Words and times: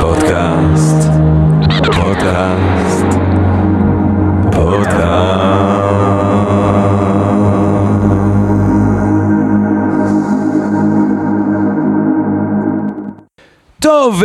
פודקאסט, 0.00 1.10
פודקאסט, 1.94 3.19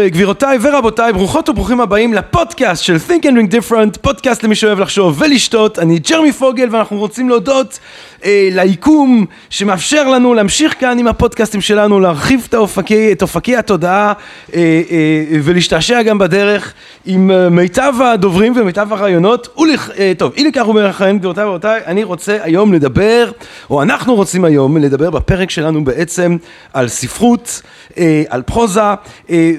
גבירותיי 0.09 0.57
ורבותיי, 0.61 1.13
ברוכות 1.13 1.49
וברוכים 1.49 1.81
הבאים 1.81 2.13
לפודקאסט 2.13 2.83
של 2.83 2.95
Think 2.95 3.23
and 3.23 3.25
Drink 3.25 3.51
Different, 3.51 3.99
פודקאסט 4.01 4.43
למי 4.43 4.55
שאוהב 4.55 4.79
לחשוב 4.79 5.21
ולשתות. 5.21 5.79
אני 5.79 5.99
ג'רמי 5.99 6.31
פוגל 6.31 6.67
ואנחנו 6.71 6.97
רוצים 6.97 7.29
להודות 7.29 7.79
אה, 8.25 8.49
ליקום 8.51 9.25
שמאפשר 9.49 10.09
לנו 10.09 10.33
להמשיך 10.33 10.75
כאן 10.79 10.99
עם 10.99 11.07
הפודקאסטים 11.07 11.61
שלנו, 11.61 11.99
להרחיב 11.99 12.45
את 12.49 12.55
אופקי, 12.55 13.11
את 13.11 13.21
אופקי 13.21 13.55
התודעה 13.55 14.13
אה, 14.53 14.59
אה, 14.91 15.39
ולהשתעשע 15.43 16.01
גם 16.01 16.17
בדרך 16.17 16.73
עם 17.05 17.31
אה, 17.31 17.49
מיטב 17.49 17.93
הדוברים 18.01 18.53
ומיטב 18.55 18.93
הרעיונות. 18.93 19.47
ולכ... 19.57 19.89
אה, 19.97 20.11
טוב, 20.17 20.33
אי 20.37 20.43
לכך 20.43 20.67
ומלכן, 20.67 21.17
גבירותיי 21.17 21.43
ורבותיי, 21.45 21.81
אני 21.85 22.03
רוצה 22.03 22.37
היום 22.41 22.73
לדבר, 22.73 23.31
או 23.69 23.81
אנחנו 23.81 24.15
רוצים 24.15 24.45
היום 24.45 24.77
לדבר 24.77 25.09
בפרק 25.09 25.49
שלנו 25.49 25.83
בעצם 25.83 26.37
על 26.73 26.87
ספרות, 26.87 27.61
אה, 27.97 28.23
על 28.29 28.41
פרוזה, 28.41 28.81
אה, 29.29 29.51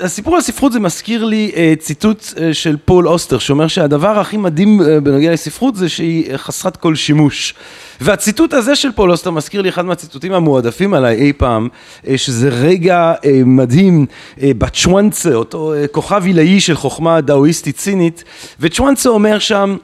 והסיפור 0.00 0.34
על 0.36 0.40
ספרות 0.40 0.72
זה 0.72 0.80
מזכיר 0.80 1.24
לי 1.24 1.52
אה, 1.56 1.74
ציטוט 1.78 2.24
אה, 2.40 2.54
של 2.54 2.76
פול 2.84 3.08
אוסטר 3.08 3.38
שאומר 3.38 3.68
שהדבר 3.68 4.18
הכי 4.18 4.36
מדהים 4.36 4.82
אה, 4.82 5.00
בנוגע 5.00 5.32
לספרות 5.32 5.76
זה 5.76 5.88
שהיא 5.88 6.36
חסרת 6.36 6.76
כל 6.76 6.94
שימוש. 6.94 7.54
והציטוט 8.00 8.52
הזה 8.52 8.76
של 8.76 8.92
פול 8.92 9.10
אוסטר 9.10 9.30
מזכיר 9.30 9.62
לי 9.62 9.68
אחד 9.68 9.84
מהציטוטים 9.84 10.32
המועדפים 10.32 10.94
עליי 10.94 11.16
אי 11.16 11.32
פעם, 11.32 11.68
שזה 12.16 12.48
רגע 12.48 13.12
מדהים 13.46 14.06
בצ'ואנצה, 14.38 15.34
אותו 15.34 15.74
כוכב 15.92 16.22
עילאי 16.24 16.60
של 16.60 16.76
חוכמה 16.76 17.20
דאואיסטית 17.20 17.76
צינית, 17.76 18.24
וצ'ואנצה 18.60 19.08
אומר 19.08 19.38
שם, 19.38 19.76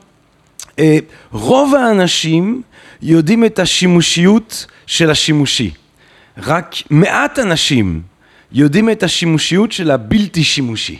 רוב 1.33 1.75
האנשים 1.75 2.63
יודעים 3.03 3.45
את 3.45 3.59
השימושיות 3.59 4.67
של 4.87 5.11
השימושי, 5.11 5.71
רק 6.39 6.75
מעט 6.91 7.39
אנשים 7.39 8.10
יודעים 8.53 8.91
את 8.91 9.03
השימושיות 9.03 9.73
של 9.73 9.91
הבלתי 9.91 10.45
שימושי. 10.45 10.99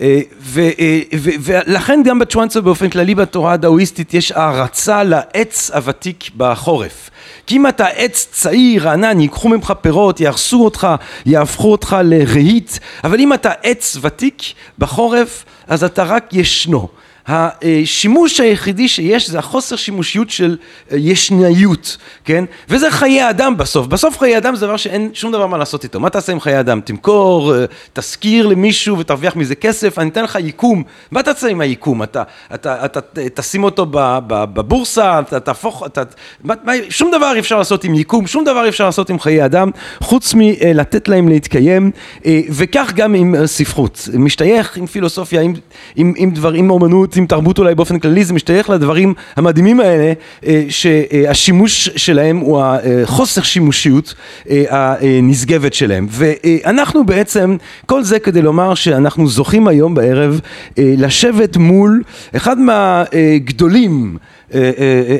אה, 0.00 0.20
אה, 0.58 1.00
ולכן 1.40 2.02
גם 2.04 2.18
בצ'ואנסו 2.18 2.62
באופן 2.62 2.90
כללי 2.90 3.14
בתורה 3.14 3.52
הדאואיסטית 3.52 4.14
יש 4.14 4.32
הערצה 4.32 5.02
לעץ 5.02 5.70
הוותיק 5.70 6.30
בחורף. 6.36 7.10
כי 7.46 7.56
אם 7.56 7.66
אתה 7.66 7.86
עץ 7.86 8.28
צעיר, 8.32 8.88
רענן, 8.88 9.20
ייקחו 9.20 9.48
ממך 9.48 9.72
פירות, 9.80 10.20
יהרסו 10.20 10.64
אותך, 10.64 10.88
יהפכו 11.26 11.72
אותך 11.72 11.96
לרהיט, 12.04 12.70
אבל 13.04 13.20
אם 13.20 13.32
אתה 13.32 13.50
עץ 13.62 13.96
ותיק 14.00 14.42
בחורף, 14.78 15.44
אז 15.68 15.84
אתה 15.84 16.04
רק 16.04 16.28
ישנו. 16.32 16.88
השימוש 17.26 18.40
היחידי 18.40 18.88
שיש 18.88 19.30
זה 19.30 19.38
החוסר 19.38 19.76
שימושיות 19.76 20.30
של 20.30 20.56
אה, 20.92 20.96
ישניות, 20.96 21.96
כן? 22.24 22.44
וזה 22.68 22.90
חיי 22.90 23.30
אדם 23.30 23.56
בסוף. 23.56 23.86
בסוף 23.86 24.18
חיי 24.18 24.38
אדם 24.38 24.56
זה 24.56 24.66
דבר 24.66 24.76
שאין 24.76 25.10
שום 25.14 25.32
דבר 25.32 25.46
מה 25.46 25.58
לעשות 25.58 25.84
איתו. 25.84 26.00
מה 26.00 26.10
תעשה 26.10 26.32
עם 26.32 26.40
חיי 26.40 26.60
אדם? 26.60 26.80
תמכור, 26.80 27.54
אה, 27.54 27.64
תשכיר 27.92 28.46
למישהו 28.46 28.98
ותרוויח 28.98 29.36
מזה 29.36 29.54
כסף, 29.54 29.98
אני 29.98 30.10
אתן 30.10 30.24
לך 30.24 30.34
ייקום. 30.34 30.82
מה 31.10 31.22
תעשה 31.22 31.48
עם 31.48 31.60
היקום? 31.60 32.02
אתה, 32.02 32.22
אתה, 32.54 32.84
אתה, 32.84 32.98
אתה 33.26 33.42
תשים 33.42 33.64
אותו 33.64 33.86
בבורסה, 34.28 35.20
אתה 35.20 35.40
תהפוך, 35.40 35.82
אתה, 35.86 36.02
מה, 36.44 36.54
שום 36.88 37.10
דבר 37.10 37.32
אי 37.34 37.40
אפשר 37.40 37.58
לעשות 37.58 37.84
עם 37.84 37.94
ייקום, 37.94 38.26
שום 38.26 38.44
דבר 38.44 38.64
אי 38.64 38.68
אפשר 38.68 38.86
לעשות 38.86 39.10
עם 39.10 39.18
חיי 39.18 39.44
אדם, 39.44 39.70
חוץ 40.00 40.34
מלתת 40.34 41.08
להם 41.08 41.28
להתקיים, 41.28 41.90
אה, 42.26 42.40
וכך 42.50 42.92
גם 42.94 43.14
עם 43.14 43.46
ספרות. 43.46 44.08
משתייך 44.14 44.76
עם 44.76 44.86
פילוסופיה, 44.86 45.40
עם, 45.40 45.52
עם, 45.96 46.12
עם 46.16 46.30
דברים, 46.30 46.64
עם 46.64 46.70
אומנות, 46.70 47.16
עם 47.20 47.26
תרבות 47.26 47.58
אולי 47.58 47.74
באופן 47.74 47.98
כללי, 47.98 48.24
זה 48.24 48.34
משתייך 48.34 48.70
לדברים 48.70 49.14
המדהימים 49.36 49.80
האלה, 49.80 50.12
אה, 50.46 50.64
שהשימוש 50.68 51.88
שלהם 51.96 52.36
הוא 52.36 52.62
החוסר 52.62 53.42
שימושיות 53.42 54.14
אה, 54.50 54.94
הנשגבת 55.00 55.74
שלהם. 55.74 56.06
ואנחנו 56.10 57.04
בעצם, 57.04 57.56
כל 57.86 58.02
זה 58.02 58.18
כדי 58.18 58.42
לומר 58.42 58.74
שאנחנו 58.74 59.28
זוכים 59.28 59.68
היום 59.68 59.94
בערב 59.94 60.40
אה, 60.78 60.94
לשבת 60.96 61.56
מול 61.56 62.02
אחד 62.36 62.56
מהגדולים 62.58 64.16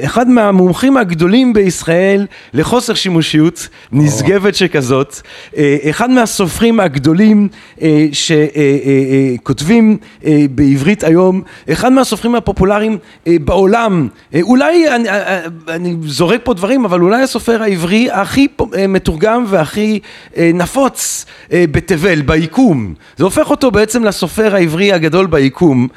אחד 0.05 0.29
מהמומחים 0.29 0.97
הגדולים 0.97 1.53
בישראל 1.53 2.27
לחוסר 2.55 2.95
שימושיות 2.95 3.69
נשגבת 3.93 4.55
שכזאת, 4.55 5.21
אחד 5.91 6.11
מהסופרים 6.11 6.81
הגדולים 6.81 7.49
שכותבים 8.13 9.97
בעברית 10.51 11.05
היום, 11.05 11.43
אחד 11.73 11.93
מהסופרים 11.93 12.35
הפופולריים 12.35 12.99
בעולם, 13.27 14.09
אולי 14.43 14.95
אני, 14.95 15.09
אני 15.69 15.97
זורק 16.03 16.41
פה 16.45 16.55
דברים, 16.55 16.85
אבל 16.85 17.01
אולי 17.01 17.23
הסופר 17.23 17.63
העברי 17.63 18.11
הכי 18.11 18.49
מתורגם 18.89 19.45
והכי 19.49 20.01
נפוץ 20.37 21.27
בתבל, 21.53 22.23
ביקום. 22.23 22.95
זה 23.17 23.25
הופך 23.25 23.51
אותו 23.51 23.71
בעצם 23.71 24.05
לסופר 24.05 24.55
העברי 24.55 24.93
הגדול 24.93 25.27
ביקום, 25.27 25.89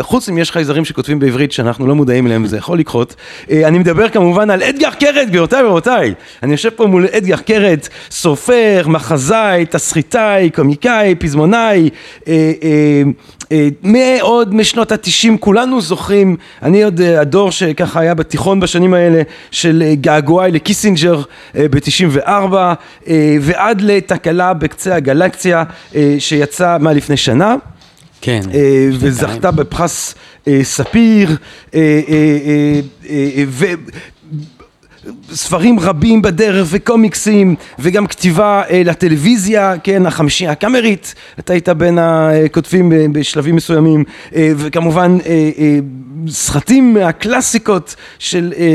חוץ 0.00 0.28
אם 0.28 0.38
יש 0.38 0.50
חייזרים 0.50 0.84
שכותבים 0.84 1.18
בעברית 1.18 1.52
שאנחנו 1.52 1.86
לא 1.86 1.94
מודעים 1.94 2.26
אליהם. 2.26 2.49
זה 2.50 2.56
יכול 2.56 2.78
לקרות. 2.78 3.14
אה, 3.50 3.68
אני 3.68 3.78
מדבר 3.78 4.08
כמובן 4.08 4.50
על 4.50 4.62
אדגר 4.62 4.90
קרת, 4.90 5.28
גבירותיי 5.28 5.62
ורבותיי. 5.64 6.14
אני 6.42 6.52
יושב 6.52 6.70
פה 6.70 6.86
מול 6.86 7.06
אדגר 7.16 7.36
קרת, 7.36 7.88
סופר, 8.10 8.82
מחזאי, 8.86 9.66
תסריטאי, 9.66 10.50
קומיקאי, 10.50 11.14
פזמונאי, 11.14 11.90
אה, 12.28 12.52
אה, 13.52 13.68
מעוד 13.82 14.54
משנות 14.54 14.92
התשעים 14.92 15.38
כולנו 15.38 15.80
זוכרים, 15.80 16.36
אני 16.62 16.82
עוד 16.82 17.00
הדור 17.00 17.50
שככה 17.50 18.00
היה 18.00 18.14
בתיכון 18.14 18.60
בשנים 18.60 18.94
האלה 18.94 19.22
של 19.50 19.82
געגועי 19.94 20.50
לקיסינג'ר 20.50 21.22
בתשעים 21.54 22.08
וארבע 22.12 22.74
ועד 23.40 23.80
לתקלה 23.80 24.54
בקצה 24.54 24.94
הגלקסיה 24.94 25.64
שיצא 26.18 26.76
מה 26.80 26.92
לפני 26.92 27.16
שנה 27.16 27.54
כן. 28.20 28.40
וזכתה 28.92 29.50
בפרס 29.50 30.14
ספיר 30.63 31.29
ספרים 35.32 35.80
רבים 35.80 36.22
בדרך 36.22 36.66
וקומיקסים 36.70 37.54
וגם 37.78 38.06
כתיבה 38.06 38.62
אה, 38.70 38.82
לטלוויזיה, 38.84 39.74
כן, 39.82 40.06
החמישייה 40.06 40.50
הקאמרית, 40.50 41.14
אתה 41.38 41.52
היית 41.52 41.68
בין 41.68 41.98
הכותבים 41.98 43.12
בשלבים 43.12 43.56
מסוימים 43.56 44.04
אה, 44.34 44.52
וכמובן 44.56 45.18
אה, 45.26 45.50
אה, 45.58 45.78
סרטים 46.28 46.94
מהקלאסיקות 46.94 47.96
של 48.18 48.52
אה, 48.56 48.66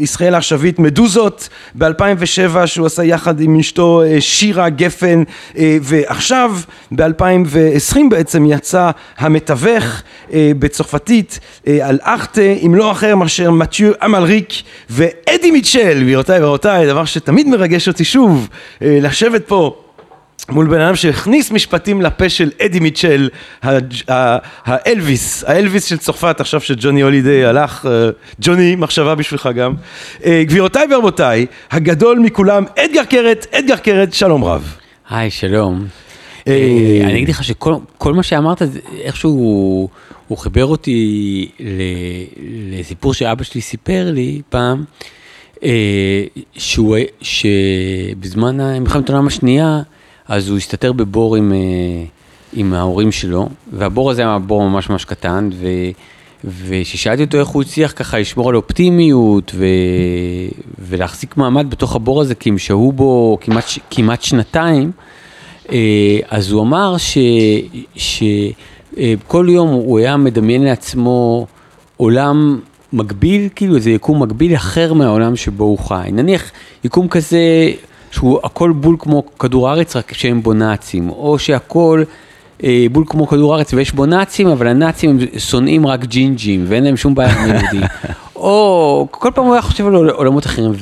ישראל 0.00 0.34
העכשווית, 0.34 0.78
מדוזות 0.78 1.48
ב-2007 1.74 2.66
שהוא 2.66 2.86
עשה 2.86 3.04
יחד 3.04 3.40
עם 3.40 3.58
אשתו 3.58 4.02
אה, 4.02 4.20
שירה 4.20 4.68
גפן 4.68 5.22
אה, 5.58 5.78
ועכשיו 5.82 6.56
ב-2020 6.92 7.98
בעצם 8.10 8.46
יצא 8.46 8.90
המתווך 9.18 10.02
אה, 10.32 10.52
בצרפתית 10.58 11.40
אה, 11.66 11.88
על 11.88 11.98
אכטה 12.02 12.40
עם 12.60 12.74
לא 12.74 12.92
אחר 12.92 13.16
מאשר 13.16 13.50
מתיו 13.50 13.92
אמלריק 14.04 14.48
ואדי 14.90 15.50
מיטשל, 15.76 16.02
גבירותיי 16.02 16.42
ורבותיי, 16.42 16.86
דבר 16.86 17.04
שתמיד 17.04 17.48
מרגש 17.48 17.88
אותי 17.88 18.04
שוב, 18.04 18.48
אה, 18.82 18.98
לשבת 19.02 19.48
פה 19.48 19.76
מול 20.48 20.66
בן 20.66 20.80
אדם 20.80 20.96
שהכניס 20.96 21.50
משפטים 21.50 22.02
לפה 22.02 22.28
של 22.28 22.50
אדי 22.62 22.80
מיטשל, 22.80 23.28
האלוויס, 24.66 25.44
האלוויס 25.46 25.84
של 25.84 25.96
צרפת, 25.96 26.40
עכשיו 26.40 26.60
שג'וני 26.60 27.00
הולידי 27.00 27.44
הלך, 27.44 27.86
אה, 27.86 28.10
ג'וני, 28.40 28.76
מחשבה 28.76 29.14
בשבילך 29.14 29.48
גם. 29.56 29.74
אה, 30.24 30.42
גבירותיי 30.46 30.86
ורבותיי, 30.90 31.46
הגדול 31.70 32.18
מכולם, 32.18 32.64
אדגר 32.78 33.04
קרת, 33.04 33.46
אדגר 33.52 33.76
קרת, 33.76 34.14
שלום 34.14 34.44
רב. 34.44 34.76
היי, 35.10 35.30
שלום. 35.30 35.86
אני 36.46 37.16
אגיד 37.16 37.28
לך 37.28 37.44
שכל 37.44 38.14
מה 38.14 38.22
שאמרת, 38.22 38.62
איכשהו 39.00 39.88
הוא 40.28 40.38
חיבר 40.38 40.64
אותי 40.64 41.48
לסיפור 42.70 43.14
שאבא 43.14 43.44
שלי 43.44 43.60
סיפר 43.60 44.10
לי 44.12 44.42
פעם. 44.48 44.84
אה, 45.62 46.24
שהוא, 46.56 46.96
שבזמן 47.22 48.80
מלחמת 48.80 49.10
העולם 49.10 49.26
השנייה, 49.26 49.82
אז 50.28 50.48
הוא 50.48 50.56
הסתתר 50.56 50.92
בבור 50.92 51.36
עם, 51.36 51.52
אה, 51.52 51.58
עם 52.52 52.74
ההורים 52.74 53.12
שלו, 53.12 53.48
והבור 53.72 54.10
הזה 54.10 54.22
היה 54.22 54.38
בור 54.38 54.68
ממש 54.68 54.90
ממש 54.90 55.04
קטן, 55.04 55.48
ו... 55.52 55.66
וכששאלתי 56.44 57.22
אותו 57.22 57.38
איך 57.38 57.48
הוא 57.48 57.62
הצליח 57.62 57.92
ככה 57.96 58.18
לשמור 58.18 58.48
על 58.48 58.56
אופטימיות 58.56 59.52
ו... 59.54 59.66
ולהחזיק 60.78 61.36
מעמד 61.36 61.70
בתוך 61.70 61.96
הבור 61.96 62.20
הזה, 62.20 62.34
כי 62.34 62.48
הם 62.48 62.58
שהו 62.58 62.92
בו 62.92 63.38
כמעט, 63.40 63.64
כמעט 63.90 64.22
שנתיים, 64.22 64.90
אה, 65.72 66.18
אז 66.28 66.50
הוא 66.50 66.62
אמר 66.62 66.96
שכל 67.96 69.46
יום 69.48 69.68
הוא 69.68 69.98
היה 69.98 70.16
מדמיין 70.16 70.64
לעצמו 70.64 71.46
עולם 71.96 72.60
מקביל, 72.92 73.48
כאילו 73.54 73.76
איזה 73.76 73.90
יקום 73.90 74.22
מקביל 74.22 74.54
אחר 74.54 74.92
מהעולם 74.92 75.36
שבו 75.36 75.64
הוא 75.64 75.78
חי. 75.78 76.08
נניח 76.12 76.50
יקום 76.84 77.08
כזה 77.08 77.38
שהוא 78.10 78.38
הכל 78.44 78.72
בול 78.72 78.96
כמו 78.98 79.22
כדור 79.38 79.68
הארץ, 79.68 79.96
רק 79.96 80.12
שאין 80.12 80.42
בו 80.42 80.54
נאצים, 80.54 81.10
או 81.10 81.38
שהכל 81.38 82.02
אה, 82.64 82.86
בול 82.92 83.04
כמו 83.06 83.26
כדור 83.26 83.54
הארץ 83.54 83.74
ויש 83.74 83.92
בו 83.92 84.06
נאצים, 84.06 84.48
אבל 84.48 84.66
הנאצים 84.66 85.10
הם 85.10 85.18
שונאים 85.38 85.86
רק 85.86 86.04
ג'ינג'ים 86.04 86.64
ואין 86.68 86.84
להם 86.84 86.96
שום 86.96 87.14
בעיה 87.14 87.42
עם 87.42 87.48
יהודי. 87.48 87.86
או 88.36 89.06
כל 89.10 89.30
פעם 89.34 89.44
הוא 89.44 89.52
היה 89.52 89.62
חושב 89.62 89.86
על 89.86 89.94
עולמות 89.94 90.46
אחרים. 90.46 90.72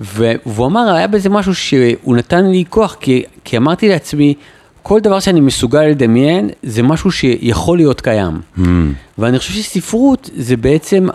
ו, 0.00 0.32
והוא 0.46 0.66
אמר, 0.66 0.94
היה 0.94 1.06
בזה 1.06 1.28
משהו 1.28 1.54
שהוא 1.54 2.16
נתן 2.16 2.46
לי 2.46 2.64
כוח, 2.68 2.96
כי, 3.00 3.22
כי 3.44 3.56
אמרתי 3.56 3.88
לעצמי, 3.88 4.34
כל 4.82 5.00
דבר 5.00 5.20
שאני 5.20 5.40
מסוגל 5.40 5.82
לדמיין 5.82 6.50
זה 6.62 6.82
משהו 6.82 7.12
שיכול 7.12 7.78
להיות 7.78 8.00
קיים. 8.00 8.40
Mm. 8.58 8.60
ואני 9.18 9.38
חושב 9.38 9.52
שספרות 9.52 10.30
זה 10.36 10.56
בעצם 10.56 11.08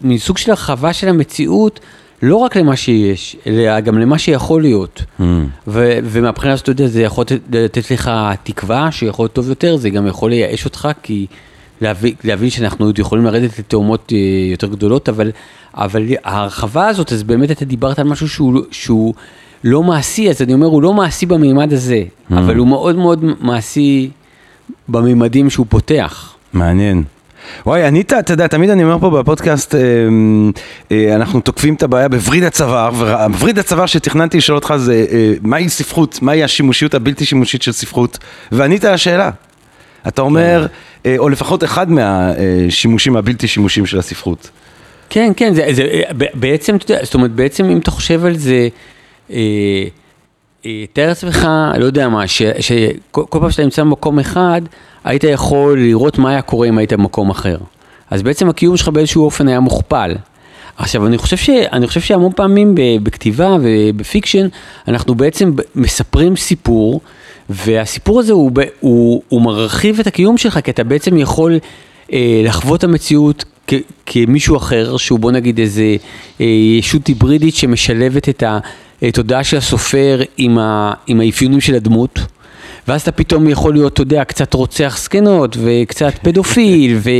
מין 0.00 0.18
סוג 0.18 0.38
של 0.38 0.50
הרחבה 0.50 0.92
של 0.92 1.08
המציאות. 1.08 1.80
לא 2.22 2.36
רק 2.36 2.56
למה 2.56 2.76
שיש, 2.76 3.36
אלא 3.46 3.80
גם 3.80 3.98
למה 3.98 4.18
שיכול 4.18 4.62
להיות. 4.62 5.02
Mm. 5.20 5.22
ו- 5.66 5.98
ומהבחינה 6.04 6.52
הזאת, 6.52 6.62
אתה 6.62 6.70
יודע, 6.70 6.86
זה 6.86 7.02
יכול 7.02 7.24
לתת 7.50 7.90
לך 7.90 8.10
תקווה 8.42 8.92
שיכול 8.92 9.22
להיות 9.24 9.32
טוב 9.32 9.48
יותר, 9.48 9.76
זה 9.76 9.90
גם 9.90 10.06
יכול 10.06 10.30
לייאש 10.30 10.64
אותך, 10.64 10.88
כי 11.02 11.26
להבין, 11.80 12.14
להבין 12.24 12.50
שאנחנו 12.50 12.86
עוד 12.86 12.98
יכולים 12.98 13.24
לרדת 13.24 13.58
לתאומות 13.58 14.12
אה, 14.12 14.18
יותר 14.50 14.66
גדולות, 14.66 15.08
אבל, 15.08 15.30
אבל 15.74 16.02
ההרחבה 16.24 16.88
הזאת, 16.88 17.12
אז 17.12 17.22
באמת 17.22 17.50
אתה 17.50 17.64
דיברת 17.64 17.98
על 17.98 18.06
משהו 18.06 18.28
שהוא, 18.28 18.62
שהוא 18.70 19.14
לא 19.64 19.82
מעשי, 19.82 20.30
אז 20.30 20.42
אני 20.42 20.54
אומר, 20.54 20.66
הוא 20.66 20.82
לא 20.82 20.92
מעשי 20.92 21.26
במימד 21.26 21.72
הזה, 21.72 22.02
mm. 22.02 22.34
אבל 22.34 22.56
הוא 22.56 22.66
מאוד 22.66 22.96
מאוד 22.96 23.24
מעשי 23.40 24.10
במימדים 24.88 25.50
שהוא 25.50 25.66
פותח. 25.68 26.34
מעניין. 26.52 27.02
וואי, 27.66 27.86
ענית, 27.86 28.12
אתה 28.12 28.32
יודע, 28.32 28.46
תמיד 28.46 28.70
אני 28.70 28.84
אומר 28.84 28.98
פה 28.98 29.10
בפודקאסט, 29.10 29.74
אה, 29.74 29.80
אה, 30.92 31.14
אנחנו 31.14 31.40
תוקפים 31.40 31.74
את 31.74 31.82
הבעיה 31.82 32.08
בווריד 32.08 32.44
הצוואר, 32.44 32.90
ווריד 33.30 33.58
הצוואר 33.58 33.86
שתכננתי 33.86 34.36
לשאול 34.36 34.56
אותך 34.56 34.74
זה, 34.76 35.06
אה, 35.10 35.32
מהי 35.42 35.68
ספרות, 35.68 36.22
מהי 36.22 36.44
השימושיות 36.44 36.94
הבלתי 36.94 37.24
שימושית 37.24 37.62
של 37.62 37.72
ספרות, 37.72 38.18
וענית 38.52 38.84
על 38.84 38.94
השאלה. 38.94 39.30
אתה 40.08 40.22
אומר, 40.22 40.66
אה, 41.06 41.14
או 41.18 41.28
לפחות 41.28 41.64
אחד 41.64 41.90
מהשימושים 41.90 43.16
הבלתי 43.16 43.48
שימושים 43.48 43.86
של 43.86 43.98
הספרות. 43.98 44.50
כן, 45.10 45.32
כן, 45.36 45.54
זה, 45.54 45.66
זה 45.70 46.02
בעצם, 46.34 46.76
אתה 46.76 46.92
יודע, 46.92 47.04
זאת 47.04 47.14
אומרת, 47.14 47.30
בעצם 47.30 47.64
אם 47.64 47.78
אתה 47.78 47.90
חושב 47.90 48.24
על 48.24 48.36
זה, 48.36 48.52
אה, 48.52 48.58
אה, 48.58 48.68
תאר 50.92 51.08
לעצמך, 51.08 51.48
לא 51.78 51.84
יודע 51.84 52.08
מה, 52.08 52.24
שכל 52.28 53.24
פעם 53.30 53.50
שאתה 53.50 53.62
נמצא 53.62 53.82
במקום 53.82 54.18
אחד, 54.18 54.62
היית 55.04 55.24
יכול 55.24 55.80
לראות 55.80 56.18
מה 56.18 56.30
היה 56.30 56.42
קורה 56.42 56.68
אם 56.68 56.78
היית 56.78 56.92
במקום 56.92 57.30
אחר. 57.30 57.56
אז 58.10 58.22
בעצם 58.22 58.48
הקיום 58.48 58.76
שלך 58.76 58.88
באיזשהו 58.88 59.24
אופן 59.24 59.48
היה 59.48 59.60
מוכפל. 59.60 60.14
עכשיו, 60.76 61.06
אני 61.06 61.18
חושב, 61.18 61.36
ש, 61.36 61.50
אני 61.50 61.86
חושב 61.86 62.00
שהמון 62.00 62.32
פעמים 62.36 62.74
בכתיבה 63.02 63.56
ובפיקשן, 63.62 64.46
אנחנו 64.88 65.14
בעצם 65.14 65.52
מספרים 65.74 66.36
סיפור, 66.36 67.00
והסיפור 67.50 68.20
הזה 68.20 68.32
הוא, 68.32 68.50
הוא, 68.80 69.22
הוא 69.28 69.42
מרחיב 69.42 70.00
את 70.00 70.06
הקיום 70.06 70.38
שלך, 70.38 70.58
כי 70.64 70.70
אתה 70.70 70.84
בעצם 70.84 71.18
יכול 71.18 71.58
אה, 72.12 72.42
לחוות 72.44 72.78
את 72.78 72.84
המציאות 72.84 73.44
כ, 73.74 73.82
כמישהו 74.06 74.56
אחר, 74.56 74.96
שהוא 74.96 75.18
בוא 75.18 75.32
נגיד 75.32 75.58
איזה 75.58 75.96
אה, 76.40 76.46
ישות 76.78 77.06
היברידית 77.06 77.54
שמשלבת 77.54 78.28
את 78.28 78.42
התודעה 79.02 79.44
של 79.44 79.56
הסופר 79.56 80.22
עם, 80.36 80.58
ה, 80.58 80.92
עם 81.06 81.20
האפיונים 81.20 81.60
של 81.60 81.74
הדמות. 81.74 82.18
ואז 82.88 83.02
אתה 83.02 83.12
פתאום 83.12 83.48
יכול 83.48 83.72
להיות, 83.72 83.92
אתה 83.92 84.02
יודע, 84.02 84.24
קצת 84.24 84.54
רוצח 84.54 84.98
זקנות, 85.02 85.56
וקצת 85.64 86.14
פדופיל, 86.22 86.96
ו, 87.04 87.10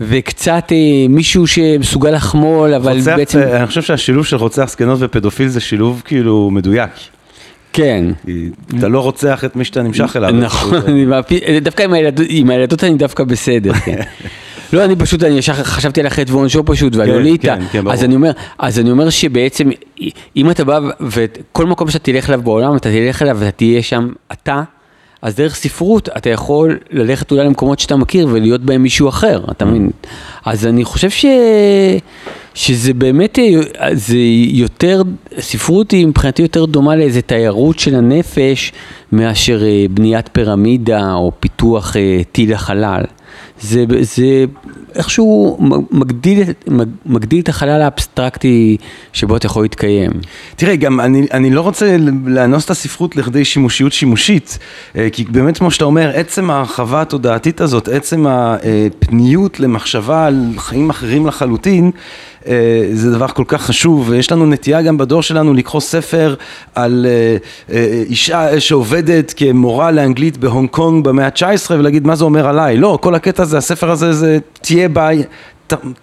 וקצת 0.00 0.72
אה, 0.72 1.06
מישהו 1.08 1.46
שמסוגל 1.46 2.10
לחמול, 2.10 2.74
אבל 2.74 2.96
רוצח, 2.96 3.16
בעצם... 3.16 3.38
אני 3.38 3.66
חושב 3.66 3.82
שהשילוב 3.82 4.26
של 4.26 4.36
רוצח 4.36 4.64
זקנות 4.68 4.98
ופדופיל 5.00 5.48
זה 5.48 5.60
שילוב 5.60 6.02
כאילו 6.04 6.50
מדויק. 6.50 6.90
כן. 7.72 8.04
אתה 8.78 8.88
לא 8.88 9.00
רוצח 9.00 9.44
את 9.44 9.56
מי 9.56 9.64
שאתה 9.64 9.82
נמשך 9.82 10.16
אליו. 10.16 10.30
נכון, 10.30 10.80
דווקא 11.62 11.82
עם 12.28 12.50
הילדות 12.50 12.84
אני 12.84 12.94
דווקא 12.94 13.24
בסדר, 13.24 13.72
כן. 13.72 14.00
לא, 14.72 14.84
אני 14.84 14.96
פשוט, 14.96 15.22
אני 15.22 15.38
ישר 15.38 15.52
חשבתי 15.52 16.00
על 16.00 16.06
החטא 16.06 16.32
ועונשו 16.32 16.64
פשוט, 16.64 16.96
ועל 16.96 17.10
לוליטה. 17.10 17.56
כן, 17.56 17.82
כן, 17.82 17.88
אז 17.88 18.04
אני 18.04 18.14
אומר, 18.14 18.30
אז 18.58 18.78
אני 18.78 18.90
אומר 18.90 19.10
שבעצם, 19.10 19.70
אם 20.36 20.50
אתה 20.50 20.64
בא, 20.64 20.80
וכל 21.00 21.66
מקום 21.66 21.90
שאתה 21.90 22.12
תלך 22.12 22.28
אליו 22.28 22.42
בעולם, 22.42 22.76
אתה 22.76 22.90
תלך 22.90 23.22
אליו 23.22 23.36
ואתה 23.40 23.50
תהיה 23.50 23.82
שם 23.82 24.08
אתה, 24.32 24.62
אז 25.22 25.34
דרך 25.34 25.54
ספרות 25.54 26.08
אתה 26.16 26.30
יכול 26.30 26.78
ללכת 26.90 27.30
אולי 27.30 27.44
למקומות 27.44 27.78
שאתה 27.78 27.96
מכיר 27.96 28.28
ולהיות 28.30 28.60
בהם 28.60 28.82
מישהו 28.82 29.08
אחר, 29.08 29.44
אתה 29.50 29.64
מבין? 29.64 29.90
אז 30.44 30.66
אני 30.66 30.84
חושב 30.84 31.10
ש... 31.10 31.26
שזה 32.54 32.94
באמת, 32.94 33.38
זה 33.92 34.16
יותר, 34.48 35.02
ספרות 35.40 35.90
היא 35.90 36.06
מבחינתי 36.06 36.42
יותר 36.42 36.64
דומה 36.64 36.96
לאיזה 36.96 37.22
תיירות 37.22 37.78
של 37.78 37.94
הנפש 37.94 38.72
מאשר 39.12 39.62
אה, 39.64 39.86
בניית 39.90 40.28
פירמידה 40.32 41.12
או 41.12 41.32
פיתוח 41.40 41.96
אה, 41.96 42.20
טיל 42.32 42.52
החלל. 42.54 43.02
זה, 43.60 43.84
זה 44.00 44.44
איכשהו 44.94 45.58
מגדיל, 45.90 46.42
מגדיל 47.06 47.40
את 47.40 47.48
החלל 47.48 47.82
האבסטרקטי 47.82 48.76
שבו 49.12 49.36
אתה 49.36 49.46
יכול 49.46 49.62
להתקיים. 49.62 50.10
תראה, 50.56 50.76
גם 50.76 51.00
אני, 51.00 51.26
אני 51.32 51.50
לא 51.50 51.60
רוצה 51.60 51.96
לאנוס 52.26 52.64
את 52.64 52.70
הספרות 52.70 53.16
לכדי 53.16 53.44
שימושיות 53.44 53.92
שימושית, 53.92 54.58
אה, 54.96 55.08
כי 55.12 55.24
באמת 55.24 55.58
כמו 55.58 55.70
שאתה 55.70 55.84
אומר, 55.84 56.10
עצם 56.14 56.50
ההרחבה 56.50 57.02
התודעתית 57.02 57.60
הזאת, 57.60 57.88
עצם 57.88 58.26
הפניות 58.28 59.60
למחשבה 59.60 60.26
על 60.26 60.44
חיים 60.56 60.90
אחרים 60.90 61.26
לחלוטין, 61.26 61.90
אה, 62.48 62.88
זה 62.92 63.10
דבר 63.10 63.28
כל 63.28 63.44
כך 63.48 63.62
חשוב, 63.62 64.08
ויש 64.08 64.32
לנו 64.32 64.46
נטייה 64.46 64.82
גם 64.82 64.98
בדור 64.98 65.22
שלנו 65.22 65.54
לקרוא 65.54 65.80
ספר 65.80 66.34
על 66.74 67.06
אה, 67.08 67.36
אה, 67.74 68.02
אישה 68.08 68.60
שעובדת 68.60 69.34
כמורה 69.36 69.90
לאנגלית 69.90 70.36
בהונג 70.36 70.68
קונג 70.70 71.04
במאה 71.04 71.26
ה-19 71.26 71.70
ולהגיד 71.70 72.06
מה 72.06 72.16
זה 72.16 72.24
אומר 72.24 72.48
עליי, 72.48 72.76
לא, 72.76 72.98
כל 73.02 73.14
הקטע 73.14 73.42
הזה, 73.42 73.58
הספר 73.58 73.90
הזה 73.90 74.12
זה 74.12 74.38
תהיה 74.60 74.77
ביי 74.86 75.22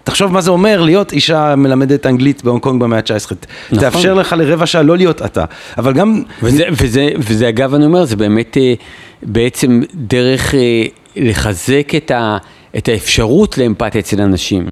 תחשוב 0.04 0.32
מה 0.32 0.42
זה 0.42 0.52
אומר 0.52 0.82
להיות 0.82 1.14
אישה 1.14 1.56
מלמדת 1.56 2.06
אנגלית 2.06 2.44
בהונג 2.44 2.62
קונג 2.62 2.82
במאה 2.82 2.98
ה-19. 2.98 3.36
נכון. 3.72 3.80
תאפשר 3.80 4.14
לך 4.14 4.36
לרבע 4.38 4.66
שעה 4.66 4.82
לא 4.82 4.98
להיות 4.98 5.22
אתה. 5.22 5.46
אבל 5.78 5.94
גם... 5.94 6.22
וזה, 6.44 6.64
וזה, 6.72 7.10
וזה 7.18 7.50
אגב, 7.50 7.74
אני 7.74 7.86
אומר, 7.86 8.06
זה 8.06 8.16
באמת 8.16 8.58
בעצם 9.24 9.82
דרך 9.94 10.54
לחזק 11.16 11.96
את, 11.98 12.12
ה, 12.12 12.38
את 12.78 12.88
האפשרות 12.88 13.58
לאמפתיה 13.58 14.02
אצל 14.02 14.22
אנשים. 14.22 14.68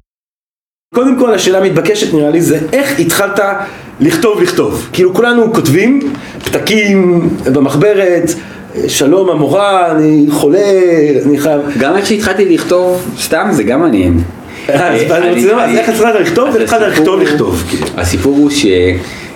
קודם 0.94 1.18
כל 1.18 1.34
השאלה 1.34 1.58
המתבקשת 1.58 2.14
נראה 2.14 2.30
לי 2.30 2.40
זה 2.40 2.58
איך 2.72 2.98
התחלת 3.00 3.40
לכתוב 4.00 4.42
לכתוב. 4.42 4.88
כאילו 4.92 5.14
כולנו 5.14 5.52
כותבים 5.52 6.14
פתקים 6.44 7.28
במחברת, 7.52 8.30
שלום 8.88 9.30
המורה, 9.30 9.90
אני 9.90 10.26
חולה, 10.30 10.58
אני 11.26 11.38
חייב... 11.38 11.60
גם 11.78 11.96
איך 11.96 12.06
שהתחלתי 12.06 12.44
לכתוב 12.54 13.14
סתם 13.20 13.48
זה 13.52 13.62
גם 13.62 13.80
מעניין. 13.80 14.20
אה, 14.70 14.88
אז 14.88 15.02
איך 15.76 15.88
התחלת 15.88 16.20
לכתוב 16.20 16.48
ואיך 16.54 16.62
התחלת 16.62 16.92
לכתוב 16.92 17.20
לכתוב. 17.20 17.64
כאילו? 17.68 17.86
הסיפור 17.96 18.36
הוא 18.36 18.50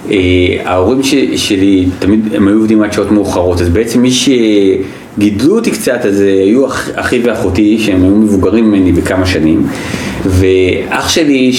שההורים 0.05 1.03
שלי 1.37 1.87
תמיד 1.99 2.35
הם 2.35 2.49
היו 2.49 2.57
עובדים 2.57 2.83
עד 2.83 2.93
שעות 2.93 3.11
מאוחרות, 3.11 3.61
אז 3.61 3.69
בעצם 3.69 4.03
מי 4.03 4.11
שגידלו 4.11 5.57
אותי 5.57 5.71
קצת 5.71 6.01
אז 6.05 6.21
היו 6.21 6.67
אחי 6.95 7.21
ואחותי 7.23 7.79
שהם 7.79 8.03
היו 8.03 8.15
מבוגרים 8.15 8.65
ממני 8.65 8.93
בכמה 8.93 9.27
שנים. 9.27 9.67
ואח 10.27 11.09
שלי, 11.09 11.53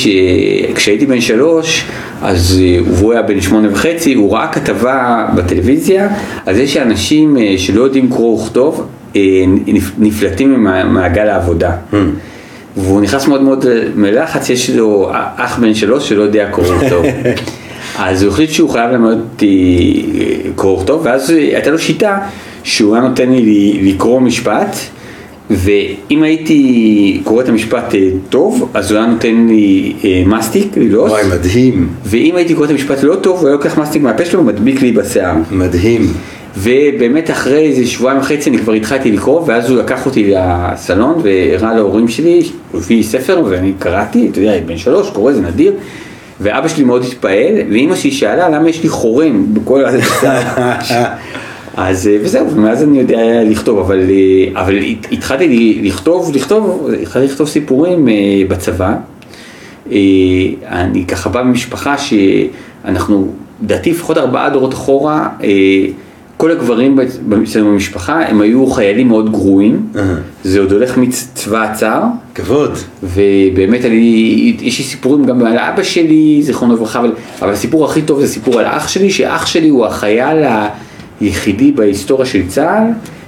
כשהייתי 0.75 1.05
בן 1.05 1.21
שלוש, 1.21 1.83
אז 2.21 2.61
אה, 2.61 2.79
הוא 2.99 3.13
היה 3.13 3.21
בן 3.21 3.41
שמונה 3.41 3.67
וחצי, 3.71 4.13
הוא 4.13 4.33
ראה 4.33 4.47
כתבה 4.47 5.27
בטלוויזיה 5.35 6.09
על 6.45 6.55
זה 6.55 6.67
שאנשים 6.67 7.37
אה, 7.37 7.53
שלא 7.57 7.83
יודעים 7.83 8.09
קרוא 8.09 8.41
וכתוב, 8.41 8.87
אה, 9.15 9.21
נפלטים 9.97 10.53
ממעגל 10.53 11.29
העבודה. 11.29 11.71
Mm. 11.91 11.95
והוא 12.77 13.01
נכנס 13.01 13.27
מאוד 13.27 13.41
מאוד 13.41 13.65
מלחץ, 13.95 14.49
יש 14.49 14.69
לו 14.69 15.11
אח 15.35 15.59
בן 15.59 15.73
שלוש 15.73 16.09
שלא 16.09 16.21
יודע 16.23 16.49
קרוא 16.51 16.65
וכתוב. 16.75 17.05
אז 17.97 18.23
הוא 18.23 18.31
החליט 18.31 18.49
שהוא 18.49 18.69
חייב 18.69 18.91
ללמד 18.91 19.17
אותי 19.33 20.05
קרוא 20.55 20.77
וכתוב, 20.77 21.01
ואז 21.03 21.29
הייתה 21.29 21.69
לו 21.69 21.79
שיטה 21.79 22.17
שהוא 22.63 22.95
היה 22.95 23.07
נותן 23.07 23.29
לי 23.29 23.79
לקרוא 23.83 24.19
משפט. 24.19 24.75
ואם 25.49 26.23
הייתי 26.23 27.21
קורא 27.23 27.43
את 27.43 27.49
המשפט 27.49 27.95
אה, 27.95 28.09
טוב, 28.29 28.69
אז 28.73 28.91
הוא 28.91 28.99
היה 28.99 29.07
נותן 29.07 29.47
לי 29.49 29.93
אה, 30.03 30.23
מסטיק 30.25 30.77
ללעוס. 30.77 31.11
וואי, 31.11 31.23
מדהים. 31.27 31.89
ואם 32.05 32.35
הייתי 32.35 32.53
קורא 32.53 32.65
את 32.65 32.71
המשפט 32.71 33.03
לא 33.03 33.15
טוב, 33.15 33.39
הוא 33.39 33.47
היה 33.47 33.55
לוקח 33.55 33.77
מסטיק 33.77 34.01
מהפה 34.01 34.25
שלו 34.25 34.39
ומדביק 34.39 34.81
לי 34.81 34.91
בשיער. 34.91 35.35
מדהים. 35.51 36.13
ובאמת 36.57 37.31
אחרי 37.31 37.59
איזה 37.59 37.87
שבועיים 37.87 38.19
וחצי 38.19 38.49
אני 38.49 38.57
כבר 38.57 38.73
התחלתי 38.73 39.11
לקרוא, 39.11 39.41
ואז 39.47 39.69
הוא 39.69 39.79
לקח 39.79 40.05
אותי 40.05 40.33
לסלון 40.35 41.21
והראה 41.23 41.75
להורים 41.75 42.07
שלי, 42.07 42.41
הוא 42.71 42.81
הביא 42.81 43.03
ספר 43.03 43.43
ואני 43.49 43.73
קראתי, 43.79 44.29
אתה 44.31 44.39
יודע, 44.39 44.59
בן 44.65 44.77
שלוש, 44.77 45.09
קורא, 45.09 45.33
זה 45.33 45.41
נדיר. 45.41 45.73
ואבא 46.41 46.67
שלי 46.67 46.83
מאוד 46.83 47.03
התפעל, 47.03 47.53
ואימא 47.71 47.95
שלי 47.95 48.11
שאלה 48.11 48.49
למה 48.49 48.69
יש 48.69 48.83
לי 48.83 48.89
חורם 48.89 49.53
בכל 49.53 49.85
ה... 49.85 49.89
אז 51.87 52.07
אה, 52.07 52.17
וזהו, 52.21 52.51
ומאז 52.51 52.83
אני 52.83 52.99
יודע 52.99 53.43
לכתוב, 53.43 53.79
אבל, 53.79 53.99
אה, 54.09 54.61
אבל 54.61 54.75
התחלתי 55.11 55.79
לכתוב, 55.83 56.31
לכתוב, 56.35 56.89
התחלתי 57.01 57.27
לכתוב 57.27 57.47
סיפורים 57.47 58.07
אה, 58.07 58.13
בצבא. 58.47 58.95
אני 60.67 61.05
ככה 61.07 61.29
בא 61.29 61.43
ממשפחה 61.43 61.95
שאנחנו, 61.97 63.27
לדעתי 63.63 63.91
לפחות 63.91 64.17
ארבעה 64.17 64.49
דורות 64.49 64.73
אחורה, 64.73 65.29
כל 66.37 66.51
הגברים 66.51 66.99
אצלנו 67.43 67.71
במשפחה 67.71 68.25
הם 68.25 68.41
היו 68.41 68.67
חיילים 68.67 69.07
מאוד 69.07 69.31
גרועים, 69.31 69.87
זה 70.43 70.59
עוד 70.59 70.71
הולך 70.71 70.97
מצבא 70.97 71.63
הצער. 71.63 72.03
כבוד. 72.35 72.77
ובאמת 73.03 73.85
אני, 73.85 74.55
יש 74.61 74.77
לי 74.77 74.83
סיפורים 74.83 75.25
גם 75.25 75.45
על 75.45 75.57
אבא 75.57 75.83
שלי, 75.83 76.39
זיכרונו 76.43 76.73
לברכה, 76.73 76.99
אבל, 76.99 77.11
אבל 77.41 77.51
הסיפור 77.51 77.85
הכי 77.85 78.01
טוב 78.01 78.19
זה 78.19 78.27
סיפור 78.27 78.59
על 78.59 78.65
אח 78.65 78.87
שלי, 78.87 79.09
שאח 79.09 79.45
שלי 79.45 79.69
הוא 79.69 79.85
החייל 79.85 80.43
היחידי 81.21 81.71
בהיסטוריה 81.71 82.25
של 82.25 82.47
צה"ל, 82.47 82.83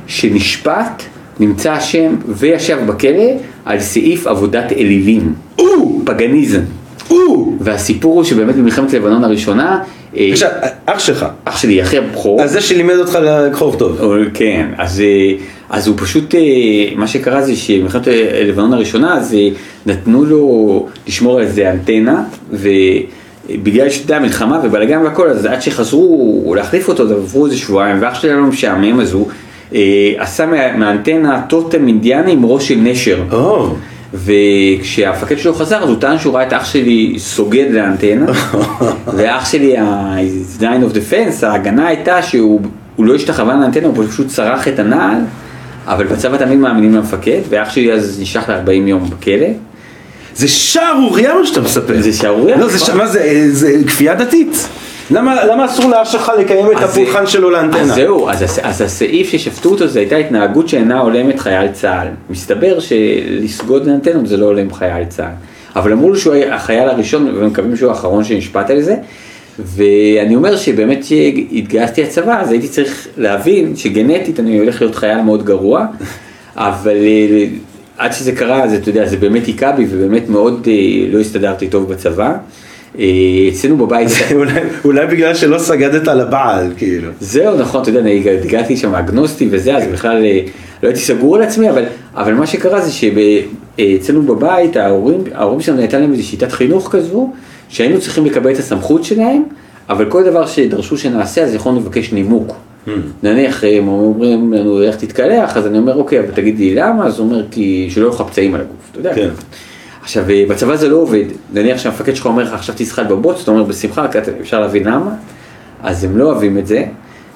שנשפט, 0.07 1.03
נמצא 1.39 1.77
אשם 1.77 2.15
וישב 2.27 2.77
בכלא 2.86 3.31
על 3.65 3.79
סעיף 3.79 4.27
עבודת 4.27 4.71
אלילים. 4.71 5.33
פגניזם. 6.05 6.62
והסיפור 7.60 8.15
הוא 8.15 8.24
שבאמת 8.24 8.55
במלחמת 8.55 8.93
לבנון 8.93 9.24
הראשונה, 9.24 9.79
אה, 10.17 10.29
עכשיו, 10.31 10.50
אח 10.86 11.00
שלך. 11.00 11.25
אח 11.43 11.57
שלי, 11.57 11.81
אחי 11.81 11.98
הבכור. 11.98 12.41
אז 12.41 12.51
זה 12.51 12.62
שלימד 12.62 12.95
אותך 12.95 13.19
לקרוא 13.21 13.75
טוב. 13.75 14.00
כן, 14.33 14.67
אז, 14.77 15.01
אה, 15.01 15.33
אז 15.69 15.88
הוא 15.88 15.95
פשוט, 15.98 16.36
אה, 16.36 16.39
מה 16.95 17.07
שקרה 17.07 17.41
זה 17.41 17.55
שבמלחמת 17.55 18.07
לבנון 18.45 18.74
הראשונה, 18.74 19.17
אז 19.17 19.36
נתנו 19.86 20.25
לו 20.25 20.88
לשמור 21.07 21.38
על 21.38 21.43
איזה 21.43 21.71
אנטנה, 21.71 22.24
ובגלל 22.51 22.71
שאתה 23.48 24.03
יודע, 24.03 24.19
מלחמה 24.19 24.60
ובלאגן 24.63 25.01
והכל, 25.01 25.29
אז 25.29 25.45
עד 25.45 25.62
שחזרו 25.62 26.53
להחליף 26.55 26.88
אותו, 26.88 27.03
עברו 27.03 27.45
איזה 27.45 27.57
שבועיים, 27.57 27.98
ואח 28.01 28.15
שלי 28.15 28.29
היה 28.29 28.39
לו 28.39 28.45
משעמם, 28.48 29.00
אז 29.00 29.13
הוא 29.13 29.27
עשה 30.17 30.45
מהאנטנה 30.77 31.41
טוטם 31.50 31.88
אינדיאני 31.88 32.31
עם 32.31 32.45
ראש 32.45 32.67
של 32.67 32.75
נשר. 32.75 33.24
Oh. 33.31 33.36
וכשהמפקד 34.13 35.38
שלו 35.38 35.53
חזר, 35.53 35.83
אז 35.83 35.89
הוא 35.89 35.98
טען 36.00 36.19
שהוא 36.19 36.36
ראה 36.36 36.48
את 36.48 36.53
אח 36.53 36.65
שלי 36.65 37.15
סוגד 37.17 37.65
לאנטנה, 37.71 38.25
ואח 39.15 39.51
שלי, 39.51 39.77
ה-9 39.77 40.62
of 40.62 40.93
defense, 40.95 41.45
ההגנה 41.45 41.88
הייתה 41.88 42.21
שהוא 42.21 42.62
לא 43.00 43.15
השתחווה 43.15 43.55
לאנטנה, 43.55 43.88
הוא 43.88 44.05
פשוט 44.10 44.27
צרח 44.27 44.67
את 44.67 44.79
הנעל, 44.79 45.17
אבל 45.86 46.07
בצבא 46.07 46.38
תמיד 46.38 46.60
מאמינים 46.60 46.95
למפקד, 46.95 47.39
ואח 47.50 47.69
שלי 47.69 47.93
אז 47.93 48.19
נשלח 48.21 48.50
ל-40 48.50 48.71
יום 48.71 49.10
בכלא. 49.10 49.48
זה 50.35 50.47
שערורייה 50.47 51.33
מה 51.33 51.45
שאתה 51.45 51.61
מספר. 51.61 52.01
זה 52.01 52.13
שערורייה. 52.13 52.57
לא, 52.57 52.67
זה, 52.67 52.93
מה 52.93 53.07
זה, 53.07 53.47
זה 53.51 53.77
כפייה 53.88 54.15
דתית. 54.15 54.67
למה, 55.11 55.45
למה 55.45 55.65
אסור 55.65 55.89
לאח 55.89 56.11
שלך 56.11 56.31
לקיים 56.39 56.65
את 56.71 56.83
הפולחן 56.83 57.27
שלו 57.27 57.50
לאנטנה? 57.50 57.81
אז 57.81 57.93
זהו, 57.93 58.29
אז, 58.29 58.59
אז 58.63 58.81
הסעיף 58.81 59.29
ששפטו 59.29 59.69
אותו 59.69 59.88
זה 59.88 60.00
הייתה 60.00 60.15
התנהגות 60.15 60.69
שאינה 60.69 61.00
הולמת 61.00 61.39
חייל 61.39 61.71
צה"ל. 61.71 62.07
מסתבר 62.29 62.79
שלסגוד 62.79 63.85
לאנטנות 63.88 64.27
זה 64.27 64.38
לא 64.38 64.45
הולם 64.45 64.73
חייל 64.73 65.05
צה"ל. 65.05 65.33
אבל 65.75 65.91
אמרו 65.91 66.09
לו 66.09 66.15
שהוא 66.15 66.35
החייל 66.51 66.89
הראשון 66.89 67.31
ומקווים 67.38 67.75
שהוא 67.77 67.89
האחרון 67.89 68.23
שנשפט 68.23 68.69
על 68.69 68.81
זה. 68.81 68.95
ואני 69.59 70.35
אומר 70.35 70.55
שבאמת 70.55 71.03
כשהתגייסתי 71.03 72.03
לצבא 72.03 72.41
אז 72.41 72.51
הייתי 72.51 72.67
צריך 72.67 73.07
להבין 73.17 73.75
שגנטית 73.75 74.39
אני 74.39 74.59
הולך 74.59 74.81
להיות 74.81 74.95
חייל 74.95 75.21
מאוד 75.21 75.45
גרוע, 75.45 75.85
אבל 76.55 76.95
אה, 76.95 77.45
עד 78.01 78.13
שזה 78.13 78.31
קרה, 78.31 78.63
אז 78.63 78.74
אתה 78.74 78.89
יודע, 78.89 79.05
זה 79.05 79.17
באמת 79.17 79.46
היכה 79.46 79.72
בי 79.72 79.86
ובאמת 79.89 80.29
מאוד 80.29 80.67
אה, 80.67 81.13
לא 81.13 81.20
הסתדרתי 81.20 81.67
טוב 81.67 81.89
בצבא. 81.89 82.38
אה, 83.00 83.05
אצלנו 83.50 83.77
בבית... 83.77 84.08
אולי 84.86 85.08
בגלל 85.08 85.36
שלא 85.36 85.60
סגדת 85.60 86.08
לבעל, 86.08 86.72
כאילו. 86.77 87.12
זהו, 87.20 87.58
נכון, 87.58 87.81
אתה 87.81 87.89
יודע, 87.89 88.00
אני 88.00 88.24
הגעתי 88.43 88.77
שם 88.77 88.96
אגנוסטי 88.96 89.48
וזה, 89.51 89.77
אז 89.77 89.84
בכלל 89.93 90.25
אה, 90.25 90.39
לא 90.84 90.88
הייתי 90.88 91.00
סגור 91.00 91.36
על 91.36 91.41
עצמי, 91.41 91.70
אבל, 91.70 91.84
אבל 92.15 92.34
מה 92.34 92.48
שקרה 92.48 92.81
זה 92.81 92.91
שאצלנו 92.91 94.22
בבית, 94.22 94.77
ההורים, 94.77 95.24
ההורים 95.34 95.62
שלנו 95.62 95.79
הייתה 95.79 96.00
להם 96.00 96.12
איזו 96.12 96.24
שיטת 96.24 96.51
חינוך 96.51 96.89
כזו, 96.91 97.29
שהיינו 97.70 98.01
צריכים 98.01 98.25
לקבל 98.25 98.51
את 98.51 98.60
הסמכות 98.60 99.03
שלהם, 99.03 99.43
אבל 99.89 100.05
כל 100.10 100.24
דבר 100.24 100.46
שדרשו 100.46 100.98
שנעשה, 100.98 101.43
אז 101.43 101.55
יכולנו 101.55 101.79
לבקש 101.79 102.13
נימוק. 102.13 102.55
נניח 103.23 103.63
הם 103.63 103.88
אומרים 103.88 104.53
לנו 104.53 104.81
איך 104.81 104.95
תתקלח, 104.95 105.57
אז 105.57 105.67
אני 105.67 105.77
אומר 105.77 105.95
אוקיי, 105.95 106.19
אבל 106.19 106.31
תגידי 106.31 106.75
למה, 106.75 107.07
אז 107.07 107.19
הוא 107.19 107.27
אומר 107.27 107.43
כי 107.51 107.88
שלא 107.89 108.05
יהיו 108.05 108.13
לך 108.13 108.23
פצעים 108.29 108.55
על 108.55 108.61
הגוף, 108.61 108.89
אתה 108.91 109.00
יודע. 109.00 109.15
כן. 109.15 109.29
עכשיו, 110.01 110.29
אה, 110.29 110.43
בצבא 110.50 110.75
זה 110.75 110.89
לא 110.89 110.95
עובד. 110.95 111.25
נניח 111.53 111.77
שהמפקד 111.77 112.15
שלך 112.15 112.25
אומר 112.25 112.43
לך, 112.43 112.53
עכשיו 112.53 112.75
תשחק 112.77 113.05
בבוץ, 113.09 113.41
אתה 113.41 113.51
אומר 113.51 113.63
בשמחה, 113.63 114.05
אפשר 114.41 114.59
להבין 114.59 114.83
למה, 114.83 115.11
אז 115.83 116.03
הם 116.03 116.17
לא 116.17 116.23
אוהבים 116.23 116.57
את 116.57 116.67
זה. 116.67 116.85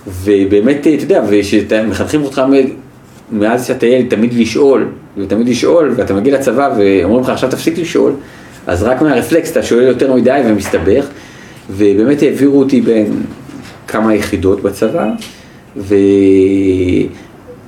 ובאמת, 0.07 0.79
אתה 0.79 0.89
יודע, 0.89 1.23
ושמחנכים 1.29 2.23
אותך 2.23 2.41
מאז 3.31 3.67
שאתה 3.67 3.85
ילד 3.85 4.09
תמיד 4.09 4.33
לשאול, 4.33 4.87
ותמיד 5.17 5.49
לשאול, 5.49 5.93
ואתה 5.95 6.13
מגיע 6.13 6.39
לצבא 6.39 6.69
ואומרים 6.77 7.23
לך 7.23 7.29
עכשיו 7.29 7.49
תפסיק 7.49 7.77
לשאול, 7.77 8.11
אז 8.67 8.83
רק 8.83 9.01
מהרפלקס 9.01 9.51
אתה 9.51 9.63
שואל 9.63 9.83
יותר 9.83 10.13
מדי 10.13 10.41
ומסתבך, 10.45 11.05
ובאמת 11.69 12.21
העבירו 12.21 12.59
אותי 12.59 12.81
בין 12.81 13.21
כמה 13.95 14.15
יחידות 14.15 14.63
בצבא, 14.63 15.11
ו... 15.77 15.95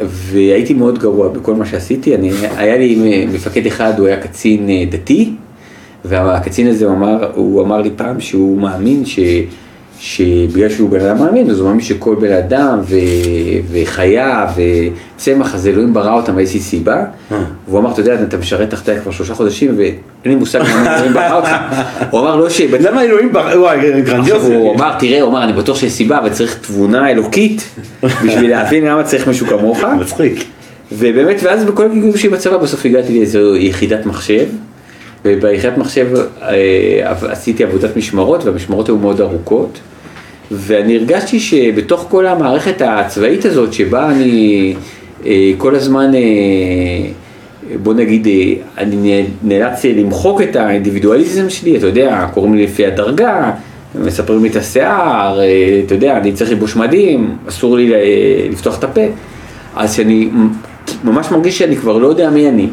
והייתי 0.02 0.74
מאוד 0.74 1.00
גרוע 1.00 1.28
בכל 1.28 1.56
מה 1.56 1.66
שעשיתי, 1.66 2.16
אני, 2.16 2.32
היה 2.58 2.78
לי 2.78 3.26
מפקד 3.34 3.66
אחד, 3.66 3.94
הוא 4.00 4.08
היה 4.08 4.22
קצין 4.22 4.70
אה, 4.70 4.84
דתי, 4.90 5.32
והקצין 6.06 6.68
הזה 6.68 6.86
הוא 6.86 6.94
אמר, 6.94 7.32
הוא 7.36 7.64
אמר 7.64 7.82
לי 7.82 7.90
פעם 7.96 8.20
שהוא 8.20 8.62
מאמין 8.62 9.06
ש... 9.06 9.20
שבגלל 10.00 10.70
שהוא 10.70 10.90
בן 10.90 11.00
אדם 11.00 11.18
מאמין, 11.18 11.50
אז 11.50 11.60
הוא 11.60 11.68
מאמין 11.68 11.82
שכל 11.82 12.16
בן 12.16 12.32
אדם 12.32 12.80
ו... 12.84 12.96
וחיה 13.72 14.48
וצמח, 14.56 15.56
אז 15.56 15.68
אלוהים 15.68 15.94
ברא 15.94 16.14
אותם 16.14 16.36
מאיזושהי 16.36 16.60
סיבה. 16.60 17.04
אה. 17.32 17.38
והוא 17.68 17.80
אמר, 17.80 17.92
אתה 17.92 18.02
יודע, 18.02 18.24
אתה 18.24 18.38
משרת 18.38 18.70
תחתיה 18.70 19.00
כבר 19.00 19.12
שלושה 19.12 19.34
חודשים 19.34 19.78
ואין 19.78 19.96
לי 20.26 20.36
מושג 20.36 20.60
למה 20.60 20.96
אלוהים 20.96 21.14
ברא 21.14 21.36
אותך. 21.36 21.50
הוא 22.12 22.20
אמר 22.20 22.36
לא 22.36 22.50
ש... 22.50 22.62
למה 22.62 23.04
אלוהים 23.04 23.34
ברא? 23.34 23.60
וואי, 23.60 24.02
גרנדיוזי. 24.02 24.54
הוא 24.54 24.76
אמר, 24.76 24.94
תראה, 25.00 25.22
הוא 25.22 25.30
אמר, 25.30 25.44
אני 25.44 25.54
בטוח 25.54 25.78
שיש 25.78 25.92
סיבה, 25.92 26.18
אבל 26.18 26.30
צריך 26.30 26.58
תבונה 26.62 27.12
אלוקית 27.12 27.64
בשביל 28.04 28.50
להבין 28.50 28.86
למה 28.86 29.04
צריך 29.04 29.28
מישהו 29.28 29.48
כמוך. 29.48 29.84
מצחיק. 30.02 30.44
ובאמת, 30.92 31.40
ואז 31.44 31.64
בכל 31.64 31.86
הגיגים 31.86 32.18
שלי 32.18 32.30
בצבא, 32.30 32.58
בסוף 32.58 32.86
הגעתי 32.86 33.20
לאיזו 33.20 33.56
יחידת 33.56 34.06
מחשב. 34.06 34.46
וביחידת 35.28 35.78
מחשב 35.78 36.08
אה, 36.42 37.14
עשיתי 37.22 37.64
עבודת 37.64 37.98
משמרות, 37.98 38.44
והמשמרות 38.44 38.88
היו 38.88 38.98
מאוד 38.98 39.22
ארוכות. 39.22 39.80
ואני 40.52 40.98
הרגשתי 40.98 41.40
שבתוך 41.40 42.06
כל 42.10 42.26
המערכת 42.26 42.82
הצבאית 42.82 43.46
הזאת, 43.46 43.74
שבה 43.74 44.12
אני 44.12 44.76
אה, 45.26 45.52
כל 45.58 45.76
הזמן, 45.76 46.16
אה, 46.16 46.20
בוא 47.84 47.94
נגיד, 47.94 48.28
אני 48.78 49.24
נאלץ 49.44 49.86
למחוק 49.86 50.42
את 50.42 50.56
האינדיבידואליזם 50.56 51.50
שלי, 51.50 51.78
אתה 51.78 51.88
יודע, 51.88 52.28
קוראים 52.34 52.54
לי 52.56 52.64
לפי 52.64 52.86
הדרגה, 52.86 53.52
מספרים 53.96 54.44
לי 54.44 54.50
את 54.50 54.56
השיער, 54.56 55.40
אתה 55.86 55.94
יודע, 55.94 56.18
אני 56.18 56.32
צריך 56.32 56.52
לבוש 56.52 56.76
מדים, 56.76 57.38
אסור 57.50 57.78
לי 57.78 57.92
לפתוח 58.52 58.80
את 58.80 58.84
הפה. 58.84 59.02
אז 59.76 59.94
שאני 59.94 60.30
ממש 61.04 61.32
מרגיש 61.32 61.58
שאני 61.58 61.76
כבר 61.76 61.98
לא 61.98 62.08
יודע 62.08 62.30
מי 62.30 62.50
אני. 62.50 62.68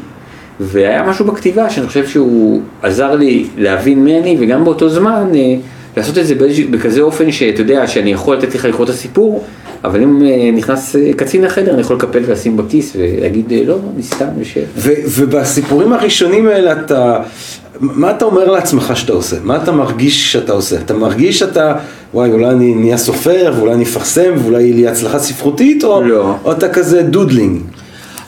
והיה 0.60 1.02
משהו 1.02 1.24
בכתיבה 1.24 1.70
שאני 1.70 1.86
חושב 1.86 2.06
שהוא 2.06 2.60
עזר 2.82 3.14
לי 3.14 3.46
להבין 3.58 4.04
מי 4.04 4.18
אני, 4.18 4.36
וגם 4.40 4.64
באותו 4.64 4.88
זמן 4.88 5.26
אה, 5.34 5.54
לעשות 5.96 6.18
את 6.18 6.26
זה 6.26 6.34
בכזה 6.70 7.00
אופן 7.00 7.32
שאתה 7.32 7.60
יודע, 7.60 7.86
שאני 7.86 8.12
יכול 8.12 8.36
לתת 8.36 8.54
לך 8.54 8.64
לקרוא 8.64 8.84
את 8.84 8.90
הסיפור, 8.90 9.44
אבל 9.84 10.02
אם 10.02 10.22
אה, 10.22 10.50
נכנס 10.52 10.96
אה, 10.96 11.10
קצין 11.16 11.42
לחדר, 11.42 11.72
אני 11.72 11.80
יכול 11.80 11.96
לקפל 11.96 12.22
ולשים 12.26 12.56
בכיס 12.56 12.96
ולהגיד, 12.98 13.52
לא, 13.66 13.78
אני 13.94 14.02
סתם 14.02 14.28
יושב. 14.38 14.64
ובסיפורים 15.06 15.92
הראשונים 15.92 16.48
האלה 16.48 16.72
אתה, 16.72 17.22
מה 17.80 18.10
אתה 18.10 18.24
אומר 18.24 18.50
לעצמך 18.50 18.92
שאתה 18.94 19.12
עושה? 19.12 19.36
מה 19.42 19.56
אתה 19.62 19.72
מרגיש 19.72 20.32
שאתה 20.32 20.52
עושה? 20.52 20.76
אתה 20.76 20.94
מרגיש 20.94 21.38
שאתה, 21.38 21.74
וואי, 22.14 22.32
אולי 22.32 22.50
אני 22.50 22.74
נהיה 22.74 22.96
סופר, 22.96 23.52
ואולי 23.56 23.74
אני 23.74 23.84
אפרסם, 23.84 24.32
ואולי 24.42 24.62
יהיה 24.62 24.74
לי 24.74 24.88
הצלחה 24.88 25.18
ספרותית, 25.18 25.84
או, 25.84 26.02
לא. 26.02 26.34
או 26.44 26.52
אתה 26.52 26.68
כזה 26.68 27.02
doodling? 27.02 27.60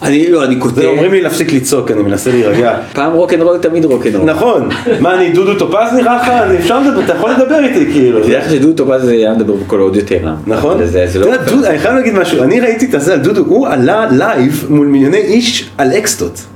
אני 0.02 0.30
לא, 0.30 0.44
אני 0.44 0.60
כותב. 0.60 0.82
אומרים 0.84 1.12
לי 1.12 1.22
להפסיק 1.22 1.52
לצעוק, 1.52 1.90
אני 1.90 2.02
מנסה 2.02 2.30
להירגע. 2.30 2.78
פעם 2.92 3.12
רוקנרול 3.12 3.58
תמיד 3.58 3.84
רוקנרול. 3.84 4.30
נכון. 4.30 4.68
מה, 5.00 5.14
אני 5.14 5.32
דודו 5.32 5.54
טופז 5.54 5.92
נראה 5.96 6.16
לך? 6.16 6.28
אפשר 6.58 6.80
לדבר, 6.80 7.04
אתה 7.04 7.12
יכול 7.14 7.30
לדבר 7.30 7.64
איתי 7.64 7.92
כאילו. 7.92 8.24
תדע 8.24 8.38
לך 8.38 8.50
שדודו 8.50 8.84
טופז 8.84 9.08
היה 9.08 9.34
מדבר 9.34 9.54
בקול 9.54 9.80
עוד 9.80 9.96
יותר. 9.96 10.18
נכון. 10.46 10.80
לא 11.14 11.66
אני 11.66 11.78
חייב 11.78 11.94
להגיד 11.94 12.14
משהו, 12.14 12.42
אני 12.42 12.60
ראיתי 12.60 12.86
את 12.86 12.94
הזה 12.94 13.12
על 13.12 13.20
דודו, 13.20 13.44
הוא 13.46 13.68
עלה 13.68 14.06
live 14.10 14.66
מול 14.68 14.86
מיליוני 14.86 15.18
איש 15.18 15.70
על 15.78 15.92
אקסטות. 15.92 16.55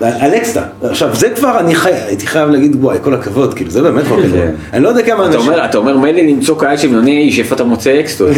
על 0.00 0.34
אקסטה. 0.34 0.62
עכשיו 0.82 1.14
זה 1.14 1.30
כבר 1.30 1.60
אני 1.60 1.74
חי... 1.74 1.90
הייתי 1.92 2.26
חייב 2.26 2.48
להגיד 2.50 2.76
וואי 2.80 2.98
כל 3.02 3.14
הכבוד 3.14 3.54
כאילו 3.54 3.70
זה 3.70 3.82
באמת 3.82 4.04
כבוד. 4.04 4.40
אני 4.72 4.82
לא 4.82 4.88
יודע 4.88 5.02
כמה 5.02 5.26
אנשים. 5.26 5.52
אתה 5.64 5.78
אומר 5.78 5.98
מילא 5.98 6.20
למצוא 6.20 6.60
קהל 6.60 6.76
של 6.76 6.88
מיליוני 6.88 7.18
איש 7.18 7.38
איפה 7.38 7.54
אתה 7.54 7.64
מוצא 7.64 8.00
אקסטות. 8.00 8.28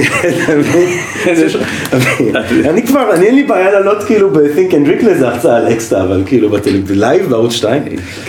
אני 2.70 2.82
כבר 2.86 3.14
אני 3.14 3.26
אין 3.26 3.34
לי 3.34 3.42
בעיה 3.42 3.70
לעלות 3.70 4.02
כאילו 4.02 4.30
ב-think 4.30 4.72
and 4.72 4.86
drink 4.86 5.06
לזה 5.06 5.28
הרצאה 5.28 5.56
על 5.56 5.72
אקסטה 5.72 6.02
אבל 6.02 6.22
כאילו 6.26 6.50
ב 6.86 6.95
live 6.95 7.30
בערוץ 7.30 7.52
2 7.52 7.82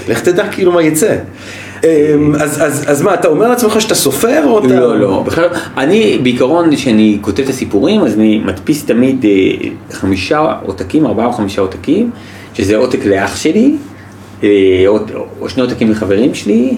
לך 0.09 0.21
תדע 0.21 0.47
כאילו 0.47 0.71
מה 0.71 0.83
יצא. 0.83 1.15
אמ, 1.83 2.35
אז, 2.35 2.61
אז, 2.63 2.85
אז 2.87 3.01
מה, 3.01 3.13
אתה 3.13 3.27
אומר 3.27 3.47
לעצמך 3.47 3.81
שאתה 3.81 3.95
סופר 3.95 4.43
או 4.45 4.59
אתה... 4.59 4.67
לא, 4.67 4.99
לא, 4.99 5.23
בכלל, 5.25 5.49
אני 5.77 6.19
בעיקרון, 6.23 6.75
כשאני 6.75 7.17
כותב 7.21 7.43
את 7.43 7.49
הסיפורים, 7.49 8.01
אז 8.01 8.13
אני 8.13 8.41
מדפיס 8.45 8.85
תמיד 8.85 9.25
אה, 9.25 9.69
חמישה 9.91 10.55
עותקים, 10.65 11.05
ארבעה 11.05 11.25
או 11.25 11.31
חמישה 11.31 11.61
עותקים, 11.61 12.11
שזה 12.53 12.77
עותק 12.77 13.05
לאח 13.05 13.35
שלי, 13.35 13.75
אה, 14.43 14.49
או 15.41 15.49
שני 15.49 15.63
עותקים 15.63 15.91
לחברים 15.91 16.35
שלי, 16.35 16.77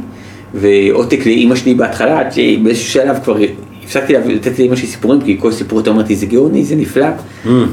ועותק 0.53 1.25
לאימא 1.25 1.55
שלי 1.55 1.73
בהתחלה, 1.73 2.19
עד 2.19 2.31
שבאיזשהו 2.31 2.91
שלב 2.91 3.17
כבר 3.23 3.37
הפסקתי 3.83 4.13
לתת 4.13 4.59
לאמא 4.59 4.75
שלי 4.75 4.87
סיפורים, 4.87 5.21
כי 5.21 5.37
כל 5.39 5.51
סיפור 5.51 5.79
אתה 5.79 5.89
אומרת 5.89 6.09
לי 6.09 6.15
זה 6.15 6.25
גאוני, 6.25 6.63
זה 6.63 6.75
נפלא, 6.75 7.07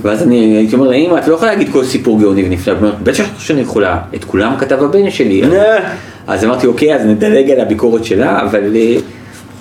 ואז 0.02 0.22
אני 0.22 0.56
הייתי 0.56 0.74
אומר 0.74 0.88
לאמא, 0.88 1.18
את 1.18 1.28
לא 1.28 1.34
יכולה 1.34 1.50
להגיד 1.50 1.68
כל 1.72 1.84
סיפור 1.84 2.20
גאוני 2.20 2.44
ונפלא, 2.44 2.72
היא 2.72 2.82
אומרת, 2.82 3.02
בטח 3.02 3.24
שאני 3.38 3.60
יכולה, 3.60 3.98
את 4.14 4.24
כולם 4.24 4.54
כתב 4.58 4.82
הבן 4.82 5.10
שלי. 5.10 5.42
אז 6.26 6.44
אמרתי, 6.44 6.66
אוקיי, 6.66 6.94
אז 6.94 7.06
נדלג 7.06 7.50
על 7.50 7.60
הביקורת 7.60 8.04
שלה, 8.04 8.42
אבל... 8.42 8.76
אה, 8.76 8.96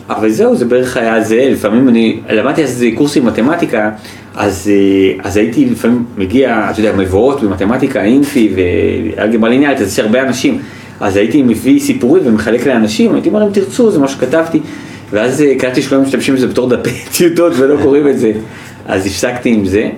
אבל 0.09 0.29
זהו, 0.29 0.55
זה 0.55 0.65
בערך 0.65 0.97
היה 0.97 1.21
זה, 1.21 1.49
לפעמים 1.51 1.89
אני 1.89 2.19
למדתי 2.29 2.63
אז 2.63 2.85
קורסים 2.95 3.25
מתמטיקה, 3.25 3.89
אז, 4.39 4.71
אה, 4.73 5.29
אז 5.29 5.37
הייתי 5.37 5.65
לפעמים 5.65 6.05
מגיע, 6.17 6.67
אתה 6.71 6.79
יודע, 6.79 6.91
מבואות 6.97 7.43
במתמטיקה, 7.43 8.03
אינפי 8.03 8.53
ואלגברה 8.55 9.49
ליניאלית, 9.49 9.81
אז 9.81 9.93
יש 9.93 9.99
הרבה 9.99 10.21
אנשים, 10.21 10.59
אז 10.99 11.15
הייתי 11.15 11.41
מביא 11.41 11.79
סיפורים 11.79 12.23
ומחלק 12.25 12.67
לאנשים, 12.67 13.13
הייתי 13.13 13.29
אומר 13.29 13.47
אם 13.47 13.51
תרצו, 13.51 13.91
זה 13.91 13.99
מה 13.99 14.07
שכתבתי, 14.07 14.59
ואז 15.11 15.41
אה, 15.41 15.55
קראתי 15.59 15.81
שלא 15.81 16.01
משתמשים 16.01 16.35
בזה 16.35 16.47
בתור 16.47 16.69
דפי 16.69 16.89
טיוטות 17.17 17.53
ולא 17.57 17.81
קוראים 17.81 18.07
את 18.07 18.19
זה, 18.19 18.31
אז 18.87 19.05
הפסקתי 19.05 19.49
עם 19.49 19.65
זה. 19.65 19.89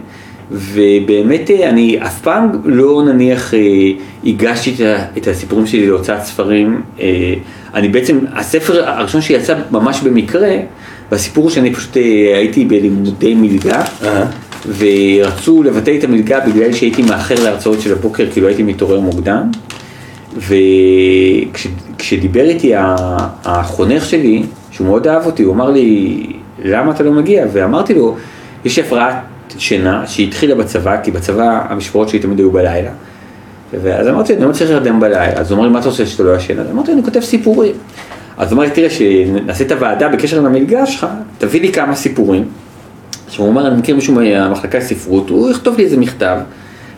ובאמת 0.52 1.52
אה, 1.52 1.70
אני 1.70 1.98
אף 2.06 2.22
פעם 2.22 2.50
לא 2.66 3.04
נניח 3.06 3.54
הגשתי 4.26 4.76
את 5.18 5.28
הסיפורים 5.28 5.68
שלי 5.68 5.88
להוצאת 5.88 6.24
ספרים, 6.24 6.82
אני 7.74 7.88
בעצם, 7.88 8.20
הספר 8.34 8.90
הראשון 8.90 9.22
שיצא 9.22 9.56
ממש 9.72 10.02
במקרה, 10.02 10.56
והסיפור 11.12 11.44
הוא 11.44 11.52
שאני 11.52 11.74
פשוט 11.74 11.98
אה, 11.98 12.02
הייתי 12.38 12.66
בלימודי 12.66 13.36
מלגה, 13.36 13.84
ורצו 14.78 15.64
לבטא 15.64 15.96
את 16.00 16.04
המלגה 16.04 16.40
בגלל 16.40 16.74
שהייתי 16.74 17.02
מאחר 17.02 17.44
להרצאות 17.44 17.82
של 17.82 17.92
הבוקר, 17.94 18.32
כאילו 18.32 18.48
הייתי 18.48 18.64
מתעורר 18.64 19.00
מוקדם, 19.00 19.52
וכשדיבר 21.98 22.44
איתי 22.50 22.74
החונך 23.46 24.06
שלי, 24.06 24.44
שהוא 24.72 24.88
מאוד 24.88 25.08
אהב 25.08 25.26
אותי, 25.26 25.44
הוא 25.44 25.54
אמר 25.54 25.72
לי, 25.72 26.24
למה 26.64 26.92
אתה 26.92 27.04
לא 27.04 27.12
מגיע? 27.12 27.46
ואמרתי 27.54 27.94
לו, 27.94 28.16
יש 28.66 28.80
הפרעת 28.80 29.16
שינה 29.58 30.08
שהתחילה 30.08 30.56
בצבא, 30.56 31.04
כי 31.04 31.12
בצבא 31.12 31.66
המשמרות 31.70 32.10
שלי 32.10 32.20
תמיד 32.20 32.40
היו 32.40 32.52
בלילה. 32.52 32.92
ואז 33.82 34.08
אמרתי, 34.08 34.36
אני 34.36 34.46
לא 34.46 34.52
צריך 34.52 34.72
להרדם 34.72 35.00
בלילה, 35.00 35.40
אז 35.40 35.52
הוא 35.52 35.58
אמר 35.58 35.68
לי, 35.68 35.74
מה 35.74 35.80
אתה 35.80 35.88
עושה 35.88 36.06
שאתה 36.06 36.24
לא 36.24 36.36
ישן? 36.36 36.60
אז 36.60 36.68
אמרתי, 36.72 36.92
אני 36.92 37.04
כותב 37.04 37.20
סיפורים. 37.20 37.74
אז 38.38 38.52
הוא 38.52 38.58
אמר 38.58 38.64
לי, 38.64 38.72
תראה, 38.72 38.90
שנעשה 38.90 39.64
את 39.64 39.72
הוועדה 39.72 40.10
בקשר 40.10 40.42
למלגה 40.42 40.86
שלך, 40.86 41.08
תביא 41.38 41.62
לי 41.62 41.74
כמה 41.74 41.96
סיפורים. 41.96 42.44
עכשיו 43.28 43.42
הוא 43.42 43.50
אומר, 43.50 43.68
אני 43.68 43.78
מכיר 43.78 43.96
מישהו 43.96 44.14
מהמחלקה 44.14 44.78
לספרות, 44.78 45.30
הוא 45.30 45.52
יכתוב 45.52 45.78
לי 45.78 45.84
איזה 45.84 45.98
מכתב, 45.98 46.38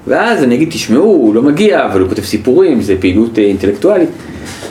ואז 0.07 0.43
אני 0.43 0.55
אגיד, 0.55 0.69
תשמעו, 0.69 1.03
הוא 1.03 1.35
לא 1.35 1.41
מגיע, 1.41 1.85
אבל 1.85 1.99
הוא 2.01 2.09
כותב 2.09 2.23
סיפורים, 2.23 2.81
זה 2.81 2.95
פעילות 2.99 3.39
אה, 3.39 3.43
אינטלקטואלית. 3.43 4.09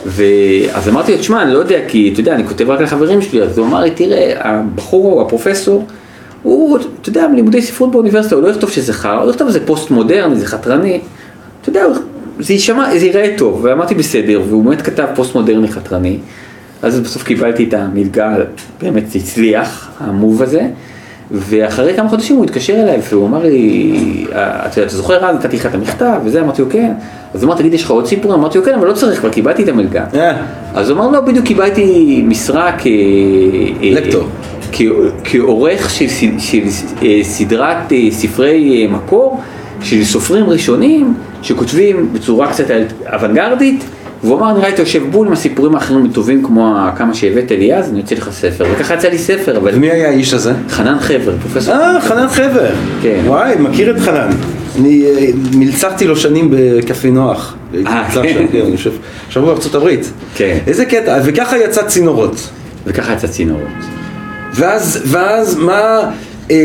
ואז 0.05 0.89
אמרתי 0.89 1.11
לו, 1.11 1.17
תשמע, 1.17 1.43
אני 1.43 1.53
לא 1.53 1.59
יודע, 1.59 1.79
כי 1.87 2.09
אתה 2.13 2.19
יודע, 2.19 2.35
אני 2.35 2.47
כותב 2.47 2.69
רק 2.69 2.81
לחברים 2.81 3.21
שלי, 3.21 3.43
אז 3.43 3.57
הוא 3.57 3.67
אמר 3.67 3.81
לי, 3.81 3.91
תראה, 3.91 4.33
הבחור, 4.35 5.21
הפרופסור, 5.21 5.85
הוא, 6.43 6.77
אתה 7.01 7.09
יודע, 7.09 7.27
לימודי 7.35 7.61
ספרות 7.61 7.91
באוניברסיטה, 7.91 8.35
הוא 8.35 8.43
לא 8.43 8.47
יכתוב 8.47 8.69
שזה 8.69 8.93
חרא, 8.93 9.21
הוא 9.21 9.29
יכתוב 9.29 9.49
שזה 9.49 9.65
פוסט 9.65 9.91
מודרני, 9.91 10.35
זה 10.35 10.45
חתרני. 10.45 10.99
אתה 11.61 11.69
יודע, 11.69 11.85
זה 12.39 12.53
יישמע, 12.53 12.99
זה 12.99 13.05
ייראה 13.05 13.33
טוב, 13.37 13.59
ואמרתי 13.63 13.95
בסדר, 13.95 14.41
והוא 14.47 14.65
באמת 14.65 14.81
כתב 14.81 15.07
פוסט 15.15 15.35
מודרני 15.35 15.67
חתרני, 15.67 16.17
אז 16.83 16.99
בסוף 16.99 17.23
קיבלתי 17.23 17.63
את 17.63 17.73
המלגה, 17.73 18.35
באמת 18.81 19.03
הצליח, 19.15 19.89
המוב 19.99 20.41
הזה, 20.41 20.67
ואחרי 21.31 21.93
כמה 21.93 22.09
חודשים 22.09 22.35
הוא 22.35 22.45
התקשר 22.45 22.73
אליי, 22.73 23.01
והוא 23.09 23.27
אמר 23.27 23.43
לי, 23.43 24.25
אה, 24.35 24.65
אתה 24.65 24.87
זוכר 24.87 25.25
אז 25.25 25.35
נתתי 25.35 25.57
לך 25.57 25.65
את 25.65 25.73
המכתב, 25.73 26.19
וזה, 26.25 26.41
אמרתי 26.41 26.61
לו 26.61 26.69
כן, 26.69 26.91
אז 27.33 27.43
הוא 27.43 27.51
אמר, 27.51 27.59
תגיד, 27.59 27.73
יש 27.73 27.83
לך 27.83 27.91
עוד 27.91 28.07
סיפור? 28.07 28.33
אמרתי 28.33 28.57
לו 28.57 28.63
כן, 28.63 28.73
אבל 28.73 28.87
לא 28.87 28.93
צריך, 28.93 29.19
כבר 29.19 29.29
קיבלתי 29.29 29.63
את 29.63 29.67
המלגה. 29.67 30.05
אה. 30.13 30.35
אז 30.73 30.89
הוא 30.89 30.97
אמר, 30.97 31.11
לא, 31.11 31.21
בדיוק 31.21 31.45
קיבלתי 31.45 32.21
משרה 32.27 32.71
כ... 32.77 32.87
אה, 32.87 32.91
לקטור. 33.81 34.27
כעורך 35.23 35.89
של, 35.89 36.07
של 36.39 36.63
סדרת 37.23 37.91
ספרי 38.11 38.87
מקור, 38.91 39.41
של 39.81 40.03
סופרים 40.03 40.49
ראשונים, 40.49 41.13
שכותבים 41.41 42.13
בצורה 42.13 42.51
קצת 42.51 42.65
אוונגרדית, 43.13 43.83
והוא 44.23 44.37
אמר, 44.37 44.53
נראה 44.53 44.67
לי 44.67 44.73
אתה 44.73 44.81
יושב 44.81 45.03
בול 45.11 45.27
עם 45.27 45.33
הסיפורים 45.33 45.75
האחרים 45.75 46.05
הטובים 46.05 46.43
כמו 46.43 46.75
כמה 46.97 47.13
שהבאת 47.13 47.51
לי 47.51 47.75
אז, 47.75 47.89
אני 47.89 47.99
יוצא 47.99 48.15
לך 48.15 48.29
ספר, 48.31 48.65
וככה 48.73 48.93
יצא 48.93 49.07
לי 49.07 49.17
ספר, 49.17 49.57
אבל... 49.57 49.71
ומי 49.75 49.91
היה 49.91 50.09
האיש 50.09 50.33
הזה? 50.33 50.53
חנן 50.69 50.99
חבר, 50.99 51.35
פרופסור. 51.41 51.73
אה, 51.73 52.01
חנן 52.01 52.27
חבר. 52.27 52.71
כן. 53.01 53.21
וואי, 53.25 53.55
מכיר 53.59 53.97
את 53.97 54.01
חנן. 54.01 54.29
אני 54.79 55.05
אה, 55.05 55.27
מלצרתי 55.53 56.07
לו 56.07 56.17
שנים 56.17 56.47
בקפה 56.51 57.07
נוח. 57.07 57.55
אה, 57.87 58.09
כן. 58.13 58.21
כן, 58.51 58.59
אני 58.61 58.71
יושב, 58.71 58.91
עכשיו 59.27 59.45
בארצות 59.45 59.75
הברית. 59.75 60.11
כן. 60.35 60.57
איזה 60.67 60.85
קטע, 60.85 61.19
וככה 61.25 61.57
יצא 61.57 61.83
צינורות. 61.83 62.49
וככה 62.85 63.13
יצא 63.13 63.27
צינורות. 63.27 63.67
ואז, 64.53 65.01
ואז 65.05 65.55
מה... 65.55 65.99
אה, 66.51 66.55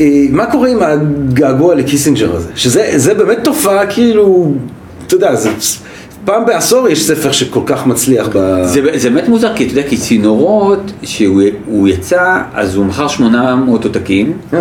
אה, 0.00 0.26
מה 0.30 0.46
קורה 0.46 0.68
עם 0.68 0.78
הגעגוע 0.82 1.74
לקיסינג'ר 1.74 2.36
הזה? 2.36 2.48
שזה 2.54 3.14
באמת 3.14 3.38
תופעה 3.44 3.86
כאילו, 3.86 4.52
אתה 5.06 5.14
יודע, 5.14 5.34
זה... 5.34 5.50
פעם 6.28 6.46
בעשור 6.46 6.88
יש 6.88 7.06
ספר 7.06 7.32
שכל 7.32 7.60
כך 7.66 7.86
מצליח 7.86 8.28
ב... 8.32 8.62
זה, 8.64 8.80
זה 8.94 9.10
באמת 9.10 9.28
מוזר, 9.28 9.56
כי 9.56 9.64
אתה 9.64 9.72
יודע, 9.72 9.88
כי 9.88 9.96
צינורות, 9.96 10.92
שהוא 11.02 11.88
יצא, 11.88 12.42
אז 12.54 12.76
הוא 12.76 12.86
מכר 12.86 13.08
800 13.08 13.84
עותקים, 13.84 14.32
yeah. 14.52 14.56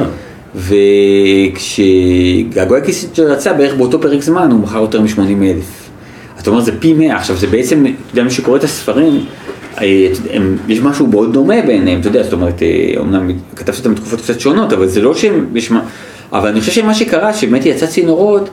וכשגעגועי 1.55 2.81
קיסינג'ר 2.81 3.33
יצא, 3.33 3.53
בערך 3.53 3.75
באותו 3.75 4.01
פרק 4.01 4.21
זמן, 4.21 4.51
הוא 4.51 4.59
מכר 4.59 4.77
יותר 4.77 5.01
מ-80 5.01 5.43
אלף. 5.43 5.89
אתה 6.39 6.49
אומר, 6.49 6.61
זה 6.61 6.71
פי 6.79 6.93
100. 6.93 7.15
עכשיו, 7.15 7.35
זה 7.35 7.47
בעצם, 7.47 7.85
אתה 7.85 7.91
יודע, 8.11 8.23
מי 8.23 8.31
שקורא 8.31 8.57
את 8.57 8.63
הספרים, 8.63 9.25
אה, 9.81 10.07
הם, 10.33 10.57
יש 10.67 10.79
משהו 10.79 11.07
מאוד 11.07 11.33
דומה 11.33 11.61
ביניהם, 11.67 11.99
אתה 11.99 12.07
יודע, 12.07 12.23
זאת 12.23 12.33
אומרת, 12.33 12.61
אומנם 12.97 13.31
כתבתי 13.55 13.79
אותם 13.79 13.95
בתקופות 13.95 14.21
קצת 14.21 14.39
שונות, 14.39 14.73
אבל 14.73 14.87
זה 14.87 15.01
לא 15.01 15.15
שהם, 15.15 15.45
יש 15.55 15.71
מה, 15.71 15.81
אבל 16.31 16.49
אני 16.49 16.59
חושב 16.59 16.71
שמה 16.71 16.93
שקרה, 16.93 17.33
שבאמת 17.33 17.65
יצא 17.65 17.85
צינורות, 17.85 18.49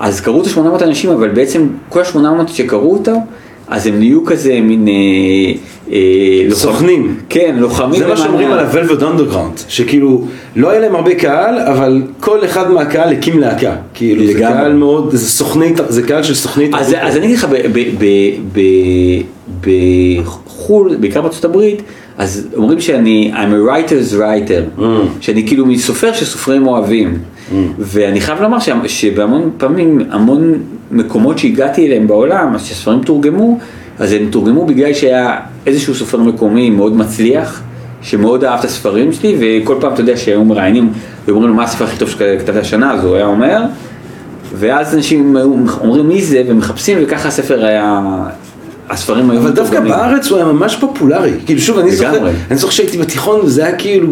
אז 0.00 0.20
קראו 0.20 0.42
את 0.42 0.46
ה-800 0.46 0.84
אנשים, 0.84 1.10
אבל 1.10 1.28
בעצם 1.28 1.66
כל 1.88 2.00
ה-800 2.00 2.48
שקראו 2.48 2.92
אותו, 2.92 3.12
אז 3.68 3.86
הם 3.86 3.98
נהיו 3.98 4.24
כזה 4.24 4.60
מין... 4.60 4.88
אה, 4.88 5.54
סוכנים. 6.50 7.16
כן, 7.28 7.56
לוחמים. 7.58 7.98
זה 7.98 8.06
מה 8.06 8.16
שאומרים 8.16 8.52
על 8.52 8.58
ה-Velvet 8.58 9.00
Underground, 9.00 9.62
שכאילו 9.68 10.24
לא 10.56 10.70
היה 10.70 10.80
להם 10.80 10.94
הרבה 10.94 11.14
קהל, 11.14 11.58
אבל 11.58 12.02
כל 12.20 12.44
אחד 12.44 12.70
מהקהל 12.70 13.12
הקים 13.12 13.38
להקה. 13.38 13.76
כאילו 13.94 14.26
זה 14.26 14.34
קהל 14.38 14.72
מאוד, 14.72 15.10
זה 15.12 15.28
סוכני, 15.30 15.72
זה 15.88 16.02
קהל 16.02 16.22
של 16.22 16.34
סוכני 16.34 16.70
אז, 16.74 16.94
אז 17.00 17.16
אני 17.16 17.26
אגיד 17.26 17.38
לך, 17.38 17.46
בחו"ל, 19.60 20.96
בעיקר 21.00 21.22
בארצות 21.22 21.44
הברית, 21.44 21.82
אז 22.18 22.48
אומרים 22.56 22.80
שאני, 22.80 23.32
I'm 23.34 23.36
a 23.36 23.68
writer's 23.68 24.14
writer, 24.14 24.80
mm. 24.80 24.82
שאני 25.20 25.46
כאילו 25.46 25.66
מסופר 25.66 26.12
שסופרים 26.12 26.66
אוהבים. 26.66 27.14
Mm. 27.14 27.54
ואני 27.78 28.20
חייב 28.20 28.42
לומר 28.42 28.58
שבהמון 28.86 29.50
פעמים, 29.58 30.00
המון 30.10 30.54
מקומות 30.90 31.38
שהגעתי 31.38 31.86
אליהם 31.86 32.06
בעולם, 32.06 32.54
אז 32.54 32.64
שספרים 32.64 33.00
תורגמו, 33.00 33.58
אז 33.98 34.12
הם 34.12 34.28
תורגמו 34.30 34.66
בגלל 34.66 34.92
שהיה 34.92 35.38
איזשהו 35.66 35.94
סופר 35.94 36.18
מקומי 36.18 36.70
מאוד 36.70 36.96
מצליח, 36.96 37.62
שמאוד 38.02 38.44
אהב 38.44 38.58
את 38.58 38.64
הספרים 38.64 39.12
שלי, 39.12 39.62
וכל 39.62 39.76
פעם, 39.80 39.92
אתה 39.92 40.00
יודע, 40.00 40.16
שהיו 40.16 40.44
מראיינים, 40.44 40.92
ואומרים 41.26 41.48
לו 41.48 41.54
מה 41.54 41.64
הספר 41.64 41.84
הכי 41.84 41.98
טוב 41.98 42.08
שכתבת 42.08 42.56
השנה, 42.56 42.92
אז 42.92 43.04
הוא 43.04 43.16
היה 43.16 43.26
אומר, 43.26 43.62
ואז 44.54 44.94
אנשים 44.94 45.36
אומרים 45.80 46.08
מי 46.08 46.22
זה, 46.22 46.42
ומחפשים, 46.48 46.98
וככה 47.02 47.28
הספר 47.28 47.64
היה 47.64 48.02
הספרים 48.88 49.30
היו... 49.30 49.40
אבל 49.40 49.50
דווקא 49.50 49.80
בארץ 49.80 50.28
הוא 50.28 50.38
היה 50.38 50.46
ממש 50.46 50.76
פופולרי. 50.76 51.32
כאילו 51.46 51.60
שוב, 51.60 51.78
אני 51.78 51.96
זוכר, 51.96 52.28
אני 52.50 52.58
זוכר 52.58 52.72
שהייתי 52.72 52.98
בתיכון 52.98 53.40
וזה 53.40 53.64
היה 53.64 53.76
כאילו, 53.76 54.08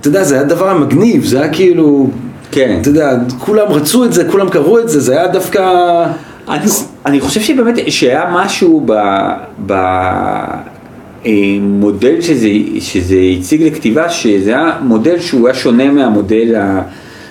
אתה 0.00 0.08
יודע, 0.08 0.24
זה 0.24 0.34
היה 0.34 0.44
דבר 0.44 0.68
המגניב, 0.68 1.24
זה 1.24 1.40
היה 1.40 1.48
כאילו, 1.48 2.10
כן. 2.50 2.78
אתה 2.80 2.88
יודע, 2.88 3.18
כולם 3.38 3.66
רצו 3.68 4.04
את 4.04 4.12
זה, 4.12 4.28
כולם 4.30 4.48
קראו 4.48 4.78
את 4.78 4.88
זה, 4.88 5.00
זה 5.00 5.12
היה 5.12 5.28
דווקא... 5.28 5.62
אני, 6.48 6.66
אני 7.06 7.20
חושב 7.20 7.40
שבאמת, 7.40 7.74
שהיה 7.88 8.24
משהו 8.32 8.86
במודל 11.26 12.14
אה, 12.16 12.22
שזה, 12.22 12.48
שזה 12.80 13.16
הציג 13.38 13.62
לכתיבה, 13.62 14.10
שזה 14.10 14.50
היה 14.50 14.78
מודל 14.82 15.20
שהוא 15.20 15.48
היה 15.48 15.54
שונה 15.54 15.90
מהמודל 15.90 16.54
ה... 16.54 16.82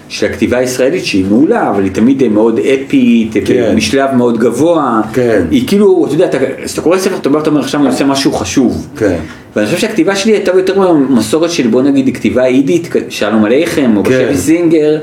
של 0.10 0.26
הכתיבה 0.26 0.58
הישראלית 0.58 1.06
שהיא 1.06 1.26
מעולה, 1.30 1.70
אבל 1.70 1.84
היא 1.84 1.92
תמיד 1.92 2.28
מאוד 2.28 2.60
אפית, 2.60 3.34
כן. 3.46 3.74
משלב 3.76 4.10
מאוד 4.16 4.38
גבוה, 4.38 5.02
כן. 5.14 5.44
היא 5.52 5.68
כאילו, 5.68 6.06
אתה 6.06 6.14
יודע, 6.14 6.30
כשאתה 6.66 6.82
קורא 6.82 6.98
ספר, 6.98 7.16
אתה 7.16 7.50
אומר 7.50 7.60
עכשיו 7.60 7.82
אני 7.82 7.90
עושה 7.90 8.06
משהו 8.06 8.32
חשוב. 8.32 8.88
כן. 8.98 9.18
ואני 9.56 9.66
חושב 9.66 9.78
שהכתיבה 9.78 10.16
שלי 10.16 10.32
הייתה 10.32 10.52
יותר 10.52 10.80
במסורת 10.80 11.52
של 11.52 11.68
בוא 11.68 11.82
נגיד 11.82 12.16
כתיבה 12.16 12.46
אידית, 12.46 12.90
שלום 13.10 13.46
עליכם, 13.46 13.98
או 13.98 14.04
כן. 14.04 14.10
בשבי 14.10 14.38
זינגר. 14.38 15.00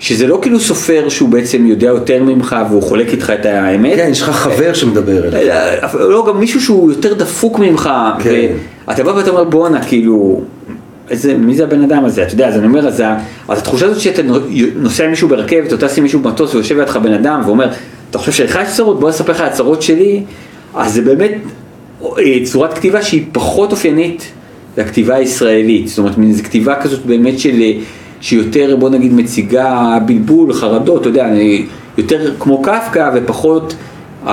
שזה 0.00 0.26
לא 0.26 0.38
כאילו 0.42 0.60
סופר 0.60 1.08
שהוא 1.08 1.28
בעצם 1.28 1.66
יודע 1.66 1.86
יותר 1.86 2.22
ממך 2.22 2.56
והוא 2.70 2.82
חולק 2.82 3.12
איתך 3.12 3.32
את 3.40 3.46
האמת. 3.46 3.96
כן, 3.96 4.08
יש 4.10 4.22
לך 4.22 4.30
חבר 4.30 4.74
שמדבר 4.74 5.24
אליך. 5.24 5.94
לא, 5.94 6.24
גם 6.28 6.40
מישהו 6.40 6.60
שהוא 6.60 6.92
יותר 6.92 7.14
דפוק 7.14 7.58
ממך. 7.58 7.90
כן. 8.18 8.46
ואתה 8.88 9.04
בא 9.04 9.10
ואתה 9.10 9.30
אומר 9.30 9.44
בואנה, 9.44 9.84
כאילו, 9.84 10.40
איזה, 11.10 11.36
מי 11.36 11.56
זה 11.56 11.64
הבן 11.64 11.82
אדם 11.82 12.04
הזה, 12.04 12.22
אתה 12.22 12.34
יודע, 12.34 12.48
אז 12.48 12.56
אני 12.56 12.66
אומר, 12.66 12.88
אז, 12.88 13.02
אז 13.48 13.58
התחושה 13.58 13.86
הזאת 13.86 14.00
שאתה 14.00 14.22
נוסע 14.76 15.04
עם 15.04 15.10
מישהו 15.10 15.28
ברכבת, 15.28 15.72
או 15.72 15.78
טס 15.78 15.98
עם 15.98 16.02
מישהו 16.02 16.20
במטוס 16.20 16.54
ויושב 16.54 16.78
לידך 16.78 16.96
בן 16.96 17.12
אדם 17.12 17.42
ואומר, 17.46 17.68
אתה 18.10 18.18
חושב 18.18 18.32
שלך 18.32 18.58
יש 18.62 18.76
צרות, 18.76 19.00
בוא 19.00 19.10
אספר 19.10 19.32
לך 19.32 19.40
הצרות 19.40 19.82
שלי, 19.82 20.22
אז 20.74 20.94
זה 20.94 21.02
באמת 21.02 21.32
אה, 22.18 22.38
צורת 22.44 22.74
כתיבה 22.74 23.02
שהיא 23.02 23.24
פחות 23.32 23.72
אופיינית 23.72 24.32
לכתיבה 24.78 25.14
הישראלית, 25.14 25.88
זאת 25.88 25.98
אומרת, 25.98 26.14
איזו 26.28 26.42
כתיבה 26.42 26.74
כזאת 26.74 27.06
באמת 27.06 27.38
של, 27.38 27.62
שיותר 28.20 28.76
בוא 28.78 28.90
נגיד 28.90 29.14
מציגה 29.14 29.98
בלבול, 30.06 30.52
חרדות, 30.52 31.00
אתה 31.00 31.08
יודע, 31.08 31.28
יותר 31.98 32.34
כמו 32.38 32.62
קפקא 32.62 33.10
ופחות, 33.14 33.74
ה, 34.26 34.30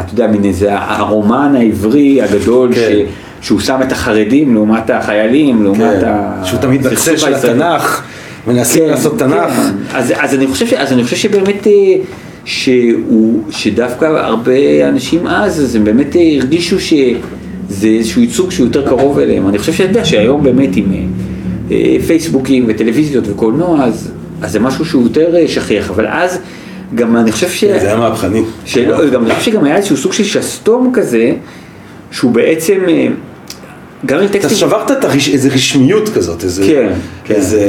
אתה 0.00 0.14
יודע, 0.14 0.26
מין 0.26 0.44
איזה 0.44 0.68
הרומן 0.78 1.54
העברי 1.56 2.22
הגדול, 2.22 2.74
כן. 2.74 2.92
ש, 3.40 3.46
שהוא 3.46 3.60
שם 3.60 3.78
את 3.82 3.92
החרדים 3.92 4.54
לעומת 4.54 4.90
החיילים, 4.90 5.62
לעומת 5.62 6.00
כן. 6.00 6.06
ה... 6.06 6.44
שהוא 6.44 6.60
תמיד 6.60 6.82
בקצה 6.82 7.16
של 7.16 7.34
התנ"ך, 7.34 8.02
מנסים 8.46 8.82
כן, 8.82 8.90
לעשות 8.90 9.18
תנ"ך. 9.18 9.52
כן. 9.52 9.96
אז, 9.96 10.12
אז, 10.20 10.34
אני 10.34 10.46
חושב, 10.46 10.66
אז 10.76 10.92
אני 10.92 11.04
חושב 11.04 11.16
שבאמת... 11.16 11.66
אה, 11.66 11.72
שהוא, 12.44 13.42
שדווקא 13.50 14.04
הרבה 14.04 14.88
אנשים 14.88 15.26
אז, 15.26 15.62
אז 15.62 15.76
הם 15.76 15.84
באמת 15.84 16.16
הרגישו 16.38 16.80
שזה 16.80 17.86
איזשהו 17.86 18.22
ייצוג 18.22 18.50
שהוא 18.50 18.66
יותר 18.66 18.88
קרוב 18.88 19.18
אליהם. 19.18 19.48
אני 19.48 19.58
חושב 19.58 19.72
שאתה 19.72 19.90
יודע 19.90 20.04
שהיום 20.04 20.42
באמת 20.42 20.76
עם 20.76 20.84
אה, 20.92 20.98
פייסבוקים 22.06 22.64
וטלוויזיות 22.68 23.24
וקולנוע, 23.28 23.84
אז, 23.84 24.10
אז 24.42 24.52
זה 24.52 24.60
משהו 24.60 24.84
שהוא 24.84 25.02
יותר 25.02 25.36
אה, 25.36 25.48
שכיח, 25.48 25.90
אבל 25.90 26.06
אז 26.06 26.38
גם 26.94 27.16
אני 27.16 27.32
חושב 27.32 27.48
ש... 27.48 27.64
זה 27.64 27.86
היה 27.86 27.96
מהפכני. 27.96 28.42
שלא, 28.64 29.10
גם 29.10 29.24
אני 29.24 29.34
חושב 29.34 29.50
שגם 29.50 29.64
היה 29.64 29.76
איזשהו 29.76 29.96
סוג 29.96 30.12
של 30.12 30.24
שסתום 30.24 30.90
כזה, 30.94 31.32
שהוא 32.10 32.32
בעצם... 32.32 32.80
אה, 32.88 33.06
גם 34.06 34.18
עם 34.18 34.26
טקסטים... 34.26 34.46
אתה 34.46 34.54
שברת 34.54 34.90
את 34.90 35.04
הרש... 35.04 35.28
איזה 35.28 35.48
רשמיות 35.48 36.08
כזאת, 36.08 36.44
איזה... 36.44 36.66
כן, 36.66 36.92
כן. 37.24 37.34
איזה... 37.34 37.60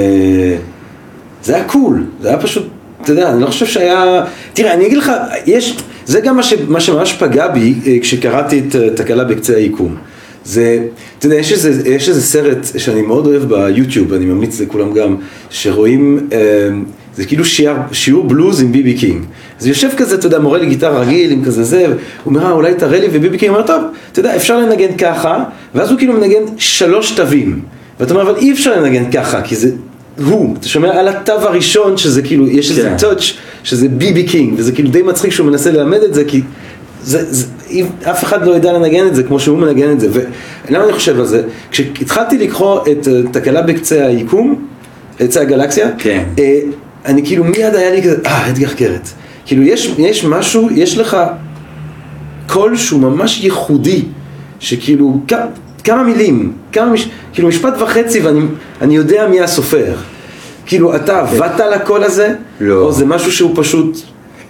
זה 1.43 1.55
היה 1.55 1.63
קול, 1.63 2.03
זה 2.21 2.27
היה 2.27 2.38
פשוט 2.38 2.67
אתה 3.05 3.13
יודע, 3.13 3.29
אני 3.29 3.41
לא 3.41 3.47
חושב 3.47 3.65
שהיה... 3.65 4.23
תראה, 4.53 4.73
אני 4.73 4.86
אגיד 4.86 4.97
לך, 4.97 5.12
יש... 5.45 5.77
זה 6.05 6.19
גם 6.19 6.36
מה, 6.36 6.43
ש... 6.43 6.53
מה 6.67 6.79
שממש 6.79 7.13
פגע 7.13 7.47
בי 7.47 7.73
אה, 7.88 7.97
כשקראתי 8.01 8.63
את 8.67 8.75
אה, 8.75 8.89
תקלה 8.95 9.23
בקצה 9.23 9.55
היקום. 9.55 9.95
זה, 10.45 10.79
אתה 11.19 11.25
יודע, 11.25 11.36
יש 11.36 11.51
איזה, 11.51 11.89
יש 11.89 12.10
איזה 12.10 12.21
סרט 12.21 12.67
שאני 12.77 13.01
מאוד 13.01 13.27
אוהב 13.27 13.43
ביוטיוב, 13.43 14.13
אני 14.13 14.25
ממליץ 14.25 14.62
לכולם 14.62 14.93
גם, 14.93 15.15
שרואים, 15.49 16.27
אה, 16.31 16.38
זה 17.15 17.25
כאילו 17.25 17.45
שיער, 17.45 17.75
שיעור 17.91 18.23
בלוז 18.23 18.62
עם 18.62 18.71
ביבי 18.71 18.93
קינג. 18.93 19.23
אז 19.60 19.67
יושב 19.67 19.89
כזה, 19.97 20.15
אתה 20.15 20.27
יודע, 20.27 20.39
מורה 20.39 20.58
לגיטרה 20.58 20.99
רגיל 20.99 21.31
עם 21.31 21.45
כזה 21.45 21.63
זה, 21.63 21.86
הוא 21.88 21.95
אומר, 22.25 22.45
אה, 22.45 22.51
אולי 22.51 22.73
תראה 22.73 22.99
לי, 22.99 23.08
וביבי 23.12 23.38
קינג 23.38 23.53
אומר, 23.53 23.67
טוב, 23.67 23.84
אתה 24.12 24.19
יודע, 24.19 24.36
אפשר 24.36 24.60
לנגן 24.60 24.97
ככה, 24.97 25.43
ואז 25.75 25.89
הוא 25.89 25.97
כאילו 25.97 26.13
מנגן 26.13 26.43
שלוש 26.58 27.12
תווים. 27.12 27.62
ואתה 27.99 28.13
אומר, 28.13 28.23
אבל 28.23 28.36
אי 28.39 28.51
אפשר 28.51 28.81
לנגן 28.81 29.12
ככה, 29.12 29.41
כי 29.41 29.55
זה 29.55 29.71
הוא, 30.25 30.55
אתה 30.60 30.67
שומע 30.67 30.99
על 30.99 31.08
התו 31.08 31.31
הראשון 31.31 31.97
שזה 31.97 32.21
כאילו, 32.21 32.47
יש 32.47 32.69
איזה 32.69 32.81
כן. 32.81 32.97
touch 32.97 33.33
שזה 33.63 33.89
ביבי 33.89 34.23
קינג, 34.23 34.53
וזה 34.58 34.71
כאילו 34.71 34.89
די 34.89 35.01
מצחיק 35.01 35.31
שהוא 35.31 35.47
מנסה 35.47 35.71
ללמד 35.71 35.99
את 36.03 36.13
זה, 36.13 36.23
כי 36.23 36.41
זה, 37.05 37.33
זה, 37.33 37.45
אף 38.03 38.23
אחד 38.23 38.47
לא 38.47 38.55
ידע 38.55 38.73
לנגן 38.73 39.07
את 39.07 39.15
זה 39.15 39.23
כמו 39.23 39.39
שהוא 39.39 39.57
מנגן 39.57 39.91
את 39.91 39.99
זה, 39.99 40.07
ולמה 40.11 40.83
אני 40.83 40.93
חושב 40.93 41.19
על 41.19 41.25
זה? 41.25 41.43
כשהתחלתי 41.71 42.37
לקרוא 42.37 42.81
את 42.81 43.07
uh, 43.07 43.09
תקלה 43.31 43.61
בקצה 43.61 44.05
היקום, 44.05 44.65
קצה 45.17 45.41
הגלקסיה, 45.41 45.89
כן. 45.97 46.23
uh, 46.35 46.39
אני 47.05 47.25
כאילו 47.25 47.43
מיד 47.43 47.75
היה 47.75 47.91
לי 47.91 48.03
כזה, 48.03 48.17
אה, 48.25 48.49
אדגר 48.49 48.73
קרת. 48.73 49.09
כאילו 49.45 49.63
יש, 49.63 49.93
יש 49.97 50.25
משהו, 50.25 50.69
יש 50.71 50.97
לך 50.97 51.17
קול 52.47 52.77
שהוא 52.77 53.01
ממש 53.01 53.43
ייחודי, 53.43 54.01
שכאילו, 54.59 55.21
כמה 55.83 56.03
מילים, 56.03 56.53
כמה 56.71 56.85
מש... 56.85 57.09
כאילו 57.33 57.47
משפט 57.47 57.73
וחצי 57.81 58.19
ואני 58.21 58.95
יודע 58.95 59.27
מי 59.27 59.41
הסופר. 59.41 59.95
כאילו, 60.65 60.95
אתה 60.95 61.19
עבדת 61.19 61.59
על 61.59 61.73
הקול 61.73 62.03
הזה? 62.03 62.35
לא. 62.59 62.81
או 62.81 62.91
זה 62.91 63.05
משהו 63.05 63.31
שהוא 63.31 63.51
פשוט 63.55 63.97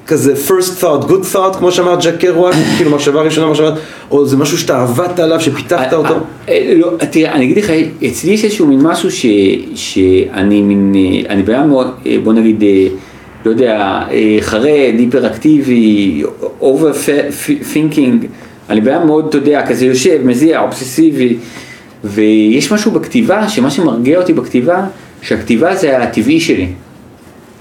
כזה 0.07 0.33
first 0.47 0.81
thought, 0.81 1.09
good 1.09 1.35
thought, 1.35 1.57
כמו 1.57 1.71
שאמר 1.71 1.97
ג'ק 2.01 2.15
קרואק, 2.19 2.55
כאילו 2.77 2.91
מחשבה 2.91 3.21
ראשונה, 3.21 3.47
מחשבה, 3.47 3.71
או 4.11 4.25
זה 4.25 4.37
משהו 4.37 4.57
שאתה 4.57 4.81
עבדת 4.81 5.19
עליו, 5.19 5.41
שפיתחת 5.41 5.93
אה, 5.93 5.97
אותו? 5.97 6.15
אה, 6.49 6.73
לא, 6.77 6.91
תראה, 7.11 7.33
אני 7.33 7.45
אגיד 7.45 7.57
לך, 7.57 7.71
אצלי 8.07 8.31
יש 8.31 8.43
איזשהו 8.43 8.67
מין 8.67 8.81
משהו 8.81 9.11
ש, 9.11 9.25
שאני 9.75 10.61
מין, 10.61 10.93
אה, 10.95 11.33
אני 11.33 11.43
בעיה 11.43 11.65
מאוד, 11.65 11.87
בוא 12.23 12.33
נגיד, 12.33 12.63
לא 13.45 13.49
יודע, 13.49 14.01
חרד, 14.41 14.93
היפראקטיבי, 14.97 16.23
over 16.61 17.09
thinking, 17.73 18.25
אני 18.69 18.81
בעיה 18.81 19.05
מאוד, 19.05 19.25
אתה 19.29 19.37
יודע, 19.37 19.67
כזה 19.67 19.85
יושב, 19.85 20.19
מזיע, 20.23 20.61
אובססיבי, 20.61 21.37
ויש 22.03 22.71
משהו 22.71 22.91
בכתיבה, 22.91 23.49
שמה 23.49 23.71
שמרגיע 23.71 24.19
אותי 24.19 24.33
בכתיבה, 24.33 24.85
שהכתיבה 25.21 25.75
זה 25.75 25.97
הטבעי 25.97 26.39
שלי. 26.39 26.67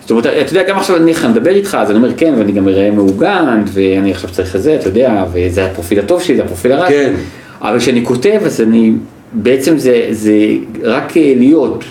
זאת 0.04 0.10
אומרת, 0.10 0.26
אתה 0.26 0.52
יודע, 0.52 0.68
גם 0.68 0.76
עכשיו 0.76 0.96
אני 0.96 1.12
מדבר 1.30 1.50
איתך, 1.50 1.78
אז 1.80 1.90
אני 1.90 1.98
אומר 1.98 2.10
כן, 2.16 2.34
ואני 2.38 2.52
גם 2.52 2.68
אראה 2.68 2.90
מעוגן, 2.90 3.62
ואני 3.72 4.10
עכשיו 4.10 4.30
צריך 4.30 4.54
לזה, 4.54 4.74
אתה 4.74 4.88
יודע, 4.88 5.24
וזה 5.32 5.66
הפרופיל 5.66 5.98
הטוב 5.98 6.22
שלי, 6.22 6.36
זה 6.36 6.42
הפרופיל 6.42 6.72
הרע 6.72 6.88
כן. 6.88 7.14
אבל 7.60 7.78
כשאני 7.78 8.04
כותב, 8.04 8.40
אז 8.44 8.60
אני, 8.60 8.92
בעצם 9.32 9.78
זה, 9.78 10.06
זה 10.10 10.34
רק 10.82 11.16
אה, 11.16 11.34
להיות. 11.36 11.84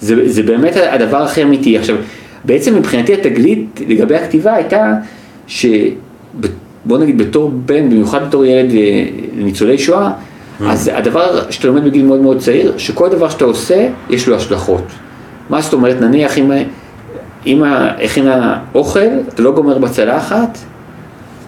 זה, 0.00 0.28
זה 0.28 0.42
באמת 0.42 0.76
הדבר 0.76 1.22
הכי 1.22 1.42
אמיתי. 1.42 1.78
עכשיו, 1.78 1.96
בעצם 2.44 2.74
מבחינתי 2.74 3.14
התגלית 3.14 3.80
לגבי 3.88 4.16
הכתיבה 4.16 4.54
הייתה, 4.54 4.92
ש... 5.46 5.66
בוא 6.84 6.98
נגיד 6.98 7.18
בתור 7.18 7.50
בן, 7.50 7.90
במיוחד 7.90 8.28
בתור 8.28 8.44
ילד 8.44 8.70
אה, 8.70 9.04
לניצולי 9.38 9.78
שואה, 9.78 10.10
mm. 10.10 10.64
אז 10.64 10.90
הדבר 10.94 11.50
שאתה 11.50 11.68
לומד 11.68 11.84
בגיל 11.84 12.04
מאוד 12.04 12.20
מאוד 12.20 12.38
צעיר, 12.38 12.72
שכל 12.78 13.08
דבר 13.08 13.28
שאתה 13.28 13.44
עושה, 13.44 13.88
יש 14.10 14.28
לו 14.28 14.36
השלכות. 14.36 14.84
מה 15.50 15.60
זאת 15.60 15.72
אומרת, 15.72 16.00
נניח 16.00 16.38
אם 16.38 16.50
אמא 17.46 17.88
הכינה 18.04 18.58
אוכל, 18.74 19.08
אתה 19.28 19.42
לא 19.42 19.52
גומר 19.52 19.78
בצלחת, 19.78 20.58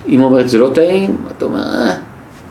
אמא 0.09 0.25
אומרת 0.25 0.49
זה 0.49 0.59
לא 0.59 0.71
טעים, 0.75 1.17
אתה 1.37 1.45
אומר, 1.45 1.61
אה, 1.61 1.95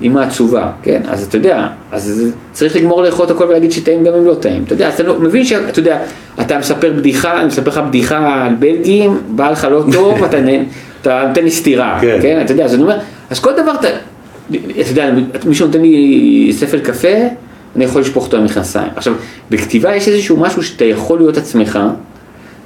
אמא 0.02 0.20
עצובה, 0.20 0.72
כן? 0.84 1.02
אז 1.10 1.24
אתה 1.24 1.38
יודע, 1.38 1.68
אז 1.92 2.34
צריך 2.52 2.76
לגמור 2.76 3.04
לאכול 3.04 3.26
את 3.26 3.32
הכל 3.32 3.44
ולהגיד 3.44 3.72
שטעים 3.72 4.04
גם 4.04 4.14
אם 4.14 4.26
לא 4.26 4.34
טעים. 4.34 4.64
אתה 4.64 4.74
יודע, 4.74 4.90
אתה 4.90 5.04
לא, 5.04 5.20
מבין 5.20 5.46
שאתה 5.46 5.80
יודע, 5.80 6.00
אתה 6.42 6.58
מספר 6.58 6.94
בדיחה, 6.94 7.40
אני 7.40 7.48
מספר 7.48 7.70
לך 7.72 7.78
בדיחה 7.88 8.46
על 8.46 8.56
בלגים, 8.56 9.18
בא 9.30 9.52
לך 9.52 9.68
לא 9.72 9.84
טוב, 9.94 10.24
אתה 10.24 10.38
אתה 11.02 11.24
נותן 11.28 11.44
לי 11.44 11.52
סטירה, 11.52 11.98
כן. 12.02 12.20
כן? 12.22 12.42
אתה 12.46 12.52
יודע, 12.52 12.66
אז 12.66 12.74
אני 12.74 12.84
אומר, 12.84 12.98
אז 13.30 13.40
כל 13.40 13.52
דבר 13.54 13.72
אתה, 13.80 13.88
אתה 14.50 14.90
יודע, 14.90 15.10
מישהו 15.46 15.68
נותן 15.68 15.82
לי 15.82 16.50
ספל 16.54 16.80
קפה, 16.80 17.18
אני 17.76 17.86
יכול 17.86 18.02
לשפוך 18.02 18.26
אותו 18.26 18.38
במכנסיים. 18.42 18.90
עכשיו, 18.96 19.14
בכתיבה 19.50 19.96
יש 19.96 20.08
איזשהו 20.08 20.38
משהו 20.38 20.64
שאתה 20.64 20.86
יכול 20.86 21.20
להיות 21.20 21.38
עצמך, 21.38 21.80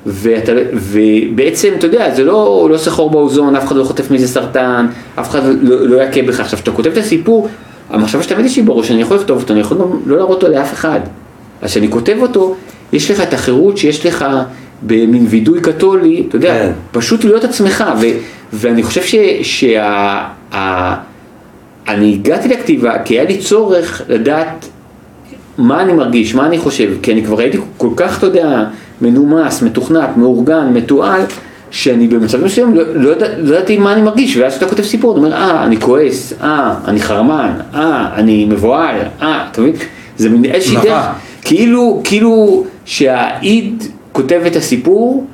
ואתה, 0.06 0.52
ובעצם, 0.74 1.74
אתה 1.78 1.88
יודע, 1.88 2.16
זה 2.16 2.24
לא, 2.24 2.68
לא 2.72 2.78
סחור 2.78 3.10
באוזון, 3.10 3.56
אף 3.56 3.68
אחד 3.68 3.76
לא 3.76 3.84
חוטף 3.84 4.12
מזה 4.12 4.28
סרטן, 4.28 4.88
אף 5.20 5.30
אחד 5.30 5.42
לא, 5.62 5.88
לא 5.88 6.04
יכה 6.04 6.22
בך. 6.22 6.40
עכשיו, 6.40 6.58
כשאתה 6.60 6.72
כותב 6.72 6.92
את 6.92 6.98
הסיפור, 6.98 7.48
המחשבה 7.90 8.24
שתמיד 8.24 8.46
יש 8.46 8.58
לי 8.58 8.64
בראש, 8.64 8.92
אני 8.92 9.02
יכול 9.02 9.18
לכתוב 9.18 9.42
אותו, 9.42 9.54
אני 9.54 9.62
יכול 9.62 9.78
גם 9.78 9.88
לא 10.06 10.18
להראות 10.18 10.44
אותו 10.44 10.54
לאף 10.54 10.74
אחד. 10.74 11.00
אז 11.62 11.72
כשאני 11.72 11.90
כותב 11.90 12.18
אותו, 12.22 12.56
יש 12.94 13.12
לך 13.12 13.22
את 13.22 13.34
החירות 13.34 13.78
שיש 13.78 14.06
לך 14.06 14.26
במין 14.82 15.26
וידוי 15.30 15.62
קתולי, 15.62 16.24
אתה 16.28 16.36
יודע, 16.36 16.54
כן. 16.54 16.72
פשוט 16.92 17.24
להיות 17.24 17.44
עצמך, 17.44 17.84
ו, 18.02 18.06
ואני 18.54 18.84
חושב 18.84 19.04
ש, 19.04 19.16
שה... 19.42 20.28
ה, 20.54 20.96
אני 21.88 22.14
הגעתי 22.14 22.48
לכתיבה 22.48 23.04
כי 23.04 23.14
היה 23.14 23.24
לי 23.24 23.38
צורך 23.38 24.02
לדעת 24.10 24.66
מה 25.58 25.82
אני 25.82 25.94
מרגיש, 25.94 26.36
מה 26.36 26.46
אני 26.46 26.58
חושב, 26.58 26.94
כי 27.02 27.12
אני 27.12 27.24
כבר 27.24 27.40
הייתי 27.40 27.58
כל 27.78 27.90
כך, 27.96 28.18
אתה 28.18 28.26
יודע, 28.26 28.64
מנומס, 29.02 29.62
מתוכנת, 29.62 30.18
מאורגן, 30.18 30.74
מתועל, 30.74 31.22
שאני 31.72 32.08
במצבים 32.08 32.46
מסוימים 32.46 32.76
לא, 32.76 32.84
לא, 32.94 33.10
ידע, 33.10 33.28
לא 33.38 33.56
ידעתי 33.56 33.78
מה 33.78 33.94
אני 33.94 34.02
מרגיש, 34.02 34.38
ואז 34.38 34.52
כשאתה 34.52 34.70
כותב 34.70 34.84
סיפור, 34.84 35.12
אתה 35.12 35.20
אומר, 35.20 35.34
אה, 35.34 35.64
אני 35.64 35.80
כועס, 35.80 36.34
אה, 36.42 36.74
אני 36.88 37.02
חרמן, 37.02 37.52
אה, 37.76 38.08
אני 38.16 38.46
מבוהל, 38.46 38.96
אה, 39.22 39.48
אתה 39.52 39.62
מבין? 39.62 39.74
זה 40.18 40.30
מין 40.30 40.46
איזושהי 40.46 40.78
דרך, 40.84 41.06
כאילו, 41.42 42.02
כאילו 42.04 42.64
שהאיד 42.86 43.84
כותב 44.12 44.42
את 44.48 44.56
הסיפור 44.56 45.26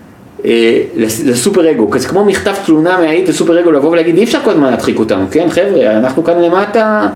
אה, 0.45 0.81
לסופר 1.25 1.71
אגו, 1.71 1.89
כזה 1.89 2.07
כמו 2.07 2.25
מכתב 2.25 2.53
תלונה 2.65 2.97
מהאיד 2.97 3.27
לסופר 3.27 3.59
אגו 3.59 3.71
לבוא 3.71 3.89
ולהגיד 3.89 4.17
אי 4.17 4.23
אפשר 4.23 4.39
כל 4.43 4.51
הזמן 4.51 4.71
להדחיק 4.71 4.99
אותנו, 4.99 5.25
כן 5.31 5.49
חבר'ה, 5.49 5.97
אנחנו 5.97 6.23
כאן 6.23 6.39
למטה 6.41 7.07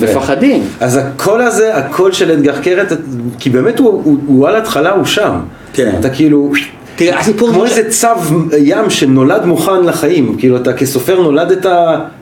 מפחדים. 0.00 0.62
אז 0.80 0.96
הקול 0.96 1.42
הזה, 1.42 1.76
הקול 1.76 2.12
של 2.12 2.30
אדגר 2.30 2.60
קרת, 2.62 2.92
כי 3.38 3.50
באמת 3.50 3.78
הוא, 3.78 4.02
הוא, 4.04 4.16
הוא 4.26 4.48
על 4.48 4.56
התחלה 4.56 4.90
הוא 4.90 5.04
שם. 5.04 5.40
כן. 5.74 5.92
אתה 6.00 6.10
כאילו... 6.10 6.52
תראה, 6.96 7.18
הסיפור... 7.18 7.48
כמו 7.48 7.64
איזה 7.64 7.90
צו 7.90 8.08
ים 8.58 8.90
שנולד 8.90 9.44
מוכן 9.44 9.84
לחיים, 9.84 10.36
כאילו 10.38 10.56
אתה 10.56 10.72
כסופר 10.72 11.22
נולדת 11.22 11.66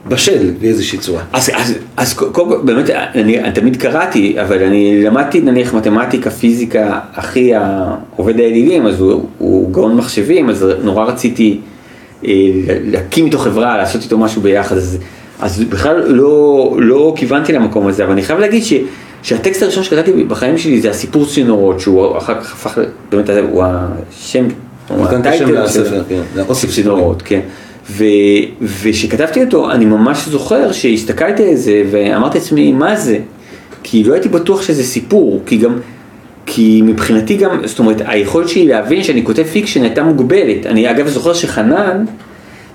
בשל 0.07 0.51
באיזושהי 0.61 0.99
צורה. 0.99 1.21
אז, 1.33 1.51
אז, 1.55 1.73
אז 1.97 2.13
קודם 2.13 2.33
כל, 2.33 2.57
באמת, 2.63 2.89
אני, 2.89 3.39
אני 3.39 3.51
תמיד 3.51 3.77
קראתי, 3.77 4.35
אבל 4.41 4.63
אני 4.63 5.03
למדתי 5.03 5.41
נניח 5.41 5.73
מתמטיקה, 5.73 6.29
פיזיקה, 6.29 6.99
אחי 7.15 7.51
עובד 8.15 8.39
האלילים, 8.39 8.87
אז 8.87 8.99
הוא, 8.99 9.25
הוא 9.37 9.71
גאון 9.71 9.97
מחשבים, 9.97 10.49
אז 10.49 10.65
נורא 10.83 11.05
רציתי 11.05 11.59
אה, 12.25 12.31
להקים 12.67 13.25
איתו 13.25 13.37
חברה, 13.37 13.77
לעשות 13.77 14.01
איתו 14.03 14.17
משהו 14.17 14.41
ביחד, 14.41 14.77
אז, 14.77 14.97
אז 15.39 15.63
בכלל 15.63 16.03
לא, 16.07 16.75
לא 16.79 17.13
כיוונתי 17.15 17.53
למקום 17.53 17.87
הזה, 17.87 18.03
אבל 18.03 18.11
אני 18.11 18.21
חייב 18.21 18.39
להגיד 18.39 18.63
ש... 18.63 18.73
שהטקסט 19.23 19.63
הראשון 19.63 19.83
שכתבתי 19.83 20.23
בחיים 20.23 20.57
שלי 20.57 20.81
זה 20.81 20.89
הסיפור 20.89 21.25
צינורות, 21.25 21.79
שהוא 21.79 22.17
אחר 22.17 22.41
כך 22.41 22.53
הפך, 22.53 22.81
באמת, 23.09 23.29
הוא 23.29 23.63
השם, 23.63 24.47
הוא 24.87 25.05
הטייטל 25.05 25.37
של 25.37 25.57
אוסף 26.49 26.69
צינורות, 26.69 27.21
כן. 27.21 27.39
וכשכתבתי 28.61 29.43
אותו, 29.43 29.71
אני 29.71 29.85
ממש 29.85 30.27
זוכר 30.27 30.71
שהסתכלתי 30.71 31.49
על 31.49 31.55
זה 31.55 31.83
ואמרתי 31.91 32.37
לעצמי, 32.37 32.71
מה 32.71 32.95
זה? 32.95 33.17
כי 33.83 34.03
לא 34.03 34.13
הייתי 34.13 34.29
בטוח 34.29 34.61
שזה 34.61 34.83
סיפור, 34.83 35.41
כי 35.45 35.57
גם, 35.57 35.77
כי 36.45 36.81
מבחינתי 36.85 37.37
גם, 37.37 37.67
זאת 37.67 37.79
אומרת, 37.79 38.01
היכולת 38.05 38.49
שלי 38.49 38.67
להבין 38.67 39.03
שאני 39.03 39.25
כותב 39.25 39.43
fiction 39.43 39.83
הייתה 39.83 40.03
מוגבלת. 40.03 40.65
אני 40.65 40.91
אגב 40.91 41.07
זוכר 41.07 41.33
שחנן, 41.33 42.05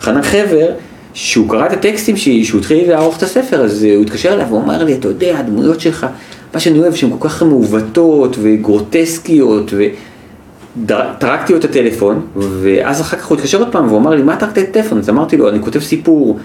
חנן 0.01 0.23
חבר, 0.23 0.67
שהוא 1.15 1.49
קרא 1.49 1.67
את 1.67 1.73
הטקסטים 1.73 2.17
שלי, 2.17 2.45
שהוא 2.45 2.59
התחיל 2.61 2.91
לערוך 2.91 3.17
את 3.17 3.23
הספר, 3.23 3.61
אז 3.61 3.83
הוא 3.83 4.03
התקשר 4.03 4.33
אליו 4.33 4.47
והוא 4.49 4.63
אמר 4.63 4.85
לי, 4.85 4.95
אתה 4.95 5.09
יודע, 5.09 5.39
הדמויות 5.39 5.81
שלך, 5.81 6.07
מה 6.55 6.61
שאני 6.61 6.79
אוהב 6.79 6.95
שהן 6.95 7.11
כל 7.19 7.29
כך 7.29 7.43
מעוותות 7.43 8.37
וגרוטסקיות, 8.43 9.73
וטרקתי 9.77 11.53
לו 11.53 11.59
את 11.59 11.65
הטלפון, 11.65 12.27
ואז 12.37 13.01
אחר 13.01 13.17
כך 13.17 13.27
הוא 13.27 13.37
התקשר 13.37 13.59
עוד 13.59 13.73
פעם 13.73 13.87
והוא 13.87 13.99
אמר 13.99 14.11
לי, 14.11 14.23
מה 14.23 14.37
טרקת 14.37 14.59
את 14.59 14.69
הטלפון? 14.69 14.99
אז 14.99 15.09
אמרתי 15.09 15.37
לו, 15.37 15.49
אני 15.49 15.61
כותב 15.63 15.81
סיפור 15.81 16.39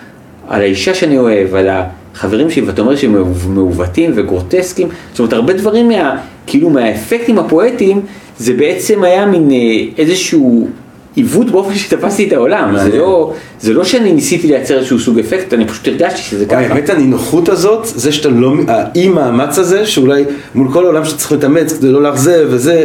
על 0.47 0.61
האישה 0.61 0.93
שאני 0.93 1.17
אוהב, 1.17 1.55
על 1.55 1.69
החברים 1.69 2.49
שלי, 2.49 2.61
ואתה 2.61 2.81
אומר 2.81 2.95
שהם 2.95 3.15
מעוותים 3.47 4.11
וגרוטסקיים, 4.15 4.87
זאת 5.11 5.19
אומרת, 5.19 5.33
הרבה 5.33 5.53
דברים 5.53 5.87
מה, 5.87 6.17
כאילו 6.47 6.69
מהאפקטים 6.69 7.39
הפואטיים, 7.39 8.01
זה 8.37 8.53
בעצם 8.53 9.03
היה 9.03 9.25
מין 9.25 9.51
אה, 9.51 9.57
איזשהו 9.97 10.67
עיוות 11.15 11.49
באופן 11.51 11.75
שתפסתי 11.75 12.27
את 12.27 12.33
העולם, 12.33 12.77
זה 12.83 12.97
לא, 12.97 13.33
זה 13.59 13.73
לא 13.73 13.83
שאני 13.83 14.13
ניסיתי 14.13 14.47
לייצר 14.47 14.77
איזשהו 14.77 14.99
סוג 14.99 15.19
אפקט, 15.19 15.53
אני 15.53 15.67
פשוט 15.67 15.87
הרגשתי 15.87 16.21
שזה 16.21 16.45
ככה. 16.45 16.57
האמת 16.57 16.89
הנינוחות 16.89 17.49
הזאת, 17.49 17.85
זה 17.85 18.11
שאתה 18.11 18.29
לא, 18.29 18.53
האי 18.67 19.07
מאמץ 19.07 19.59
הזה, 19.59 19.85
שאולי 19.85 20.23
מול 20.55 20.73
כל 20.73 20.85
העולם 20.85 21.05
שאתה 21.05 21.17
צריך 21.17 21.31
להתאמץ 21.31 21.73
כדי 21.73 21.91
לא 21.91 22.03
לאכזב 22.03 22.47
וזה, 22.49 22.83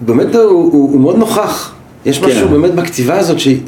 באמת 0.00 0.34
הוא, 0.34 0.42
הוא, 0.42 0.72
הוא 0.72 1.00
מאוד 1.00 1.18
נוכח. 1.18 1.74
יש 2.06 2.18
כן. 2.18 2.26
משהו 2.26 2.48
באמת 2.48 2.74
בכתיבה 2.74 3.18
הזאת 3.18 3.40
שהיא, 3.40 3.58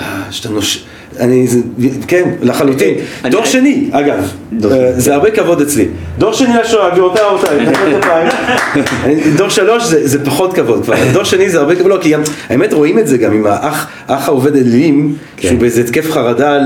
אה, 0.00 0.22
שאתה 0.30 0.48
נוש... 0.48 0.84
אני, 1.20 1.46
זה, 1.46 1.58
כן, 2.06 2.30
לחלוטין. 2.42 2.94
דור 3.30 3.44
שני, 3.44 3.88
אגב, 3.90 4.32
אה, 4.64 4.92
זה 4.92 5.14
הרבה 5.14 5.30
כבוד 5.30 5.60
אצלי. 5.60 5.88
דור 6.18 6.32
שני 6.32 6.54
לשואה, 6.64 6.90
גבירותיי 6.90 7.22
רבותיי, 7.24 7.58
דור 9.38 9.48
שלוש 9.48 9.82
זה 9.84 10.24
פחות 10.24 10.54
כבוד 10.54 10.84
כבר, 10.84 10.94
דור 11.12 11.24
שני 11.24 11.50
זה 11.50 11.58
הרבה 11.58 11.76
כבוד, 11.76 11.90
לא, 11.90 11.98
כי 12.00 12.10
גם, 12.10 12.22
האמת 12.48 12.72
רואים 12.72 12.98
את 12.98 13.06
זה 13.06 13.18
גם 13.18 13.32
עם 13.32 13.46
האח 13.46 13.88
העובד 14.08 14.56
אלים, 14.56 15.14
כן. 15.36 15.48
שהוא 15.48 15.60
באיזה 15.60 15.80
התקף 15.80 16.10
חרדה 16.10 16.58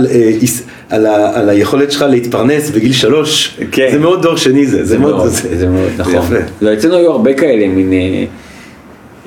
אה, 0.91 1.01
על 1.35 1.49
היכולת 1.49 1.93
שלך 1.93 2.05
להתפרנס 2.09 2.71
בגיל 2.71 2.93
שלוש, 2.93 3.61
כן. 3.73 3.89
זה 3.93 3.99
מאוד 3.99 4.23
דור 4.23 4.37
שני 4.37 4.67
זה, 4.67 4.85
זה 4.85 4.99
מאוד, 4.99 5.29
זה 5.29 5.69
מאוד, 5.69 5.91
נכון. 5.99 6.27
לא, 6.63 6.73
אצלנו 6.73 6.97
היו 6.97 7.11
הרבה 7.11 7.35
כאלה, 7.35 7.69
מין... 7.69 7.93
אה, 7.93 8.25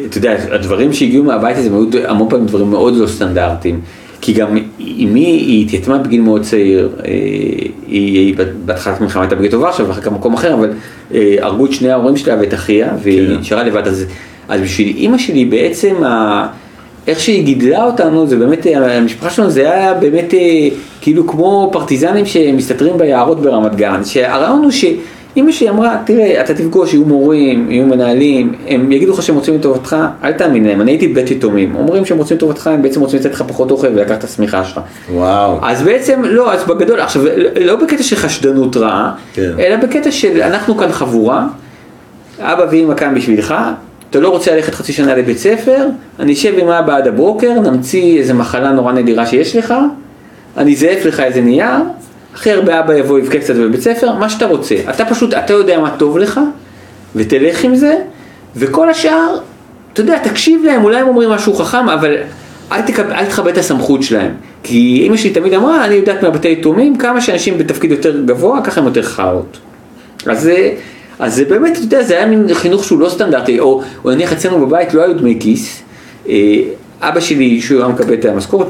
אתה 0.06 0.18
יודע, 0.18 0.36
הדברים 0.52 0.94
שהגיעו 0.94 1.24
מהבית 1.24 1.58
הזה 1.58 1.70
היו 1.70 2.08
המון 2.08 2.30
פעמים 2.30 2.46
דברים 2.46 2.70
מאוד 2.70 2.96
לא 2.96 3.08
סטנדרטיים. 3.08 3.80
כי 4.22 4.34
גם 4.34 4.58
אמי 4.80 5.26
היא 5.26 5.66
התייתמה 5.66 5.98
בגיל 5.98 6.22
מאוד 6.22 6.42
צעיר, 6.42 6.90
אה, 7.06 7.12
היא 7.88 8.36
בהתחלת 8.66 9.02
מלחמה 9.02 9.22
הייתה 9.22 9.36
בגטו 9.36 9.62
ורשה 9.62 9.84
ואחר 9.88 10.02
כך 10.02 10.08
במקום 10.08 10.34
אחר, 10.34 10.54
אבל 10.54 10.72
אה, 11.14 11.36
הרגו 11.42 11.66
את 11.66 11.74
שני 11.74 11.92
ההורים 11.92 12.18
שלה 12.18 12.36
ואת 12.40 12.54
אחיה, 12.54 12.92
והיא 13.04 13.28
כן. 13.28 13.40
נשארה 13.40 13.64
לבד, 13.64 13.88
אז, 13.88 14.06
אז 14.48 14.62
בשביל 14.62 14.88
אימא 14.98 15.18
שלי 15.18 15.46
בעצם, 15.46 16.04
ה, 16.04 16.48
איך 17.08 17.20
שהיא 17.20 17.44
גידלה 17.44 17.86
אותנו, 17.86 18.28
זה 18.28 18.36
באמת, 18.36 18.68
המשפחה 18.76 19.30
שלנו 19.30 19.50
זה 19.50 19.62
היה 19.62 19.94
באמת 19.94 20.34
כאילו 21.02 21.28
כמו 21.28 21.70
פרטיזנים 21.74 22.26
שמסתתרים 22.26 22.98
ביערות 22.98 23.42
ברמת 23.42 23.76
גן, 23.76 24.04
שהרעיון 24.04 24.64
הוא 24.64 24.72
ש... 24.72 24.86
אמא 25.38 25.52
שלי 25.52 25.70
אמרה, 25.70 25.98
תראה, 26.06 26.42
אתה 26.42 26.54
תפגוש, 26.54 26.94
יהיו 26.94 27.06
מורים, 27.06 27.72
יהיו 27.72 27.86
מנהלים, 27.86 28.54
הם 28.68 28.92
יגידו 28.92 29.14
לך 29.14 29.24
שהם 29.24 29.36
רוצים 29.36 29.56
לטובתך, 29.56 29.96
אל 30.24 30.34
תאמין 30.34 30.66
להם, 30.66 30.82
אני 30.82 30.92
הייתי 30.92 31.08
בית 31.08 31.32
יתומים, 31.32 31.76
אומרים 31.76 32.06
שהם 32.06 32.18
רוצים 32.18 32.38
לטובתך, 32.38 32.68
הם 32.68 32.82
בעצם 32.82 33.02
רוצים 33.02 33.20
לתת 33.20 33.32
לך 33.34 33.44
פחות 33.48 33.72
אוכל 33.72 33.88
ולקח 33.88 34.16
את 34.16 34.24
השמיכה 34.24 34.64
שלך. 34.64 34.80
וואו. 35.14 35.60
אז 35.62 35.82
בעצם, 35.82 36.22
לא, 36.26 36.54
אז 36.54 36.64
בגדול, 36.64 37.00
עכשיו, 37.00 37.24
לא 37.62 37.76
בקטע 37.76 38.04
של 38.04 38.16
חשדנות 38.16 38.78
רעה, 38.78 39.12
כן. 39.34 39.52
אלא 39.60 39.76
בקטע 39.76 40.12
של 40.12 40.42
אנחנו 40.42 40.78
כאן 40.78 40.92
חבורה, 40.92 41.48
אבא 42.40 42.66
ואמא 42.72 42.96
כאן 42.96 43.16
בשבילך, 43.16 43.56
אתה 44.10 44.20
לא 44.20 44.30
רוצה 44.30 44.56
ללכת 44.56 44.74
חצי 44.74 44.94
שנה 44.94 45.16
לבית 45.16 45.38
ספר, 45.38 45.88
אני 46.20 46.34
אשב 46.34 46.54
עם 46.58 46.68
אבא 46.68 46.98
עד 46.98 47.08
הבוקר, 47.08 47.60
נמציא 47.60 48.20
איזה 48.20 48.34
מחלה 48.34 48.72
נורא 48.72 48.92
נדירה 48.92 49.26
שיש 49.26 49.56
לך, 49.56 49.74
אני 50.58 50.74
אזייף 50.74 51.06
לך 51.06 51.20
איזה 51.20 51.42
נייר, 51.42 51.80
הכי 52.34 52.52
הרבה 52.52 52.80
אבא 52.80 52.94
יבוא 52.94 53.20
יבכה 53.20 53.40
קצת 53.40 53.56
בבית 53.56 53.82
ספר, 53.82 54.14
מה 54.16 54.30
שאתה 54.30 54.46
רוצה. 54.46 54.76
אתה 54.90 55.06
פשוט, 55.06 55.34
אתה 55.34 55.54
יודע 55.54 55.80
מה 55.80 55.96
טוב 55.98 56.18
לך, 56.18 56.40
ותלך 57.16 57.64
עם 57.64 57.76
זה, 57.76 57.96
וכל 58.56 58.90
השאר, 58.90 59.38
אתה 59.94 60.02
יודע, 60.02 60.18
תקשיב 60.18 60.64
להם, 60.64 60.84
אולי 60.84 60.98
הם 60.98 61.08
אומרים 61.08 61.30
משהו 61.30 61.54
חכם, 61.54 61.90
אבל 61.90 62.18
אל, 62.72 62.82
תקב, 62.82 63.48
את 63.48 63.58
הסמכות 63.58 64.04
שלהם. 64.04 64.32
כי 64.64 65.04
אמא 65.08 65.18
שלי 65.18 65.30
תמיד 65.30 65.54
אמרה, 65.54 65.86
אני 65.86 65.96
יודעת 65.96 66.24
מהבתי 66.24 66.52
יתומים, 66.52 66.98
כמה 66.98 67.22
שאנשים 67.22 67.58
בתפקיד 67.58 67.92
יותר 67.92 68.22
גבוה, 68.26 68.62
ככה 68.64 68.82
הם 68.82 68.88
יותר 68.88 69.02
חארות. 69.02 69.58
אז, 70.26 70.50
אז 71.20 71.36
זה 71.36 71.46
באמת, 71.46 71.72
אתה 71.72 71.80
יודע, 71.80 72.04
זה 72.04 72.18
היה 72.18 72.26
מין 72.26 72.54
חינוך 72.54 72.84
שהוא 72.84 73.00
לא 73.00 73.10
סטנדרטי, 73.10 73.60
או, 73.60 73.82
או 74.06 74.12
נניח 74.12 74.34
אצלנו 74.34 74.66
בבית 74.68 74.94
לא 74.94 75.02
היו 75.02 75.18
דמי 75.18 75.38
כיס. 75.40 75.82
אה, 76.30 76.62
אבא 77.02 77.20
שלי, 77.20 77.62
שהוא 77.62 77.80
היה 77.80 77.88
מקבל 77.88 78.14
את 78.14 78.26
המשכורת, 78.26 78.68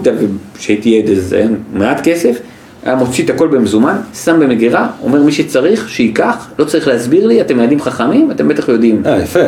כשהייתי 0.58 0.90
ילד 0.90 1.10
אז 1.10 1.34
היה 1.34 1.48
מעט 1.74 2.08
כסף, 2.08 2.40
היה 2.84 2.96
מוציא 2.96 3.24
את 3.26 3.30
הכל 3.30 3.48
במזומן, 3.48 3.96
שם 4.24 4.40
במגירה, 4.40 4.88
אומר 5.04 5.24
מי 5.24 5.32
שצריך, 5.32 5.90
שייקח, 5.90 6.48
לא 6.60 6.66
צריך 6.66 6.88
להסביר 6.88 7.28
לי, 7.28 7.42
אתם 7.42 7.60
ילדים 7.60 7.82
חכמים, 7.82 8.32
אתם 8.32 8.48
בטח 8.48 8.70
יודעים. 8.70 9.02
אה, 9.06 9.20
יפה. 9.20 9.40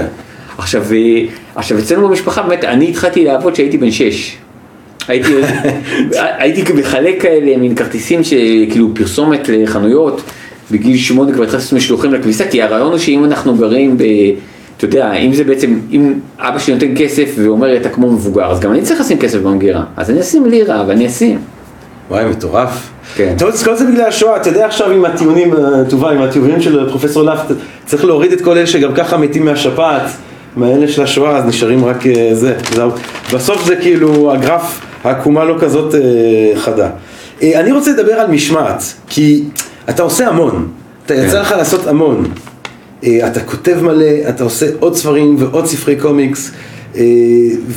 עכשיו, 0.58 0.84
אה, 0.91 1.24
עכשיו 1.56 1.80
אצלנו 1.80 2.08
במשפחה, 2.08 2.41
באמת, 2.41 2.63
אני 2.63 2.89
התחלתי 2.89 3.26
לעבוד 3.26 3.54
כשהייתי 3.54 3.78
בן 3.78 3.91
שש. 3.91 4.38
הייתי, 5.08 5.34
הייתי 6.41 6.74
מחלק 6.74 7.22
כאלה, 7.22 7.58
מין 7.58 7.76
כרטיסים 7.76 8.24
שכאילו 8.24 8.89
פרסומת 8.96 9.50
לחנויות, 9.50 10.22
בגיל 10.72 10.98
שמונה 10.98 11.34
כבר 11.34 11.44
התחלתי 11.44 11.76
משלוחים 11.76 12.13
לכביסה, 12.13 12.48
כי 12.48 12.62
הרעיון 12.62 12.91
הוא 12.91 12.98
שאם 12.98 13.26
אנחנו 13.26 13.56
גרים 13.56 13.98
ב... 13.98 14.04
אתה 14.78 14.86
יודע, 14.86 15.13
אם 15.13 15.34
זה 15.34 15.44
בעצם, 15.44 15.80
אם 15.91 16.13
אבא 16.39 16.60
שלי 16.60 16.74
נותן 16.74 16.94
כסף 16.98 17.34
ואומר 17.38 17.78
אתה 17.78 17.89
כמו 17.89 18.12
מבוגר, 18.12 18.52
אז 18.52 18.60
גם 18.60 18.72
אני 18.72 18.82
צריך 18.82 19.00
לשים 19.00 19.17
כסף 19.17 19.39
במגירה, 19.39 19.84
אז 19.98 20.10
אני 20.10 20.22
אשים 20.22 20.46
לירה 20.46 20.84
ואני 20.88 21.08
אשים. 21.08 21.39
וואי, 22.10 22.26
מטורף. 22.26 22.89
כן. 23.26 23.36
טוב, 23.38 23.64
כל 23.66 23.76
זה 23.76 23.86
בגלל 23.86 24.06
השואה, 24.06 24.36
אתה 24.36 24.50
יודע 24.50 24.66
עכשיו 24.66 24.92
עם 24.92 25.06
הטיעונים, 25.06 25.54
אה, 25.54 25.60
טובה, 25.90 26.12
עם 26.12 26.22
הטיעונים 26.22 26.62
של 26.62 26.90
פרופסור 26.90 27.24
לפט, 27.24 27.56
צריך 27.86 28.06
להוריד 28.06 28.32
את 28.32 28.42
כל 28.42 28.58
אלה 28.58 28.68
שגם 28.68 28.94
ככה 28.94 29.18
מתים 29.18 29.46
מהשפעת, 29.46 30.02
מהאלה 30.56 30.88
של 30.88 31.04
השואה, 31.04 31.38
אז 31.38 31.46
נשארים 31.46 31.86
רק 31.86 32.08
אה, 32.08 32.30
זה, 32.34 32.56
זהו. 32.76 32.92
בסוף 33.34 33.66
זה 33.66 33.76
כאילו, 33.76 34.34
הגרף, 34.34 34.82
העקומה 35.04 35.44
לא 35.44 35.56
כזאת 35.60 35.96
אה, 35.96 36.00
חדה. 36.56 36.90
אני 37.44 37.72
רוצה 37.72 37.92
לדבר 37.92 38.14
על 38.14 38.28
משמעת, 38.28 38.84
כי 39.10 39.44
אתה 39.90 40.04
עושה 40.04 40.28
המון, 40.28 40.68
אתה 41.06 41.16
יצא 41.16 41.32
כן. 41.32 41.42
לך 41.42 41.52
לעשות 41.52 41.88
המון. 41.88 42.26
אתה 43.00 43.40
כותב 43.40 43.78
מלא, 43.82 44.30
אתה 44.30 44.44
עושה 44.44 44.66
עוד 44.80 44.96
ספרים 44.96 45.36
ועוד 45.40 45.66
ספרי 45.66 45.96
קומיקס. 45.96 46.52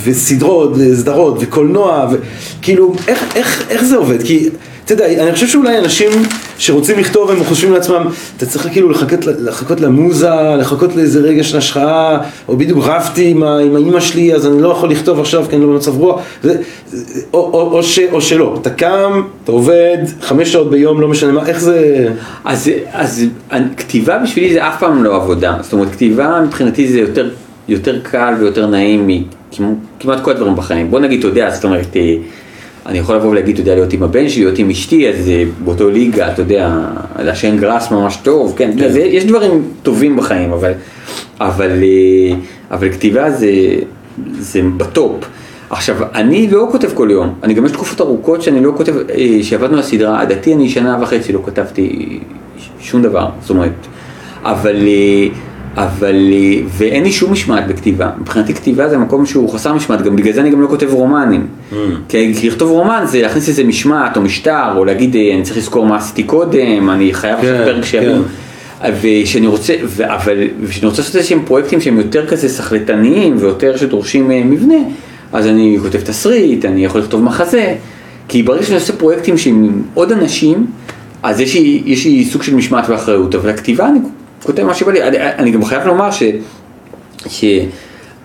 וסדרות 0.05 0.73
וסדרות 0.77 1.37
וקולנוע 1.41 2.09
וכאילו 2.13 2.95
איך, 3.09 3.37
איך, 3.37 3.67
איך 3.71 3.85
זה 3.85 3.97
עובד 3.97 4.23
כי 4.23 4.49
אתה 4.85 4.93
יודע, 4.93 5.07
אני 5.07 5.33
חושב 5.33 5.47
שאולי 5.47 5.79
אנשים 5.79 6.11
שרוצים 6.59 6.99
לכתוב, 6.99 7.31
הם 7.31 7.45
חושבים 7.45 7.73
לעצמם, 7.73 8.07
אתה 8.37 8.47
צריך 8.47 8.69
כאילו 8.73 8.91
לחכות, 8.91 9.27
לחכות 9.27 9.81
למוזה, 9.81 10.31
לחכות 10.59 10.97
לאיזה 10.97 11.21
רגע 11.21 11.45
של 11.45 11.59
השחאה, 11.59 12.19
או 12.49 12.57
בדיוק 12.57 12.79
רבתי 12.83 13.31
עם, 13.31 13.43
עם 13.43 13.77
האמא 13.77 14.01
שלי, 14.01 14.35
אז 14.35 14.47
אני 14.47 14.63
לא 14.63 14.69
יכול 14.69 14.91
לכתוב 14.91 15.21
עכשיו 15.21 15.45
כי 15.51 15.57
אני 15.57 15.65
לא 15.65 15.71
במצב 15.73 15.99
רוח, 15.99 16.21
זה, 16.43 16.57
או, 17.33 17.39
או, 17.39 17.77
או, 17.77 17.83
ש, 17.83 17.99
או 18.13 18.21
שלא, 18.21 18.59
אתה 18.63 18.71
קם, 18.71 19.23
אתה 19.45 19.53
עובד, 19.53 19.99
חמש 20.21 20.53
שעות 20.53 20.71
ביום, 20.71 21.01
לא 21.01 21.09
משנה 21.09 21.33
מה, 21.33 21.47
איך 21.47 21.61
זה... 21.61 22.09
אז, 22.45 22.71
אז 22.93 23.25
כתיבה 23.77 24.19
בשבילי 24.19 24.53
זה 24.53 24.69
אף 24.69 24.81
פעם 24.81 25.05
לא 25.05 25.17
עבודה, 25.17 25.57
זאת 25.61 25.73
אומרת, 25.73 25.91
כתיבה 25.91 26.41
מבחינתי 26.47 26.89
זה 26.89 26.99
יותר, 26.99 27.31
יותר 27.69 28.01
קל 28.03 28.35
ויותר 28.41 28.67
נעים 28.67 29.07
מכמעט 29.07 30.21
כל 30.23 30.31
הדברים 30.31 30.57
בחיים. 30.57 30.91
בוא 30.91 31.01
נגיד, 31.01 31.19
אתה 31.19 31.29
יודע, 31.29 31.51
זאת 31.51 31.65
אומרת... 31.65 31.97
אה, 32.87 32.91
אני 32.91 32.99
יכול 32.99 33.17
לבוא 33.17 33.31
ולהגיד, 33.31 33.55
אתה 33.55 33.61
יודע, 33.61 33.75
להיות 33.75 33.93
עם 33.93 34.03
הבן 34.03 34.29
שלי, 34.29 34.45
להיות 34.45 34.59
עם 34.59 34.71
אשתי, 34.71 35.09
אז 35.09 35.31
באותו 35.65 35.91
ליגה, 35.91 36.33
אתה 36.33 36.43
יודע, 36.43 36.79
לעשן 37.19 37.59
גראס 37.59 37.91
ממש 37.91 38.17
טוב, 38.17 38.55
כן, 38.57 38.71
כן. 38.79 38.93
זה, 38.93 39.01
יש 39.01 39.25
דברים 39.25 39.63
טובים 39.83 40.17
בחיים, 40.17 40.53
אבל, 40.53 40.73
אבל, 41.41 41.71
אה, 41.71 42.37
אבל 42.71 42.93
כתיבה 42.93 43.31
זה, 43.31 43.51
זה 44.39 44.61
בטופ. 44.77 45.25
עכשיו, 45.71 45.97
אני 46.15 46.51
לא 46.51 46.69
כותב 46.71 46.91
כל 46.95 47.09
יום, 47.11 47.35
אני 47.43 47.55
גם 47.55 47.67
יש 47.67 47.73
תקופות 47.73 48.01
ארוכות 48.01 48.43
שאני 48.43 48.65
לא 48.65 48.73
כותב, 48.77 48.95
אה, 48.97 49.39
שעבדנו 49.43 49.73
על 49.73 49.79
הסדרה, 49.79 50.21
עדתי 50.21 50.55
אני 50.55 50.69
שנה 50.69 50.99
וחצי 51.03 51.33
לא 51.33 51.41
כתבתי 51.47 52.19
שום 52.81 53.03
דבר, 53.03 53.29
זאת 53.41 53.51
אומרת, 53.51 53.73
אבל... 54.43 54.77
אה, 55.79 55.85
אבל, 55.85 56.17
אה, 56.33 56.61
ואין 56.69 57.03
לי 57.03 57.13
שום 57.13 57.33
משמעת 57.33 57.67
בכתיבה. 57.69 58.11
מבחינתי 58.21 58.55
כתיבה 58.55 58.89
זה 58.89 58.99
מקום 58.99 59.27
שהוא 59.27 59.51
חסר 59.51 59.75
משמעת, 59.75 60.03
גם 60.03 60.17
בגלל 60.17 60.33
זה 60.33 60.41
אני 60.41 60.51
גם 60.51 60.61
לא 60.61 60.67
כותב 60.67 60.93
רומנים. 60.93 61.47
Mm. 61.73 61.75
כי, 62.09 62.35
כי 62.35 62.49
לכתוב 62.49 62.71
רומן 62.71 63.05
זה 63.07 63.23
להכניס 63.23 63.49
איזה 63.49 63.65
משמעת 63.65 64.17
או 64.17 64.23
משטר, 64.23 64.77
או 64.77 64.85
להגיד 64.85 65.17
אה, 65.17 65.35
אני 65.35 65.43
צריך 65.43 65.57
לזכור 65.57 65.87
מה 65.87 65.97
עשיתי 65.97 66.23
קודם, 66.23 66.91
אני 66.91 67.15
חייב 67.15 67.39
לעשות 67.39 67.57
כן, 67.57 67.65
פרק 67.65 67.85
שיבין. 67.85 68.23
כן. 68.23 68.45
ושאני 69.01 69.47
רוצה, 69.47 69.75
ו, 69.85 70.15
אבל, 70.15 70.39
ושאני 70.61 70.87
רוצה 70.87 71.03
לעשות 71.03 71.17
איזשהם 71.17 71.43
פרויקטים 71.45 71.81
שהם 71.81 71.99
יותר 71.99 72.27
כזה 72.27 72.49
סחלטניים 72.49 73.37
ויותר 73.39 73.77
שדורשים 73.77 74.31
אה, 74.31 74.43
מבנה, 74.45 74.79
אז 75.33 75.47
אני 75.47 75.79
כותב 75.83 76.01
תסריט, 76.01 76.65
אני 76.65 76.85
יכול 76.85 77.01
לכתוב 77.01 77.23
מחזה, 77.23 77.75
כי 78.29 78.43
ברגע 78.43 78.63
שאני 78.63 78.75
עושה 78.75 78.93
פרויקטים 78.93 79.39
שהם 79.39 79.65
עם 79.65 79.83
עוד 79.95 80.13
אנשים, 80.13 80.67
אז 81.23 81.41
יש 81.41 81.55
לי, 81.55 81.83
יש 81.87 82.05
לי 82.05 82.25
סוג 82.25 82.43
של 82.43 82.55
משמעת 82.55 82.89
ואחריות, 82.89 83.35
אבל 83.35 83.51
הכתיבה 83.51 83.89
אני 83.89 83.99
כותב 84.45 84.65
מה 84.65 84.75
שבא 84.75 84.93
לי, 84.93 85.03
אני, 85.03 85.17
אני 85.21 85.51
גם 85.51 85.65
חייב 85.65 85.87
לומר 85.87 86.11
ש... 86.11 86.23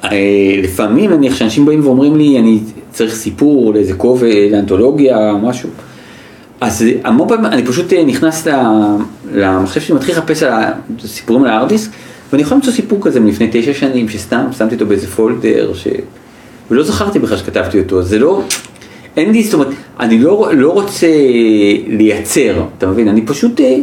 שלפעמים 0.03 1.11
נניח 1.11 1.35
שאנשים 1.35 1.65
באים 1.65 1.85
ואומרים 1.85 2.15
לי 2.15 2.39
אני 2.39 2.59
צריך 2.91 3.15
סיפור 3.15 3.73
לאיזה 3.73 3.93
כובע, 3.93 4.27
לאנתולוגיה, 4.51 5.33
משהו, 5.43 5.69
אז 6.61 6.85
המון 7.03 7.27
פעמים 7.27 7.45
אני 7.45 7.65
פשוט 7.65 7.93
נכנס 7.93 8.47
למחשב 9.33 9.81
שלי, 9.81 9.95
מתחיל 9.95 10.15
לחפש 10.15 10.43
על 10.43 10.63
הסיפורים 11.03 11.43
על 11.43 11.49
הארדיסק, 11.49 11.89
ואני 12.31 12.43
יכול 12.43 12.55
למצוא 12.55 12.73
סיפור 12.73 12.99
כזה 13.01 13.19
מלפני 13.19 13.47
תשע 13.51 13.73
שנים, 13.73 14.09
שסתם 14.09 14.45
שמתי 14.57 14.75
אותו 14.75 14.85
באיזה 14.85 15.07
פולדר, 15.07 15.73
ש... 15.73 15.87
ולא 16.71 16.83
זכרתי 16.83 17.19
בכלל 17.19 17.37
שכתבתי 17.37 17.79
אותו, 17.79 18.01
זה 18.03 18.19
לא, 18.19 18.41
אין 19.17 19.31
לי, 19.31 19.43
זאת 19.43 19.53
אומרת, 19.53 19.67
אני 19.99 20.19
לא, 20.19 20.49
לא 20.53 20.71
רוצה 20.71 21.07
לייצר, 21.87 22.63
אתה 22.77 22.87
מבין, 22.87 23.07
אני 23.07 23.21
פשוט 23.21 23.61
אה, 23.61 23.75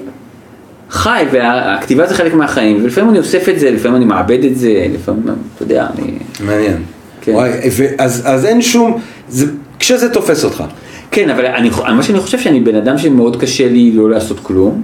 חי, 0.90 1.24
והכתיבה 1.32 2.06
זה 2.06 2.14
חלק 2.14 2.34
מהחיים, 2.34 2.78
ולפעמים 2.82 3.10
אני 3.10 3.18
אוסף 3.18 3.48
את 3.48 3.58
זה, 3.58 3.70
לפעמים 3.70 3.96
אני 3.96 4.04
מאבד 4.04 4.44
את 4.44 4.56
זה, 4.56 4.86
לפעמים, 4.94 5.22
אתה 5.54 5.62
יודע, 5.62 5.86
אני... 5.98 6.12
מעניין. 6.40 6.82
כן. 7.20 7.32
וואי, 7.32 7.50
אז, 7.98 8.22
אז 8.24 8.44
אין 8.44 8.62
שום, 8.62 9.00
זה, 9.28 9.46
כשזה 9.78 10.08
תופס 10.08 10.44
אותך. 10.44 10.64
כן, 11.10 11.30
אבל 11.30 11.46
אני, 11.46 11.70
מה 11.96 12.02
שאני 12.02 12.20
חושב 12.20 12.38
שאני 12.38 12.60
בן 12.60 12.74
אדם 12.74 12.98
שמאוד 12.98 13.40
קשה 13.40 13.68
לי 13.68 13.92
לא 13.92 14.10
לעשות 14.10 14.40
כלום. 14.42 14.82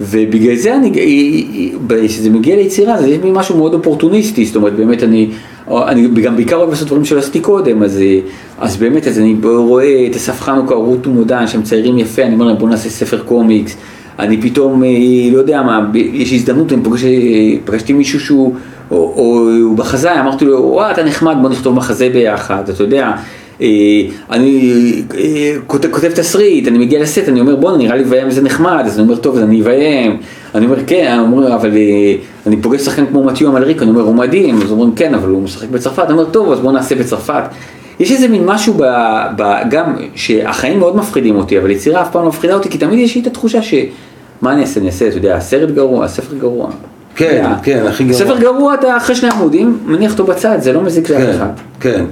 ובגלל 0.00 0.56
זה 0.56 0.76
אני, 0.76 0.92
כשזה 1.88 2.30
מגיע 2.30 2.56
ליצירה, 2.56 3.02
זה 3.02 3.08
יש 3.08 3.18
לי 3.24 3.30
משהו 3.32 3.56
מאוד 3.56 3.74
אופורטוניסטי, 3.74 4.44
זאת 4.46 4.56
אומרת 4.56 4.72
באמת 4.72 5.02
אני, 5.02 5.30
אני 5.68 6.08
גם 6.22 6.36
בעיקר 6.36 6.56
אוהב 6.56 6.70
לעשות 6.70 6.86
דברים 6.86 7.04
שלא 7.04 7.18
עשיתי 7.18 7.40
קודם, 7.40 7.82
אז, 7.82 8.00
אז 8.58 8.76
באמת 8.76 9.06
אז 9.06 9.18
אני 9.18 9.36
רואה 9.44 10.06
את 10.10 10.16
אסף 10.16 10.40
חנוכה, 10.40 10.74
רות 10.74 11.06
ומודן, 11.06 11.46
שהם 11.46 11.62
ציירים 11.62 11.98
יפה, 11.98 12.22
אני 12.22 12.34
אומר 12.34 12.46
להם 12.46 12.58
בוא 12.58 12.68
נעשה 12.68 12.88
ספר 12.88 13.22
קומיקס, 13.22 13.76
אני 14.18 14.42
פתאום, 14.42 14.84
אה, 14.84 14.88
לא 15.32 15.38
יודע 15.38 15.62
מה, 15.62 15.90
יש 15.94 16.32
הזדמנות, 16.32 16.72
אני 16.72 16.82
פוגש, 16.84 17.04
פגשתי 17.64 17.92
מישהו 17.92 18.20
שהוא, 18.20 18.54
או, 18.90 18.96
או 18.96 19.50
הוא 19.62 19.76
בחזאי, 19.76 20.20
אמרתי 20.20 20.44
לו, 20.44 20.62
וואה 20.62 20.90
אתה 20.90 21.04
נחמד, 21.04 21.36
בוא 21.42 21.48
נכתוב 21.48 21.74
מחזה 21.74 22.08
ביחד, 22.12 22.68
אתה 22.68 22.82
יודע. 22.82 23.12
אה, 23.60 23.66
אני 24.30 24.92
אה, 25.18 25.56
כותב, 25.66 25.90
כותב 25.90 26.10
תסריט, 26.10 26.68
אני 26.68 26.78
מגיע 26.78 27.02
לסט, 27.02 27.28
אני 27.28 27.40
אומר 27.40 27.56
בואנה 27.56 27.78
נראה 27.78 27.96
לי 27.96 28.04
לביים 28.04 28.30
זה 28.30 28.42
נחמד, 28.42 28.82
אז 28.86 28.98
אני 28.98 29.08
אומר 29.08 29.16
טוב 29.16 29.36
אז 29.36 29.42
אני 29.42 29.60
אביים, 29.60 30.16
אני 30.54 30.66
אומר 30.66 30.76
כן, 30.86 31.12
אני 31.12 31.20
אומר 31.22 31.54
אבל 31.54 31.76
אה, 31.76 32.14
אני 32.46 32.56
פוגש 32.56 32.80
שחקן 32.80 33.06
כמו 33.06 33.24
מתיו 33.24 33.48
אמלריק, 33.48 33.82
אני 33.82 33.90
אומר 33.90 34.02
הוא 34.02 34.14
מדהים, 34.14 34.62
אז 34.62 34.70
אומרים 34.70 34.94
כן 34.94 35.14
אבל 35.14 35.28
הוא 35.28 35.42
משחק 35.42 35.68
בצרפת, 35.68 36.04
אני 36.04 36.12
אומר 36.12 36.24
טוב 36.24 36.52
אז 36.52 36.60
בוא 36.60 36.72
נעשה 36.72 36.94
בצרפת. 36.94 37.42
יש 38.00 38.12
איזה 38.12 38.28
מין 38.28 38.42
משהו 38.46 38.74
ב, 38.74 38.82
ב, 39.36 39.42
גם 39.70 39.96
שהחיים 40.14 40.78
מאוד 40.78 40.96
מפחידים 40.96 41.36
אותי, 41.36 41.58
אבל 41.58 41.70
יצירה 41.70 42.02
אף 42.02 42.10
פעם 42.10 42.22
לא 42.22 42.28
מפחידה 42.28 42.54
אותי, 42.54 42.70
כי 42.70 42.78
תמיד 42.78 42.98
יש 42.98 43.14
לי 43.14 43.20
את 43.20 43.26
התחושה 43.26 43.62
שמה 43.62 44.52
אני 44.52 44.60
אעשה, 44.62 44.80
אני 44.80 44.86
אעשה, 44.86 45.08
אתה 45.08 45.16
יודע, 45.16 45.36
הסרט 45.36 45.70
גרוע, 45.70 46.04
הספר 46.04 46.34
גרוע. 46.34 46.70
כן, 47.16 47.52
כן, 47.62 47.86
הכי 47.86 48.04
גרוע. 48.04 48.18
ספר 48.18 48.38
גרוע 48.38 48.74
אתה 48.74 48.96
אחרי 48.96 49.16
שני 49.16 49.30
עמודים, 49.30 49.78
מניח 49.86 50.12
אותו 50.12 50.24
בצד, 50.24 50.58
זה 50.60 50.72
לא 50.72 50.82
מזיק 50.82 51.10
לאף 51.10 51.20
כן, 51.20 51.30
אחד. 51.30 51.50
כן. 51.80 52.04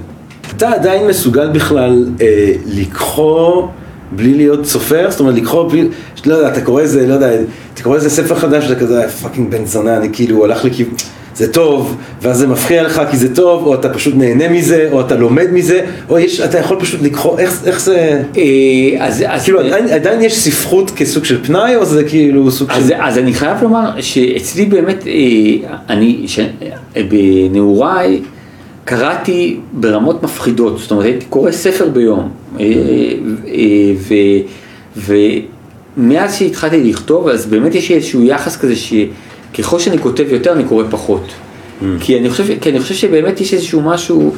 אתה 0.57 0.71
עדיין 0.71 1.07
מסוגל 1.07 1.49
בכלל 1.49 2.05
אה, 2.21 2.53
לקרוא 2.65 3.67
בלי 4.11 4.33
להיות 4.33 4.65
סופר? 4.65 5.11
זאת 5.11 5.19
אומרת, 5.19 5.35
לקרוא 5.35 5.69
בלי, 5.69 5.87
לא 6.25 6.35
יודע, 6.35 6.47
אתה 6.47 6.61
קורא 6.61 6.81
איזה, 6.81 7.07
לא 7.07 7.13
יודע, 7.13 7.29
אתה 7.73 7.83
קורא 7.83 7.95
איזה 7.95 8.09
ספר 8.09 8.35
חדש, 8.35 8.71
אתה 8.71 8.75
כזה, 8.75 9.09
fucking 9.09 9.51
בן 9.51 9.65
זונה, 9.65 9.97
אני 9.97 10.09
כאילו, 10.13 10.37
הוא 10.37 10.45
הלך 10.45 10.65
לכיוון, 10.65 10.93
זה 11.35 11.53
טוב, 11.53 11.97
ואז 12.21 12.37
זה 12.37 12.47
מפריע 12.47 12.83
לך 12.83 13.01
כי 13.11 13.17
זה 13.17 13.35
טוב, 13.35 13.65
או 13.65 13.73
אתה 13.73 13.89
פשוט 13.89 14.13
נהנה 14.17 14.49
מזה, 14.49 14.89
או 14.91 15.01
אתה 15.01 15.15
לומד 15.15 15.47
מזה, 15.51 15.81
או 16.09 16.19
יש, 16.19 16.39
אתה 16.39 16.59
יכול 16.59 16.79
פשוט 16.79 17.01
לקרוא, 17.01 17.39
איך, 17.39 17.61
איך 17.65 17.81
זה... 17.81 18.21
אה, 18.37 19.05
אז, 19.05 19.23
אז... 19.27 19.43
כאילו, 19.43 19.59
עדיין, 19.59 19.87
עדיין 19.87 20.21
יש 20.21 20.39
ספרות 20.39 20.91
כסוג 20.91 21.25
של 21.25 21.43
פנאי, 21.43 21.75
או 21.75 21.85
זה 21.85 22.03
כאילו 22.03 22.51
סוג 22.51 22.69
אז, 22.71 22.87
של... 22.87 22.93
אז 23.01 23.17
אני 23.17 23.33
חייב 23.33 23.63
לומר 23.63 24.01
שאצלי 24.01 24.65
באמת, 24.65 25.07
אה, 25.07 25.77
אני, 25.89 26.23
ש... 26.27 26.39
בנעוריי, 27.09 28.21
קראתי 28.85 29.57
ברמות 29.73 30.23
מפחידות, 30.23 30.79
זאת 30.79 30.91
אומרת 30.91 31.05
הייתי 31.05 31.25
קורא 31.25 31.51
ספר 31.51 31.89
ביום, 31.89 32.29
אה, 32.59 32.65
ו, 33.97 34.13
ומאז 35.97 36.35
שהתחלתי 36.35 36.83
לכתוב 36.83 37.27
אז 37.27 37.45
באמת 37.45 37.75
יש 37.75 37.91
איזשהו 37.91 38.23
יחס 38.23 38.57
כזה 38.57 38.75
שככל 39.53 39.79
שאני 39.79 39.99
כותב 39.99 40.25
יותר 40.29 40.53
אני 40.53 40.63
קורא 40.63 40.83
פחות, 40.89 41.27
mm. 41.27 41.83
כי, 41.99 42.19
אני 42.19 42.29
חושב, 42.29 42.59
כי 42.61 42.69
אני 42.69 42.79
חושב 42.79 42.95
שבאמת 42.95 43.41
יש 43.41 43.53
איזשהו 43.53 43.81
משהו 43.81 44.35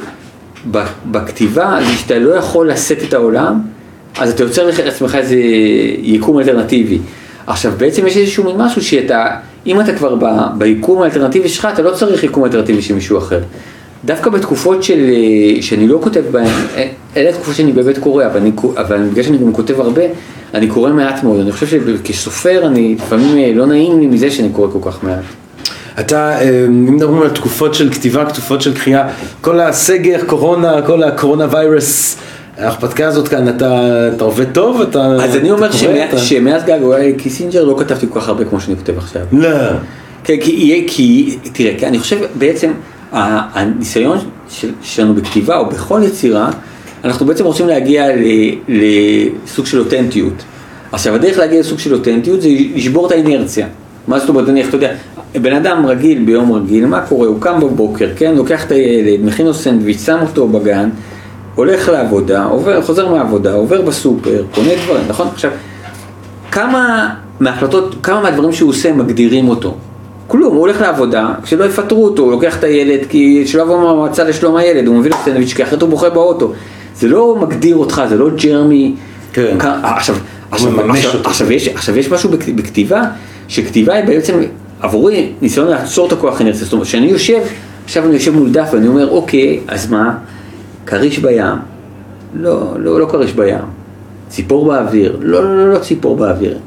בכתיבה, 1.10 1.78
זה 1.86 1.92
שאתה 1.96 2.18
לא 2.18 2.34
יכול 2.34 2.70
לשאת 2.70 2.98
את 3.08 3.14
העולם, 3.14 3.60
אז 4.18 4.30
אתה 4.30 4.42
יוצר 4.42 4.70
לעצמך 4.84 5.14
איזה 5.14 5.36
יקום 6.02 6.38
אלטרנטיבי. 6.38 6.98
עכשיו 7.46 7.72
בעצם 7.76 8.06
יש 8.06 8.16
איזשהו 8.16 8.44
מין 8.44 8.56
משהו 8.56 8.82
שאתה, 8.82 9.26
אם 9.66 9.80
אתה 9.80 9.94
כבר 9.94 10.16
ביקום 10.58 11.02
האלטרנטיבי 11.02 11.48
שלך, 11.48 11.68
אתה 11.72 11.82
לא 11.82 11.90
צריך 11.90 12.24
יקום 12.24 12.44
אלטרנטיבי 12.44 12.82
של 12.82 12.94
מישהו 12.94 13.18
אחר. 13.18 13.40
דווקא 14.04 14.30
בתקופות 14.30 14.82
של, 14.82 14.98
אה, 14.98 15.62
שאני 15.62 15.88
לא 15.88 15.98
כותב 16.02 16.22
בהן, 16.30 16.46
אה, 16.76 16.88
אלה 17.16 17.30
התקופות 17.30 17.54
שאני 17.54 17.72
באמת 17.72 17.98
קורא, 17.98 18.26
אבל, 18.26 18.40
אני, 18.40 18.50
אבל 18.76 19.08
בגלל 19.08 19.24
שאני 19.24 19.38
גם 19.38 19.52
כותב 19.52 19.80
הרבה, 19.80 20.02
אני 20.54 20.66
קורא 20.66 20.90
מעט 20.90 21.24
מאוד. 21.24 21.40
אני 21.40 21.52
חושב 21.52 21.66
שכסופר, 21.66 22.66
אני 22.66 22.94
לפעמים 22.94 23.38
אה, 23.38 23.52
לא 23.54 23.66
נעים 23.66 24.00
לי 24.00 24.06
מזה 24.06 24.30
שאני 24.30 24.48
קורא 24.48 24.68
כל 24.72 24.90
כך 24.90 25.04
מעט. 25.04 25.24
אתה, 26.00 26.38
אם 26.68 26.96
מדברים 26.96 27.22
על 27.22 27.30
תקופות 27.30 27.74
של 27.74 27.92
כתיבה, 27.92 28.24
תקופות 28.24 28.62
של 28.62 28.74
קריאה, 28.74 29.08
כל 29.40 29.60
הסגר, 29.60 30.18
קורונה, 30.26 30.82
כל 30.82 31.02
הקורונה 31.02 31.46
ויירס, 31.50 32.16
ההרפתקה 32.58 33.06
הזאת 33.06 33.28
כאן, 33.28 33.48
אתה, 33.48 34.08
אתה 34.16 34.24
עובד 34.24 34.52
טוב? 34.52 34.80
אתה, 34.80 35.04
אז 35.04 35.36
אני 35.36 35.50
אומר 35.50 35.72
שמאז, 35.72 36.20
שמאז 36.20 36.64
געגועי 36.64 37.12
קיסינג'ר 37.12 37.64
לא 37.64 37.76
כתבתי 37.78 38.06
כל 38.10 38.20
כך 38.20 38.28
הרבה 38.28 38.44
כמו 38.44 38.60
שאני 38.60 38.76
כותב 38.76 38.98
עכשיו. 38.98 39.22
לא. 39.32 39.48
כן, 40.24 40.36
כי, 40.40 40.84
כי, 40.86 41.36
תראה, 41.52 41.72
כי 41.78 41.86
אני 41.86 41.98
חושב 41.98 42.18
בעצם, 42.34 42.70
הניסיון 43.12 44.18
שלנו 44.82 45.14
בכתיבה 45.14 45.58
או 45.58 45.66
בכל 45.66 46.00
יצירה, 46.04 46.50
אנחנו 47.04 47.26
בעצם 47.26 47.44
רוצים 47.44 47.66
להגיע 47.66 48.06
לסוג 48.68 49.66
של 49.66 49.78
אותנטיות. 49.78 50.44
עכשיו 50.92 51.14
הדרך 51.14 51.38
להגיע 51.38 51.60
לסוג 51.60 51.78
של 51.78 51.94
אותנטיות 51.94 52.42
זה 52.42 52.48
לשבור 52.74 53.06
את 53.06 53.12
האינרציה. 53.12 53.66
מה 54.08 54.18
זאת 54.18 54.28
אומרת, 54.28 54.48
נניח, 54.48 54.68
אתה 54.68 54.76
יודע, 54.76 54.94
בן 55.42 55.52
אדם 55.52 55.86
רגיל 55.86 56.24
ביום 56.24 56.52
רגיל, 56.52 56.86
מה 56.86 57.00
קורה? 57.00 57.28
הוא 57.28 57.40
קם 57.40 57.60
בבוקר, 57.60 58.08
כן, 58.16 58.34
לוקח 58.34 58.64
את 58.64 58.72
הילד, 58.72 59.24
מכין 59.24 59.46
לו 59.46 59.54
סנדוויץ', 59.54 60.04
שם 60.04 60.18
אותו 60.22 60.48
בגן, 60.48 60.88
הולך 61.54 61.88
לעבודה, 61.88 62.44
עובר, 62.44 62.82
חוזר 62.82 63.12
מהעבודה, 63.12 63.52
עובר 63.52 63.82
בסופר, 63.82 64.44
קונה 64.54 64.70
דברים, 64.84 65.04
נכון? 65.08 65.28
עכשיו, 65.32 65.50
כמה 66.52 67.14
מההחלטות, 67.40 67.94
כמה 68.02 68.20
מהדברים 68.20 68.52
שהוא 68.52 68.70
עושה 68.70 68.92
מגדירים 68.92 69.48
אותו? 69.48 69.74
כלום, 70.26 70.54
הוא 70.54 70.60
הולך 70.60 70.80
לעבודה, 70.80 71.34
כשלא 71.42 71.64
יפטרו 71.64 72.04
אותו, 72.04 72.22
הוא 72.22 72.30
לוקח 72.30 72.58
את 72.58 72.64
הילד, 72.64 73.00
כי 73.08 73.46
שלא 73.46 73.62
יבוא 73.62 73.78
מהמועצה 73.78 74.24
לשלום 74.24 74.56
הילד, 74.56 74.86
הוא 74.86 74.96
מביא 74.96 75.10
לו 75.10 75.16
סנדוויץ', 75.24 75.52
כי 75.52 75.62
אחרת 75.62 75.82
הוא 75.82 75.90
בוכה 75.90 76.10
באוטו. 76.10 76.52
זה 76.96 77.08
לא 77.08 77.36
מגדיר 77.40 77.76
אותך, 77.76 78.02
זה 78.08 78.16
לא 78.16 78.30
ג'רמי. 78.30 78.94
כן. 79.32 79.56
עכשיו, 79.82 80.16
עכשיו, 80.50 80.90
עכשיו, 80.90 81.10
עכשיו, 81.24 81.52
יש, 81.52 81.68
עכשיו 81.68 81.98
יש 81.98 82.10
משהו 82.10 82.30
בכתיבה, 82.30 83.02
שכתיבה 83.48 83.94
היא 83.94 84.04
בעצם 84.04 84.40
עבורי 84.80 85.32
ניסיון 85.42 85.68
לעצור 85.68 86.06
את 86.06 86.12
הכוח 86.12 86.40
האנרציה. 86.40 86.64
זאת 86.64 86.72
אומרת, 86.72 86.86
כשאני 86.86 87.06
יושב, 87.06 87.40
עכשיו 87.84 88.04
אני 88.04 88.14
יושב 88.14 88.34
מול 88.34 88.50
דף 88.50 88.68
ואני 88.72 88.88
אומר, 88.88 89.10
אוקיי, 89.10 89.60
אז 89.68 89.90
מה? 89.90 90.14
כריש 90.86 91.18
בים? 91.18 91.56
לא, 92.34 92.72
לא, 92.78 93.00
לא 93.00 93.06
כריש 93.06 93.32
בים. 93.32 93.58
ציפור 94.28 94.66
באוויר? 94.66 95.16
לא, 95.20 95.44
לא, 95.44 95.56
לא, 95.56 95.72
לא 95.72 95.78
ציפור 95.78 96.16
באוויר. 96.16 96.58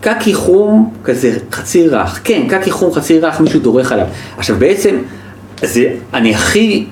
קקי 0.00 0.34
חום 0.34 0.90
כזה 1.04 1.38
חצי 1.52 1.88
רך, 1.88 2.20
כן, 2.24 2.42
קקי 2.48 2.70
חום 2.70 2.92
חצי 2.92 3.18
רך, 3.18 3.40
מישהו 3.40 3.60
דורך 3.60 3.92
עליו. 3.92 4.06
עכשיו 4.36 4.56
בעצם, 4.58 4.96
זה, 5.62 5.88
אני 6.14 6.34
הכי 6.34 6.84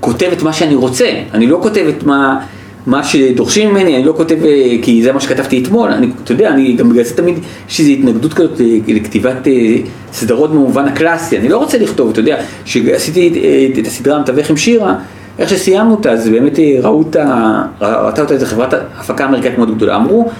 כותב 0.00 0.30
את 0.32 0.42
מה 0.42 0.52
שאני 0.52 0.74
רוצה, 0.74 1.10
אני 1.34 1.46
לא 1.46 1.58
כותב 1.62 1.84
את 1.88 2.02
מה, 2.02 2.40
מה 2.86 3.04
שדורשים 3.04 3.70
ממני, 3.70 3.96
אני 3.96 4.04
לא 4.04 4.12
כותב 4.16 4.36
אה, 4.44 4.76
כי 4.82 5.02
זה 5.02 5.12
מה 5.12 5.20
שכתבתי 5.20 5.62
אתמול, 5.62 5.90
אני, 5.90 6.08
אתה 6.24 6.32
יודע, 6.32 6.48
אני 6.48 6.72
גם 6.72 6.90
בגלל 6.90 7.04
זה 7.04 7.16
תמיד 7.16 7.38
יש 7.68 7.80
איזו 7.80 7.90
התנגדות 7.90 8.34
כזאת 8.34 8.60
אה, 8.60 8.66
לכתיבת 8.86 9.48
אה, 9.48 9.76
סדרות 10.12 10.50
במובן 10.50 10.88
הקלאסי, 10.88 11.38
אני 11.38 11.48
לא 11.48 11.58
רוצה 11.58 11.78
לכתוב, 11.78 12.10
אתה 12.10 12.20
יודע, 12.20 12.36
כשעשיתי 12.64 13.72
את 13.80 13.86
הסדרה 13.86 14.16
המתווך 14.16 14.50
עם 14.50 14.56
שירה, 14.56 14.94
איך 15.38 15.50
שסיימנו 15.50 15.90
אותה, 15.90 16.12
אז 16.12 16.28
באמת 16.28 16.58
ראו 16.82 16.98
אותה, 16.98 17.62
ראתה 17.80 18.22
אותה 18.22 18.34
איזה 18.34 18.46
חברת 18.46 18.74
הפקה 18.98 19.24
אמריקאית 19.24 19.58
מאוד 19.58 19.76
גדולה, 19.76 19.96
אמרו, 19.96 20.30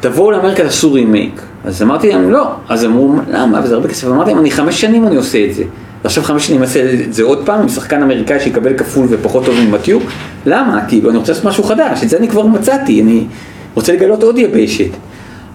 תבואו 0.00 0.30
לאמריקה 0.30 0.62
תעשו 0.62 0.92
רימייק. 0.92 1.42
אז 1.64 1.82
אמרתי 1.82 2.12
להם 2.12 2.30
לא, 2.30 2.50
אז 2.68 2.84
אמרו 2.84 3.14
למה, 3.30 3.60
וזה 3.64 3.74
הרבה 3.74 3.88
כסף, 3.88 4.08
אמרתי 4.08 4.30
להם 4.30 4.40
אני 4.40 4.50
חמש 4.50 4.80
שנים 4.80 5.06
אני 5.06 5.16
עושה 5.16 5.44
את 5.44 5.54
זה. 5.54 5.64
ועכשיו 6.04 6.24
חמש 6.24 6.46
שנים 6.46 6.62
אעשה 6.62 6.92
את 7.04 7.14
זה 7.14 7.22
עוד 7.22 7.46
פעם 7.46 7.60
עם 7.60 7.68
שחקן 7.68 8.02
אמריקאי 8.02 8.40
שיקבל 8.40 8.78
כפול 8.78 9.06
ופחות 9.10 9.44
טוב 9.44 9.54
ממתיו, 9.54 9.98
למה? 10.46 10.80
כאילו 10.88 11.10
אני 11.10 11.18
רוצה 11.18 11.32
לעשות 11.32 11.44
משהו 11.44 11.64
חדש, 11.64 12.02
את 12.02 12.08
זה 12.08 12.16
אני 12.16 12.28
כבר 12.28 12.46
מצאתי, 12.46 13.02
אני 13.02 13.24
רוצה 13.74 13.92
לגלות 13.92 14.22
עוד 14.22 14.38
יבשת. 14.38 14.90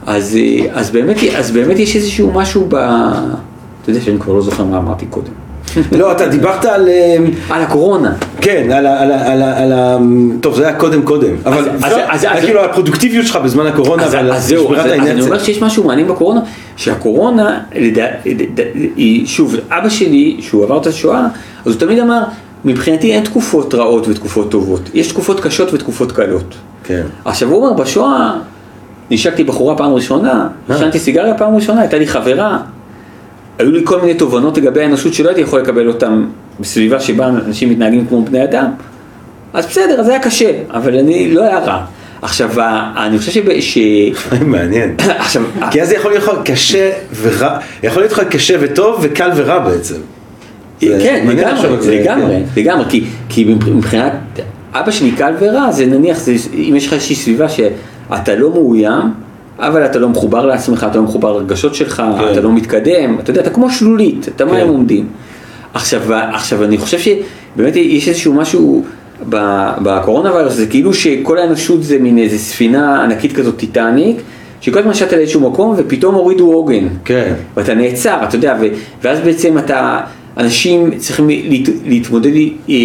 אז, 0.06 0.38
אז, 0.72 0.90
באמת, 0.90 1.18
אז 1.38 1.52
באמת 1.52 1.80
יש 1.80 1.96
איזשהו 1.96 2.32
משהו 2.32 2.66
ב... 2.70 2.76
אתה 2.76 3.90
יודע 3.90 4.02
שאני 4.02 4.20
כבר 4.20 4.34
לא 4.34 4.42
זוכר 4.42 4.64
מה 4.64 4.78
אמרתי 4.78 5.06
קודם. 5.06 5.32
לא, 6.00 6.12
אתה 6.12 6.28
דיברת 6.28 6.66
על... 6.66 6.90
אה, 6.90 7.18
על 7.50 7.62
הקורונה. 7.62 8.14
כן, 8.42 8.72
על 8.72 8.86
ה... 8.86 9.02
על 9.02 9.12
ה... 9.12 9.32
על 9.32 9.42
ה... 9.42 9.64
על 9.64 9.74
ה... 9.74 9.98
טוב, 10.42 10.56
זה 10.56 10.68
היה 10.68 10.76
קודם 10.76 11.02
קודם. 11.02 11.34
אבל 11.46 11.66
זה 12.18 12.28
כאילו 12.42 12.66
הפרודוקטיביות 12.66 13.26
שלך 13.26 13.36
בזמן 13.36 13.68
הקורונה, 13.68 14.06
אבל 14.06 14.32
אז 14.32 14.48
זהו, 14.48 14.68
שמירת 14.68 14.86
אז, 14.86 14.92
אני. 14.92 15.22
אומר 15.22 15.40
שיש 15.40 15.62
משהו 15.62 15.84
מעניין 15.84 16.08
בקורונה, 16.08 16.42
שהקורונה, 16.76 17.60
שוב, 19.26 19.56
אבא 19.70 19.90
שלי, 19.90 20.38
שהוא 20.40 20.64
עבר 20.64 20.78
את 20.78 20.88
השואה, 20.88 21.28
אז 21.66 21.72
הוא 21.72 21.80
תמיד 21.80 22.00
אמר, 22.00 22.24
מבחינתי 22.66 23.12
אין 23.12 23.24
תקופות 23.24 23.74
רעות 23.74 24.08
ותקופות 24.08 24.52
טובות, 24.52 24.90
יש 24.94 25.08
תקופות 25.08 25.40
קשות 25.40 25.74
ותקופות 25.74 26.12
קלות. 26.12 26.56
כן. 26.84 27.04
עכשיו 27.26 27.50
הוא 27.50 27.66
אומר, 27.66 27.74
בשואה 27.74 28.34
נשקתי 29.12 29.44
בחורה 29.44 29.78
פעם 29.78 29.94
ראשונה, 29.94 30.48
אה. 30.70 30.76
עישנתי 30.76 31.00
סיגריה 31.00 31.34
פעם 31.34 31.56
ראשונה, 31.56 31.82
הייתה 31.82 31.98
לי 31.98 32.08
חברה, 32.08 32.58
היו 33.60 33.72
לי 33.72 33.82
כל 33.84 34.02
מיני 34.02 34.14
תובנות 34.14 34.58
לגבי 34.58 34.82
האנושות 34.82 35.14
שלא 35.14 35.30
הייתי 35.30 35.42
יכול 35.42 35.62
לקבל 35.62 35.88
אותן 35.88 36.26
בסביבה 36.60 37.00
שבה 37.00 37.28
אנשים 37.28 37.70
מתנהגים 37.70 38.06
כמו 38.08 38.26
בני 38.26 38.44
אדם, 38.44 38.72
אז 39.54 39.66
בסדר, 39.66 40.00
אז 40.00 40.06
זה 40.06 40.12
היה 40.12 40.22
קשה, 40.22 40.52
אבל 40.70 40.98
אני, 40.98 41.34
לא 41.34 41.44
היה 41.44 41.60
רע. 41.60 41.86
עכשיו, 42.22 42.50
אני 42.98 43.20
חושב 43.20 43.32
שב- 43.32 43.60
ש... 43.60 43.78
מעניין. 44.46 44.96
עכשיו, 45.24 45.44
כי 45.72 45.82
אז 45.82 45.88
זה 45.88 45.96
יכול 45.96 46.12
להיות 46.12 46.24
לך 46.24 46.32
קשה 46.46 46.92
ורע, 47.22 47.58
יכול 47.84 48.02
להיות 48.02 48.12
לך 48.12 48.20
קשה 48.20 48.56
וטוב 48.60 49.00
וקל 49.02 49.30
ורע 49.36 49.60
בעצם. 49.60 49.96
זה 50.82 51.00
כן, 51.04 51.28
לחשוב 51.38 51.72
לגמרי, 51.72 52.00
לגמרי, 52.02 52.36
כן. 52.56 52.62
לגמרי, 52.62 52.86
כי, 53.30 53.46
מבחינת 53.46 54.14
אבא 54.74 54.92
שלי 54.92 55.12
קל 55.12 55.34
ורע, 55.40 55.72
זה 55.72 55.86
נניח, 55.86 56.18
אם 56.54 56.74
יש 56.78 56.88
לך 56.88 56.94
איזושהי 56.94 57.16
סביבה 57.16 57.50
שאתה 57.50 58.36
לא 58.36 58.50
מאוים, 58.50 59.02
אבל 59.62 59.86
אתה 59.86 60.00
לא 60.00 60.10
מחובר 60.10 60.46
לעצמך, 60.46 60.86
אתה 60.90 60.98
לא 60.98 61.04
מחובר 61.04 61.34
לרגשות 61.34 61.76
שלך, 61.76 62.04
כן. 62.20 62.32
אתה 62.32 62.42
לא 62.42 62.52
מתקדם, 62.52 63.20
אתה 63.20 63.32
יודע, 63.32 63.42
אתה 63.42 63.50
כמו 63.50 63.70
שלולית, 63.70 64.30
אתה 64.36 64.46
כן. 64.46 64.68
עומדים. 64.68 65.08
עכשיו, 65.74 66.14
עכשיו, 66.14 66.64
אני 66.64 66.78
חושב 66.78 67.00
שבאמת 67.00 67.76
יש 67.76 68.08
איזשהו 68.08 68.34
משהו 68.34 68.84
בקורונה 69.84 70.34
ויירוס, 70.34 70.54
זה 70.54 70.68
כאילו 70.68 70.94
שכל 70.94 71.38
האנושות 71.38 71.84
זה 71.84 72.00
מין 72.00 72.18
איזה 72.18 72.38
ספינה 72.38 73.04
ענקית 73.04 73.34
כזאת 73.34 73.58
טיטניק, 73.58 74.18
שכל 74.62 74.80
הזמן 74.80 74.94
שטה 74.94 75.16
לאיזשהו 75.16 75.52
מקום 75.52 75.74
ופתאום 75.78 76.16
הורידו 76.16 76.54
עוגן. 76.54 76.88
כן. 77.06 77.34
ואתה 77.58 77.74
נעצר, 77.74 78.18
אתה 78.24 78.36
יודע, 78.36 78.58
ו, 78.62 78.66
ואז 79.04 79.20
בעצם 79.20 79.58
אתה, 79.58 80.00
אנשים 80.38 80.98
צריכים 80.98 81.30
להת, 81.30 81.70
להתמודד, 81.86 82.36
אה, 82.70 82.76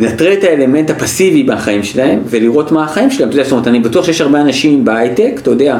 לנטרל 0.00 0.32
את 0.32 0.44
האלמנט 0.44 0.90
הפסיבי 0.90 1.42
בחיים 1.42 1.82
שלהם 1.82 2.20
ולראות 2.26 2.72
מה 2.72 2.84
החיים 2.84 3.10
שלהם, 3.10 3.28
אתה 3.28 3.36
יודע, 3.36 3.44
זאת 3.44 3.52
אומרת, 3.52 3.68
אני 3.68 3.80
בטוח 3.80 4.04
שיש 4.04 4.20
הרבה 4.20 4.40
אנשים 4.40 4.84
בהייטק, 4.84 5.32
אתה 5.42 5.50
יודע, 5.50 5.78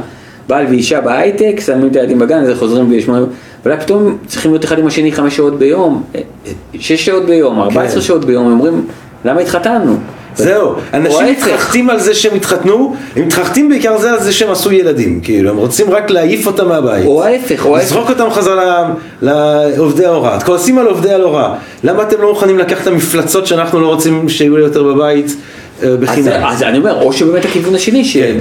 בעל 0.48 0.66
ואישה 0.66 1.00
בהייטק, 1.00 1.60
שמים 1.66 1.86
את 1.86 1.96
הילדים 1.96 2.18
בגן, 2.18 2.38
אז 2.38 2.58
חוזרים 2.58 2.90
וישמעו, 2.90 3.26
אבל 3.64 3.80
פתאום 3.80 4.16
צריכים 4.26 4.50
להיות 4.50 4.64
אחד 4.64 4.78
עם 4.78 4.86
השני 4.86 5.12
חמש 5.12 5.36
שעות 5.36 5.58
ביום, 5.58 6.02
אה, 6.14 6.20
אה, 6.46 6.52
שש 6.78 7.06
שעות 7.06 7.26
ביום, 7.26 7.60
ארבע 7.60 7.82
עשרה 7.82 7.94
כן. 7.94 8.06
שעות 8.06 8.24
ביום, 8.24 8.46
הם 8.46 8.52
אומרים, 8.52 8.86
למה 9.24 9.40
התחתנו? 9.40 9.96
זהו, 10.36 10.74
אנשים. 10.92 11.26
מתחרטים 11.26 11.90
על 11.90 12.00
זה 12.00 12.14
שהם 12.14 12.34
התחתנו, 12.34 12.96
הם 13.16 13.26
מתחרטים 13.26 13.68
בעיקר 13.68 13.98
זה 13.98 14.12
על 14.12 14.20
זה 14.20 14.32
שהם 14.32 14.50
עשו 14.50 14.72
ילדים, 14.72 15.20
כאילו, 15.20 15.50
הם 15.50 15.56
רוצים 15.56 15.90
רק 15.90 16.10
להעיף 16.10 16.46
אותם 16.46 16.68
מהבית. 16.68 17.06
או 17.06 17.24
ההפך, 17.24 17.66
או 17.66 17.76
ההפך. 17.76 17.86
לזרוק 17.86 18.10
אותם 18.10 18.30
חזרה 18.30 18.90
לעובדי 19.22 20.06
ההוראה, 20.06 20.40
כועסים 20.40 20.78
על 20.78 20.86
עובדי 20.86 21.12
ההוראה, 21.12 21.54
למה 21.84 22.02
אתם 22.02 22.22
לא 22.22 22.28
מוכנים 22.28 22.58
לקחת 22.58 22.82
את 22.82 22.86
המפלצות 22.86 23.46
שאנחנו 23.46 23.80
לא 23.80 23.86
רוצים 23.86 24.28
שיהיו 24.28 24.58
יותר 24.58 24.82
בבית 24.82 25.36
אה, 25.82 25.88
אז, 25.88 25.96
בחינם? 26.00 26.44
אז 26.44 26.62
אני 26.62 26.78
אומר, 26.78 27.02
או 27.02 27.12
שבאמת 27.12 27.44
הכיוון 27.44 27.74
השני, 27.74 28.04
ש, 28.04 28.16
כן. 28.16 28.40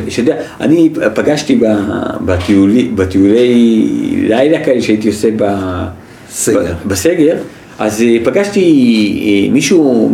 אני 0.62 0.90
פגשתי 1.14 1.60
בטיולי, 2.22 2.84
בטיולי 2.84 3.88
לילה 4.28 4.64
כאלה 4.66 4.82
שהייתי 4.82 5.08
עושה. 5.08 5.30
ב, 5.38 5.56
בסגר, 6.86 7.36
אז 7.80 8.02
אה, 8.02 8.18
פגשתי 8.24 8.62
אה, 9.26 9.54
מישהו, 9.54 10.12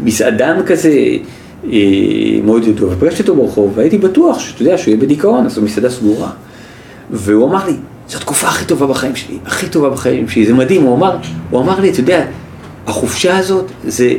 מסעדן 0.00 0.60
כזה, 0.66 0.92
אה, 1.72 1.78
מאוד 2.44 2.66
ידוע, 2.66 2.92
ופגשתי 2.92 3.22
אותו 3.22 3.36
ברחוב, 3.36 3.72
והייתי 3.74 3.98
בטוח 3.98 4.38
שאתה 4.38 4.62
יודע 4.62 4.78
שהוא 4.78 4.92
יהיה 4.92 5.02
בדיכאון, 5.02 5.46
אז 5.46 5.52
זו 5.52 5.62
מסעדה 5.62 5.90
סגורה. 5.90 6.30
והוא 7.10 7.48
אמר 7.48 7.66
לי, 7.66 7.72
זו 8.08 8.18
התקופה 8.18 8.46
הכי 8.46 8.64
טובה 8.64 8.86
בחיים 8.86 9.16
שלי, 9.16 9.36
הכי 9.46 9.66
טובה 9.66 9.90
בחיים 9.90 10.28
שלי, 10.28 10.46
זה 10.46 10.54
מדהים, 10.54 10.82
הוא 10.82 10.96
אמר, 10.96 11.16
הוא 11.50 11.60
אמר 11.60 11.80
לי, 11.80 11.90
אתה 11.90 12.00
יודע, 12.00 12.24
החופשה 12.86 13.38
הזאת, 13.38 13.64
זה, 13.84 14.12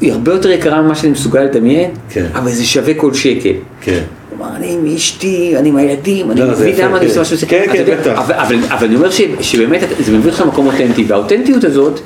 היא 0.00 0.12
הרבה 0.12 0.32
יותר 0.32 0.50
יקרה 0.50 0.82
ממה 0.82 0.94
שאני 0.94 1.12
מסוגל 1.12 1.42
לדמיין, 1.42 1.90
כן. 2.10 2.26
אבל 2.34 2.50
זה 2.50 2.64
שווה 2.64 2.94
כל 2.94 3.14
שקל. 3.14 3.52
כן. 3.80 4.02
אמר, 4.38 4.56
אני 4.56 4.72
עם 4.72 4.94
אשתי, 4.94 5.56
אני 5.56 5.68
עם 5.68 5.76
הילדים, 5.76 6.30
אני 6.30 6.40
לא, 6.40 6.44
יפה, 6.44 6.82
למה 6.84 6.96
אני 6.96 7.00
כן. 7.00 7.06
עושה 7.06 7.20
מה 7.20 7.26
עושה. 7.32 7.46
כן, 7.46 7.64
כן, 7.72 7.84
בטח. 8.00 8.30
אבל, 8.30 8.86
אני 8.86 8.96
אומר 8.96 9.10
שבאמת 9.40 9.80
זה 9.98 10.12
מביא 10.12 10.30
אותך 10.30 10.40
למקום 10.40 10.66
אותנטי, 10.66 11.04
והאותנטיות 11.08 11.64
הזאת, 11.64 12.00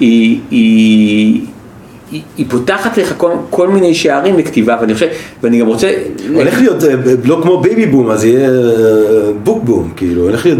היא, 0.00 0.40
פותחת 2.48 2.98
לך 2.98 3.14
כל, 3.16 3.30
כל 3.50 3.68
מיני 3.68 3.94
שערים 3.94 4.38
לכתיבה, 4.38 4.76
ואני 4.80 4.94
חושב, 4.94 5.06
ואני 5.42 5.60
גם 5.60 5.66
רוצה... 5.66 5.92
הולך 6.34 6.58
להיות 6.58 6.84
אה, 6.84 6.94
לא 7.24 7.40
כמו 7.42 7.60
baby 7.60 7.86
boom, 7.86 8.10
אז 8.10 8.24
יהיה 8.24 8.50
book 9.42 9.64
boom, 9.64 9.92
כאילו, 9.96 10.22
הולך 10.22 10.46
להיות... 10.46 10.58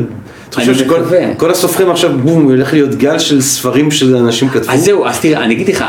אתה 0.53 0.61
חושב 0.61 0.75
שכל 0.75 1.51
הסופרים 1.51 1.91
עכשיו 1.91 2.19
בום, 2.19 2.43
הולך 2.43 2.73
להיות 2.73 2.95
גל 2.95 3.19
של 3.19 3.41
ספרים 3.41 3.91
שאנשים 3.91 4.49
כתבו? 4.49 4.73
אז 4.73 4.85
זהו, 4.85 5.07
אז 5.07 5.21
תראה, 5.21 5.45
אני 5.45 5.55
אגיד 5.55 5.69
לך, 5.69 5.85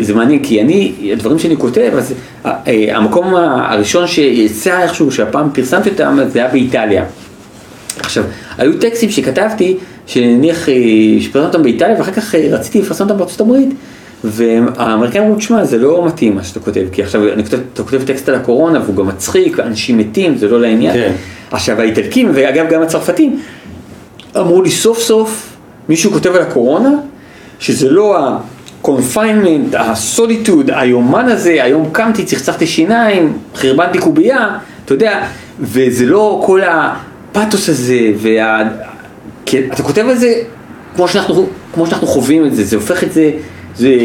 זה 0.00 0.14
מעניין, 0.14 0.42
כי 0.42 0.60
אני, 0.60 0.92
הדברים 1.12 1.38
שאני 1.38 1.56
כותב, 1.56 1.90
אז 1.96 2.14
אה, 2.46 2.52
אה, 2.66 2.96
המקום 2.96 3.34
הראשון 3.34 4.06
שיצא 4.06 4.82
איכשהו, 4.82 5.12
שהפעם 5.12 5.50
פרסמתי 5.52 5.90
אותם, 5.90 6.18
זה 6.28 6.38
היה 6.38 6.48
באיטליה. 6.48 7.04
עכשיו, 7.98 8.24
היו 8.58 8.78
טקסטים 8.78 9.10
שכתבתי, 9.10 9.76
שנניח, 10.06 10.68
אה, 10.68 10.74
שפרסמתי 11.20 11.56
אותם 11.56 11.62
באיטליה, 11.62 11.98
ואחר 11.98 12.12
כך 12.12 12.34
רציתי 12.34 12.80
לפרסם 12.80 13.04
אותם 13.04 13.18
בארצות 13.18 13.40
הברית, 13.40 13.68
והאמריקאים 14.24 15.24
אמרו, 15.24 15.36
תשמע, 15.36 15.64
זה 15.64 15.78
לא 15.78 16.06
מתאים 16.06 16.34
מה 16.34 16.44
שאתה 16.44 16.60
כותב, 16.60 16.84
כי 16.92 17.02
עכשיו 17.02 17.32
אני 17.32 17.44
כותב, 17.44 17.58
אתה 17.74 17.82
כותב 17.82 18.02
טקסט 18.04 18.28
על 18.28 18.34
הקורונה, 18.34 18.80
והוא 18.84 18.96
גם 18.96 19.06
מצחיק, 19.06 19.54
ואנשים 19.58 19.98
מתים, 19.98 20.38
זה 20.38 20.48
לא 20.48 20.60
לעניין. 20.60 20.94
כן. 20.94 21.12
עכשיו, 21.50 21.80
האיטלקים, 21.80 22.30
ואגב 22.34 22.66
גם 22.70 22.82
הצרפתים, 22.82 23.40
אמרו 24.36 24.62
לי 24.62 24.70
סוף 24.70 24.98
סוף 24.98 25.56
מישהו 25.88 26.10
כותב 26.10 26.34
על 26.34 26.42
הקורונה, 26.42 26.90
שזה 27.58 27.90
לא 27.90 28.18
ה-confinement, 28.18 29.76
הסוליטוד, 29.76 30.70
היומן 30.70 31.28
הזה, 31.28 31.50
היום 31.62 31.88
קמתי, 31.92 32.24
צחצחתי 32.24 32.66
שיניים, 32.66 33.38
חרבנתי 33.54 33.98
קובייה, 33.98 34.48
אתה 34.84 34.94
יודע, 34.94 35.26
וזה 35.60 36.06
לא 36.06 36.42
כל 36.46 36.60
הפאתוס 36.62 37.68
הזה, 37.68 37.98
וה... 38.16 38.62
אתה 39.74 39.82
כותב 39.82 40.06
על 40.08 40.16
זה 40.16 40.42
כמו 40.96 41.08
שאנחנו, 41.08 41.46
כמו 41.74 41.86
שאנחנו 41.86 42.06
חווים 42.06 42.46
את 42.46 42.54
זה, 42.54 42.64
זה 42.64 42.76
הופך 42.76 43.04
את 43.04 43.12
זה, 43.12 43.30
זה 43.76 43.96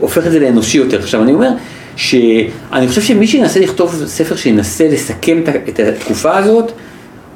הופך 0.00 0.26
את 0.26 0.32
זה 0.32 0.40
לאנושי 0.40 0.78
יותר. 0.78 0.98
עכשיו 0.98 1.22
אני 1.22 1.32
אומר, 1.32 1.50
שאני 1.96 2.88
חושב 2.88 3.00
שמי 3.00 3.26
שינסה 3.26 3.60
לכתוב 3.60 4.02
ספר 4.06 4.36
שינסה 4.36 4.88
לסכם 4.88 5.42
את 5.68 5.80
התקופה 5.80 6.36
הזאת, 6.36 6.72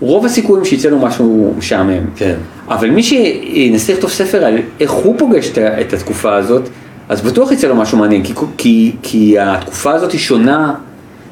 רוב 0.04 0.26
הסיכויים 0.26 0.64
שיצא 0.64 0.88
לו 0.88 0.98
משהו 0.98 1.54
משעמם. 1.58 2.04
כן. 2.16 2.34
אבל 2.68 2.90
מי 2.90 3.02
שינסה 3.02 3.92
לכתוב 3.92 4.10
ספר 4.10 4.44
על 4.44 4.58
איך 4.80 4.90
הוא 4.90 5.14
פוגש 5.18 5.50
את 5.58 5.92
התקופה 5.92 6.34
הזאת, 6.36 6.62
אז 7.08 7.20
בטוח 7.20 7.52
יצא 7.52 7.68
לו 7.68 7.76
משהו 7.76 7.98
מעניין, 7.98 8.22
כי, 8.22 8.32
כי, 8.56 8.92
כי 9.02 9.38
התקופה 9.38 9.92
הזאת 9.92 10.12
היא 10.12 10.20
שונה, 10.20 10.74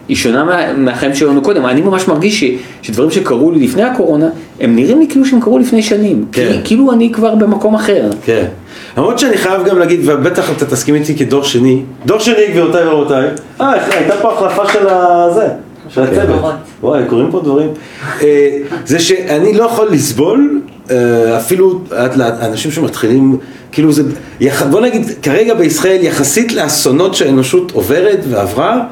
היא 0.08 0.16
שונה 0.16 0.44
מה, 0.44 0.72
מהחיים 0.72 1.14
שלנו 1.14 1.42
קודם. 1.42 1.66
אני 1.66 1.80
ממש 1.80 2.08
מרגיש 2.08 2.44
ש, 2.44 2.44
שדברים 2.82 3.10
שקרו 3.10 3.50
לי 3.50 3.66
לפני 3.66 3.82
הקורונה, 3.82 4.28
הם 4.60 4.76
נראים 4.76 5.00
לי 5.00 5.06
כאילו 5.08 5.26
שהם 5.26 5.40
קרו 5.40 5.58
לפני 5.58 5.82
שנים. 5.82 6.24
כן. 6.32 6.48
כי, 6.52 6.58
כאילו 6.64 6.92
אני 6.92 7.12
כבר 7.12 7.34
במקום 7.34 7.74
אחר. 7.74 8.10
כן. 8.24 8.44
למרות 8.96 9.18
שאני 9.18 9.36
חייב 9.36 9.64
גם 9.64 9.78
להגיד, 9.78 10.00
ובטח 10.04 10.50
אתה 10.56 10.66
תסכים 10.66 10.94
איתי 10.94 11.16
כדור 11.16 11.42
שני, 11.42 11.82
דור 12.06 12.18
שני 12.18 12.46
גבירותיי 12.50 12.86
ורבותיי, 12.86 13.28
אה, 13.60 13.96
הייתה 13.96 14.14
פה 14.22 14.32
החלפה 14.32 14.72
של 14.72 14.88
הזה, 14.88 15.48
של 15.94 16.02
הצוות. 16.02 16.54
וואי, 16.82 17.02
קורים 17.08 17.30
פה 17.30 17.40
דברים. 17.40 17.68
אה, 18.22 18.58
זה 18.84 18.98
שאני 18.98 19.54
לא 19.54 19.64
יכול 19.64 19.88
לסבול, 19.90 20.60
אה, 20.90 21.36
אפילו 21.36 21.80
אנשים 22.18 22.70
שמתחילים, 22.70 23.36
כאילו 23.72 23.92
זה, 23.92 24.02
בוא 24.70 24.80
נגיד, 24.80 25.02
כרגע 25.22 25.54
בישראל, 25.54 26.02
יחסית 26.02 26.52
לאסונות 26.52 27.14
שהאנושות 27.14 27.70
עוברת 27.70 28.18
ועברה, 28.28 28.84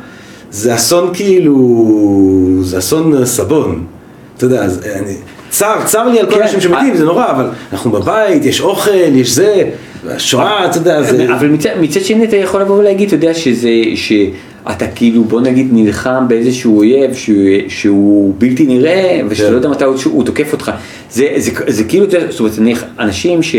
זה 0.51 0.74
אסון 0.74 1.11
כאילו, 1.12 2.59
זה 2.62 2.78
אסון 2.78 3.24
סבון. 3.24 3.84
אתה 4.36 4.44
יודע, 4.44 4.64
אז 4.64 4.80
אני, 4.96 5.14
צר, 5.51 5.76
צר 5.84 6.09
לי 6.09 6.20
על 6.20 6.26
כל 6.26 6.34
כן, 6.34 6.40
האנשים 6.40 6.61
שמתים, 6.61 6.90
אה. 6.92 6.96
זה 6.96 7.05
נורא, 7.05 7.30
אבל 7.30 7.48
אנחנו 7.72 7.90
בבית, 7.90 8.44
יש 8.44 8.61
אוכל, 8.61 8.90
יש 8.90 9.30
זה, 9.30 9.64
השואה, 10.09 10.66
אתה 10.66 10.78
יודע, 10.78 11.03
זה... 11.03 11.34
אבל 11.34 11.48
מצד 11.80 12.01
שני 12.05 12.24
אתה 12.24 12.36
יכול 12.36 12.61
לבוא 12.61 12.78
ולהגיד, 12.78 13.07
אתה 13.07 13.16
יודע, 13.16 13.34
שזה, 13.34 13.70
שאתה 14.68 14.86
כאילו, 14.86 15.24
בוא 15.24 15.40
נגיד, 15.40 15.68
נלחם 15.72 16.24
באיזשהו 16.28 16.78
אויב 16.78 17.14
שהוא, 17.14 17.36
שהוא 17.68 18.34
בלתי 18.38 18.66
נראה, 18.66 19.20
ושאתה 19.28 19.46
כן. 19.46 19.52
לא 19.52 19.56
יודע 19.56 19.68
מתי 19.68 19.84
הוא, 19.84 19.96
הוא 20.04 20.24
תוקף 20.24 20.52
אותך. 20.52 20.72
זה, 21.11 21.26
זה, 21.36 21.50
זה 21.66 21.84
כאילו, 21.84 22.04
אתה 22.04 22.16
יודע, 22.16 22.30
זאת 22.30 22.40
אומרת, 22.40 22.58
נניח, 22.58 22.84
אנשים 22.98 23.42
ש, 23.42 23.56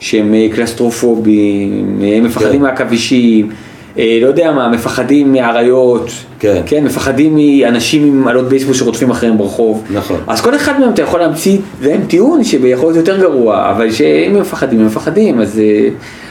שהם 0.00 0.34
קלסטרופובים, 0.54 2.00
הם 2.02 2.24
מפחדים 2.24 2.52
כן. 2.52 2.62
מעכבישים, 2.62 3.50
אה, 3.98 4.18
לא 4.22 4.26
יודע 4.26 4.52
מה, 4.52 4.68
מפחדים 4.68 5.32
מאריות, 5.32 6.10
כן. 6.38 6.62
כן, 6.66 6.84
מפחדים 6.84 7.36
מאנשים 7.36 8.04
עם 8.04 8.28
עלות 8.28 8.48
בייסבול 8.48 8.74
שרודפים 8.74 9.10
אחריהם 9.10 9.38
ברחוב. 9.38 9.84
נכון. 9.90 10.20
אז 10.26 10.40
כל 10.40 10.54
אחד 10.54 10.80
מהם 10.80 10.90
אתה 10.92 11.02
יכול 11.02 11.20
להמציא 11.20 11.58
להם 11.82 12.00
טיעון 12.08 12.44
שיכול 12.44 12.92
להיות 12.92 13.08
יותר 13.08 13.20
גרוע, 13.20 13.70
אבל 13.70 13.90
שאם 13.92 14.34
הם 14.34 14.40
מפחדים, 14.40 14.80
הם 14.80 14.86
מפחדים, 14.86 15.40
אז, 15.40 15.58
אה, 15.58 15.88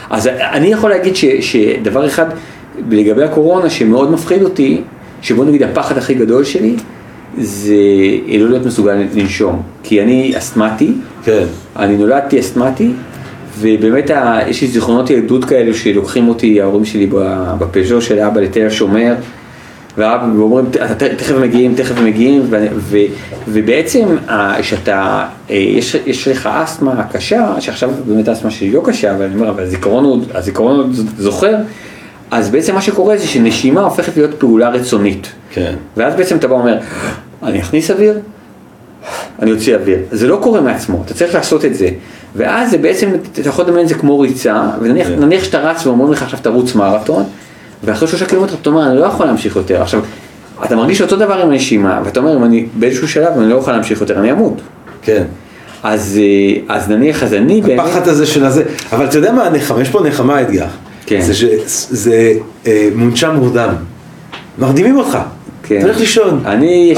אז 0.09 0.27
אני 0.27 0.67
יכול 0.67 0.89
להגיד 0.89 1.15
ש, 1.15 1.25
שדבר 1.25 2.05
אחד 2.07 2.25
לגבי 2.89 3.23
הקורונה 3.23 3.69
שמאוד 3.69 4.11
מפחיד 4.11 4.43
אותי, 4.43 4.81
שבוא 5.21 5.45
נגיד 5.45 5.63
הפחד 5.63 5.97
הכי 5.97 6.13
גדול 6.13 6.43
שלי, 6.43 6.75
זה 7.37 7.75
לא 8.39 8.49
להיות 8.49 8.65
מסוגל 8.65 8.93
לנשום, 9.15 9.61
כי 9.83 10.01
אני 10.01 10.33
אסתמטי, 10.37 10.91
כן. 11.23 11.43
אני 11.75 11.97
נולדתי 11.97 12.39
אסתמטי, 12.39 12.91
ובאמת 13.59 14.09
ה- 14.09 14.39
יש 14.47 14.61
לי 14.61 14.67
זיכרונות 14.67 15.09
ילדות 15.09 15.45
כאלו 15.45 15.73
שלוקחים 15.73 16.27
אותי, 16.27 16.61
ההורים 16.61 16.85
שלי 16.85 17.07
בפז'ו 17.59 18.01
של 18.01 18.19
אבא 18.19 18.41
לתל 18.41 18.67
השומר, 18.67 19.13
ואומרים, 19.97 20.65
"אתה 20.71 20.95
ת- 20.95 21.03
תכף 21.03 21.35
מגיעים, 21.41 21.75
תכף 21.75 22.01
מגיעים, 22.01 22.41
ו- 22.49 22.67
ו- 22.75 22.97
ובעצם 23.47 24.05
ה- 24.27 24.63
שאתה, 24.63 25.25
אה, 25.49 25.55
יש, 25.55 25.95
יש 26.05 26.27
לך 26.27 26.49
אסתמה 26.63 27.03
קשה, 27.11 27.53
שעכשיו 27.59 27.89
באמת 28.07 28.27
האסתמה 28.27 28.51
שלי 28.51 28.71
לא 28.71 28.81
קשה, 28.85 29.15
אבל 29.15 29.25
אני 29.25 29.35
אומר, 29.35 29.49
אבל 29.49 29.63
הזיכרון 29.63 30.03
עוד, 30.05 30.25
הזיכרון 30.33 30.77
עוד 30.79 30.95
זוכר, 31.17 31.55
אז 32.31 32.49
בעצם 32.49 32.75
מה 32.75 32.81
שקורה 32.81 33.17
זה 33.17 33.27
שנשימה 33.27 33.81
הופכת 33.81 34.17
להיות 34.17 34.39
פעולה 34.39 34.69
רצונית. 34.69 35.31
כן. 35.51 35.73
ואז 35.97 36.15
בעצם 36.15 36.37
אתה 36.37 36.47
בא 36.47 36.53
ואומר, 36.53 36.77
אני 37.43 37.61
אכניס 37.61 37.91
אוויר, 37.91 38.19
אני 39.41 39.51
אוציא 39.51 39.75
אוויר. 39.75 39.99
זה 40.11 40.27
לא 40.27 40.39
קורה 40.43 40.61
מעצמו, 40.61 41.01
אתה 41.05 41.13
צריך 41.13 41.35
לעשות 41.35 41.65
את 41.65 41.75
זה. 41.75 41.89
ואז 42.35 42.71
זה 42.71 42.77
בעצם, 42.77 43.09
אתה 43.33 43.49
יכול 43.49 43.65
לדמיין 43.65 43.83
את 43.83 43.89
זה 43.89 43.95
כמו 43.95 44.19
ריצה, 44.19 44.63
ונניח 44.81 45.07
כן. 45.07 45.43
שאתה 45.43 45.59
רץ 45.59 45.85
ואומרים 45.85 46.11
לך 46.11 46.23
עכשיו 46.23 46.39
תרוץ 46.41 46.75
מרתון, 46.75 47.23
ואחרי 47.83 48.07
שלושה 48.07 48.25
קילומטר 48.25 48.55
אתה 48.61 48.69
אומר, 48.69 48.91
אני 48.91 48.99
לא 48.99 49.05
יכול 49.05 49.25
להמשיך 49.25 49.55
יותר. 49.55 49.81
עכשיו, 49.81 50.01
אתה 50.65 50.75
מרגיש 50.75 51.01
אותו 51.01 51.15
דבר 51.15 51.33
עם 51.33 51.49
הנשימה, 51.49 52.01
ואתה 52.05 52.19
אומר, 52.19 52.37
אם 52.37 52.43
אני 52.43 52.65
באיזשהו 52.73 53.07
שלב 53.07 53.33
אני 53.37 53.49
לא 53.49 53.55
יכול 53.55 53.73
להמשיך 53.73 54.01
יותר, 54.01 54.19
אני 54.19 54.31
אמות. 54.31 54.61
כן. 55.01 55.23
אז, 55.83 56.19
אה, 56.21 56.75
אז 56.75 56.89
נניח, 56.89 57.23
אז 57.23 57.33
אני 57.33 57.61
באמת... 57.61 57.79
הפחד 57.79 58.07
הזה 58.07 58.25
של 58.25 58.45
הזה, 58.45 58.63
אבל 58.91 59.05
אתה 59.05 59.17
יודע 59.17 59.31
מה 59.31 59.43
הנחמה, 59.43 59.81
יש 59.81 59.89
פה 59.89 60.01
נחמה 60.01 60.41
אתגר. 60.41 60.65
כן. 61.09 61.21
זה 61.21 61.33
שזה 61.33 62.33
אה, 62.67 62.89
מונשם 62.95 63.35
מורדם. 63.35 63.69
מרדימים 64.57 64.97
אותך. 64.97 65.17
כן. 65.63 65.81
הולך 65.81 65.99
לישון. 65.99 66.41
אני, 66.45 66.93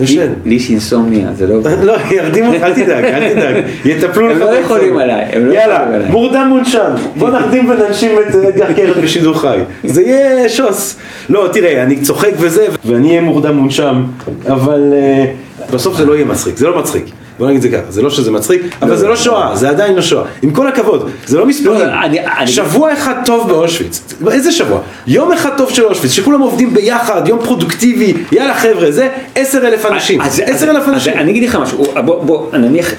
יש. 0.00 0.14
לי, 0.44 0.56
אה, 0.56 0.64
אינסומניה, 0.70 1.28
זה 1.34 1.46
לא... 1.46 1.60
לא, 1.88 1.96
ירדימו 2.10 2.52
אותך, 2.52 2.62
אל 2.62 2.74
תדאג, 2.74 3.04
אל 3.04 3.34
תדאג. 3.34 3.64
יטפלו 3.84 4.30
הם 4.30 4.36
לך. 4.36 4.40
לא 4.40 4.46
באמצע. 4.46 4.60
יכולים 4.60 4.96
עליי, 4.98 5.24
הם 5.32 5.46
לא 5.46 5.54
יאללה. 5.54 6.10
מורדם 6.10 6.48
מונשם. 6.48 6.90
בוא 7.16 7.30
נרדים 7.30 7.70
וננשים 7.70 8.10
את 8.28 8.34
אה, 8.34 8.40
אדגר 8.48 8.72
קרת 8.72 8.96
בשידור 8.96 9.38
חי. 9.40 9.58
זה 9.84 10.02
יהיה 10.02 10.48
שוס. 10.48 10.96
לא, 11.28 11.48
תראה, 11.52 11.82
אני 11.82 12.00
צוחק 12.00 12.32
וזה, 12.38 12.66
ואני 12.84 13.08
אהיה 13.08 13.20
מורדם 13.20 13.56
מונשם, 13.56 14.04
אבל 14.46 14.92
אה, 14.92 15.24
בסוף 15.72 15.96
זה 15.96 16.04
לא 16.06 16.14
יהיה 16.14 16.24
מצחיק, 16.24 16.56
זה 16.56 16.66
לא 16.66 16.78
מצחיק. 16.78 17.04
בוא 17.38 17.46
נגיד 17.46 17.56
את 17.56 17.62
זה 17.62 17.68
ככה, 17.68 17.90
זה 17.90 18.02
לא 18.02 18.10
שזה 18.10 18.30
מצחיק, 18.30 18.62
אבל 18.82 18.96
זה 18.96 19.08
לא 19.08 19.16
שואה, 19.16 19.56
זה 19.56 19.68
עדיין 19.68 19.94
לא 19.94 20.02
שואה. 20.02 20.24
עם 20.42 20.50
כל 20.50 20.68
הכבוד, 20.68 21.10
זה 21.26 21.38
לא 21.38 21.46
מספרים. 21.46 21.80
לא, 21.80 22.46
שבוע 22.46 22.92
אחד 22.92 23.14
טוב 23.24 23.48
באושוויץ, 23.48 24.14
איזה 24.30 24.52
שבוע? 24.52 24.80
יום 25.06 25.32
אחד 25.32 25.50
טוב 25.56 25.70
של 25.70 25.84
אושוויץ, 25.84 26.12
שכולם 26.12 26.40
עובדים 26.40 26.74
ביחד, 26.74 27.28
יום 27.28 27.38
פרודוקטיבי, 27.44 28.14
יאללה 28.32 28.54
חבר'ה, 28.54 28.90
זה 28.90 29.08
עשר 29.34 29.58
אלף 29.58 29.86
אנשים, 29.86 30.20
עשר 30.20 30.70
אלף 30.70 30.88
אנשים. 30.88 31.12
אני 31.12 31.30
אגיד 31.30 31.48
לך 31.48 31.56
משהו, 31.56 31.84
בוא, 32.04 32.56
נניח 32.56 32.94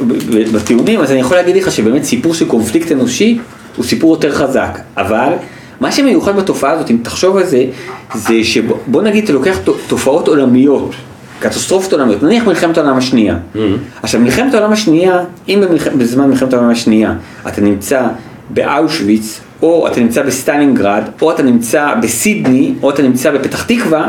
בטיעונים, 0.54 1.00
אז 1.00 1.12
אני 1.12 1.20
יכול 1.20 1.38
להגיד 1.38 1.56
לך 1.56 1.72
שבאמת 1.72 2.04
סיפור 2.04 2.34
של 2.34 2.48
קונפליקט 2.48 2.92
אנושי 2.92 3.38
הוא 3.76 3.86
סיפור 3.86 4.14
יותר 4.14 4.32
חזק, 4.32 4.80
אבל 4.98 5.34
מה 5.80 5.92
שמיוחד 5.92 6.36
בתופעה 6.36 6.72
הזאת, 6.72 6.92
אם 6.92 6.98
תחשוב 7.04 7.38
על 7.38 7.46
זה, 7.46 7.66
זה 8.16 8.44
שבוא 8.44 9.02
נגיד 9.02 9.24
אתה 9.24 9.34
לוקח 9.34 9.58
תופעות 9.88 10.28
עולמיות, 10.28 10.92
קטסטרופות 11.40 11.94
עולמיות, 11.94 12.24
נניח 12.24 12.44
מלחמת 12.48 12.78
העולם 12.78 12.98
השנייה. 12.98 13.36
עכשיו 14.04 14.22
מלחמת 14.22 14.54
העולם 14.54 14.72
השנייה, 14.72 15.20
אם 15.50 15.64
במלח... 15.68 15.88
בזמן 15.88 16.30
מלחמת 16.30 16.54
העולם 16.54 16.70
השנייה 16.70 17.14
אתה 17.48 17.62
נמצא 17.62 18.02
באושוויץ, 18.50 19.40
או 19.62 19.88
אתה 19.88 20.00
נמצא 20.00 20.24
בסטלינגרד, 20.24 21.02
או 21.22 21.32
אתה 21.32 21.44
נמצא 21.44 21.94
בסידני, 22.02 22.74
או 22.84 22.90
אתה 22.90 23.02
נמצא 23.02 23.32
בפתח 23.32 23.64
תקווה, 23.64 24.08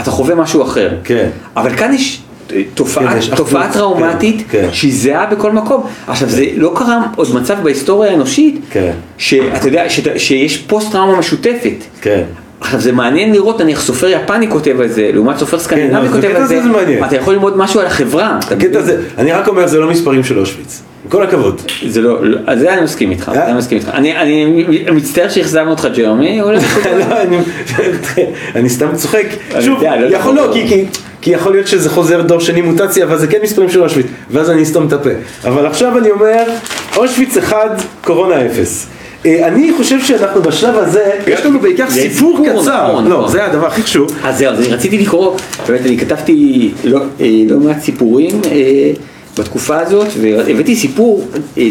אתה 0.00 0.10
חווה 0.10 0.34
משהו 0.34 0.62
אחר. 0.62 0.90
כן. 1.04 1.28
אבל 1.56 1.76
כאן 1.76 1.92
יש 1.94 2.20
תופעה, 2.74 3.20
כן, 3.20 3.36
תופעה 3.36 3.62
אחדות, 3.62 3.74
טראומטית 3.76 4.36
כן, 4.50 4.62
כן. 4.62 4.68
שהיא 4.72 4.92
זהה 4.94 5.26
בכל 5.26 5.52
מקום. 5.52 5.82
עכשיו 6.06 6.28
זה 6.28 6.44
לא 6.56 6.72
קרה 6.76 7.02
עוד 7.16 7.34
מצב 7.34 7.56
בהיסטוריה 7.62 8.10
האנושית, 8.10 8.60
כן. 8.70 8.92
שאתה 9.18 9.68
יודע, 9.68 9.88
שת- 9.90 10.18
שיש 10.18 10.58
פוסט 10.58 10.92
טראומה 10.92 11.18
משותפת. 11.18 11.74
כן. 12.00 12.22
עכשיו 12.62 12.80
זה 12.80 12.92
מעניין 12.92 13.32
לראות, 13.32 13.60
נניח 13.60 13.80
סופר 13.80 14.08
יפני 14.08 14.50
כותב 14.50 14.80
על 14.80 14.88
זה, 14.88 15.10
לעומת 15.14 15.38
סופר 15.38 15.58
סקנדינבי 15.58 16.06
אז 16.06 16.12
כותב 16.12 16.30
על 16.36 16.46
זה, 16.46 16.60
זה. 16.62 17.00
אתה 17.06 17.16
יכול 17.16 17.34
ללמוד 17.34 17.56
משהו 17.56 17.80
על 17.80 17.86
החברה. 17.86 18.38
הקטע? 18.50 18.78
הזה, 18.78 18.96
אני 19.18 19.32
רק 19.32 19.48
אומר, 19.48 19.66
זה 19.66 19.78
לא 19.78 19.88
מספרים 19.90 20.24
של 20.24 20.38
אושוויץ. 20.38 20.82
עם 21.04 21.10
כל 21.10 21.22
הכבוד. 21.22 21.60
זה 21.88 22.00
לא, 22.00 22.24
לא- 22.26 22.38
על 22.46 22.58
זה 22.58 22.72
אני 22.74 22.80
מסכים 22.82 23.10
איתך, 23.10 23.32
אה? 23.34 23.46
אני 23.48 23.58
מסכים 23.58 23.78
איתך. 23.78 23.88
אני, 23.94 24.16
אני 24.16 24.64
מצטער 24.92 25.28
שאכזבנו 25.28 25.70
אותך 25.70 25.88
ג'רמי, 25.96 26.40
אולי... 26.42 26.58
לא, 26.84 27.20
אני- 27.22 27.38
אני 28.54 28.68
סתם 28.68 28.88
צוחק. 28.96 29.24
אני 29.54 29.64
שוב, 29.64 29.82
לא 29.82 30.16
יכול. 30.16 30.34
לא, 30.34 30.50
כי- 30.52 30.68
כי- 30.68 30.84
כי 31.20 31.30
יכול 31.30 31.52
להיות 31.52 31.66
שזה 31.66 31.90
חוזר 31.90 32.22
דור 32.22 32.40
שני 32.40 32.60
מוטציה, 32.62 33.04
אבל 33.04 33.18
זה 33.18 33.26
כן 33.26 33.38
מספרים 33.42 33.70
של 33.70 33.82
אושוויץ, 33.82 34.06
ואז 34.30 34.50
אני 34.50 34.62
אסתום 34.62 34.86
את 34.86 34.92
הפה. 34.92 35.10
אבל 35.44 35.66
עכשיו 35.66 35.98
אני 35.98 36.10
אומר, 36.10 36.42
אושוויץ 36.96 37.36
1, 37.38 37.56
קורונה 38.04 38.46
0. 38.46 38.86
אה, 39.26 39.48
אני 39.48 39.72
חושב 39.76 40.00
שאנחנו 40.00 40.42
בשלב 40.42 40.76
הזה, 40.76 41.10
יש 41.26 41.46
לנו 41.46 41.60
בעיקר 41.60 41.90
סיפור 41.90 42.38
קצר. 42.44 42.88
נכון, 42.90 43.08
לא, 43.08 43.18
נכון. 43.18 43.32
זה 43.32 43.44
הדבר 43.44 43.66
הכי 43.66 43.82
חשוב. 43.82 44.10
אז 44.24 44.38
זהו, 44.38 44.52
אז 44.52 44.58
אני 44.58 44.68
רציתי 44.68 44.98
לקרוא, 44.98 45.36
באמת 45.68 45.80
אני 45.86 45.98
כתבתי 45.98 46.70
לא, 46.84 47.00
אה, 47.20 47.26
לא 47.48 47.58
מעט 47.58 47.80
סיפורים 47.80 48.40
אה, 48.44 48.92
בתקופה 49.38 49.78
הזאת, 49.78 50.06
והבאתי 50.20 50.76
סיפור, 50.76 51.24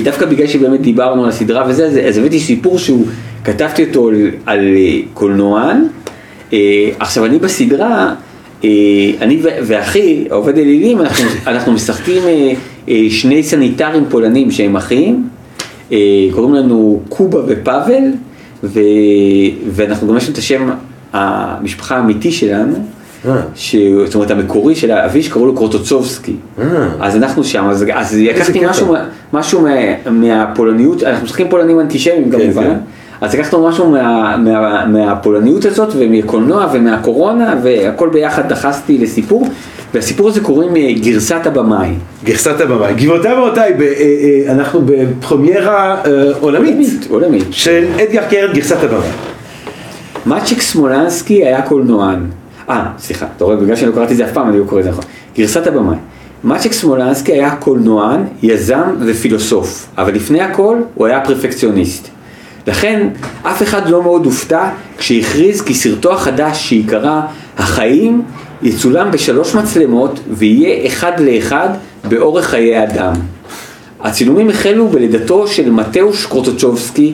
דווקא 0.03 0.25
בגלל 0.25 0.47
שבאמת 0.47 0.81
דיברנו 0.81 1.23
על 1.23 1.29
הסדרה 1.29 1.63
וזה, 1.67 1.85
אז, 2.07 2.17
הבאתי 2.17 2.39
סיפור 2.39 2.79
שהוא, 2.79 3.05
כתבתי 3.43 3.83
אותו 3.83 4.09
על, 4.45 4.77
קולנוען, 5.13 5.87
עכשיו 6.99 7.25
אני 7.25 7.39
בסדרה, 7.39 8.13
אני 9.21 9.39
ואחי, 9.41 10.25
העובד 10.29 10.57
אלילים, 10.57 11.01
אנחנו, 11.47 11.71
משחקים 11.71 12.23
שני 13.09 13.43
סניטרים 13.43 14.03
פולנים 14.09 14.51
שהם 14.51 14.75
אחים, 14.75 15.27
קוראים 16.31 16.53
לנו 16.53 16.99
קובה 17.09 17.39
ופאבל, 17.47 18.03
ו... 18.63 18.79
ואנחנו 19.71 20.07
גם 20.07 20.17
יש 20.17 20.23
לנו 20.23 20.33
את 20.33 20.37
השם 20.37 20.69
המשפחה 21.13 21.97
האמיתי 21.97 22.31
שלנו, 22.31 22.73
אה. 23.27 23.41
ש... 23.55 23.75
זאת 24.05 24.15
אומרת 24.15 24.31
המקורי 24.31 24.75
של 24.75 24.91
אבי 24.91 25.23
שקראו 25.23 25.45
לו 25.45 25.55
קרוטוצובסקי, 25.55 26.35
אה. 26.59 26.65
אז 26.99 27.15
אנחנו 27.15 27.43
שם, 27.43 27.65
אז, 27.69 27.85
אז 27.93 28.17
לקחתי. 28.17 28.65
משהו, 28.65 28.95
משהו 29.33 29.61
מה... 29.61 30.09
מהפולניות, 30.11 31.03
אנחנו 31.03 31.25
משחקים 31.25 31.49
פולנים 31.49 31.79
אנטישמיים 31.79 32.31
כן, 32.31 32.39
כמובן, 32.39 32.63
כן. 32.63 32.77
אז 33.21 33.35
לקחנו 33.35 33.67
משהו 33.67 33.89
מה... 33.89 34.37
מה... 34.37 34.85
מהפולניות 34.85 35.65
הזאת 35.65 35.93
ומקולנוע 35.97 36.67
ומהקורונה 36.73 37.55
והכל 37.63 38.09
ביחד 38.09 38.49
דחסתי 38.49 38.97
לסיפור, 38.97 39.47
והסיפור 39.93 40.27
הזה 40.27 40.41
קוראים 40.41 40.75
אה, 40.75 40.93
גרסת 41.01 41.41
הבמאי. 41.45 41.89
גרסת 42.23 42.61
הבמאי. 42.61 42.93
גבירותיי 42.93 43.33
ורבותיי, 43.33 43.73
אה, 43.73 43.85
אה, 44.47 44.51
אנחנו 44.51 44.81
בפרמיירה 44.85 46.01
עולמית 46.39 47.07
עולמית. 47.09 47.47
של 47.51 47.85
אדגר 47.95 48.23
קרת, 48.29 48.53
גרסת 48.53 48.83
הבמאי. 48.83 49.09
מאצ'יק 50.25 50.61
סמולנסקי 50.61 51.45
היה 51.45 51.61
קולנוען. 51.61 52.25
אה, 52.69 52.85
סליחה, 52.99 53.25
אתה 53.37 53.45
רואה, 53.45 53.55
בגלל 53.55 53.75
שלא 53.75 53.91
קראתי 53.91 54.11
את 54.11 54.17
זה 54.17 54.25
אף 54.25 54.31
פעם, 54.33 54.49
אני 54.49 54.59
לא 54.59 54.63
קורא 54.63 54.79
את 54.79 54.83
זה 54.83 54.89
נכון. 54.89 55.03
גרסת 55.37 55.67
הבמאי. 55.67 55.97
מאצ'יק 56.43 56.73
סמולנסקי 56.73 57.31
היה 57.31 57.55
קולנוען, 57.55 58.23
יזם 58.43 58.95
ופילוסוף, 59.05 59.87
אבל 59.97 60.13
לפני 60.13 60.41
הכל 60.41 60.77
הוא 60.95 61.07
היה 61.07 61.21
פרפקציוניסט. 61.21 62.07
לכן, 62.67 63.07
אף 63.43 63.63
אחד 63.63 63.89
לא 63.89 64.03
מאוד 64.03 64.25
הופתע 64.25 64.69
כשהכריז 64.97 65.61
כי 65.61 65.73
סרטו 65.73 66.13
החדש 66.13 66.69
שיקרא 66.69 67.21
"החיים" 67.57 68.21
יצולם 68.64 69.12
בשלוש 69.12 69.55
מצלמות 69.55 70.20
ויהיה 70.30 70.88
אחד 70.88 71.12
לאחד 71.20 71.70
באורך 72.09 72.45
חיי 72.45 72.84
אדם. 72.84 73.14
הצילומים 73.99 74.49
החלו 74.49 74.88
בלידתו 74.88 75.47
של 75.47 75.72
מתאוש 75.72 76.26
קרוטוצ'ובסקי, 76.26 77.14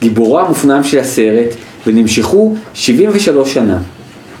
גיבורו 0.00 0.40
המופנם 0.40 0.84
של 0.84 0.98
הסרט, 0.98 1.54
ונמשכו 1.86 2.54
73 2.74 3.54
שנה. 3.54 3.78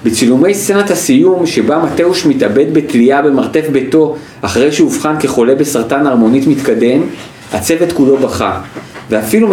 בצילומי 0.04 0.54
סצנת 0.54 0.90
הסיום 0.90 1.46
שבה 1.46 1.78
מתאוש 1.78 2.26
מתאבד 2.26 2.74
בתלייה 2.74 3.22
במרתף 3.22 3.68
ביתו 3.72 4.16
אחרי 4.40 4.72
שאובחן 4.72 5.14
כחולה 5.20 5.54
בסרטן 5.54 6.06
הרמונית 6.06 6.46
מתקדם, 6.46 7.00
הצוות 7.52 7.92
כולו 7.92 8.16
בכה, 8.16 8.60
ואפילו 9.10 9.48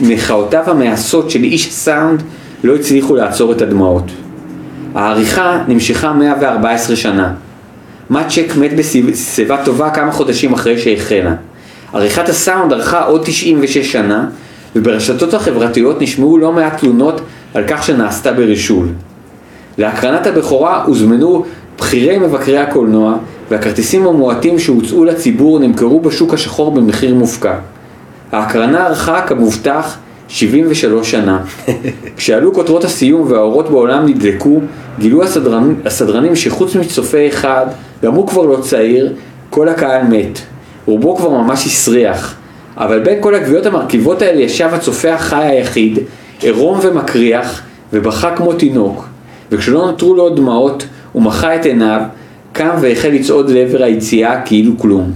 מחאותיו 0.00 0.62
המעשות 0.66 1.30
של 1.30 1.44
איש 1.44 1.68
הסאונד 1.68 2.22
לא 2.64 2.74
הצליחו 2.74 3.16
לעצור 3.16 3.52
את 3.52 3.62
הדמעות. 3.62 4.23
העריכה 4.94 5.58
נמשכה 5.68 6.12
114 6.12 6.96
שנה. 6.96 7.32
מאצ'ק 8.10 8.56
מת 8.56 8.70
בשיבה 8.76 9.64
טובה 9.64 9.90
כמה 9.90 10.12
חודשים 10.12 10.52
אחרי 10.52 10.78
שהחלה. 10.78 11.34
עריכת 11.92 12.28
הסאונד 12.28 12.72
ארכה 12.72 13.04
עוד 13.04 13.22
96 13.24 13.92
שנה, 13.92 14.26
וברשתות 14.76 15.34
החברתיות 15.34 16.02
נשמעו 16.02 16.38
לא 16.38 16.52
מעט 16.52 16.78
תלונות 16.78 17.20
על 17.54 17.64
כך 17.68 17.84
שנעשתה 17.84 18.32
ברישול. 18.32 18.88
להקרנת 19.78 20.26
הבכורה 20.26 20.84
הוזמנו 20.84 21.44
בכירי 21.78 22.18
מבקרי 22.18 22.58
הקולנוע, 22.58 23.14
והכרטיסים 23.50 24.06
המועטים 24.06 24.58
שהוצאו 24.58 25.04
לציבור 25.04 25.58
נמכרו 25.58 26.00
בשוק 26.00 26.34
השחור 26.34 26.70
במחיר 26.70 27.14
מופקע. 27.14 27.54
ההקרנה 28.32 28.86
ארכה 28.86 29.20
כמובטח 29.26 29.98
73 30.34 31.10
שנה. 31.10 31.40
כשעלו 32.16 32.54
כותרות 32.54 32.84
הסיום 32.84 33.32
והאורות 33.32 33.70
בעולם 33.70 34.06
נדלקו, 34.06 34.60
גילו 34.98 35.22
הסדרנים, 35.22 35.80
הסדרנים 35.84 36.36
שחוץ 36.36 36.76
מצופה 36.76 37.18
אחד, 37.28 37.66
גם 38.04 38.14
הוא 38.14 38.28
כבר 38.28 38.42
לא 38.42 38.56
צעיר, 38.60 39.12
כל 39.50 39.68
הקהל 39.68 40.02
מת. 40.02 40.38
רובו 40.86 41.16
כבר 41.16 41.30
ממש 41.30 41.66
הסריח. 41.66 42.34
אבל 42.76 42.98
בין 43.00 43.18
כל 43.20 43.34
הגביעות 43.34 43.66
המרכיבות 43.66 44.22
האלה 44.22 44.40
ישב 44.40 44.68
הצופה 44.72 45.14
החי 45.14 45.44
היחיד, 45.44 45.98
עירום 46.40 46.78
ומקריח, 46.82 47.62
ובכה 47.92 48.36
כמו 48.36 48.52
תינוק. 48.52 49.08
וכשלא 49.50 49.86
נותרו 49.86 50.14
לו 50.14 50.30
דמעות, 50.30 50.86
הוא 51.12 51.22
מחה 51.22 51.54
את 51.54 51.64
עיניו, 51.64 52.00
קם 52.52 52.76
והחל 52.80 53.08
לצעוד 53.08 53.50
לעבר 53.50 53.82
היציאה 53.82 54.40
כאילו 54.42 54.78
כלום. 54.78 55.12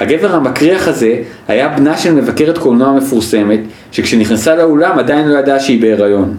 הגבר 0.00 0.34
המקריח 0.34 0.88
הזה 0.88 1.14
היה 1.48 1.68
בנה 1.68 1.96
של 1.96 2.14
מבקרת 2.14 2.58
קולנוע 2.58 2.92
מפורסמת, 2.92 3.60
שכשנכנסה 3.92 4.56
לאולם 4.56 4.98
עדיין 4.98 5.28
לא 5.28 5.38
ידעה 5.38 5.60
שהיא 5.60 5.80
בהיריון. 5.80 6.36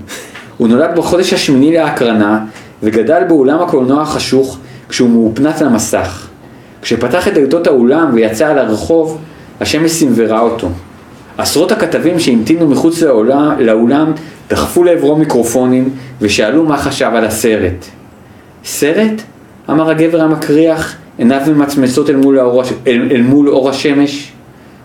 הוא 0.57 0.67
נולד 0.67 0.89
בחודש 0.95 1.33
השמיני 1.33 1.73
להקרנה, 1.73 2.45
וגדל 2.83 3.23
באולם 3.27 3.61
הקולנוע 3.61 4.01
החשוך 4.01 4.57
כשהוא 4.89 5.09
מאופנת 5.09 5.61
למסך. 5.61 6.27
כשפתח 6.81 7.27
את 7.27 7.33
דלתות 7.33 7.67
האולם 7.67 8.09
ויצא 8.13 8.47
על 8.47 8.59
הרחוב, 8.59 9.17
השמש 9.61 9.91
סנוורה 9.91 10.39
אותו. 10.39 10.69
עשרות 11.37 11.71
הכתבים 11.71 12.19
שהמתינו 12.19 12.67
מחוץ 12.67 13.01
לאולם, 13.01 13.59
לאולם 13.59 14.11
דחפו 14.49 14.83
לעברו 14.83 15.15
מיקרופונים 15.15 15.89
ושאלו 16.21 16.63
מה 16.63 16.77
חשב 16.77 17.11
על 17.13 17.25
הסרט. 17.25 17.85
סרט? 18.63 19.21
אמר 19.69 19.89
הגבר 19.89 20.21
המקריח, 20.21 20.95
עיניו 21.17 21.41
ממצמצות 21.47 22.09
אל 22.09 22.15
אל, 22.87 23.07
אל 23.11 23.21
מול 23.21 23.49
אור 23.49 23.69
השמש. 23.69 24.31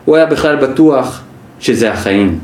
הוא 0.04 0.16
היה 0.16 0.26
בכלל 0.26 0.56
בטוח 0.56 1.22
שזה 1.60 1.92
החיים. 1.92 2.38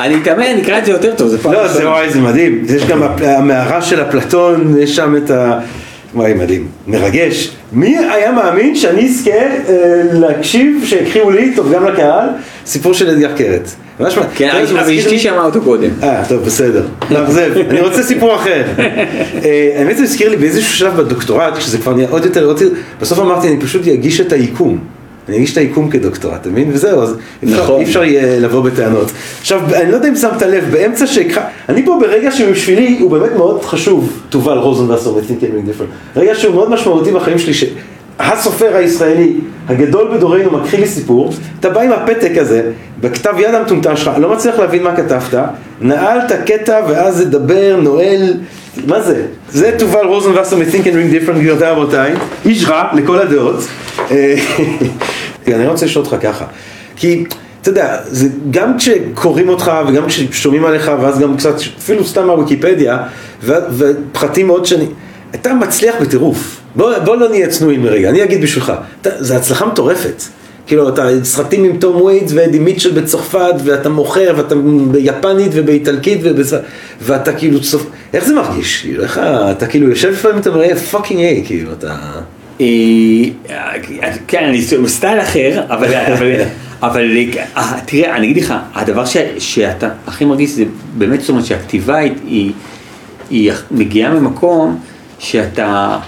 אני 0.00 0.16
אתאמן, 0.22 0.42
אני 0.42 0.62
אקרא 0.62 0.78
את 0.78 0.84
זה 0.84 0.92
יותר 0.92 1.14
טוב, 1.14 1.28
זה 1.28 1.38
פעם... 1.38 1.52
לא, 1.52 1.68
זה 1.68 1.88
וואי, 1.88 2.10
זה 2.10 2.20
מדהים. 2.20 2.64
יש 2.68 2.84
גם 2.84 3.02
המערה 3.02 3.82
של 3.82 4.02
אפלטון, 4.02 4.74
יש 4.78 4.96
שם 4.96 5.16
את 5.16 5.30
ה... 5.30 5.58
וואי, 6.14 6.34
מדהים. 6.34 6.66
מרגש. 6.86 7.50
מי 7.72 7.98
היה 7.98 8.32
מאמין 8.32 8.76
שאני 8.76 9.08
אזכה 9.08 9.30
אה, 9.30 10.02
להקשיב, 10.12 10.82
שיקחיו 10.84 11.30
לי, 11.30 11.52
טוב 11.56 11.72
גם 11.72 11.86
לקהל, 11.86 12.28
סיפור 12.66 12.94
של 12.94 13.10
אדגר 13.10 13.36
קרת. 13.36 13.70
ממש 14.00 14.18
מה... 14.18 14.24
כן, 14.34 14.50
אבל 14.50 14.98
אשתי 14.98 15.18
שמעה 15.18 15.44
אותו 15.44 15.62
קודם. 15.62 15.90
אה, 16.02 16.22
טוב, 16.28 16.44
בסדר. 16.44 16.86
לאכזב. 17.10 17.50
אני 17.70 17.80
רוצה 17.80 18.02
סיפור 18.02 18.34
אחר. 18.34 18.62
אה, 19.44 19.74
האמת 19.78 19.96
זה 19.96 20.02
הזכיר 20.02 20.28
לי 20.28 20.36
באיזשהו 20.36 20.76
שלב 20.76 20.96
בדוקטורט, 20.96 21.56
כשזה 21.56 21.78
כבר 21.78 21.94
נהיה 21.94 22.08
עוד 22.10 22.24
יותר, 22.24 22.54
בסוף 23.00 23.18
אמרתי, 23.18 23.48
אני 23.48 23.60
פשוט 23.60 23.88
אגיש 23.88 24.20
את 24.20 24.32
היקום. 24.32 24.78
אני 25.28 25.36
אגיש 25.36 25.52
את 25.52 25.56
היקום 25.56 25.90
כדוקטורט, 25.90 26.40
אתה 26.40 26.48
מבין? 26.48 26.70
וזהו, 26.72 27.02
אז 27.02 27.16
נכון. 27.42 27.80
אי 27.80 27.84
אפשר 27.84 28.04
יהיה 28.04 28.40
לבוא 28.40 28.60
בטענות. 28.60 29.10
עכשיו, 29.40 29.60
אני 29.74 29.90
לא 29.90 29.96
יודע 29.96 30.08
אם 30.08 30.16
שמת 30.16 30.42
לב, 30.42 30.64
באמצע 30.70 31.06
שהקרא... 31.06 31.42
אני 31.68 31.86
פה 31.86 31.98
ברגע 32.00 32.30
שבשבילי 32.30 32.98
הוא 33.00 33.10
באמת 33.10 33.32
מאוד 33.36 33.64
חשוב, 33.64 34.22
תובל 34.28 34.58
רוזנבסר 34.58 35.14
ותינקן 35.14 35.46
מדיפרנט. 35.56 35.90
רגע 36.16 36.34
שהוא 36.34 36.54
מאוד 36.54 36.70
משמעותי 36.70 37.12
בחיים 37.12 37.38
שלי, 37.38 37.54
שהסופר 38.18 38.76
הישראלי 38.76 39.32
הגדול 39.68 40.16
בדורנו 40.16 40.50
מקריא 40.50 40.80
לי 40.80 40.86
סיפור, 40.86 41.32
אתה 41.60 41.70
בא 41.70 41.80
עם 41.80 41.92
הפתק 41.92 42.32
הזה, 42.36 42.62
בכתב 43.00 43.34
יד 43.38 43.54
המטומטם 43.54 43.96
שלך, 43.96 44.10
לא 44.18 44.32
מצליח 44.32 44.58
להבין 44.58 44.82
מה 44.82 44.96
כתבת, 44.96 45.34
נעלת 45.80 46.32
קטע 46.46 46.80
ואז 46.88 47.20
לדבר, 47.20 47.78
נועל, 47.82 48.34
מה 48.86 49.00
זה? 49.00 49.26
זה 49.50 49.74
תובל 49.78 50.06
רוזנבסר 50.06 50.56
מ-Think 50.56 50.84
and 50.84 50.86
Ring 50.86 51.26
Different, 51.26 51.38
גבירותיי 51.38 51.70
רבותיי, 51.70 52.14
איש 52.44 52.64
רע 52.64 52.88
לכל 52.94 53.18
הדעות. 53.18 53.64
אה, 54.10 54.34
אני 55.54 55.66
רוצה 55.66 55.86
לשאול 55.86 56.04
אותך 56.04 56.16
ככה, 56.22 56.44
כי 56.96 57.24
אתה 57.62 57.70
יודע, 57.70 57.98
זה 58.06 58.28
גם 58.50 58.76
כשקוראים 58.78 59.48
אותך 59.48 59.72
וגם 59.88 60.06
כששומעים 60.06 60.64
עליך 60.64 60.90
ואז 61.00 61.18
גם 61.18 61.36
קצת, 61.36 61.54
אפילו 61.78 62.04
סתם 62.04 62.26
מהוויקיפדיה 62.26 62.98
ופחתים 63.44 64.46
מאוד 64.46 64.66
שני, 64.66 64.86
אתה 65.34 65.54
מצליח 65.54 65.94
בטירוף, 66.00 66.57
בוא, 66.76 66.98
בוא 66.98 67.16
לא 67.16 67.28
נהיה 67.28 67.48
צנועים 67.48 67.84
לרגע, 67.84 68.08
אני 68.08 68.24
אגיד 68.24 68.42
בשבילך, 68.42 68.72
זו 69.18 69.34
הצלחה 69.34 69.66
מטורפת. 69.66 70.22
כאילו, 70.68 70.88
אתה 70.88 71.08
סרטים 71.22 71.64
עם 71.64 71.76
טום 71.76 72.02
ווייטס 72.02 72.32
ואדי 72.34 72.58
מיטשל 72.58 73.00
בצרפת, 73.00 73.54
ואתה 73.64 73.88
מוכר, 73.88 74.34
ואתה 74.36 74.54
ביפנית 74.90 75.50
ובאיטלקית, 75.54 76.20
ובצ... 76.22 76.52
ואתה 77.02 77.32
כאילו 77.32 77.60
צופ... 77.60 77.86
איך 78.14 78.24
זה 78.24 78.34
מרגיש? 78.34 78.80
כאילו, 78.80 79.02
איך 79.02 79.20
אתה 79.50 79.66
כאילו 79.66 79.88
יושב 79.88 80.10
לפעמים 80.10 80.36
ואתה 80.36 80.50
אומר, 80.50 80.74
fucking 80.74 81.20
A, 81.20 81.42
כאילו, 81.46 81.72
אתה... 81.72 81.96
כן, 84.26 84.44
אני 84.44 84.62
סטייל 84.86 85.20
אחר, 85.20 85.62
אבל, 85.68 85.94
אבל, 86.14 86.40
אבל 86.82 87.16
אה, 87.56 87.78
תראה, 87.86 88.16
אני 88.16 88.30
אגיד 88.30 88.42
לך, 88.42 88.54
הדבר 88.74 89.04
ש, 89.04 89.16
שאתה 89.38 89.88
הכי 90.06 90.24
מרגיש 90.24 90.50
זה 90.50 90.64
באמת, 90.98 91.20
זאת 91.20 91.28
אומרת 91.28 91.44
שהכתיבה 91.44 91.96
היא, 91.96 92.12
היא, 92.26 92.52
היא 93.30 93.52
מגיעה 93.70 94.10
ממקום 94.10 94.80
שאתה 95.18 95.98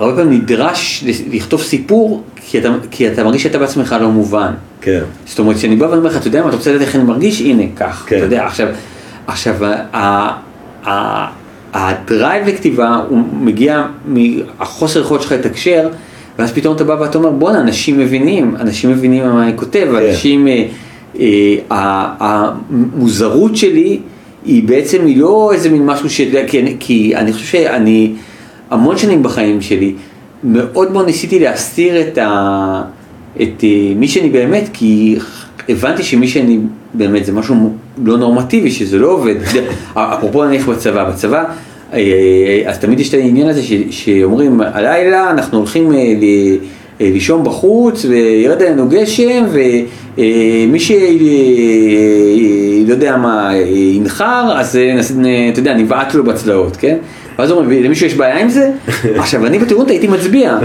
הרבה 0.00 0.16
פעמים 0.16 0.40
נדרש 0.40 1.04
לכתוב 1.32 1.62
סיפור 1.62 2.22
כי 2.36 2.58
אתה, 2.58 2.68
כי 2.90 3.08
אתה 3.08 3.24
מרגיש 3.24 3.42
שאתה 3.42 3.58
בעצמך 3.58 3.96
לא 4.00 4.10
מובן. 4.10 4.52
כן. 4.80 5.00
זאת 5.26 5.38
אומרת, 5.38 5.56
כשאני 5.56 5.76
בא 5.76 5.86
ואומר 5.86 6.06
לך, 6.06 6.16
אתה 6.16 6.28
יודע 6.28 6.42
מה, 6.42 6.48
אתה 6.48 6.56
רוצה 6.56 6.70
לדעת 6.70 6.82
איך 6.82 6.96
אני 6.96 7.04
מרגיש? 7.04 7.40
הנה, 7.40 7.62
כך. 7.76 8.04
כן. 8.08 8.16
אתה 8.16 8.24
יודע, 8.24 8.46
עכשיו, 8.46 8.68
עכשיו, 9.26 9.54
הדרייב 11.72 12.48
לכתיבה 12.48 13.02
הוא 13.08 13.18
מגיע 13.32 13.86
מהחוסר 14.06 15.00
יכולת 15.00 15.22
שלך 15.22 15.32
לתקשר, 15.32 15.88
ואז 16.38 16.52
פתאום 16.52 16.76
אתה 16.76 16.84
בא 16.84 16.96
ואתה 17.00 17.18
אומר, 17.18 17.30
בואנה, 17.30 17.60
אנשים 17.60 17.98
מבינים, 17.98 18.56
אנשים 18.60 18.90
מבינים 18.90 19.24
מה 19.24 19.44
אני 19.44 19.56
כותב, 19.56 19.88
כן. 19.92 20.06
אנשים, 20.06 20.48
אה, 20.48 20.64
אה, 21.72 22.06
המוזרות 22.18 23.56
שלי 23.56 24.00
היא 24.44 24.68
בעצם, 24.68 25.06
היא 25.06 25.20
לא 25.20 25.50
איזה 25.54 25.70
מין 25.70 25.86
משהו 25.86 26.10
ש... 26.10 26.20
כי, 26.46 26.76
כי 26.78 27.16
אני 27.16 27.32
חושב 27.32 27.46
שאני, 27.46 28.12
המון 28.70 28.98
שנים 28.98 29.22
בחיים 29.22 29.60
שלי, 29.60 29.94
מאוד 30.44 30.92
מאוד 30.92 31.06
ניסיתי 31.06 31.38
להסתיר 31.38 32.00
את, 32.00 32.18
ה, 32.18 32.82
את 33.42 33.64
אה, 33.64 33.92
מי 33.96 34.08
שאני 34.08 34.30
באמת, 34.30 34.68
כי 34.72 35.16
הבנתי 35.68 36.02
שמי 36.02 36.28
שאני 36.28 36.58
באמת 36.94 37.24
זה 37.24 37.32
משהו 37.32 37.72
לא 38.04 38.18
נורמטיבי, 38.18 38.70
שזה 38.70 38.98
לא 38.98 39.12
עובד. 39.12 39.34
אפרופו 39.94 40.44
נניח 40.44 40.68
בצבא, 40.68 41.10
בצבא, 41.10 41.44
אה, 41.92 42.62
אז 42.66 42.78
תמיד 42.78 43.00
יש 43.00 43.08
את 43.08 43.14
העניין 43.14 43.48
הזה 43.48 43.62
ש, 43.62 43.72
שאומרים, 43.90 44.60
הלילה 44.60 45.30
אנחנו 45.30 45.58
הולכים 45.58 45.92
אה, 45.92 45.98
לישון 47.00 47.44
בחוץ 47.44 48.04
וירד 48.04 48.62
עלינו 48.62 48.88
גשם 48.88 49.44
ומי 50.16 50.80
שלא 50.80 50.96
יודע 52.90 53.16
מה 53.16 53.50
ינחר, 53.56 54.52
אז 54.56 54.78
אתה 55.52 55.60
יודע, 55.60 55.74
נבעט 55.74 56.14
לו 56.14 56.24
בצלעות, 56.24 56.76
כן? 56.76 56.96
ואז 57.38 57.50
אומרים, 57.50 57.82
למישהו 57.82 58.06
יש 58.06 58.14
בעיה 58.14 58.38
עם 58.38 58.48
זה? 58.48 58.70
עכשיו, 59.20 59.46
אני 59.46 59.58
בטירונות 59.58 59.90
הייתי 59.90 60.06
מצביע. 60.06 60.58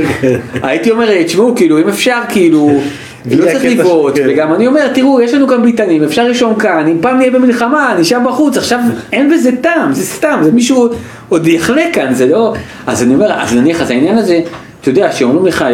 הייתי 0.62 0.90
אומר, 0.90 1.22
תשמעו, 1.22 1.54
כאילו, 1.56 1.78
אם 1.78 1.88
אפשר, 1.88 2.20
כאילו... 2.28 2.80
לא 3.38 3.44
צריך 3.52 3.64
לבעוט, 3.64 4.16
כן. 4.16 4.26
וגם 4.28 4.54
אני 4.54 4.66
אומר, 4.66 4.88
תראו, 4.88 5.20
יש 5.20 5.34
לנו 5.34 5.46
גם 5.46 5.62
ביטנים, 5.62 6.04
אפשר 6.04 6.28
לישון 6.28 6.58
כאן, 6.58 6.86
אם 6.88 6.98
פעם 7.00 7.16
נהיה 7.16 7.30
במלחמה, 7.30 7.94
נשאר 8.00 8.18
בחוץ, 8.20 8.56
עכשיו 8.56 8.78
אין 9.12 9.30
בזה 9.30 9.50
טעם, 9.60 9.92
זה 9.92 10.02
סתם, 10.02 10.40
זה 10.42 10.52
מישהו 10.52 10.88
עוד 11.28 11.46
יחלה 11.46 11.82
כאן, 11.92 12.14
זה 12.14 12.26
לא... 12.26 12.54
אז 12.86 13.02
אני 13.02 13.14
אומר, 13.14 13.32
אז 13.32 13.54
נניח, 13.54 13.80
אז 13.80 13.90
העניין 13.90 14.18
הזה, 14.18 14.40
אתה 14.80 14.90
יודע, 14.90 15.12
שאומרים 15.12 15.46
לך, 15.46 15.64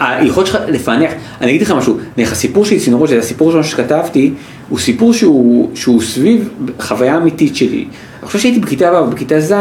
היכולת 0.00 0.46
שלך 0.46 0.58
לפענח, 0.68 1.10
אני 1.40 1.50
אגיד 1.50 1.62
לך 1.62 1.70
משהו, 1.70 1.98
נניח 2.16 2.32
הסיפור 2.32 2.64
של 2.64 2.78
צינורות, 2.78 3.08
זה 3.08 3.18
הסיפור 3.18 3.50
שלנו 3.50 3.64
שכתבתי, 3.64 4.32
הוא 4.68 4.78
סיפור 4.78 5.12
שהוא, 5.12 5.70
שהוא 5.74 6.02
סביב 6.02 6.48
חוויה 6.80 7.16
אמיתית 7.16 7.56
שלי. 7.56 7.84
אני 8.20 8.26
חושב 8.26 8.38
שהייתי 8.38 8.60
בכיתה 8.60 9.02
ו' 9.02 9.10
בכיתה 9.10 9.40
ז', 9.40 9.54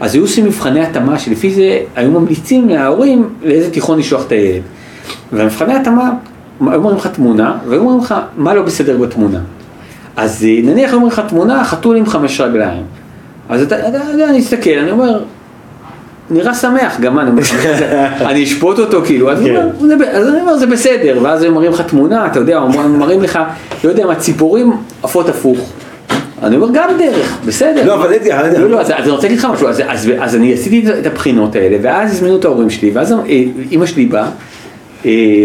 אז 0.00 0.14
היו 0.14 0.22
עושים 0.22 0.44
מבחני 0.44 0.80
התאמה, 0.80 1.18
שלפי 1.18 1.50
זה 1.50 1.80
היו 1.96 2.10
ממליצים 2.10 2.68
להורים 2.68 3.28
לאיזה 3.42 3.70
תיכון 3.70 3.98
לשלוח 3.98 4.26
את 4.26 4.32
הילד. 4.32 4.62
והמבחני 5.32 5.74
התאמה, 5.74 6.10
היו 6.60 6.74
אומרים 6.74 6.96
לך 6.96 7.06
תמונה, 7.06 7.58
והיו 7.68 7.80
אומרים 7.80 8.00
לך 8.00 8.14
מה 8.36 8.54
לא 8.54 8.62
בסדר 8.62 8.96
בתמונה. 8.96 9.40
אז 10.16 10.44
אה, 10.44 10.60
נניח 10.62 10.92
אומרים 10.94 11.12
לך 11.12 11.22
תמונה, 11.28 11.64
חתול 11.64 11.96
עם 11.96 12.06
חמש 12.06 12.40
רגליים. 12.40 12.82
אז 13.48 13.62
אתה 13.62 13.76
יודע, 14.12 14.30
אני 14.30 14.38
אסתכל, 14.38 14.70
אני 14.70 14.90
אומר, 14.90 15.22
נראה 16.30 16.54
שמח, 16.54 17.00
גם 17.00 17.18
אני, 17.18 17.30
אני 18.30 18.44
אשפוט 18.44 18.78
אותו 18.78 19.02
כאילו, 19.04 19.30
אז, 19.30 19.38
כן. 19.44 19.68
אז 20.12 20.28
אני 20.28 20.40
אומר 20.40 20.56
זה 20.56 20.66
בסדר, 20.66 21.18
ואז 21.22 21.42
הם 21.42 21.54
מראים 21.54 21.72
לך 21.72 21.80
תמונה, 21.80 22.26
אתה 22.26 22.38
יודע, 22.38 22.58
הם 22.58 22.98
מראים 22.98 23.22
לך, 23.22 23.38
לא 23.84 23.88
יודע 23.88 24.06
מה, 24.06 24.14
ציפורים 24.14 24.72
עפות 25.02 25.28
הפוך. 25.28 25.58
אני 26.42 26.56
אומר 26.56 26.68
גם 26.72 26.88
דרך, 26.98 27.38
בסדר. 27.46 27.86
לא, 27.86 27.94
אבל 27.94 28.14
אדגר, 28.14 28.58
לא, 28.58 28.70
לא, 28.70 28.80
אז 28.80 28.90
אני 28.90 29.10
רוצה 29.10 29.22
להגיד 29.22 29.38
לך 29.38 29.44
משהו, 29.44 29.68
אז 30.20 30.34
אני 30.36 30.54
עשיתי 30.54 30.84
את 31.00 31.06
הבחינות 31.06 31.56
האלה, 31.56 31.76
ואז 31.82 32.12
הזמינו 32.12 32.36
את 32.36 32.44
ההורים 32.44 32.70
שלי, 32.70 32.90
ואז 32.90 33.14
אימא 33.70 33.86
שלי 33.86 34.10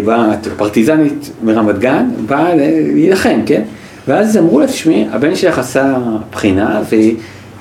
באה, 0.05 0.33
פרטיזנית 0.57 1.31
מרמת 1.43 1.79
גן, 1.79 2.05
באה 2.25 2.55
להילחם, 2.55 3.39
כן? 3.45 3.61
ואז 4.07 4.37
אמרו 4.37 4.59
לה, 4.59 4.67
תשמעי, 4.67 5.07
הבן 5.11 5.35
שלך 5.35 5.59
עשה 5.59 5.97
בחינה, 6.31 6.81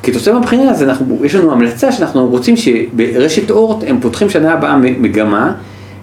וכתוצאה 0.01 0.35
מהבחינה 0.35 0.73
אנחנו, 0.83 1.25
יש 1.25 1.35
לנו 1.35 1.53
המלצה 1.53 1.93
שאנחנו 1.93 2.29
רוצים 2.29 2.55
שברשת 2.57 3.51
אורט 3.51 3.85
הם 3.87 4.01
פותחים 4.01 4.31
שנה 4.31 4.53
הבאה 4.53 4.77
מגמה 4.77 5.53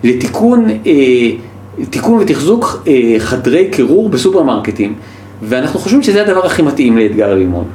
לתיקון, 0.04 0.66
אה, 0.70 1.32
תיקון 1.90 2.20
ותחזוק 2.22 2.84
אה, 2.88 3.16
חדרי 3.20 3.68
קירור 3.72 4.10
בסופרמרקטים, 4.10 4.94
ואנחנו 5.44 5.80
חושבים 5.80 6.04
שזה 6.04 6.22
הדבר 6.22 6.46
הכי 6.46 6.62
מתאים 6.62 6.98
לאתגר 6.98 7.34
ללמוד. 7.34 7.66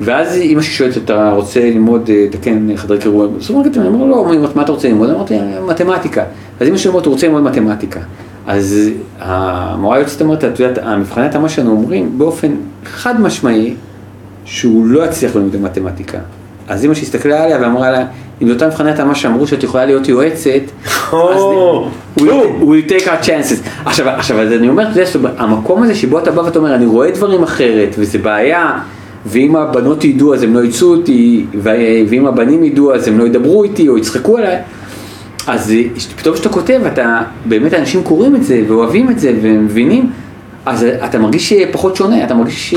ואז 0.00 0.36
אמא 0.36 0.62
שלי 0.62 0.72
שואלת, 0.72 0.96
אתה 0.96 1.32
רוצה 1.32 1.60
ללמוד, 1.60 2.10
אה, 2.10 2.76
חדרי 2.76 2.98
קירור 2.98 3.26
בסופרמרקטים? 3.26 3.82
אני 3.82 3.90
אומר, 3.90 4.06
לא, 4.06 4.26
מה 4.54 4.62
אתה 4.62 4.72
רוצה 4.72 4.88
ללמוד? 4.88 5.10
אמרתי, 5.10 5.34
מתמטיקה. 5.68 6.24
אז 6.60 6.68
אמא 6.68 6.76
שלי 6.76 6.88
אומרת, 6.90 7.06
הוא 7.06 7.12
רוצה 7.14 7.26
ללמוד 7.26 7.42
מתמטיקה. 7.42 8.00
אז 8.46 8.90
המורה 9.20 9.96
היועצת 9.96 10.20
אומרת, 10.20 10.44
את 10.44 10.60
יודעת, 10.60 10.78
המבחני 10.86 11.26
התאמה 11.26 11.48
שלנו 11.48 11.70
אומרים 11.70 12.18
באופן 12.18 12.52
חד 12.84 13.20
משמעי 13.20 13.74
שהוא 14.44 14.86
לא 14.86 15.04
יצליח 15.04 15.36
ללמוד 15.36 15.52
במתמטיקה. 15.52 16.18
אז 16.68 16.84
אמא 16.84 16.94
שהסתכלה 16.94 17.44
עליה 17.44 17.58
ואמרה 17.60 17.90
לה, 17.90 18.04
אם 18.42 18.46
זה 18.46 18.52
אותם 18.54 18.66
מבחני 18.66 18.90
התאמה 18.90 19.14
שאמרו 19.14 19.46
שאת 19.46 19.62
יכולה 19.62 19.84
להיות 19.84 20.08
יועצת, 20.08 20.50
אז 21.12 21.42
we 22.60 22.90
take 22.90 23.04
our 23.04 23.26
chances. 23.26 23.68
עכשיו, 23.84 24.08
עכשיו, 24.08 24.40
אז 24.40 24.52
אני 24.52 24.68
אומר, 24.68 24.86
המקום 25.38 25.82
הזה 25.82 25.94
שבו 25.94 26.18
אתה 26.18 26.30
בא 26.30 26.40
ואתה 26.40 26.58
אומר, 26.58 26.74
אני 26.74 26.86
רואה 26.86 27.10
דברים 27.10 27.42
אחרת, 27.42 27.94
וזה 27.98 28.18
בעיה, 28.18 28.78
ואם 29.26 29.56
הבנות 29.56 30.04
ידעו 30.04 30.34
אז 30.34 30.42
הם 30.42 30.54
לא 30.54 30.64
יצאו 30.64 30.94
אותי, 30.94 31.44
ואם 32.08 32.26
הבנים 32.26 32.64
ידעו 32.64 32.94
אז 32.94 33.08
הם 33.08 33.18
לא 33.18 33.24
ידברו 33.24 33.64
איתי 33.64 33.88
או 33.88 33.98
יצחקו 33.98 34.38
עליי. 34.38 34.56
אז 35.46 35.72
פתאום 36.16 36.34
כשאתה 36.34 36.48
כותב, 36.48 36.80
אתה, 36.92 37.22
באמת 37.44 37.74
אנשים 37.74 38.02
קוראים 38.02 38.36
את 38.36 38.44
זה 38.44 38.62
ואוהבים 38.68 39.10
את 39.10 39.18
זה 39.18 39.32
ומבינים, 39.42 40.10
אז 40.66 40.86
אתה 41.04 41.18
מרגיש 41.18 41.52
פחות 41.52 41.96
שונה, 41.96 42.24
אתה 42.24 42.34
מרגיש 42.34 42.74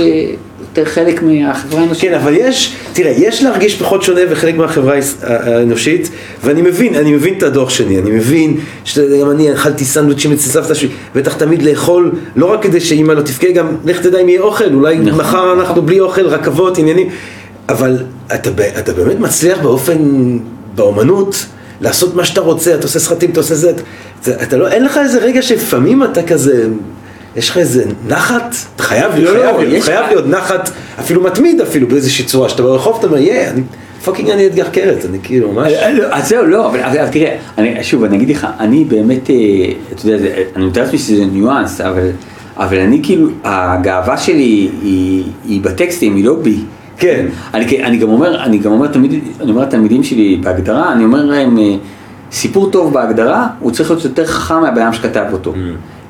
יותר 0.77 0.91
חלק 0.91 1.23
מהחברה 1.23 1.81
האנושית. 1.81 2.09
כן, 2.09 2.13
אבל 2.13 2.33
יש, 2.37 2.75
תראה, 2.93 3.11
יש 3.11 3.43
להרגיש 3.43 3.75
פחות 3.75 4.03
שונה 4.03 4.21
וחלק 4.29 4.55
מהחברה 4.55 4.95
האנושית, 5.21 6.09
ואני 6.43 6.61
מבין, 6.61 6.95
אני 6.95 7.13
מבין 7.13 7.33
את 7.37 7.43
הדוח 7.43 7.69
שלי, 7.69 7.99
אני 7.99 8.11
מבין 8.11 8.57
שגם 8.83 9.31
אני 9.31 9.53
אכלתי 9.53 9.85
סנדוויצ'ים 9.85 10.31
אצל 10.31 10.49
סבתא 10.49 10.73
שלי, 10.73 10.89
בטח 11.15 11.33
תמיד 11.33 11.63
לאכול, 11.63 12.11
לא 12.35 12.45
רק 12.45 12.63
כדי 12.63 12.79
שאימא 12.79 13.11
לא 13.11 13.21
תבכה, 13.21 13.51
גם 13.51 13.67
לך 13.85 14.01
תדע 14.01 14.19
אם 14.19 14.29
יהיה 14.29 14.41
אוכל, 14.41 14.73
אולי 14.73 14.97
נכון. 14.97 15.19
מחר 15.19 15.53
אנחנו 15.53 15.81
בלי 15.81 15.99
אוכל, 15.99 16.27
רכבות, 16.27 16.77
עניינים, 16.77 17.09
אבל 17.69 17.97
אתה, 18.35 18.49
אתה 18.79 18.93
באמת 18.93 19.19
מצליח 19.19 19.59
באופן, 19.59 19.97
באומנות, 20.75 21.45
לעשות 21.81 22.15
מה 22.15 22.25
שאתה 22.25 22.41
רוצה, 22.41 22.75
אתה 22.75 22.83
עושה 22.83 22.99
סרטים, 22.99 23.29
אתה 23.29 23.39
עושה 23.39 23.55
זה, 23.55 23.71
אתה, 24.21 24.43
אתה 24.43 24.57
לא, 24.57 24.67
אין 24.67 24.83
לך 24.83 24.97
איזה 24.97 25.19
רגע 25.19 25.41
שלפעמים 25.41 26.03
אתה 26.03 26.23
כזה, 26.23 26.67
יש 27.35 27.49
לך 27.49 27.57
איזה 27.57 27.83
נחת, 28.07 28.55
אתה 28.75 28.83
חייב, 28.83 29.11
לא, 29.15 29.31
חייב, 29.31 29.59
לא, 29.59 29.79
חייב 29.79 30.05
להיות 30.07 30.27
נחת, 30.27 30.69
אפילו 30.99 31.21
מתמיד 31.21 31.61
אפילו 31.61 31.87
באיזושהי 31.87 32.25
צורה, 32.25 32.49
שאתה 32.49 32.63
ברחוב 32.63 32.95
אתה 32.99 33.07
אומר, 33.07 33.17
יא, 33.17 33.49
אני 33.49 33.61
fucking 34.05 34.29
אני 34.29 34.47
אתגר 34.47 34.69
קרת, 34.69 35.05
אני 35.09 35.17
כאילו 35.23 35.51
ממש... 35.51 35.73
אז 36.11 36.29
זהו, 36.29 36.45
לא, 36.45 36.67
אבל, 36.67 37.07
תראה, 37.11 37.37
אני, 37.57 37.83
שוב, 37.83 38.03
אני 38.03 38.17
אגיד 38.17 38.29
לך, 38.29 38.47
אני 38.59 38.85
באמת, 38.85 39.29
אה, 39.29 39.35
אתה 39.93 40.09
יודע, 40.09 40.27
אני 40.55 40.65
מתאר 40.65 40.83
לעצמי 40.83 40.99
שזה 40.99 41.25
ניואנס, 41.25 41.81
אבל, 41.81 42.09
אבל 42.57 42.79
אני 42.79 42.99
כאילו, 43.03 43.29
הגאווה 43.43 44.17
שלי 44.17 44.69
היא, 44.81 45.23
היא 45.47 45.61
בטקסטים, 45.61 46.15
היא 46.15 46.25
לא 46.25 46.35
בי. 46.35 46.57
כן. 46.97 47.25
אני, 47.53 47.83
אני 47.83 47.97
גם 47.97 48.09
אומר, 48.09 48.43
אני 48.43 48.57
גם 48.57 48.71
אומר 48.71 48.87
תמיד, 48.87 49.13
אני 49.41 49.51
אומר 49.51 49.61
לתלמידים 49.61 50.03
שלי 50.03 50.39
בהגדרה, 50.43 50.93
אני 50.93 51.03
אומר 51.03 51.25
להם, 51.25 51.57
אה, 51.57 51.75
סיפור 52.35 52.71
טוב 52.71 52.93
בהגדרה, 52.93 53.47
הוא 53.59 53.71
צריך 53.71 53.91
להיות 53.91 54.03
יותר 54.03 54.25
חכם 54.25 54.61
מהבן 54.61 54.93
שכתב 54.93 55.25
אותו. 55.31 55.53
Mm. 55.53 55.57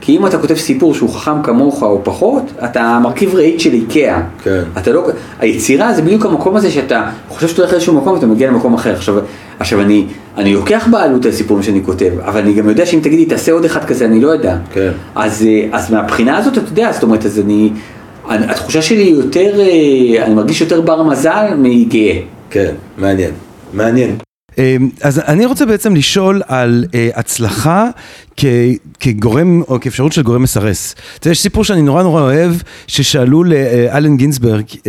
כי 0.01 0.17
אם 0.17 0.25
אתה 0.25 0.37
כותב 0.37 0.55
סיפור 0.55 0.93
שהוא 0.93 1.09
חכם 1.09 1.43
כמוך 1.43 1.83
או 1.83 2.01
פחות, 2.03 2.43
אתה 2.65 2.99
מרכיב 3.03 3.35
רהיט 3.35 3.59
של 3.59 3.73
איקאה. 3.73 4.21
כן. 4.43 4.61
אתה 4.77 4.91
לא, 4.91 5.07
היצירה 5.39 5.93
זה 5.93 6.01
בדיוק 6.01 6.25
המקום 6.25 6.55
הזה 6.55 6.71
שאתה 6.71 7.09
חושב 7.29 7.47
שאתה 7.47 7.61
הולך 7.61 7.71
לאיזשהו 7.71 7.93
מקום 7.93 8.13
ואתה 8.13 8.25
מגיע 8.25 8.47
למקום 8.47 8.73
אחר. 8.73 8.93
עכשיו, 8.93 9.15
עכשיו 9.59 9.81
אני, 9.81 10.05
אני 10.37 10.53
לוקח 10.53 10.87
בעלות 10.91 11.25
על 11.25 11.31
סיפורים 11.31 11.63
שאני 11.63 11.81
כותב, 11.85 12.11
אבל 12.25 12.39
אני 12.41 12.53
גם 12.53 12.69
יודע 12.69 12.85
שאם 12.85 12.99
תגידי 13.03 13.25
תעשה 13.25 13.51
עוד 13.51 13.65
אחד 13.65 13.85
כזה, 13.85 14.05
אני 14.05 14.21
לא 14.21 14.27
יודע. 14.27 14.57
כן. 14.73 14.91
אז, 15.15 15.45
אה, 15.47 15.67
אז 15.71 15.91
מהבחינה 15.91 16.37
הזאת 16.37 16.57
אתה 16.57 16.71
יודע, 16.71 16.91
זאת 16.91 17.03
אומרת, 17.03 17.25
אז 17.25 17.39
אני, 17.39 17.69
התחושה 18.29 18.81
שלי 18.81 19.03
יותר, 19.03 19.59
אה, 19.59 20.25
אני 20.25 20.33
מרגיש 20.33 20.61
יותר 20.61 20.81
בר 20.81 21.03
מזל 21.03 21.53
מגאה. 21.57 22.19
כן, 22.49 22.73
מעניין, 22.97 23.31
מעניין. 23.73 24.24
אמ, 24.57 24.89
אז 25.01 25.19
אני 25.19 25.45
רוצה 25.45 25.65
בעצם 25.65 25.95
לשאול 25.95 26.41
על 26.47 26.85
uh, 26.87 27.19
הצלחה 27.19 27.89
כ, 28.37 28.45
כגורם, 28.99 29.61
או 29.61 29.79
כאפשרות 29.79 30.13
של 30.13 30.21
גורם 30.21 30.43
מסרס. 30.43 30.95
אתה 31.17 31.27
יודע, 31.27 31.31
יש 31.31 31.41
סיפור 31.41 31.63
שאני 31.63 31.81
נורא 31.81 32.03
נורא 32.03 32.21
אוהב, 32.21 32.51
ששאלו 32.87 33.43
לאלן 33.43 34.17
גינזברג, 34.17 34.63
uh, 34.63 34.85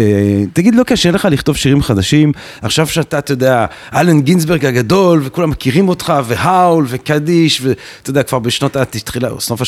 תגיד, 0.53 0.75
לא 0.75 0.83
קשה 0.83 1.11
לך 1.11 1.29
לכתוב 1.31 1.57
שירים 1.57 1.83
חדשים? 1.83 2.33
עכשיו 2.63 2.87
שאתה, 2.87 3.19
אתה 3.19 3.33
יודע, 3.33 3.67
אלן 3.95 4.21
גינזברג 4.21 4.67
הגדול, 4.67 5.21
וכולם 5.25 5.51
מכירים 5.51 5.89
אותך, 5.89 6.13
והאול, 6.25 6.85
וקדיש, 6.89 7.61
ואתה 7.61 8.11
יודע, 8.11 8.23
כבר 8.23 8.39
בשנות 8.39 8.77
התחילה, 8.77 9.29
סוף 9.39 9.61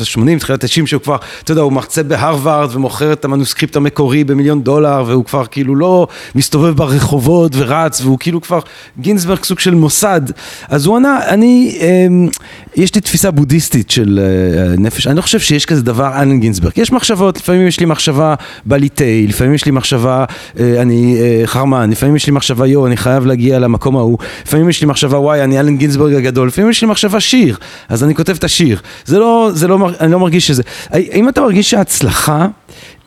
ה-80, 0.00 0.38
תחילת 0.38 0.64
ה-90, 0.64 0.86
שהוא 0.86 1.02
כבר, 1.02 1.16
אתה 1.44 1.52
יודע, 1.52 1.62
הוא 1.62 1.72
מרצה 1.72 2.02
בהרווארד, 2.02 2.76
ומוכר 2.76 3.12
את 3.12 3.24
המנוסקריפט 3.24 3.76
המקורי 3.76 4.24
במיליון 4.24 4.62
דולר, 4.62 5.04
והוא 5.06 5.24
כבר 5.24 5.46
כאילו 5.46 5.76
לא 5.76 6.06
מסתובב 6.34 6.76
ברחובות 6.76 7.52
ורץ, 7.56 8.00
והוא 8.00 8.18
כאילו 8.18 8.40
כבר 8.40 8.60
גינזברג 9.00 9.38
סוג 9.46 9.58
של 9.58 9.74
מוסד. 9.74 10.20
אז 10.68 10.86
הוא 10.86 10.96
ענה, 10.96 11.20
אני, 11.28 11.78
אמ, 11.80 12.28
יש 12.76 12.94
לי 12.94 13.00
תפיסה 13.00 13.30
בודהיסטית 13.30 13.90
של 13.90 14.20
אה, 14.22 14.76
נפש, 14.78 15.06
אני 15.06 15.16
לא 15.16 15.22
חושב 15.22 15.40
שיש 15.40 15.66
כזה 15.66 15.82
דבר 15.82 16.22
אלן 16.22 16.40
גינסברג. 16.40 16.72
יש 16.76 16.92
מחשבות, 16.92 17.36
לפעמים 17.36 17.66
יש 17.66 17.80
לי 17.80 17.86
מחשבה 17.86 18.34
בא 18.64 18.76
לי 18.76 18.88
תה, 18.88 19.04
לפעמים 19.28 19.54
יש 19.54 19.64
לי 19.66 19.72
מחשבה 19.72 20.24
אה, 20.60 20.82
אני 20.82 21.16
אה, 21.20 21.42
חרמן, 21.46 21.90
לפעמים 21.90 22.16
יש 22.16 22.26
לי 22.26 22.32
מחשבה 22.32 22.66
יו, 22.66 22.86
אני 22.86 22.96
חייב 22.96 23.26
להגיע 23.26 23.58
למקום 23.58 23.96
ההוא, 23.96 24.18
לפעמים 24.46 24.68
יש 24.68 24.80
לי 24.80 24.86
מחשבה 24.86 25.18
וואי, 25.18 25.44
אני 25.44 25.60
אלן 25.60 25.76
גינסברג 25.76 26.14
הגדול, 26.14 26.48
לפעמים 26.48 26.70
יש 26.70 26.82
לי 26.82 26.88
מחשבה 26.88 27.20
שיר, 27.20 27.56
אז 27.88 28.04
אני 28.04 28.14
כותב 28.14 28.34
את 28.38 28.44
השיר. 28.44 28.80
זה 29.04 29.18
לא, 29.18 29.50
זה 29.54 29.68
לא, 29.68 29.90
אני 30.00 30.12
לא 30.12 30.20
מרגיש 30.20 30.46
שזה. 30.46 30.62
האם 30.90 31.28
אתה 31.28 31.40
מרגיש 31.40 31.70
שההצלחה 31.70 32.46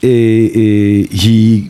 אה, 0.03 0.09
אה, 0.55 1.01
היא... 1.11 1.67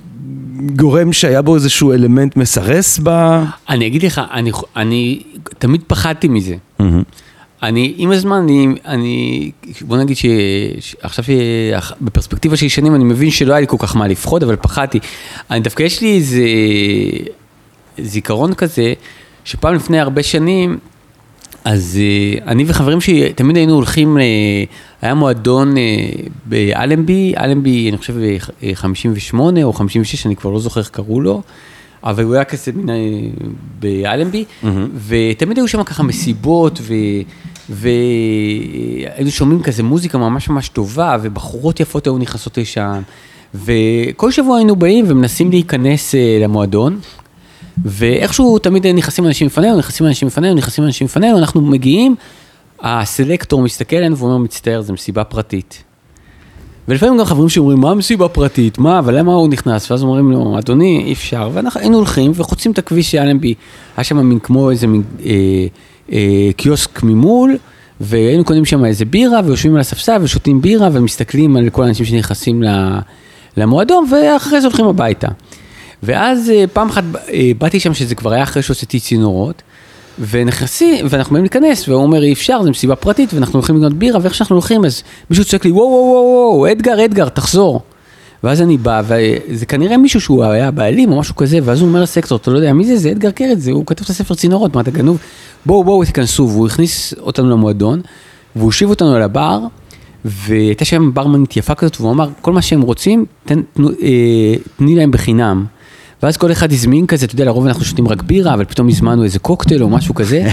גורם 0.60 1.14
שהיה 1.14 1.42
בו 1.42 1.56
איזשהו 1.56 1.94
אלמנט 1.94 2.38
מסרס 2.38 3.00
ב... 3.04 3.40
אני 3.70 3.88
אגיד 3.88 4.04
לך, 4.04 4.22
אני, 4.34 4.52
אני 4.76 5.24
תמיד 5.60 5.82
פחדתי 5.88 6.28
מזה. 6.28 6.56
Mm-hmm. 6.82 6.84
אני, 7.64 7.94
עם 7.98 8.12
הזמן, 8.12 8.38
אני, 8.38 8.68
אני 8.86 9.52
בוא 9.82 9.98
נגיד 9.98 10.18
שעכשיו 10.80 11.26
בפרספקטיבה 12.02 12.58
של 12.58 12.68
שנים 12.68 12.96
אני 12.96 13.04
מבין 13.04 13.32
שלא 13.32 13.54
היה 13.54 13.62
לי 13.62 13.68
כל 13.68 13.78
כך 13.80 13.96
מה 13.96 14.08
לפחוד, 14.08 14.44
אבל 14.44 14.56
פחדתי. 14.56 15.00
אני 15.52 15.60
דווקא 15.60 15.84
יש 15.84 16.02
לי 16.02 16.16
איזה 16.16 16.46
זיכרון 17.98 18.54
כזה, 18.54 18.94
שפעם 19.44 19.76
לפני 19.76 20.00
הרבה 20.00 20.24
שנים, 20.24 20.78
אז 21.70 22.00
uh, 22.00 22.44
אני 22.48 22.64
וחברים 22.68 23.02
שלי 23.02 23.34
תמיד 23.34 23.58
היינו 23.58 23.74
הולכים, 23.74 24.18
uh, 24.18 24.22
היה 25.02 25.14
מועדון 25.14 25.76
uh, 25.76 25.80
באלנבי, 26.46 27.34
אלנבי 27.38 27.90
אני 27.90 27.98
חושב 27.98 28.16
58 28.74 29.64
או 29.64 29.74
56, 29.74 30.26
אני 30.26 30.36
כבר 30.36 30.50
לא 30.50 30.60
זוכר 30.60 30.80
איך 30.80 30.90
קראו 30.90 31.22
לו, 31.22 31.42
אבל 32.04 32.24
הוא 32.24 32.36
היה 32.36 32.44
כזה 32.44 32.72
מן 32.76 32.94
באלנבי, 33.80 34.46
mm-hmm. 34.64 34.68
ותמיד 35.08 35.58
היו 35.58 35.68
שם 35.68 35.84
ככה 35.84 36.04
מסיבות, 36.04 36.82
והיינו 37.70 39.32
שומעים 39.32 39.64
כזה 39.64 39.84
מוזיקה 39.84 40.18
ממש 40.18 40.50
ממש 40.50 40.70
טובה, 40.70 41.18
ובחורות 41.22 41.80
יפות 41.80 42.08
היו 42.08 42.18
נכנסות 42.18 42.58
לשם, 42.58 43.02
וכל 43.56 44.32
שבוע 44.32 44.58
היינו 44.58 44.76
באים 44.76 45.06
ומנסים 45.08 45.50
להיכנס 45.50 46.16
למועדון. 46.42 47.00
ואיכשהו 47.86 48.60
תמיד 48.60 48.88
נכנסים 48.88 49.26
אנשים 49.26 49.48
לפנינו, 49.48 49.78
נכנסים 49.78 50.08
אנשים 50.08 50.28
לפנינו, 50.28 50.56
נכנסים 50.56 50.84
אנשים 50.84 51.06
לפנינו, 51.06 51.38
אנחנו 51.38 51.62
מגיעים, 51.62 52.16
הסלקטור 52.82 53.62
מסתכל 53.62 53.96
עלינו 53.96 54.18
ואומר, 54.18 54.38
מצטער, 54.38 54.82
זו 54.82 54.94
מסיבה 54.94 55.24
פרטית. 55.24 55.84
ולפעמים 56.88 57.18
גם 57.18 57.26
חברים 57.26 57.50
שאומרים, 57.50 57.80
מה 57.80 57.96
מסיבה 57.96 58.28
פרטית? 58.30 58.78
מה, 58.78 59.00
אבל 59.00 59.18
למה 59.18 59.34
הוא 59.34 59.50
נכנס? 59.50 59.92
ואז 59.92 60.04
אומרים 60.04 60.32
לו, 60.32 60.60
אדוני, 60.60 61.04
אי 61.06 61.14
אפשר. 61.14 61.50
ואנחנו 61.54 61.80
היינו 61.80 61.98
הולכים 61.98 62.32
וחוצים 62.36 62.72
את 62.72 62.78
הכביש 62.78 63.12
של 63.12 63.18
אלנבי. 63.18 63.54
היה 63.98 64.04
שם 64.04 64.18
מין 64.18 64.40
כמו 64.40 64.72
איזה 64.72 64.88
מין 64.88 65.04
אה, 65.26 65.32
אה, 66.12 66.50
קיוסק 66.58 67.04
ממול, 67.04 67.58
והיינו 68.00 68.44
קונים 68.44 68.66
שם 68.66 68.86
איזה 68.86 69.06
בירה, 69.06 69.40
ויושבים 69.46 69.76
על 69.76 69.80
הספסל 69.80 70.18
ושותים 70.22 70.62
בירה, 70.62 70.90
ומסתכלים 70.94 71.56
על 71.56 71.70
כל 71.70 71.84
האנשים 71.84 72.06
שנכנסים 72.06 72.64
למועדון, 73.58 74.06
ואחרי 74.12 74.62
זה 74.62 74.68
הולכים 74.68 74.86
הביתה. 74.86 75.28
ואז 76.04 76.50
אה, 76.50 76.66
פעם 76.74 76.90
אחת 76.90 77.04
אה, 77.34 77.52
באתי 77.58 77.80
שם, 77.80 77.94
שזה 77.94 78.16
כבר 78.16 78.34
היה 78.34 78.44
אחרי 78.44 78.64
שהוצאתי 78.64 79.00
צינורות, 79.00 79.62
ונכנסים, 80.30 81.06
ואנחנו 81.10 81.34
באים 81.34 81.44
להיכנס, 81.44 81.90
והוא 81.90 82.04
אומר 82.04 82.24
אי 82.24 82.34
אפשר, 82.34 82.64
זו 82.64 82.70
מסיבה 82.70 82.96
פרטית, 82.96 83.34
ואנחנו 83.34 83.54
הולכים 83.54 83.76
לקנות 83.76 83.94
בירה, 83.94 84.20
ואיך 84.22 84.36
שאנחנו 84.36 84.56
הולכים, 84.56 84.86
אז 84.86 85.04
מישהו 85.30 85.46
צועק 85.46 85.66
לי, 85.66 85.72
וואו, 85.72 85.88
וואו, 85.88 86.52
וואו, 86.54 86.72
אדגר, 86.72 87.06
אדגר, 87.06 87.30
תחזור. 87.30 87.82
ואז 88.44 88.62
אני 88.62 88.78
בא, 88.78 89.02
וזה 89.08 89.66
כנראה 89.66 89.98
מישהו 89.98 90.22
שהוא 90.22 90.44
היה 90.44 90.72
בעלים 90.72 91.12
או 91.12 91.20
משהו 91.20 91.36
כזה, 91.36 91.60
ואז 91.64 91.82
הוא 91.82 91.90
אומר 91.90 92.02
לסקטור, 92.02 92.38
אתה 92.38 92.52
לא 92.52 92.58
יודע 92.58 92.74
מי 92.74 92.86
זה, 92.86 92.98
זה 92.98 93.12
אדגר 93.12 93.30
זה, 93.58 93.72
הוא 93.72 93.86
כתב 93.86 94.04
את 94.04 94.10
הספר 94.10 94.36
צינורות, 94.36 94.76
מה 94.76 94.82
אתה 94.82 94.92
גנוב? 94.92 95.18
בואו, 95.66 95.84
בואו, 95.84 96.06
תיכנסו, 96.06 96.48
והוא 96.50 96.68
הכניס 96.68 97.14
אותנו 97.20 97.50
למועדון, 97.50 98.02
והוא 98.56 98.66
הושיב 98.66 98.90
אותנו 98.90 99.16
על 99.16 99.22
הבר, 99.22 99.60
והייתה 100.26 100.86
שם 100.86 101.14
ברמנית 101.14 101.58
יפה 101.58 101.76
כזאת, 101.76 101.98
והוא 102.02 102.12
אמר, 102.12 102.30
כל 102.42 102.54
מה 102.54 102.62
שהם 102.62 102.82
רוצים, 102.82 103.26
תן, 103.46 103.62
תנו, 103.74 103.90
אה, 103.90 104.56
תני 104.78 104.96
להם 104.96 105.12
בחינם. 105.12 105.66
ואז 106.24 106.38
כל 106.38 106.52
אחד 106.52 106.72
הזמין 106.72 107.08
כזה, 107.08 107.26
אתה 107.26 107.34
יודע, 107.34 107.46
לרוב 107.46 107.66
אנחנו 107.66 107.86
שותים 107.86 108.08
רק 108.08 108.24
בירה, 108.24 108.54
אבל 108.54 108.66
פתאום 108.66 108.88
הזמנו 108.88 109.24
איזה 109.24 109.40
קוקטייל 109.40 109.84
או 109.84 109.90
משהו 109.90 110.16
כזה. 110.16 110.48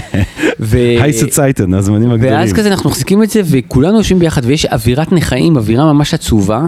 ו... 0.59 0.77
היי 0.77 1.13
סוצייטן, 1.13 1.73
הזמנים 1.73 2.11
הגדולים. 2.11 2.35
ואז 2.35 2.53
כזה 2.53 2.69
אנחנו 2.69 2.89
מחזיקים 2.89 3.23
את 3.23 3.29
זה, 3.29 3.41
וכולנו 3.45 3.97
יושבים 3.97 4.19
ביחד, 4.19 4.41
ויש 4.45 4.65
אווירת 4.65 5.11
נכאים, 5.11 5.57
אווירה 5.57 5.93
ממש 5.93 6.13
עצובה. 6.13 6.65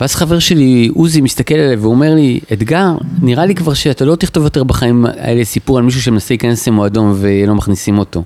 ואז 0.00 0.14
חבר 0.14 0.38
שלי, 0.38 0.90
עוזי, 0.94 1.20
מסתכל 1.20 1.54
עליי 1.54 1.76
והוא 1.76 1.94
אומר 1.94 2.14
לי, 2.14 2.40
אתגר, 2.52 2.92
נראה 3.22 3.46
לי 3.46 3.54
כבר 3.54 3.74
שאתה 3.74 4.04
לא 4.04 4.16
תכתוב 4.16 4.44
יותר 4.44 4.64
בחיים 4.64 5.06
האלה 5.06 5.44
סיפור 5.44 5.78
על 5.78 5.84
מישהו 5.84 6.02
שמנסה 6.02 6.34
להיכנס 6.34 6.68
למועדון 6.68 7.16
ולא 7.20 7.54
מכניסים 7.54 7.98
אותו. 7.98 8.24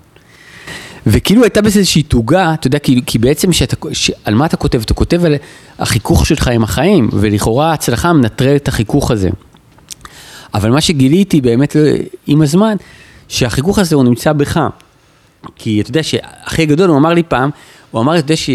וכאילו 1.06 1.42
הייתה 1.42 1.62
בזה 1.62 1.78
איזושהי 1.78 2.02
תוגה, 2.02 2.54
אתה 2.54 2.66
יודע, 2.66 2.78
כי, 2.78 3.00
כי 3.06 3.18
בעצם 3.18 3.52
שאתה, 3.52 3.76
ש, 3.92 4.11
על 4.24 4.34
מה 4.34 4.46
אתה 4.46 4.56
כותב? 4.56 4.80
אתה 4.84 4.94
כותב 4.94 5.24
על 5.24 5.34
החיכוך 5.78 6.26
שלך 6.26 6.48
עם 6.48 6.62
החיים, 6.62 7.09
ולכאורה 7.12 7.70
ההצלחה 7.70 8.12
מנטרל 8.12 8.56
את 8.56 8.68
החיכוך 8.68 9.11
הזה. 9.11 9.30
אבל 10.55 10.70
מה 10.70 10.80
שגיליתי 10.80 11.40
באמת 11.40 11.76
עם 12.26 12.42
הזמן, 12.42 12.76
שהחיכוך 13.28 13.78
הזה 13.78 13.96
הוא 13.96 14.05
נמצא 14.05 14.32
בך. 14.32 14.61
כי 15.57 15.80
אתה 15.80 15.90
יודע 15.90 16.03
שהכי 16.03 16.66
גדול, 16.66 16.90
הוא 16.90 16.99
אמר 16.99 17.14
לי 17.14 17.22
פעם, 17.22 17.51
הוא 17.90 18.01
אמר, 18.01 18.18
אתה 18.18 18.24
יודע 18.24 18.36
ש... 18.36 18.51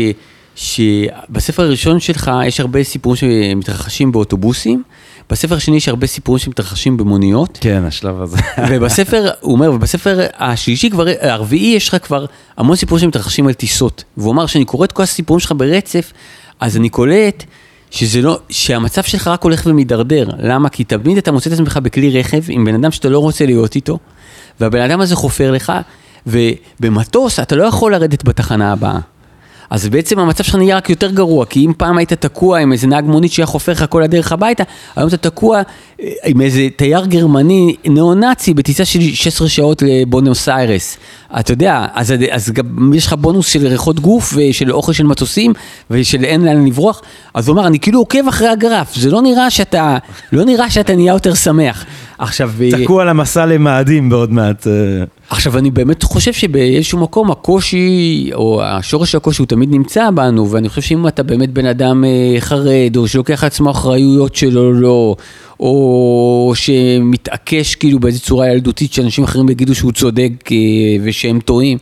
שבספר 0.56 1.64
הראשון 1.64 2.00
שלך 2.00 2.32
יש 2.46 2.60
הרבה 2.60 2.84
סיפורים 2.84 3.18
שמתרחשים 3.18 4.12
באוטובוסים, 4.12 4.84
בספר 5.30 5.56
השני 5.56 5.78
יש 5.78 5.88
הרבה 5.88 6.08
סיפורים 6.08 6.40
שמתרחשים 6.40 6.98
במוניות. 6.98 7.58
כן, 7.62 7.84
השלב 7.86 8.22
הזה. 8.22 8.38
ובספר, 8.70 9.30
הוא 9.40 9.54
אומר, 9.54 9.72
ובספר 9.72 10.20
השלישי 10.38 10.90
כבר, 10.90 11.06
הרביעי 11.22 11.76
יש 11.76 11.88
לך 11.88 11.98
כבר 12.06 12.26
המון 12.58 12.76
סיפורים 12.76 13.02
שמתרחשים 13.02 13.48
על 13.48 13.54
טיסות. 13.54 14.04
והוא 14.18 14.32
אמר, 14.32 14.48
כשאני 14.48 14.66
קורא 14.66 14.86
את 14.86 14.92
כל 14.92 15.04
הסיפורים 15.04 15.40
שלך 15.40 15.54
ברצף, 15.58 16.14
אז 16.60 16.78
אני 16.78 16.90
קולט 16.90 17.44
שזה 17.94 18.22
לא, 18.22 18.40
שהמצב 18.50 19.04
שלך 19.04 19.28
רק 19.28 19.44
הולך 19.44 19.64
ומידרדר. 19.66 20.30
למה? 20.40 20.70
כי 20.70 20.84
תמיד 20.84 21.18
אתה 21.18 21.32
מוצא 21.32 21.50
את 21.50 21.54
עצמך 21.54 21.80
בכלי 21.84 22.20
רכב 22.20 22.42
עם 22.50 22.66
בן 22.66 22.76
אדם 22.76 22.92
שאתה 22.92 23.10
לא 23.10 23.20
רוצה 23.20 23.46
להיות 23.46 23.76
איתו, 23.76 24.00
והבן 24.60 24.82
אדם 24.82 25.02
הזה 25.02 25.16
חופר 25.16 25.52
לך, 25.52 25.74
ובמטוס 26.28 27.40
אתה 27.40 27.56
לא 27.56 27.64
יכול 27.64 27.92
לרדת 27.92 28.24
בתחנה 28.24 28.72
הבאה. 28.72 29.00
אז 29.74 29.90
בעצם 29.90 30.20
המצב 30.20 30.44
שלך 30.44 30.56
נהיה 30.56 30.78
רק 30.78 30.90
יותר 30.90 31.12
גרוע, 31.12 31.46
כי 31.46 31.66
אם 31.66 31.72
פעם 31.78 31.98
היית 31.98 32.14
תקוע 32.14 32.60
עם 32.60 32.72
איזה 32.72 32.88
נהג 32.88 33.06
מונית 33.06 33.32
שהיה 33.32 33.46
חופר 33.46 33.72
לך 33.72 33.86
כל 33.90 34.04
הדרך 34.04 34.32
הביתה, 34.32 34.64
היום 34.96 35.08
אתה 35.08 35.18
תקוע 35.18 35.62
אה, 36.02 36.10
עם 36.26 36.42
איזה 36.42 36.68
תייר 36.76 37.06
גרמני 37.06 37.76
ניאו-נאצי 37.86 38.54
בטיסה 38.54 38.86
של 38.86 39.00
16 39.02 39.50
שעות 39.50 39.82
לבונוס 39.82 40.50
איירס. 40.50 40.98
אתה 41.40 41.54
יודע, 41.54 41.86
אז, 41.94 42.14
אז 42.32 42.52
גם 42.52 42.94
יש 42.94 43.08
לך 43.08 43.14
בונוס 43.14 43.48
של 43.48 43.68
ריחות 43.68 44.00
גוף 44.00 44.34
ושל 44.38 44.72
אוכל 44.72 44.94
של 44.94 45.04
מטוסים 45.04 45.54
ושל 45.90 46.24
אין 46.24 46.46
לאן 46.46 46.66
לברוח, 46.66 47.02
אז 47.34 47.48
הוא 47.48 47.56
אמר, 47.56 47.68
אני 47.68 47.80
כאילו 47.80 48.00
עוקב 48.00 48.28
אחרי 48.28 48.48
הגרף, 48.48 48.96
זה 48.96 49.12
לא 49.12 49.22
נראה 49.22 49.50
שאתה, 49.50 49.98
לא 50.32 50.46
נראה 50.46 50.70
שאתה 50.70 50.96
נהיה 50.96 51.14
יותר 51.14 51.34
שמח. 51.34 51.86
עכשיו... 52.18 52.52
אה, 52.62 52.84
תקוע 52.84 53.06
למסע 53.06 53.46
למאדים 53.46 54.10
בעוד 54.10 54.32
מעט. 54.32 54.68
אה. 55.34 55.38
עכשיו, 55.38 55.58
אני 55.58 55.72
באמת 55.72 56.04
חושב 56.04 56.34
שבאיזשהו 56.34 57.00
מקום 57.00 57.32
הקושי, 57.32 58.30
או 58.34 58.64
השורש 58.64 59.16
הקושי 59.16 59.42
הוא 59.42 59.48
תמיד 59.48 59.72
נמצא 59.72 60.10
בנו, 60.12 60.52
ואני 60.52 60.70
חושב 60.70 60.82
שאם 60.82 61.08
אתה 61.08 61.24
באמת 61.24 61.50
בן 61.50 61.66
אדם 61.66 62.04
אה, 62.06 62.36
חרד, 62.40 62.98
או 62.98 63.08
שלוקח 63.08 63.44
לעצמו 63.44 63.72
אחריויות 63.72 64.36
שלו 64.36 64.74
לא, 64.74 65.16
או 65.60 66.52
שמתעקש 66.56 67.76
כאילו 67.76 68.00
באיזו 68.00 68.20
צורה 68.22 68.52
ילדותית 68.52 68.94
שאנשים 68.94 69.24
אחרים 69.24 69.50
יגידו 69.50 69.76
שהוא 69.76 69.92
צודק 69.92 70.50
ושהם 71.04 71.40
טועים, 71.40 71.78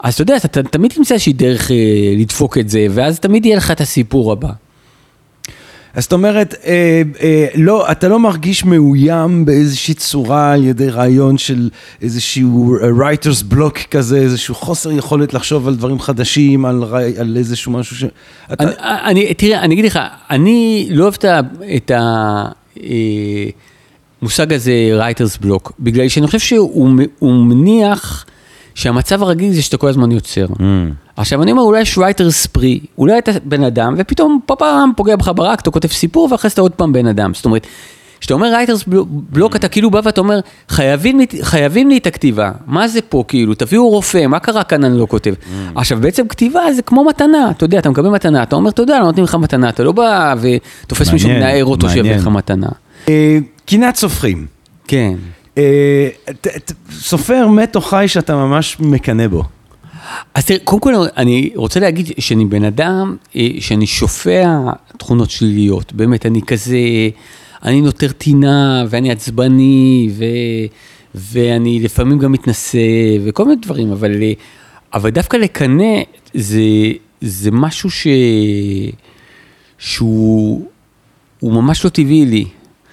אז 0.00 0.14
אתה 0.14 0.22
יודע, 0.22 0.36
אתה 0.36 0.62
תמיד 0.62 0.90
תמצא 0.90 1.14
איזושהי 1.14 1.32
דרך 1.32 1.70
לדפוק 2.16 2.58
את 2.58 2.68
זה, 2.68 2.86
ואז 2.90 3.20
תמיד 3.20 3.46
יהיה 3.46 3.56
לך 3.56 3.70
את 3.70 3.80
הסיפור 3.80 4.32
הבא. 4.32 4.65
אז 5.96 6.02
זאת 6.02 6.12
אומרת, 6.12 6.54
אה, 6.66 7.02
אה, 7.22 7.46
לא, 7.54 7.92
אתה 7.92 8.08
לא 8.08 8.18
מרגיש 8.18 8.64
מאוים 8.64 9.44
באיזושהי 9.44 9.94
צורה 9.94 10.52
על 10.52 10.64
ידי 10.64 10.88
רעיון 10.88 11.38
של 11.38 11.70
איזשהו 12.02 12.76
writer's 12.76 13.52
block 13.52 13.86
כזה, 13.90 14.18
איזשהו 14.18 14.54
חוסר 14.54 14.92
יכולת 14.92 15.34
לחשוב 15.34 15.68
על 15.68 15.76
דברים 15.76 16.00
חדשים, 16.00 16.64
על, 16.64 16.84
על 17.18 17.36
איזשהו 17.36 17.72
משהו 17.72 17.96
ש... 17.96 18.04
אתה... 18.52 18.64
אני, 18.64 18.72
אני, 19.04 19.34
תראה, 19.34 19.60
אני 19.60 19.74
אגיד 19.74 19.84
לך, 19.84 19.98
אני 20.30 20.88
לא 20.90 21.02
אוהב 21.02 21.14
את 21.76 21.90
המושג 24.22 24.50
אה, 24.50 24.56
הזה 24.56 24.72
writer's 25.00 25.44
block, 25.44 25.72
בגלל 25.80 26.08
שאני 26.08 26.26
חושב 26.26 26.38
שהוא 26.38 26.90
מניח 27.22 28.26
שהמצב 28.76 29.22
הרגיל 29.22 29.52
זה 29.52 29.62
שאתה 29.62 29.76
כל 29.76 29.88
הזמן 29.88 30.12
יוצר. 30.12 30.46
Mm. 30.46 30.62
עכשיו 31.16 31.42
אני 31.42 31.50
אומר, 31.50 31.62
אולי 31.62 31.80
יש 31.80 31.98
writer's 31.98 32.30
spree, 32.30 32.80
אולי 32.98 33.18
אתה 33.18 33.30
בן 33.44 33.64
אדם, 33.64 33.94
ופתאום 33.98 34.40
פעם 34.46 34.90
פוגע 34.96 35.16
בך 35.16 35.30
ברק, 35.34 35.60
אתה 35.60 35.70
כותב 35.70 35.88
סיפור, 35.88 36.28
ואחרי 36.30 36.50
זה 36.50 36.52
אתה 36.52 36.60
עוד 36.60 36.72
פעם 36.72 36.92
בן 36.92 37.06
אדם. 37.06 37.34
זאת 37.34 37.44
אומרת, 37.44 37.66
כשאתה 38.20 38.34
אומר 38.34 38.46
writer's 38.46 38.84
block, 39.06 39.56
אתה 39.56 39.68
כאילו 39.68 39.90
בא 39.90 40.00
ואתה 40.04 40.20
אומר, 40.20 40.40
חייבים, 40.68 41.20
חייבים 41.42 41.88
לי 41.88 41.98
את 41.98 42.06
הכתיבה, 42.06 42.50
מה 42.66 42.88
זה 42.88 43.02
פה 43.02 43.24
כאילו, 43.28 43.54
תביאו 43.54 43.88
רופא, 43.88 44.26
מה 44.26 44.38
קרה 44.38 44.64
כאן 44.64 44.84
אני 44.84 44.98
לא 44.98 45.06
כותב. 45.06 45.34
Mm. 45.40 45.46
עכשיו 45.74 45.98
בעצם 46.00 46.28
כתיבה 46.28 46.60
זה 46.72 46.82
כמו 46.82 47.04
מתנה, 47.04 47.50
אתה 47.50 47.64
יודע, 47.64 47.78
אתה 47.78 47.90
מקבל 47.90 48.08
מתנה, 48.08 48.42
אתה 48.42 48.56
אומר 48.56 48.70
תודה, 48.70 48.98
לא 48.98 49.04
נותנים 49.04 49.24
לך 49.24 49.34
מתנה, 49.34 49.68
אתה 49.68 49.84
לא 49.84 49.92
בא 49.92 50.34
ותופס 50.40 51.12
מישהו 51.12 51.28
מנער 51.28 51.64
אותו 51.64 51.88
שיביא 51.88 52.14
לך 52.14 52.26
מתנה. 52.26 52.68
אה, 53.08 53.38
קינת 53.64 53.96
סופרים. 53.96 54.46
כן. 54.88 55.14
אה, 55.58 56.08
סופר 56.90 57.48
מת 57.48 57.76
או 57.76 57.80
חי 57.80 58.04
שאתה 58.08 58.36
ממש 58.36 58.76
מקנא 58.80 59.26
בו. 59.26 59.42
אז 60.34 60.44
תראה, 60.44 60.58
קודם 60.64 60.80
כל 60.80 60.94
אני 61.16 61.50
רוצה 61.54 61.80
להגיד 61.80 62.06
שאני 62.18 62.44
בן 62.44 62.64
אדם, 62.64 63.16
אה, 63.36 63.48
שאני 63.60 63.86
שופע 63.86 64.58
תכונות 64.98 65.30
שליליות, 65.30 65.92
באמת, 65.92 66.26
אני 66.26 66.42
כזה, 66.42 66.78
אני 67.64 67.80
נותר 67.80 68.12
טינה, 68.12 68.84
ואני 68.90 69.10
עצבני, 69.10 70.08
ו, 70.12 70.24
ואני 71.14 71.80
לפעמים 71.80 72.18
גם 72.18 72.32
מתנשא, 72.32 72.78
וכל 73.24 73.44
מיני 73.44 73.60
דברים, 73.62 73.92
אבל, 73.92 74.22
אה, 74.22 74.32
אבל 74.94 75.10
דווקא 75.10 75.36
לקנא 75.36 76.02
זה, 76.34 76.62
זה 77.20 77.50
משהו 77.50 77.90
ש, 77.90 78.06
שהוא 79.78 80.62
ממש 81.42 81.84
לא 81.84 81.90
טבעי 81.90 82.26
לי. 82.26 82.44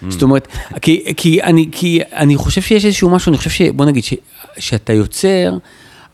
זאת 0.09 0.21
אומרת, 0.21 0.47
כי, 0.81 1.03
כי, 1.17 1.43
אני, 1.43 1.69
כי 1.71 1.99
אני 2.13 2.37
חושב 2.37 2.61
שיש 2.61 2.85
איזשהו 2.85 3.09
משהו, 3.09 3.29
אני 3.29 3.37
חושב 3.37 3.49
ש... 3.49 3.61
בוא 3.61 3.85
נגיד, 3.85 4.03
ש, 4.03 4.13
שאתה 4.57 4.93
יוצר, 4.93 5.57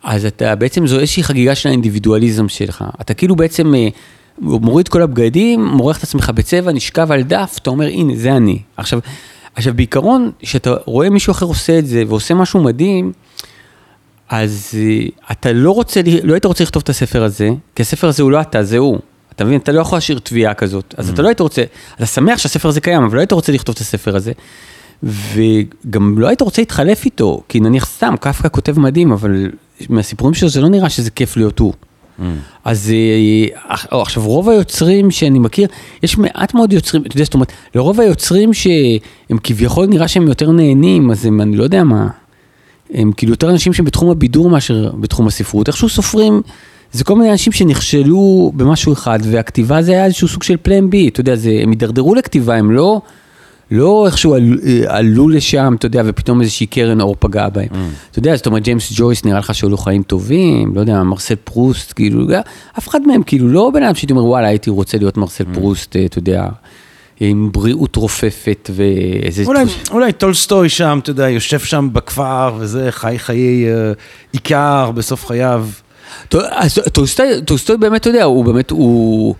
אז 0.03 0.25
אתה 0.25 0.55
בעצם, 0.55 0.87
זו 0.87 0.99
איזושהי 0.99 1.23
חגיגה 1.23 1.55
של 1.55 1.69
האינדיבידואליזם 1.69 2.49
שלך. 2.49 2.83
אתה 3.01 3.13
כאילו 3.13 3.35
בעצם 3.35 3.75
אה, 3.75 3.87
מוריד 4.41 4.87
כל 4.87 5.01
הבגדים, 5.01 5.65
מורח 5.65 5.97
את 5.97 6.03
עצמך 6.03 6.29
בצבע, 6.29 6.71
נשכב 6.71 7.11
על 7.11 7.21
דף, 7.21 7.57
אתה 7.61 7.69
אומר, 7.69 7.85
הנה, 7.85 8.13
זה 8.15 8.35
אני. 8.35 8.59
עכשיו, 8.77 8.99
עכשיו 9.55 9.73
בעיקרון, 9.73 10.31
כשאתה 10.39 10.75
רואה 10.85 11.09
מישהו 11.09 11.31
אחר 11.31 11.45
עושה 11.45 11.79
את 11.79 11.87
זה, 11.87 12.03
ועושה 12.07 12.33
משהו 12.33 12.63
מדהים, 12.63 13.11
אז 14.29 14.69
אה, 14.77 15.07
אתה 15.31 15.53
לא 15.53 15.71
רוצה, 15.71 16.01
לא 16.23 16.33
היית 16.33 16.45
רוצה 16.45 16.63
לכתוב 16.63 16.81
את 16.83 16.89
הספר 16.89 17.23
הזה, 17.23 17.49
כי 17.75 17.81
הספר 17.81 18.07
הזה 18.07 18.23
הוא 18.23 18.31
לא 18.31 18.41
אתה, 18.41 18.63
זה 18.63 18.77
הוא. 18.77 18.99
אתה 19.39 19.47
מבין? 19.47 19.59
אתה 19.59 19.71
לא 19.71 19.81
יכול 19.81 19.95
להשאיר 19.95 20.19
תביעה 20.19 20.53
כזאת. 20.53 20.95
אז 20.97 21.09
אתה 21.09 21.19
mm. 21.19 21.23
לא 21.23 21.27
היית 21.27 21.39
רוצה, 21.39 21.63
אתה 21.95 22.05
שמח 22.05 22.37
שהספר 22.37 22.69
הזה 22.69 22.81
קיים, 22.81 23.03
אבל 23.03 23.15
לא 23.15 23.19
היית 23.19 23.31
רוצה 23.31 23.51
לכתוב 23.51 23.75
את 23.75 23.81
הספר 23.81 24.15
הזה. 24.15 24.31
וגם 25.03 26.19
לא 26.19 26.27
היית 26.27 26.41
רוצה 26.41 26.61
להתחלף 26.61 27.05
איתו, 27.05 27.41
כי 27.49 27.59
נניח 27.59 27.85
סתם, 27.85 28.15
קפקא 28.19 28.49
כותב 28.51 28.79
מדהים, 28.79 29.11
אבל 29.11 29.51
מהסיפורים 29.89 30.33
שלו 30.33 30.49
זה 30.49 30.61
לא 30.61 30.69
נראה 30.69 30.89
שזה 30.89 31.11
כיף 31.11 31.37
להיות 31.37 31.59
הוא. 31.59 31.73
Mm. 31.73 32.23
אז 32.65 32.91
אה, 32.91 34.01
עכשיו 34.01 34.23
רוב 34.23 34.49
היוצרים 34.49 35.11
שאני 35.11 35.39
מכיר, 35.39 35.67
יש 36.03 36.17
מעט 36.17 36.53
מאוד 36.53 36.73
יוצרים, 36.73 37.03
אתה 37.05 37.15
יודע, 37.15 37.23
זאת 37.23 37.33
אומרת, 37.33 37.51
לרוב 37.75 37.99
היוצרים 37.99 38.53
שהם 38.53 39.37
כביכול 39.43 39.85
נראה 39.85 40.07
שהם 40.07 40.27
יותר 40.27 40.51
נהנים, 40.51 41.11
אז 41.11 41.25
הם, 41.25 41.41
אני 41.41 41.55
לא 41.57 41.63
יודע 41.63 41.83
מה, 41.83 42.07
הם 42.93 43.11
כאילו 43.11 43.33
יותר 43.33 43.49
אנשים 43.49 43.73
שהם 43.73 43.85
בתחום 43.85 44.09
הבידור 44.09 44.49
מאשר 44.49 44.91
בתחום 44.99 45.27
הספרות, 45.27 45.67
איכשהו 45.67 45.89
סופרים, 45.89 46.41
זה 46.91 47.03
כל 47.03 47.15
מיני 47.15 47.31
אנשים 47.31 47.53
שנכשלו 47.53 48.51
במשהו 48.55 48.93
אחד, 48.93 49.19
והכתיבה 49.23 49.81
זה 49.81 49.91
היה 49.91 50.05
איזשהו 50.05 50.27
סוג 50.27 50.43
של 50.43 50.57
plan 50.61 50.89
B, 50.89 51.07
אתה 51.07 51.21
יודע, 51.21 51.35
זה, 51.35 51.59
הם 51.63 51.69
הידרדרו 51.69 52.15
לכתיבה, 52.15 52.55
הם 52.55 52.71
לא... 52.71 53.01
לא 53.71 54.05
איכשהו 54.07 54.33
עלו, 54.35 54.57
עלו 54.87 55.29
לשם, 55.29 55.75
אתה 55.77 55.85
יודע, 55.85 56.01
ופתאום 56.05 56.41
איזושהי 56.41 56.67
קרן 56.67 57.01
אור 57.01 57.15
פגעה 57.19 57.49
בהם. 57.49 57.67
Mm. 57.71 57.75
אתה 58.11 58.19
יודע, 58.19 58.35
זאת 58.35 58.45
אומרת, 58.45 58.63
ג'יימס 58.63 58.91
ג'ויס 58.95 59.25
נראה 59.25 59.39
לך 59.39 59.55
שהיו 59.55 59.69
לו 59.69 59.77
חיים 59.77 60.03
טובים, 60.03 60.75
לא 60.75 60.81
יודע, 60.81 61.03
מרסל 61.03 61.35
פרוסט, 61.43 61.93
כאילו, 61.93 62.27
אף 62.77 62.87
אחד 62.87 63.01
מהם, 63.01 63.23
כאילו, 63.23 63.47
לא 63.47 63.71
בן 63.73 63.83
אדם 63.83 63.95
שהייתי 63.95 64.13
אומר, 64.13 64.25
וואלה, 64.25 64.47
הייתי 64.47 64.69
רוצה 64.69 64.97
להיות 64.97 65.17
מרסל 65.17 65.43
mm. 65.43 65.55
פרוסט, 65.55 65.95
אתה 66.05 66.17
יודע. 66.17 66.47
עם 67.19 67.49
בריאות 67.51 67.95
רופפת 67.95 68.69
ואיזה... 68.75 69.43
אולי, 69.45 69.65
תחוש... 69.65 69.89
אולי 69.91 70.13
טולסטוי 70.13 70.69
שם, 70.69 70.99
אתה 71.03 71.09
יודע, 71.09 71.29
יושב 71.29 71.59
שם 71.59 71.89
בכפר 71.91 72.55
וזה, 72.59 72.87
חי 72.91 73.15
חיי 73.17 73.65
uh, 73.65 73.97
איכר 74.31 74.91
בסוף 74.95 75.25
חייו. 75.25 75.67
טולסטוי, 77.45 77.77
באמת, 77.79 78.01
אתה 78.01 78.09
יודע, 78.09 78.23
הוא 78.23 78.45
באמת, 78.45 78.71
הוא... 78.71 79.35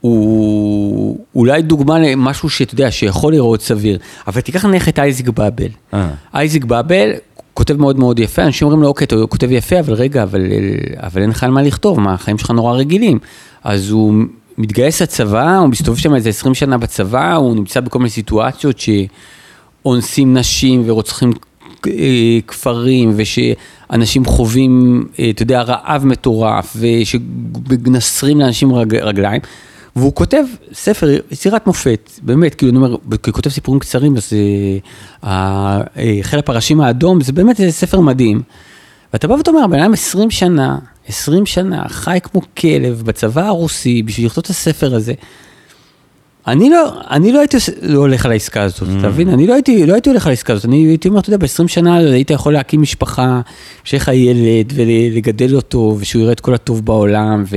הוא 0.00 1.18
אולי 1.34 1.62
דוגמה 1.62 1.98
למשהו 1.98 2.50
שאתה 2.50 2.74
יודע, 2.74 2.90
שיכול 2.90 3.32
לראות 3.32 3.62
סביר, 3.62 3.98
אבל 4.26 4.40
תיקח 4.40 4.64
נניח 4.64 4.88
את 4.88 4.98
אייזיק 4.98 5.28
באבל. 5.28 5.68
אה. 5.94 6.10
אייזיק 6.34 6.64
באבל, 6.64 7.10
כותב 7.54 7.76
מאוד 7.76 7.98
מאוד 7.98 8.18
יפה, 8.18 8.42
אנשים 8.42 8.66
אומרים 8.66 8.82
לו, 8.82 8.88
אוקיי, 8.88 9.04
אתה 9.04 9.16
כותב 9.28 9.50
יפה, 9.50 9.80
אבל 9.80 9.94
רגע, 9.94 10.22
אבל, 10.22 10.40
אבל 10.96 11.22
אין 11.22 11.30
לך 11.30 11.44
על 11.44 11.50
מה 11.50 11.62
לכתוב, 11.62 12.00
מה, 12.00 12.14
החיים 12.14 12.38
שלך 12.38 12.50
נורא 12.50 12.76
רגילים. 12.76 13.18
אז 13.64 13.90
הוא 13.90 14.14
מתגייס 14.58 15.02
לצבא, 15.02 15.56
הוא 15.56 15.68
מסתובב 15.68 15.98
שם 15.98 16.14
איזה 16.14 16.28
20 16.28 16.54
שנה 16.54 16.78
בצבא, 16.78 17.34
הוא 17.34 17.54
נמצא 17.54 17.80
בכל 17.80 17.98
מיני 17.98 18.10
סיטואציות 18.10 18.76
שאונסים 18.78 20.36
נשים 20.36 20.82
ורוצחים 20.86 21.32
כפרים, 22.46 23.14
ושאנשים 23.16 24.24
חווים, 24.24 25.04
אה, 25.18 25.30
אתה 25.30 25.42
יודע, 25.42 25.62
רעב 25.62 26.06
מטורף, 26.06 26.76
ושמנסרים 26.76 28.40
לאנשים 28.40 28.74
רג, 28.74 28.94
רגליים. 28.94 29.40
והוא 29.96 30.14
כותב 30.14 30.44
ספר, 30.72 31.18
יצירת 31.30 31.66
מופת, 31.66 32.10
באמת, 32.22 32.54
כאילו, 32.54 32.70
אני 32.70 32.76
אומר, 32.78 32.96
ככותב 33.22 33.50
סיפורים 33.50 33.80
קצרים, 33.80 34.16
אז 34.16 34.32
אה, 35.24 35.80
חיל 36.22 36.38
הפרשים 36.38 36.80
האדום, 36.80 37.20
זה 37.20 37.32
באמת 37.32 37.60
ספר 37.70 38.00
מדהים. 38.00 38.42
ואתה 39.12 39.28
בא 39.28 39.32
ואתה 39.32 39.50
אומר, 39.50 39.64
הבן 39.64 39.78
אדם 39.78 39.92
20 39.92 40.30
שנה, 40.30 40.78
20 41.08 41.46
שנה, 41.46 41.88
חי 41.88 42.18
כמו 42.22 42.40
כלב 42.58 43.02
בצבא 43.06 43.46
הרוסי 43.46 44.02
בשביל 44.02 44.26
לכתוב 44.26 44.42
את 44.44 44.50
הספר 44.50 44.94
הזה. 44.94 45.12
אני 46.46 46.70
לא, 46.70 46.92
אני 47.10 47.32
לא 47.32 47.38
הייתי 47.38 47.56
לא 47.82 47.98
הולך 47.98 48.26
על 48.26 48.32
העסקה 48.32 48.62
הזאת, 48.62 48.88
mm. 48.88 48.98
אתה 48.98 49.08
מבין? 49.08 49.28
אני 49.28 49.46
לא 49.46 49.54
הייתי, 49.54 49.86
לא 49.86 49.92
הייתי 49.92 50.10
הולך 50.10 50.26
על 50.26 50.30
העסקה 50.30 50.52
הזאת, 50.52 50.64
אני 50.64 50.76
הייתי 50.76 51.08
אומר, 51.08 51.20
אתה 51.20 51.28
יודע, 51.28 51.46
ב-20 51.46 51.68
שנה 51.68 51.96
היית 51.96 52.30
יכול 52.30 52.52
להקים 52.52 52.82
משפחה, 52.82 53.40
שיהיה 53.84 54.00
לך 54.02 54.08
ילד 54.08 54.72
ולגדל 54.74 55.56
אותו, 55.56 55.96
ושהוא 55.98 56.22
יראה 56.22 56.32
את 56.32 56.40
כל 56.40 56.54
הטוב 56.54 56.84
בעולם, 56.84 57.44
ו... 57.46 57.56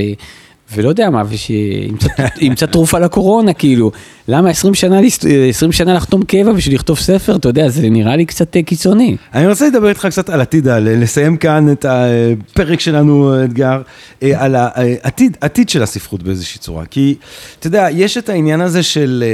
ולא 0.74 0.88
יודע 0.88 1.10
מה, 1.10 1.22
ושימצא 1.28 2.66
תרופה 2.66 2.98
לקורונה, 2.98 3.52
כאילו. 3.52 3.90
למה 4.28 4.50
20 4.50 4.74
שנה, 4.74 5.00
20 5.48 5.72
שנה 5.72 5.94
לחתום 5.94 6.22
קבע 6.22 6.52
בשביל 6.52 6.74
לכתוב 6.74 6.98
ספר, 6.98 7.36
אתה 7.36 7.48
יודע, 7.48 7.68
זה 7.68 7.90
נראה 7.90 8.16
לי 8.16 8.26
קצת 8.26 8.56
אה, 8.56 8.62
קיצוני. 8.62 9.16
אני 9.34 9.46
רוצה 9.46 9.66
לדבר 9.68 9.88
איתך 9.88 10.06
קצת 10.10 10.30
על 10.30 10.40
עתיד, 10.40 10.68
על 10.68 11.02
לסיים 11.02 11.36
כאן 11.36 11.72
את 11.72 11.84
הפרק 11.88 12.80
שלנו, 12.80 13.44
אתגר, 13.44 13.82
אה, 14.22 14.44
על 14.44 14.54
העתיד, 14.56 15.36
עתיד 15.40 15.68
של 15.68 15.82
הספרות 15.82 16.22
באיזושהי 16.22 16.60
צורה. 16.60 16.84
כי, 16.86 17.14
אתה 17.58 17.66
יודע, 17.66 17.86
יש 17.92 18.18
את 18.18 18.28
העניין 18.28 18.60
הזה 18.60 18.82
של... 18.82 19.24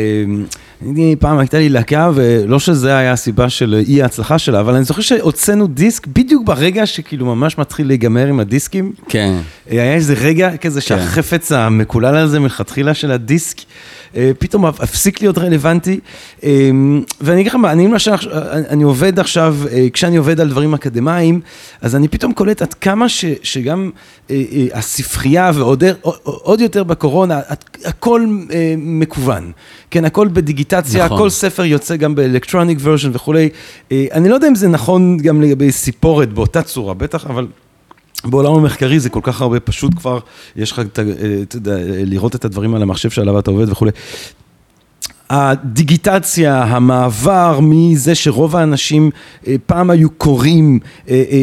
אה, 0.83 0.91
אני 0.91 1.16
פעם 1.18 1.39
הייתה 1.39 1.59
לי 1.59 1.68
להקה, 1.68 2.11
ולא 2.14 2.59
שזה 2.59 2.97
היה 2.97 3.12
הסיבה 3.12 3.49
של 3.49 3.83
אי 3.89 4.03
ההצלחה 4.03 4.39
שלה, 4.39 4.61
אבל 4.61 4.74
אני 4.74 4.85
זוכר 4.85 5.03
שהוצאנו 5.03 5.66
דיסק 5.66 6.07
בדיוק 6.07 6.47
ברגע 6.47 6.87
שכאילו 6.87 7.27
ממש 7.27 7.59
מתחיל 7.59 7.87
להיגמר 7.87 8.27
עם 8.27 8.41
הדיסקים. 8.41 8.93
כן. 9.09 9.39
היה 9.70 9.95
איזה 9.95 10.14
רגע 10.14 10.57
כזה 10.57 10.81
כן. 10.81 10.87
שהחפץ 10.87 11.53
המקולל 11.53 12.16
הזה 12.16 12.41
מלכתחילה 12.41 12.95
של 12.95 13.11
הדיסק. 13.11 13.59
אה, 14.16 14.31
פתאום 14.39 14.66
הפסיק 14.66 15.22
להיות 15.22 15.39
רלוונטי. 15.39 16.01
אה, 16.45 16.70
ואני 17.20 17.41
אגיד 17.41 17.53
לך 17.53 17.55
מה, 17.55 17.72
אני 17.72 17.87
למשל, 17.87 18.11
אני 18.68 18.83
עובד 18.83 19.18
עכשיו, 19.18 19.57
אה, 19.72 19.87
כשאני 19.93 20.16
עובד 20.16 20.41
על 20.41 20.49
דברים 20.49 20.74
אקדמיים, 20.74 21.41
אז 21.81 21.97
אני 21.97 22.09
פתאום 22.09 22.33
קולט 22.33 22.62
עד 22.62 22.74
כמה 22.74 23.09
ש, 23.09 23.24
שגם 23.43 23.91
הספרייה 24.74 25.51
ועוד 25.55 26.61
יותר 26.61 26.85
בקורונה, 26.85 27.41
הכל 27.85 28.27
מקוון. 28.77 29.53
כן, 29.97 30.05
הכל 30.05 30.28
בדיגיטציה, 30.28 31.05
נכון. 31.05 31.18
כל 31.18 31.30
ספר 31.30 31.64
יוצא 31.64 31.97
גם 31.97 32.14
באלקטרוניק 32.14 32.78
ורשן 32.82 33.11
וכולי. 33.12 33.49
אני 33.92 34.28
לא 34.28 34.34
יודע 34.34 34.49
אם 34.49 34.55
זה 34.55 34.68
נכון 34.68 35.16
גם 35.16 35.42
לגבי 35.42 35.72
סיפורת 35.72 36.32
באותה 36.32 36.62
צורה, 36.62 36.94
בטח, 36.94 37.26
אבל... 37.26 37.47
בעולם 38.24 38.55
המחקרי 38.55 39.01
זה 39.01 39.09
כל 39.09 39.20
כך 39.22 39.40
הרבה, 39.40 39.61
פשוט 39.61 39.94
כבר 39.94 40.18
יש 40.57 40.72
לך, 40.72 40.80
אתה 40.80 41.03
יודע, 41.57 41.76
לראות 41.80 42.34
את 42.34 42.44
הדברים 42.44 42.74
על 42.74 42.82
המחשב 42.82 43.11
שעליו 43.11 43.38
אתה 43.38 43.51
עובד 43.51 43.68
וכולי. 43.68 43.90
הדיגיטציה, 45.31 46.62
המעבר 46.62 47.59
מזה 47.62 48.14
שרוב 48.14 48.57
האנשים 48.57 49.11
אה, 49.47 49.55
פעם 49.66 49.91
היו 49.91 50.11
קוראים 50.11 50.79
אה, 51.09 51.14
אה, 51.14 51.41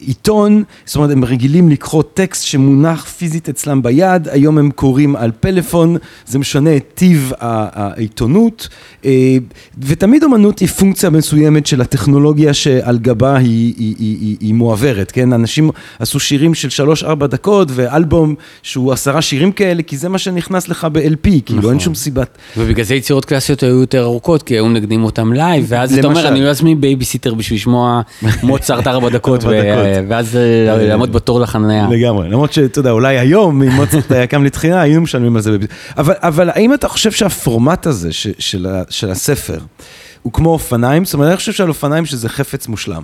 עיתון, 0.00 0.62
זאת 0.86 0.96
אומרת 0.96 1.10
הם 1.10 1.24
רגילים 1.24 1.68
לקרוא 1.68 2.02
טקסט 2.14 2.44
שמונח 2.44 3.04
פיזית 3.04 3.48
אצלם 3.48 3.82
ביד, 3.82 4.28
היום 4.28 4.58
הם 4.58 4.70
קוראים 4.70 5.16
על 5.16 5.30
פלאפון, 5.40 5.96
זה 6.26 6.38
משנה 6.38 6.76
את 6.76 6.84
טיב 6.94 7.32
העיתונות, 7.40 8.68
ותמיד 9.78 10.24
אמנות 10.24 10.58
היא 10.58 10.68
פונקציה 10.68 11.10
מסוימת 11.10 11.66
של 11.66 11.80
הטכנולוגיה 11.80 12.54
שעל 12.54 12.98
גבה 12.98 13.36
היא, 13.36 13.74
היא, 13.78 13.94
היא, 13.98 14.18
היא, 14.20 14.36
היא 14.40 14.54
מועברת, 14.54 15.10
כן? 15.10 15.32
אנשים 15.32 15.70
עשו 15.98 16.20
שירים 16.20 16.54
של 16.54 16.70
שלוש-ארבע 16.70 17.26
דקות 17.26 17.68
ואלבום 17.70 18.34
שהוא 18.62 18.92
עשרה 18.92 19.22
שירים 19.22 19.52
כאלה, 19.52 19.82
כי 19.82 19.96
זה 19.96 20.08
מה 20.08 20.18
שנכנס 20.18 20.68
לך 20.68 20.86
ב-LP, 20.92 21.28
כאילו 21.44 21.58
נכון. 21.58 21.70
אין 21.70 21.80
שום 21.80 21.94
סיבת. 21.94 22.38
ובגלל 22.56 22.84
זה 22.84 22.94
יצירות 23.14 23.24
קלאסיות 23.24 23.62
היו 23.62 23.80
יותר 23.80 24.02
ארוכות, 24.02 24.42
כי 24.42 24.54
היו 24.54 24.68
מנגנים 24.68 25.04
אותם 25.04 25.32
לייב, 25.32 25.64
ואז 25.68 25.98
אתה 25.98 26.06
אומר, 26.06 26.28
אני 26.28 26.42
לא 26.42 26.48
אזמין 26.48 26.80
בייביסיטר 26.80 27.34
בשביל 27.34 27.56
לשמוע 27.56 28.00
מוצרט 28.42 28.86
ארבע 28.86 29.08
דקות, 29.08 29.44
ואז 30.08 30.36
אה, 30.36 30.86
לעמוד 30.86 31.12
בתור 31.12 31.40
לחניה. 31.40 31.88
לגמרי, 31.90 32.28
למרות 32.28 32.52
שאתה 32.52 32.78
יודע, 32.78 32.90
אולי 32.90 33.18
היום, 33.18 33.62
אם 33.62 33.68
מוצרט 33.68 34.12
היה 34.12 34.26
קם 34.26 34.44
לתחייה, 34.44 34.80
היינו 34.80 35.00
משלמים 35.00 35.36
על 35.36 35.42
זה 35.42 35.50
בייביסיטר. 35.50 35.66
אבל 35.96 36.50
האם 36.50 36.74
אתה 36.74 36.88
חושב 36.88 37.12
שהפורמט 37.12 37.86
הזה 37.86 38.12
של 38.88 39.10
הספר, 39.10 39.58
הוא 40.24 40.32
כמו 40.32 40.50
אופניים? 40.50 41.04
זאת 41.04 41.14
אומרת, 41.14 41.28
אני 41.28 41.36
חושב 41.36 41.52
שעל 41.52 41.68
אופניים 41.68 42.06
שזה 42.06 42.28
חפץ 42.28 42.68
מושלם. 42.68 43.02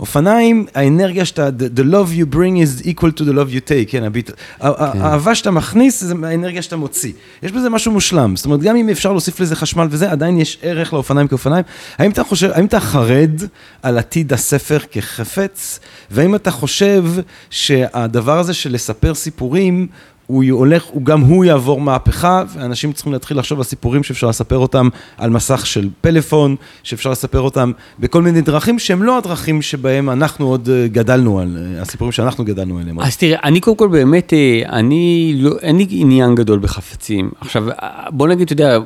אופניים, 0.00 0.66
האנרגיה 0.74 1.24
שאתה, 1.24 1.48
the, 1.48 1.78
the 1.78 1.82
love 1.82 2.18
you 2.18 2.34
bring 2.34 2.82
is 2.82 2.86
equal 2.86 3.18
to 3.18 3.22
the 3.22 3.32
love 3.32 3.52
you 3.52 3.68
take, 3.68 3.90
כן, 3.90 4.04
הביטלס, 4.04 4.30
כן. 4.30 4.34
האהבה 4.58 5.34
שאתה 5.34 5.50
מכניס 5.50 6.04
זה 6.04 6.14
האנרגיה 6.22 6.62
שאתה 6.62 6.76
מוציא. 6.76 7.12
יש 7.42 7.52
בזה 7.52 7.70
משהו 7.70 7.92
מושלם, 7.92 8.36
זאת 8.36 8.44
אומרת, 8.44 8.60
גם 8.60 8.76
אם 8.76 8.88
אפשר 8.88 9.12
להוסיף 9.12 9.40
לזה 9.40 9.56
חשמל 9.56 9.86
וזה, 9.90 10.10
עדיין 10.10 10.38
יש 10.38 10.58
ערך 10.62 10.92
לאופניים 10.92 11.28
כאופניים. 11.28 11.64
האם 11.98 12.10
אתה 12.10 12.24
חושב, 12.24 12.50
האם 12.54 12.64
אתה 12.64 12.80
חרד 12.80 13.40
על 13.82 13.98
עתיד 13.98 14.32
הספר 14.32 14.78
כחפץ, 14.90 15.80
והאם 16.10 16.34
אתה 16.34 16.50
חושב 16.50 17.04
שהדבר 17.50 18.38
הזה 18.38 18.54
של 18.54 18.72
לספר 18.72 19.14
סיפורים, 19.14 19.86
הוא 20.26 20.44
הולך, 20.50 20.84
הוא 20.84 21.02
גם 21.02 21.20
הוא 21.20 21.44
יעבור 21.44 21.80
מהפכה, 21.80 22.42
ואנשים 22.54 22.92
צריכים 22.92 23.12
להתחיל 23.12 23.38
לחשוב 23.38 23.58
על 23.58 23.64
סיפורים 23.64 24.02
שאפשר 24.02 24.28
לספר 24.28 24.58
אותם 24.58 24.88
על 25.18 25.30
מסך 25.30 25.66
של 25.66 25.88
פלאפון, 26.00 26.56
שאפשר 26.82 27.10
לספר 27.10 27.40
אותם 27.40 27.72
בכל 27.98 28.22
מיני 28.22 28.40
דרכים 28.40 28.78
שהם 28.78 29.02
לא 29.02 29.18
הדרכים 29.18 29.62
שבהם 29.62 30.10
אנחנו 30.10 30.46
עוד 30.46 30.68
אה, 30.68 30.88
גדלנו 30.88 31.40
על, 31.40 31.58
אה, 31.76 31.82
הסיפורים 31.82 32.12
שאנחנו 32.12 32.44
גדלנו 32.44 32.78
עליהם. 32.78 33.00
אז 33.00 33.16
תראה, 33.16 33.38
אני 33.44 33.60
קודם 33.60 33.76
כל 33.76 33.88
באמת, 33.88 34.32
אה, 34.32 34.62
אני 34.68 35.34
לא, 35.36 35.50
אין 35.60 35.76
לי 35.76 35.86
עניין 35.90 36.34
גדול 36.34 36.58
בחפצים. 36.58 37.30
עכשיו, 37.40 37.64
בוא 38.10 38.28
נגיד, 38.28 38.44
אתה 38.44 38.52
יודע, 38.52 38.78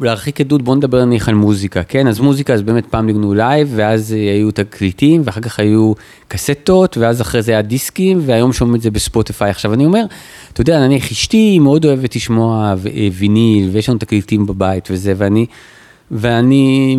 להרחיק 0.00 0.40
עדות, 0.40 0.62
בוא 0.62 0.76
נדבר 0.76 1.04
נניח 1.04 1.28
על 1.28 1.34
מוזיקה, 1.34 1.82
כן? 1.82 2.06
אז 2.06 2.20
מוזיקה, 2.20 2.54
אז 2.54 2.62
באמת 2.62 2.86
פעם 2.86 3.06
ניגנו 3.06 3.34
לייב, 3.34 3.72
ואז 3.76 4.12
היו 4.12 4.50
תקליטים, 4.50 5.22
ואחר 5.24 5.40
כך 5.40 5.60
היו 5.60 5.92
קסטות, 6.28 6.96
ואז 6.96 7.20
אחרי 7.20 7.42
זה 7.42 7.52
היה 7.52 7.62
דיסקים, 7.62 8.20
והיום 8.26 8.52
שומעים 8.52 8.76
את 8.76 8.82
זה 8.82 8.90
בספוטיפיי. 8.90 9.50
עכשיו 9.50 9.74
אני 9.74 9.84
אומר, 9.84 10.04
אתה 10.52 10.60
יודע, 10.60 10.80
נניח 10.80 11.10
אשתי 11.10 11.58
מאוד 11.58 11.84
אוהבת 11.84 12.16
לשמוע 12.16 12.74
אה, 12.86 13.08
ויניל, 13.12 13.70
ויש 13.72 13.88
לנו 13.88 13.98
תקליטים 13.98 14.46
בבית 14.46 14.88
וזה, 14.90 15.12
ואני, 15.16 15.46
ואני 16.10 16.96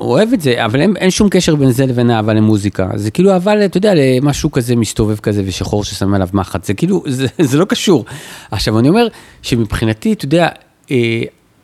אוהב 0.00 0.32
את 0.32 0.40
זה, 0.40 0.64
אבל 0.64 0.80
אין, 0.80 0.96
אין 0.96 1.10
שום 1.10 1.28
קשר 1.28 1.54
בין 1.54 1.70
זה 1.70 1.86
לבין 1.86 2.10
אהבה 2.10 2.34
למוזיקה. 2.34 2.88
זה 2.94 3.10
כאילו 3.10 3.32
אהבה, 3.32 3.64
אתה 3.64 3.76
יודע, 3.76 3.92
למשהו 3.94 4.50
כזה 4.50 4.76
מסתובב 4.76 5.16
כזה 5.16 5.42
ושחור 5.46 5.84
ששם 5.84 6.14
עליו 6.14 6.28
מחט, 6.32 6.64
זה 6.64 6.74
כאילו, 6.74 7.02
זה, 7.06 7.26
זה 7.38 7.58
לא 7.58 7.64
קשור. 7.64 8.04
עכשיו 8.50 8.78
אני 8.78 8.88
אומר 8.88 9.06
שמבחינתי, 9.42 10.12
אתה 10.12 10.24
יודע, 10.24 10.48
אה, 10.90 11.22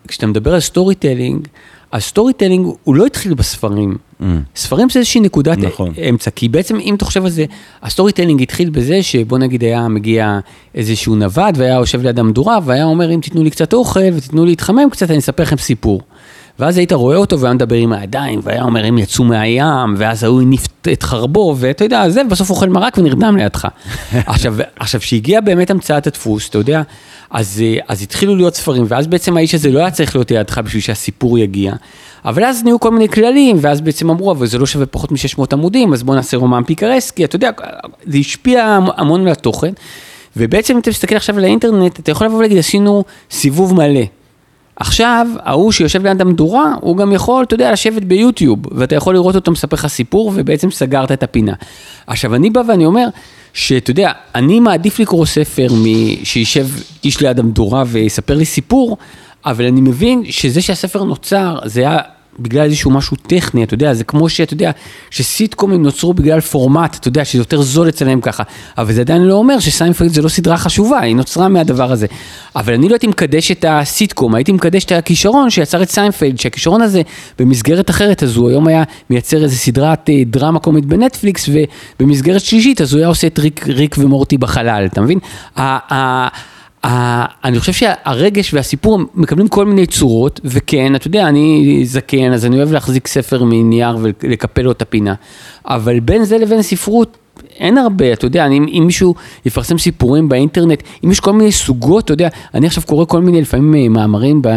כשאתה 0.08 0.26
מדבר 0.26 0.54
על 0.54 0.60
storytelling, 0.60 1.48
ה 1.92 2.32
storytelling 2.32 2.66
הוא 2.84 2.94
לא 2.94 3.06
התחיל 3.06 3.34
בספרים. 3.34 3.96
Mm. 4.20 4.24
ספרים 4.56 4.90
זה 4.90 4.98
איזושהי 4.98 5.20
נקודת 5.20 5.58
נכון. 5.58 5.92
אמצע, 6.08 6.30
כי 6.30 6.48
בעצם 6.48 6.80
אם 6.80 6.94
אתה 6.94 7.04
חושב 7.04 7.24
על 7.24 7.30
זה, 7.30 7.44
ה 7.82 8.12
storytelling 8.12 8.42
התחיל 8.42 8.70
בזה 8.70 9.02
שבוא 9.02 9.38
נגיד 9.38 9.64
היה 9.64 9.88
מגיע 9.88 10.38
איזשהו 10.74 11.14
נווד 11.14 11.54
והיה 11.56 11.74
יושב 11.74 12.02
ליד 12.02 12.18
המדורה 12.18 12.58
והיה 12.64 12.84
אומר 12.84 13.14
אם 13.14 13.20
תיתנו 13.20 13.44
לי 13.44 13.50
קצת 13.50 13.72
אוכל 13.72 14.00
ותיתנו 14.14 14.44
לי 14.44 14.50
להתחמם 14.50 14.90
קצת 14.90 15.10
אני 15.10 15.18
אספר 15.18 15.42
לכם 15.42 15.56
סיפור. 15.56 16.00
ואז 16.58 16.78
היית 16.78 16.92
רואה 16.92 17.16
אותו 17.16 17.40
והיה 17.40 17.54
מדבר 17.54 17.76
עם 17.76 17.92
הידיים 17.92 18.40
והיה 18.42 18.62
אומר 18.62 18.84
הם 18.84 18.98
יצאו 18.98 19.24
מהים 19.24 19.94
ואז 19.96 20.24
ההוא 20.24 20.42
הניף 20.42 20.66
את 20.92 21.02
חרבו 21.02 21.56
ואתה 21.58 21.84
יודע 21.84 22.10
זה 22.10 22.22
ובסוף 22.26 22.50
אוכל 22.50 22.68
מרק 22.68 22.98
ונרדם 22.98 23.36
לידך. 23.36 23.68
עכשיו, 24.26 24.56
עכשיו 24.76 25.00
שהגיע 25.00 25.40
באמת 25.40 25.70
המצאת 25.70 26.06
הדפוס 26.06 26.48
אתה 26.48 26.58
יודע 26.58 26.82
אז, 27.30 27.62
אה, 27.64 27.78
אז 27.88 28.02
התחילו 28.02 28.36
להיות 28.36 28.54
ספרים, 28.54 28.84
ואז 28.88 29.06
בעצם 29.06 29.36
האיש 29.36 29.54
הזה 29.54 29.70
לא 29.70 29.78
היה 29.78 29.90
צריך 29.90 30.16
להיות 30.16 30.30
לידך 30.30 30.58
בשביל 30.58 30.82
שהסיפור 30.82 31.38
יגיע. 31.38 31.72
אבל 32.24 32.44
אז 32.44 32.64
נהיו 32.64 32.80
כל 32.80 32.90
מיני 32.90 33.08
כללים, 33.08 33.56
ואז 33.60 33.80
בעצם 33.80 34.10
אמרו, 34.10 34.32
אבל 34.32 34.46
זה 34.46 34.58
לא 34.58 34.66
שווה 34.66 34.86
פחות 34.86 35.12
מ-600 35.12 35.44
עמודים, 35.52 35.92
אז 35.92 36.02
בואו 36.02 36.16
נעשה 36.16 36.36
רומן 36.36 36.62
פיקרסקי, 36.66 37.24
אתה 37.24 37.36
יודע, 37.36 37.50
זה 38.06 38.18
השפיע 38.18 38.78
המון 38.96 39.20
על 39.20 39.28
התוכן. 39.28 39.72
ובעצם 40.36 40.74
אם 40.74 40.80
אתה 40.80 40.90
מסתכל 40.90 41.16
עכשיו 41.16 41.38
על 41.38 41.44
האינטרנט, 41.44 42.00
אתה 42.00 42.10
יכול 42.10 42.26
לבוא 42.26 42.38
ולהגיד, 42.38 42.58
עשינו 42.58 43.04
סיבוב 43.30 43.74
מלא. 43.74 44.00
עכשיו, 44.80 45.26
ההוא 45.42 45.72
שיושב 45.72 46.06
ליד 46.06 46.20
המדורה, 46.20 46.74
הוא 46.80 46.96
גם 46.96 47.12
יכול, 47.12 47.44
אתה 47.44 47.54
יודע, 47.54 47.72
לשבת 47.72 48.02
ביוטיוב, 48.02 48.58
ואתה 48.70 48.94
יכול 48.94 49.14
לראות 49.14 49.34
אותו 49.34 49.50
מספר 49.50 49.74
לך 49.76 49.86
סיפור, 49.86 50.32
ובעצם 50.34 50.70
סגרת 50.70 51.12
את 51.12 51.22
הפינה. 51.22 51.52
עכשיו, 52.06 52.34
אני 52.34 52.50
בא 52.50 52.62
ואני 52.68 52.84
אומר, 52.84 53.08
שאתה 53.52 53.90
יודע, 53.90 54.12
אני 54.34 54.60
מעדיף 54.60 54.98
לקרוא 54.98 55.26
ספר 55.26 55.68
משישב 56.24 56.66
איש 57.04 57.20
ליד 57.20 57.38
המדורה 57.38 57.84
ויספר 57.86 58.34
לי 58.34 58.44
סיפור, 58.44 58.96
אבל 59.46 59.64
אני 59.64 59.80
מבין 59.80 60.22
שזה 60.24 60.62
שהספר 60.62 61.04
נוצר, 61.04 61.58
זה 61.64 61.80
היה 61.80 61.98
בגלל 62.38 62.64
איזשהו 62.64 62.90
משהו 62.90 63.16
טכני, 63.16 63.64
אתה 63.64 63.74
יודע, 63.74 63.94
זה 63.94 64.04
כמו 64.04 64.28
שאתה 64.28 64.54
יודע, 64.54 64.70
שסיטקומים 65.10 65.82
נוצרו 65.82 66.14
בגלל 66.14 66.40
פורמט, 66.40 66.96
אתה 66.96 67.08
יודע, 67.08 67.24
שזה 67.24 67.40
יותר 67.40 67.62
זול 67.62 67.88
אצלם 67.88 68.20
ככה, 68.20 68.42
אבל 68.78 68.92
זה 68.92 69.00
עדיין 69.00 69.22
לא 69.22 69.34
אומר 69.34 69.58
שסיינפלד 69.58 70.08
זה 70.08 70.22
לא 70.22 70.28
סדרה 70.28 70.56
חשובה, 70.56 71.00
היא 71.00 71.16
נוצרה 71.16 71.48
מהדבר 71.48 71.92
הזה. 71.92 72.06
אבל 72.56 72.74
אני 72.74 72.88
לא 72.88 72.94
הייתי 72.94 73.06
מקדש 73.06 73.50
את 73.50 73.64
הסיטקום, 73.68 74.34
הייתי 74.34 74.52
מקדש 74.52 74.84
את 74.84 74.92
הכישרון 74.92 75.50
שיצר 75.50 75.82
את 75.82 75.90
סיינפלד, 75.90 76.38
שהכישרון 76.38 76.82
הזה 76.82 77.02
במסגרת 77.38 77.90
אחרת, 77.90 78.22
אז 78.22 78.36
הוא 78.36 78.48
היום 78.48 78.66
היה 78.66 78.82
מייצר 79.10 79.42
איזה 79.42 79.56
סדרת 79.56 80.10
אה, 80.10 80.22
דרמה 80.26 80.58
קומית 80.58 80.86
בנטפליקס, 80.86 81.48
ובמסגרת 82.00 82.40
שלישית, 82.40 82.80
אז 82.80 82.92
הוא 82.92 82.98
היה 82.98 83.08
עושה 83.08 83.26
את 83.26 83.38
ריק, 83.38 83.68
ריק 83.68 83.96
ומורטי 83.98 84.38
בחלל, 84.38 84.88
אתה 84.92 85.00
מבין? 85.00 85.18
אני 87.44 87.60
חושב 87.60 87.72
שהרגש 87.72 88.54
והסיפור 88.54 88.98
מקבלים 89.14 89.48
כל 89.48 89.64
מיני 89.64 89.86
צורות, 89.86 90.40
וכן, 90.44 90.94
אתה 90.94 91.06
יודע, 91.06 91.28
אני 91.28 91.80
זקן, 91.84 92.32
אז 92.32 92.46
אני 92.46 92.56
אוהב 92.56 92.72
להחזיק 92.72 93.06
ספר 93.06 93.44
מנייר 93.44 93.96
ולקפל 94.00 94.62
לו 94.62 94.72
את 94.72 94.82
הפינה, 94.82 95.14
אבל 95.66 96.00
בין 96.00 96.24
זה 96.24 96.38
לבין 96.38 96.62
ספרות, 96.62 97.16
אין 97.56 97.78
הרבה, 97.78 98.12
אתה 98.12 98.26
יודע, 98.26 98.46
אם, 98.46 98.66
אם 98.78 98.82
מישהו 98.86 99.14
יפרסם 99.46 99.78
סיפורים 99.78 100.28
באינטרנט, 100.28 100.82
אם 101.04 101.10
יש 101.10 101.20
כל 101.20 101.32
מיני 101.32 101.52
סוגות, 101.52 102.04
אתה 102.04 102.12
יודע, 102.12 102.28
אני 102.54 102.66
עכשיו 102.66 102.82
קורא 102.86 103.04
כל 103.04 103.20
מיני 103.20 103.40
לפעמים 103.40 103.74
אה, 103.74 103.88
מאמרים 103.88 104.42
ב... 104.42 104.48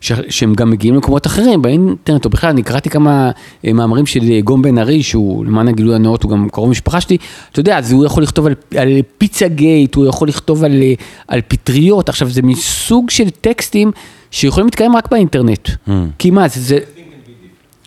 ש, 0.00 0.12
שהם 0.28 0.54
גם 0.54 0.70
מגיעים 0.70 0.94
למקומות 0.94 1.26
אחרים, 1.26 1.62
באינטרנט, 1.62 2.24
או 2.24 2.30
בכלל, 2.30 2.50
אני 2.50 2.62
קראתי 2.62 2.90
כמה 2.90 3.30
אה, 3.66 3.72
מאמרים 3.72 4.06
של 4.06 4.20
אה, 4.30 4.40
גום 4.40 4.62
בן 4.62 4.78
ארי, 4.78 5.02
שהוא 5.02 5.46
למען 5.46 5.68
הגילוי 5.68 5.94
הנאות, 5.94 6.22
הוא 6.22 6.30
גם 6.30 6.48
קרוב 6.48 6.70
משפחה 6.70 7.00
שלי, 7.00 7.16
אתה 7.52 7.60
יודע, 7.60 7.78
אז 7.78 7.92
הוא 7.92 8.04
יכול 8.04 8.22
לכתוב 8.22 8.46
על, 8.46 8.54
על 8.76 8.98
פיצה 9.18 9.48
גייט, 9.48 9.94
הוא 9.94 10.06
יכול 10.06 10.28
לכתוב 10.28 10.64
על, 10.64 10.82
על 11.28 11.40
פטריות, 11.48 12.08
עכשיו 12.08 12.30
זה 12.30 12.42
מסוג 12.42 13.10
של 13.10 13.30
טקסטים 13.30 13.92
שיכולים 14.30 14.66
להתקיים 14.66 14.96
רק 14.96 15.10
באינטרנט, 15.10 15.68
mm. 15.68 15.90
כי 16.18 16.30
מה, 16.30 16.48
זה... 16.48 16.60
זה 16.60 16.78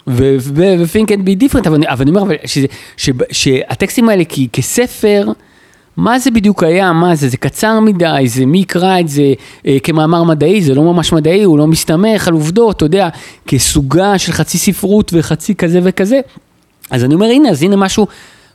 ו-think 0.07 1.07
and 1.07 1.26
be 1.26 1.43
different, 1.43 1.68
אבל 1.68 2.01
אני 2.01 2.09
אומר 2.09 2.24
שהטקסטים 3.32 4.09
האלה 4.09 4.24
כספר, 4.53 5.28
מה 5.97 6.19
זה 6.19 6.31
בדיוק 6.31 6.63
היה, 6.63 6.93
מה 6.93 7.15
זה, 7.15 7.29
זה 7.29 7.37
קצר 7.37 7.79
מדי, 7.79 8.23
זה 8.25 8.45
מי 8.45 8.59
יקרא 8.59 8.99
את 8.99 9.07
זה 9.07 9.33
אה, 9.67 9.77
כמאמר 9.83 10.23
מדעי, 10.23 10.61
זה 10.61 10.75
לא 10.75 10.83
ממש 10.83 11.13
מדעי, 11.13 11.43
הוא 11.43 11.57
לא 11.57 11.67
מסתמך 11.67 12.27
על 12.27 12.33
עובדות, 12.33 12.75
אתה 12.75 12.85
יודע, 12.85 13.09
כסוגה 13.47 14.17
של 14.17 14.31
חצי 14.31 14.57
ספרות 14.57 15.11
וחצי 15.13 15.55
כזה 15.55 15.79
וכזה. 15.83 16.19
אז 16.89 17.03
אני 17.03 17.13
אומר, 17.13 17.25
הנה, 17.25 17.49
אז 17.49 17.63
הנה 17.63 17.75
משהו 17.75 18.07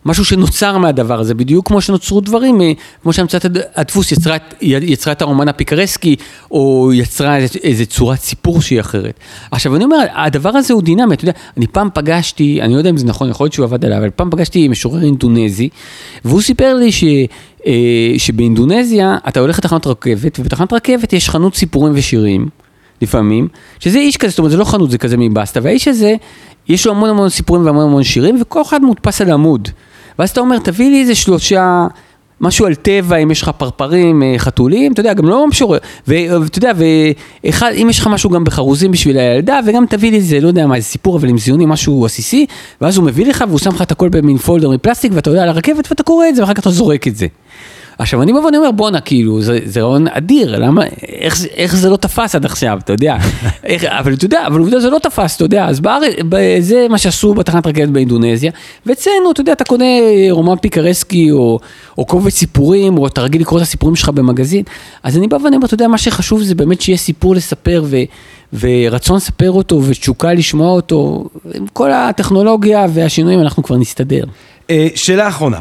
משהו 0.06 0.24
שנוצר 0.24 0.78
מהדבר 0.78 1.20
הזה, 1.20 1.34
בדיוק 1.34 1.68
כמו 1.68 1.80
שנוצרו 1.80 2.20
דברים, 2.20 2.60
אה, 2.60 2.72
כמו 3.02 3.12
שהמצאת 3.12 3.46
הדפוס 3.74 4.12
יצרה, 4.12 4.36
יצרה 4.60 5.12
את 5.12 5.22
הרומן 5.22 5.48
הפיקרסקי, 5.48 6.16
או 6.50 6.90
יצרה 6.94 7.36
איזה, 7.36 7.86
צורת 7.86 8.20
סיפור 8.20 8.60
שהיא 8.62 8.80
אחרת. 8.80 9.14
עכשיו 9.50 9.76
אני 9.76 9.84
אומר, 9.84 9.96
הדבר 10.14 10.48
הזה 10.48 10.74
הוא 10.74 10.82
דינמי, 10.82 11.14
אתה 11.14 11.24
יודע, 11.24 11.32
אני 11.56 11.66
פעם 11.66 11.88
פגשתי, 11.94 12.62
אני 12.62 12.72
לא 12.72 12.78
יודע 12.78 12.90
אם 12.90 12.96
זה 12.96 13.06
נכון, 13.06 13.30
יכול 13.30 13.44
להיות 13.44 13.54
שהוא 13.54 13.64
עבד 13.64 13.84
עליו, 13.84 13.98
אבל 13.98 14.10
פעם 14.10 14.30
פגשתי 14.30 14.68
משורר 14.68 15.02
אינדונזי, 15.02 15.68
והוא 16.24 16.42
סיפר 16.42 16.74
לי 16.74 16.92
ש... 16.92 17.04
אה, 17.66 18.14
שבאינדונזיה 18.18 19.18
אתה 19.28 19.40
הולך 19.40 19.58
לתחנת 19.58 19.86
רכבת, 19.86 20.40
ובתחנת 20.40 20.72
רכבת 20.72 21.12
יש 21.12 21.30
חנות 21.30 21.56
סיפורים 21.56 21.92
ושירים, 21.96 22.48
לפעמים, 23.02 23.48
שזה 23.78 23.98
איש 23.98 24.16
כזה, 24.16 24.30
זאת 24.30 24.38
אומרת 24.38 24.50
זה 24.50 24.56
לא 24.56 24.64
חנות, 24.64 24.90
זה 24.90 24.98
כזה 24.98 25.16
מבסטה, 25.16 25.60
והאיש 25.62 25.88
הזה, 25.88 26.14
יש 26.68 26.86
לו 26.86 26.92
המון 26.92 27.10
המון 27.10 27.28
סיפורים 27.28 27.66
והמון 27.66 27.84
המון 27.84 28.04
שירים, 28.04 28.38
וכל 28.42 28.62
אחד 28.62 28.82
מודפס 28.82 29.20
על 29.20 29.30
עמוד. 29.30 29.68
ואז 30.18 30.30
אתה 30.30 30.40
אומר, 30.40 30.58
תביא 30.58 30.90
לי 30.90 31.00
איזה 31.00 31.14
שלושה, 31.14 31.86
משהו 32.40 32.66
על 32.66 32.74
טבע, 32.74 33.16
אם 33.16 33.30
יש 33.30 33.42
לך 33.42 33.48
פרפרים, 33.48 34.22
אה, 34.22 34.34
חתולים, 34.38 34.92
אתה 34.92 35.00
יודע, 35.00 35.14
גם 35.14 35.28
לא 35.28 35.46
משורר, 35.46 35.78
ואתה 36.06 36.58
יודע, 36.58 36.72
ואם 36.76 37.90
יש 37.90 37.98
לך 37.98 38.06
משהו 38.06 38.30
גם 38.30 38.44
בחרוזים 38.44 38.90
בשביל 38.90 39.18
הילדה, 39.18 39.60
וגם 39.66 39.86
תביא 39.86 40.10
לי 40.10 40.16
איזה, 40.16 40.40
לא 40.40 40.48
יודע 40.48 40.66
מה, 40.66 40.74
איזה 40.74 40.86
סיפור, 40.86 41.16
אבל 41.16 41.28
עם 41.28 41.38
זיונים, 41.38 41.68
משהו 41.68 42.06
עסיסי, 42.06 42.46
ואז 42.80 42.96
הוא 42.96 43.06
מביא 43.06 43.26
לך 43.26 43.44
והוא 43.48 43.58
שם 43.58 43.70
לך 43.70 43.82
את 43.82 43.92
הכל 43.92 44.08
במין 44.08 44.38
פולדר 44.38 44.70
מפלסטיק, 44.70 45.12
ואתה 45.14 45.30
עולה 45.30 45.42
על 45.42 45.48
הרכבת 45.48 45.90
ואתה 45.90 46.02
קורא 46.02 46.28
את 46.28 46.34
זה, 46.36 46.42
ואחר 46.42 46.54
כך 46.54 46.60
אתה 46.60 46.70
זורק 46.70 47.08
את 47.08 47.16
זה. 47.16 47.26
עכשיו 47.98 48.22
אני 48.22 48.32
בא 48.32 48.38
ואני 48.38 48.56
אומר 48.56 48.70
בואנה 48.70 49.00
כאילו 49.00 49.42
זה, 49.42 49.58
זה 49.64 49.82
רעיון 49.82 50.08
אדיר 50.08 50.58
למה 50.58 50.82
איך, 51.08 51.44
איך 51.54 51.76
זה 51.76 51.90
לא 51.90 51.96
תפס 51.96 52.34
עד 52.34 52.44
עכשיו 52.44 52.78
אתה 52.84 52.92
יודע 52.92 53.16
איך, 53.64 53.84
אבל 53.84 54.14
אתה 54.14 54.24
יודע 54.24 54.46
אבל 54.46 54.58
עובדה 54.58 54.80
זה 54.80 54.90
לא 54.90 54.98
תפס 54.98 55.36
אתה 55.36 55.44
יודע 55.44 55.64
אז 55.64 55.80
בארץ 55.80 56.14
זה 56.60 56.86
מה 56.90 56.98
שעשו 56.98 57.34
בתחנת 57.34 57.66
רכבת 57.66 57.88
באינדונזיה 57.88 58.50
ואצלנו 58.86 59.30
אתה 59.30 59.40
יודע 59.40 59.52
אתה 59.52 59.64
קונה 59.64 59.84
רומן 60.30 60.56
פיקרסקי 60.56 61.30
או, 61.30 61.58
או 61.98 62.04
קובץ 62.04 62.34
סיפורים 62.34 62.98
או 62.98 63.06
אתה 63.06 63.20
רגיל 63.20 63.40
לקרוא 63.40 63.58
את 63.58 63.62
הסיפורים 63.62 63.96
שלך 63.96 64.08
במגזין 64.08 64.62
אז 65.02 65.16
אני 65.16 65.28
בא 65.28 65.36
ואני 65.44 65.56
אומר 65.56 65.66
אתה 65.66 65.74
יודע 65.74 65.88
מה 65.88 65.98
שחשוב 65.98 66.42
זה 66.42 66.54
באמת 66.54 66.80
שיהיה 66.80 66.98
סיפור 66.98 67.34
לספר 67.34 67.84
ו, 67.86 67.96
ורצון 68.60 69.16
לספר 69.16 69.50
אותו 69.50 69.82
ותשוקה 69.82 70.34
לשמוע 70.34 70.70
אותו 70.70 71.28
עם 71.54 71.66
כל 71.72 71.92
הטכנולוגיה 71.92 72.86
והשינויים 72.94 73.40
אנחנו 73.40 73.62
כבר 73.62 73.76
נסתדר. 73.76 74.24
אה, 74.70 74.88
שאלה 74.94 75.28
אחרונה. 75.28 75.60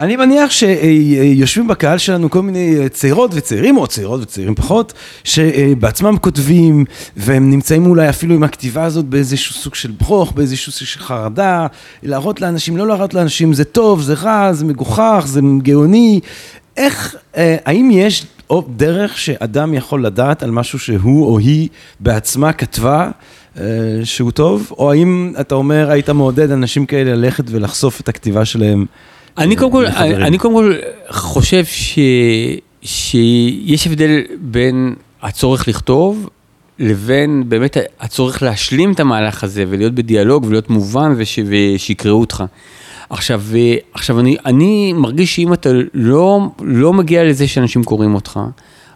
אני 0.00 0.16
מניח 0.16 0.50
שיושבים 0.50 1.68
בקהל 1.68 1.98
שלנו 1.98 2.30
כל 2.30 2.42
מיני 2.42 2.88
צעירות 2.88 3.30
וצעירים, 3.34 3.76
או 3.76 3.86
צעירות 3.86 4.20
וצעירים 4.22 4.54
פחות, 4.54 4.92
שבעצמם 5.24 6.16
כותבים, 6.20 6.84
והם 7.16 7.50
נמצאים 7.50 7.86
אולי 7.86 8.08
אפילו 8.08 8.34
עם 8.34 8.42
הכתיבה 8.42 8.84
הזאת 8.84 9.04
באיזשהו 9.04 9.54
סוג 9.54 9.74
של 9.74 9.90
ברוך, 9.90 10.32
באיזשהו 10.32 10.72
סוג 10.72 10.88
של 10.88 11.00
חרדה, 11.00 11.66
להראות 12.02 12.40
לאנשים, 12.40 12.76
לא 12.76 12.86
להראות 12.86 13.14
לאנשים, 13.14 13.52
זה 13.52 13.64
טוב, 13.64 14.02
זה 14.02 14.14
רע, 14.14 14.52
זה 14.52 14.64
מגוחך, 14.64 15.24
זה 15.26 15.40
גאוני. 15.62 16.20
איך, 16.76 17.16
האם 17.64 17.90
יש 17.92 18.26
דרך 18.76 19.18
שאדם 19.18 19.74
יכול 19.74 20.06
לדעת 20.06 20.42
על 20.42 20.50
משהו 20.50 20.78
שהוא 20.78 21.26
או 21.26 21.38
היא 21.38 21.68
בעצמה 22.00 22.52
כתבה? 22.52 23.10
שהוא 24.04 24.30
טוב, 24.30 24.72
או 24.78 24.92
האם 24.92 25.32
אתה 25.40 25.54
אומר 25.54 25.90
היית 25.90 26.10
מעודד 26.10 26.50
אנשים 26.50 26.86
כאלה 26.86 27.14
ללכת 27.14 27.44
ולחשוף 27.46 28.00
את 28.00 28.08
הכתיבה 28.08 28.44
שלהם 28.44 28.86
אני 29.38 29.56
קודם 29.56 29.72
כל, 29.72 29.86
אני 29.96 30.38
קודם 30.38 30.54
כל 30.54 30.74
חושב 31.10 31.64
ש, 31.64 31.98
שיש 32.82 33.86
הבדל 33.86 34.20
בין 34.40 34.94
הצורך 35.22 35.68
לכתוב 35.68 36.28
לבין 36.78 37.42
באמת 37.48 37.76
הצורך 38.00 38.42
להשלים 38.42 38.92
את 38.92 39.00
המהלך 39.00 39.44
הזה 39.44 39.64
ולהיות 39.68 39.94
בדיאלוג 39.94 40.44
ולהיות 40.44 40.70
מובן 40.70 41.14
וש, 41.16 41.38
ושיקראו 41.46 42.20
אותך. 42.20 42.44
עכשיו, 43.10 43.42
עכשיו 43.92 44.20
אני, 44.20 44.36
אני 44.46 44.92
מרגיש 44.92 45.36
שאם 45.36 45.52
אתה 45.52 45.70
לא, 45.94 46.40
לא 46.60 46.92
מגיע 46.92 47.24
לזה 47.24 47.48
שאנשים 47.48 47.84
קוראים 47.84 48.14
אותך, 48.14 48.40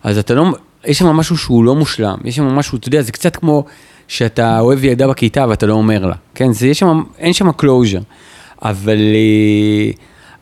אז 0.03 0.19
אתה 0.19 0.35
לא, 0.35 0.45
יש 0.85 0.99
שם 0.99 1.07
משהו 1.07 1.39
שהוא 1.39 1.65
לא 1.65 1.75
מושלם, 1.75 2.19
יש 2.25 2.37
שם 2.37 2.45
משהו, 2.45 2.79
אתה 2.79 2.89
יודע, 2.89 3.03
זה 3.03 3.13
קצת 3.13 3.37
כמו 3.37 3.65
שאתה 4.09 4.61
אוהב 4.61 4.85
ילדה 4.85 5.09
בכיתה 5.09 5.47
ואתה 5.49 5.67
לא 5.67 5.75
אומר 5.75 6.07
לה, 6.07 6.15
כן, 6.35 6.53
זה, 6.53 6.67
יש 6.67 6.79
שם, 6.79 7.03
אין 7.19 7.33
שם 7.33 7.49
closure, 7.49 8.03
אבל... 8.63 8.99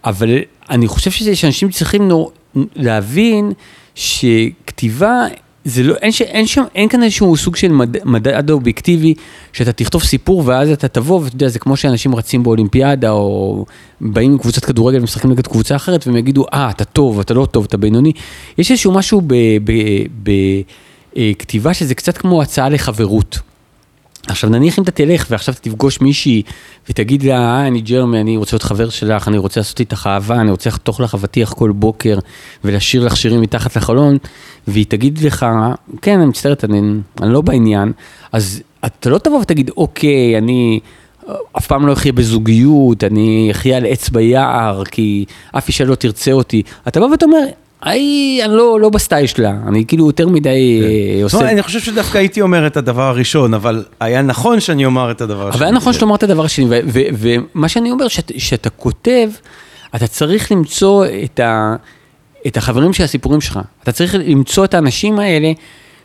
אבל 0.09 0.39
אני 0.71 0.89
חושב 0.89 1.11
שזה 1.11 1.37
שאנשים 1.37 1.71
צריכים 1.71 2.09
נור, 2.09 2.33
להבין 2.77 3.53
שכתיבה, 3.95 5.27
זה 5.65 5.83
לא, 5.83 5.95
אין, 5.95 6.13
ש, 6.13 6.23
אין, 6.23 6.47
שם, 6.47 6.65
אין 6.75 6.89
כאן 6.89 7.03
איזשהו 7.03 7.37
סוג 7.37 7.57
של 7.57 7.73
מד, 7.73 8.05
מדד 8.05 8.51
אובייקטיבי, 8.51 9.15
שאתה 9.53 9.73
תכתוב 9.73 10.03
סיפור 10.03 10.43
ואז 10.47 10.71
אתה 10.71 10.89
תבוא, 10.89 11.21
ואתה 11.21 11.35
יודע, 11.37 11.49
זה 11.49 11.59
כמו 11.59 11.77
שאנשים 11.77 12.15
רצים 12.15 12.43
באולימפיאדה, 12.43 13.11
או 13.11 13.65
באים 14.01 14.33
עם 14.33 14.39
קבוצת 14.39 14.65
כדורגל 14.65 15.01
ומשחקים 15.01 15.31
נגד 15.31 15.47
קבוצה 15.47 15.77
אחרת, 15.77 16.07
והם 16.07 16.17
יגידו, 16.17 16.45
אה, 16.53 16.71
אתה 16.71 16.85
טוב, 16.85 17.21
אתה 17.21 17.35
לא 17.35 17.47
טוב, 17.47 17.65
אתה 17.65 17.77
בינוני. 17.77 18.13
יש 18.59 18.71
איזשהו 18.71 18.93
משהו 18.93 19.23
בכתיבה 21.15 21.69
אה, 21.71 21.75
שזה 21.75 21.95
קצת 21.95 22.19
כמו 22.19 22.43
הצעה 22.43 22.69
לחברות. 22.69 23.39
עכשיו 24.27 24.51
נניח 24.51 24.79
אם 24.79 24.83
אתה 24.83 24.91
תלך 24.91 25.27
ועכשיו 25.31 25.55
אתה 25.55 25.63
תפגוש 25.63 26.01
מישהי 26.01 26.43
ותגיד 26.89 27.23
לה, 27.23 27.37
אה, 27.37 27.67
אני 27.67 27.81
ג'רמי, 27.81 28.21
אני 28.21 28.37
רוצה 28.37 28.57
להיות 28.57 28.63
חבר 28.63 28.89
שלך, 28.89 29.29
אני 29.29 29.39
רוצה 29.39 29.61
לעשות 29.61 29.81
איתך 29.81 30.07
אהבה, 30.07 30.41
אני 30.41 30.51
רוצה 30.51 30.71
לחתוך 30.71 31.01
לך 31.01 31.15
אבטיח 31.15 31.53
כל 31.53 31.71
בוקר 31.71 32.19
ולשיר 32.65 33.07
לך 33.07 33.17
שירים 33.17 33.41
מתחת 33.41 33.77
לחלון, 33.77 34.19
והיא 34.69 34.87
תגיד 34.89 35.19
לך, 35.19 35.47
כן, 36.03 36.19
אני 36.19 36.27
מצטערת, 36.27 36.65
אני, 36.65 36.81
אני 37.23 37.33
לא 37.33 37.41
בעניין, 37.41 37.93
אז 38.33 38.63
אתה 38.87 39.11
לא 39.11 39.19
תבוא 39.19 39.39
ותגיד, 39.39 39.71
אוקיי, 39.77 40.39
אני 40.39 40.81
אף 41.59 41.67
פעם 41.67 41.87
לא 41.87 41.93
אחיה 41.93 42.13
בזוגיות, 42.13 43.05
אני 43.05 43.49
אחיה 43.51 43.77
על 43.77 43.87
עץ 43.87 44.09
ביער, 44.09 44.85
כי 44.85 45.25
אף 45.53 45.69
אישה 45.69 45.85
לא 45.85 45.95
תרצה 45.95 46.33
אותי. 46.33 46.63
אתה 46.89 47.01
בא 47.01 47.05
ואתה 47.05 47.25
אומר, 47.25 47.45
אני 47.87 48.41
לא, 48.49 48.81
לא 48.81 48.89
בסטייל 48.89 49.27
שלה, 49.27 49.55
אני 49.69 49.85
כאילו 49.87 50.07
יותר 50.07 50.29
מדי 50.29 50.83
כן. 51.17 51.23
עושה... 51.23 51.51
אני 51.51 51.63
חושב 51.63 51.81
שדווקא 51.81 52.19
הייתי 52.19 52.41
אומר 52.41 52.67
את 52.67 52.77
הדבר 52.77 53.03
הראשון, 53.03 53.55
אבל 53.55 53.85
היה 54.01 54.23
נכון 54.23 54.61
שאני 54.61 54.85
אומר 54.85 55.11
את 55.11 55.21
הדבר 55.21 55.49
השני. 55.49 55.59
אבל 55.59 55.67
היה 55.67 55.73
נכון 55.73 55.93
שתאמר 55.93 56.15
את 56.15 56.23
הדבר 56.23 56.45
השני, 56.45 56.67
ומה 57.19 57.69
שאני 57.69 57.91
אומר, 57.91 58.07
שאתה 58.39 58.71
כותב, 58.71 59.29
אתה 59.95 60.07
צריך 60.07 60.53
למצוא 60.53 61.07
את 62.47 62.57
החברים 62.57 62.93
של 62.93 63.05
הסיפורים 63.05 63.41
שלך, 63.41 63.61
אתה 63.83 63.93
צריך 63.93 64.15
למצוא 64.15 64.65
את 64.65 64.75
האנשים 64.75 65.19
האלה. 65.19 65.53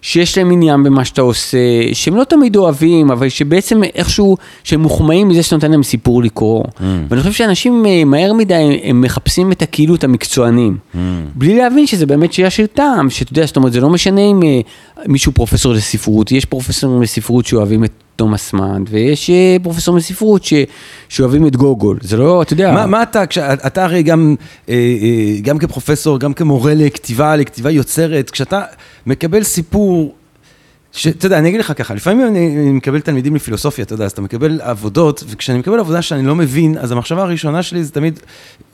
שיש 0.03 0.37
להם 0.37 0.51
עניין 0.51 0.83
במה 0.83 1.05
שאתה 1.05 1.21
עושה, 1.21 1.57
שהם 1.93 2.15
לא 2.15 2.23
תמיד 2.23 2.55
אוהבים, 2.55 3.11
אבל 3.11 3.29
שבעצם 3.29 3.81
איכשהו, 3.95 4.37
שהם 4.63 4.79
מוחמאים 4.81 5.27
מזה 5.27 5.43
שאתה 5.43 5.55
נותן 5.55 5.71
להם 5.71 5.83
סיפור 5.83 6.23
לקרוא. 6.23 6.63
Mm. 6.63 6.81
ואני 7.09 7.21
חושב 7.21 7.33
שאנשים 7.33 7.85
אה, 7.85 8.05
מהר 8.05 8.33
מדי, 8.33 8.79
הם 8.83 9.01
מחפשים 9.01 9.51
את 9.51 9.61
הכאילו 9.61 9.95
את 9.95 10.03
המקצוענים. 10.03 10.77
Mm. 10.93 10.97
בלי 11.35 11.57
להבין 11.57 11.87
שזה 11.87 12.05
באמת 12.05 12.33
שאלה 12.33 12.49
של 12.49 12.67
טעם, 12.67 13.09
שאתה 13.09 13.31
יודע, 13.31 13.45
זאת 13.45 13.55
אומרת, 13.55 13.73
זה 13.73 13.81
לא 13.81 13.89
משנה 13.89 14.21
אם 14.21 14.43
אה, 14.43 14.59
מישהו 15.07 15.31
פרופסור 15.31 15.73
לספרות, 15.73 16.31
יש 16.31 16.45
פרופסורים 16.45 17.01
לספרות 17.01 17.45
שאוהבים 17.45 17.83
את 17.83 17.91
תומאס 18.15 18.53
מאן, 18.53 18.83
ויש 18.89 19.29
אה, 19.29 19.57
פרופסור 19.63 19.95
מספרות 19.95 20.43
שאוהבים 21.09 21.47
את 21.47 21.55
גוגול, 21.55 21.97
זה 22.01 22.17
לא, 22.17 22.41
אתה 22.41 22.53
יודע... 22.53 22.71
מה, 22.71 22.85
מה 22.85 23.03
אתה, 23.03 23.23
אתה 23.67 23.83
הרי 23.83 24.03
גם, 24.03 24.35
אה, 24.69 24.73
אה, 24.73 25.41
גם 25.41 25.57
כפרופסור, 25.57 26.19
גם 26.19 26.33
כמורה 26.33 26.73
לכתיבה, 26.73 27.35
לכתיבה 27.35 27.71
יוצרת, 27.71 28.29
כשאתה 28.29 28.61
מקבל 29.05 29.43
סיפור 29.43 30.15
שאתה 30.93 31.25
יודע, 31.25 31.37
אני 31.37 31.49
אגיד 31.49 31.59
לך 31.59 31.73
ככה, 31.75 31.93
לפעמים 31.93 32.27
אני, 32.27 32.57
אני 32.57 32.71
מקבל 32.71 32.99
תלמידים 33.01 33.35
לפילוסופיה, 33.35 33.83
אתה 33.83 33.93
יודע, 33.93 34.05
אז 34.05 34.11
אתה 34.11 34.21
מקבל 34.21 34.61
עבודות, 34.61 35.23
וכשאני 35.27 35.59
מקבל 35.59 35.79
עבודה 35.79 36.01
שאני 36.01 36.25
לא 36.25 36.35
מבין, 36.35 36.77
אז 36.77 36.91
המחשבה 36.91 37.21
הראשונה 37.21 37.63
שלי 37.63 37.83
זה 37.83 37.91
תמיד, 37.91 38.19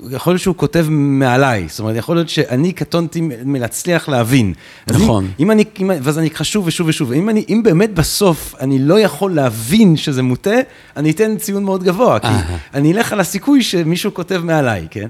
יכול 0.09 0.33
להיות 0.33 0.41
שהוא 0.41 0.55
כותב 0.55 0.85
מעליי, 0.89 1.65
זאת 1.69 1.79
אומרת, 1.79 1.95
יכול 1.95 2.15
להיות 2.15 2.29
שאני 2.29 2.71
קטונתי 2.71 3.21
מלהצליח 3.45 4.09
להבין. 4.09 4.53
נכון. 4.87 5.23
אם, 5.25 5.31
אם 5.39 5.51
אני, 5.51 5.63
אם, 5.79 5.91
ואז 6.03 6.19
אני 6.19 6.27
אקרא 6.27 6.43
שוב 6.43 6.67
ושוב 6.67 6.87
ושוב, 6.87 7.09
ואם 7.09 7.29
אני, 7.29 7.45
אם 7.49 7.61
באמת 7.63 7.93
בסוף 7.93 8.55
אני 8.59 8.79
לא 8.79 8.99
יכול 8.99 9.33
להבין 9.33 9.97
שזה 9.97 10.23
מוטה, 10.23 10.55
אני 10.97 11.11
אתן 11.11 11.37
ציון 11.37 11.63
מאוד 11.63 11.83
גבוה, 11.83 12.19
כי 12.19 12.27
אני 12.73 12.93
אלך 12.93 13.13
על 13.13 13.19
הסיכוי 13.19 13.63
שמישהו 13.63 14.13
כותב 14.13 14.41
מעליי, 14.43 14.87
כן? 14.91 15.07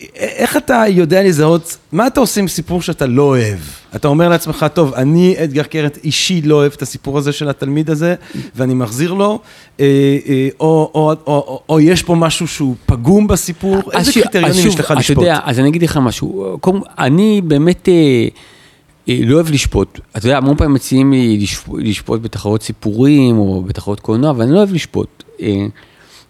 אה, 0.00 0.06
איך 0.16 0.56
אתה 0.56 0.84
יודע 0.88 1.22
לזהות, 1.22 1.76
מה 1.92 2.06
אתה 2.06 2.20
עושה 2.20 2.40
עם 2.40 2.48
סיפור 2.48 2.82
שאתה 2.82 3.06
לא 3.06 3.22
אוהב? 3.22 3.58
אתה 3.96 4.08
אומר 4.08 4.28
לעצמך, 4.28 4.66
טוב, 4.74 4.94
אני 4.94 5.34
אדגר 5.44 5.62
קרת 5.62 5.98
אישי 6.04 6.42
לא 6.42 6.54
אוהב 6.54 6.72
את 6.76 6.82
הסיפור 6.82 7.18
הזה 7.18 7.32
של 7.32 7.48
התלמיד 7.48 7.90
הזה, 7.90 8.14
ואני 8.54 8.74
מחזיר 8.74 9.12
לו, 9.12 9.40
אה, 9.80 9.84
אה, 10.28 10.48
או, 10.60 10.90
או, 10.94 11.10
או, 11.10 11.16
או, 11.26 11.62
או 11.68 11.80
יש 11.80 12.02
פה 12.02 12.14
משהו 12.14 12.48
שהוא 12.48 12.74
פגום 12.86 13.26
בסיפור, 13.26 13.92
איזה 13.92 14.12
ש... 14.12 14.18
קריטריונים 14.18 14.66
יש 14.66 14.80
לך 14.80 14.94
לשפוט? 14.98 15.16
אתה 15.16 15.26
יודע, 15.26 15.40
אז 15.44 15.58
אני 15.58 15.68
אגיד 15.68 15.82
לך 15.82 15.96
משהו, 15.96 16.58
אני 16.98 17.40
באמת 17.44 17.88
אה, 17.88 19.18
לא 19.24 19.34
אוהב 19.34 19.50
לשפוט. 19.50 20.00
אתה 20.16 20.26
יודע, 20.26 20.36
המון 20.36 20.56
פעמים 20.56 20.74
מציעים 20.74 21.12
לי 21.12 21.46
לשפוט 21.78 22.20
בתחרות 22.22 22.62
סיפורים, 22.62 23.38
או 23.38 23.62
בתחרות 23.62 24.00
קולנוע, 24.00 24.32
ואני 24.36 24.52
לא 24.52 24.58
אוהב 24.58 24.72
לשפוט. 24.72 25.22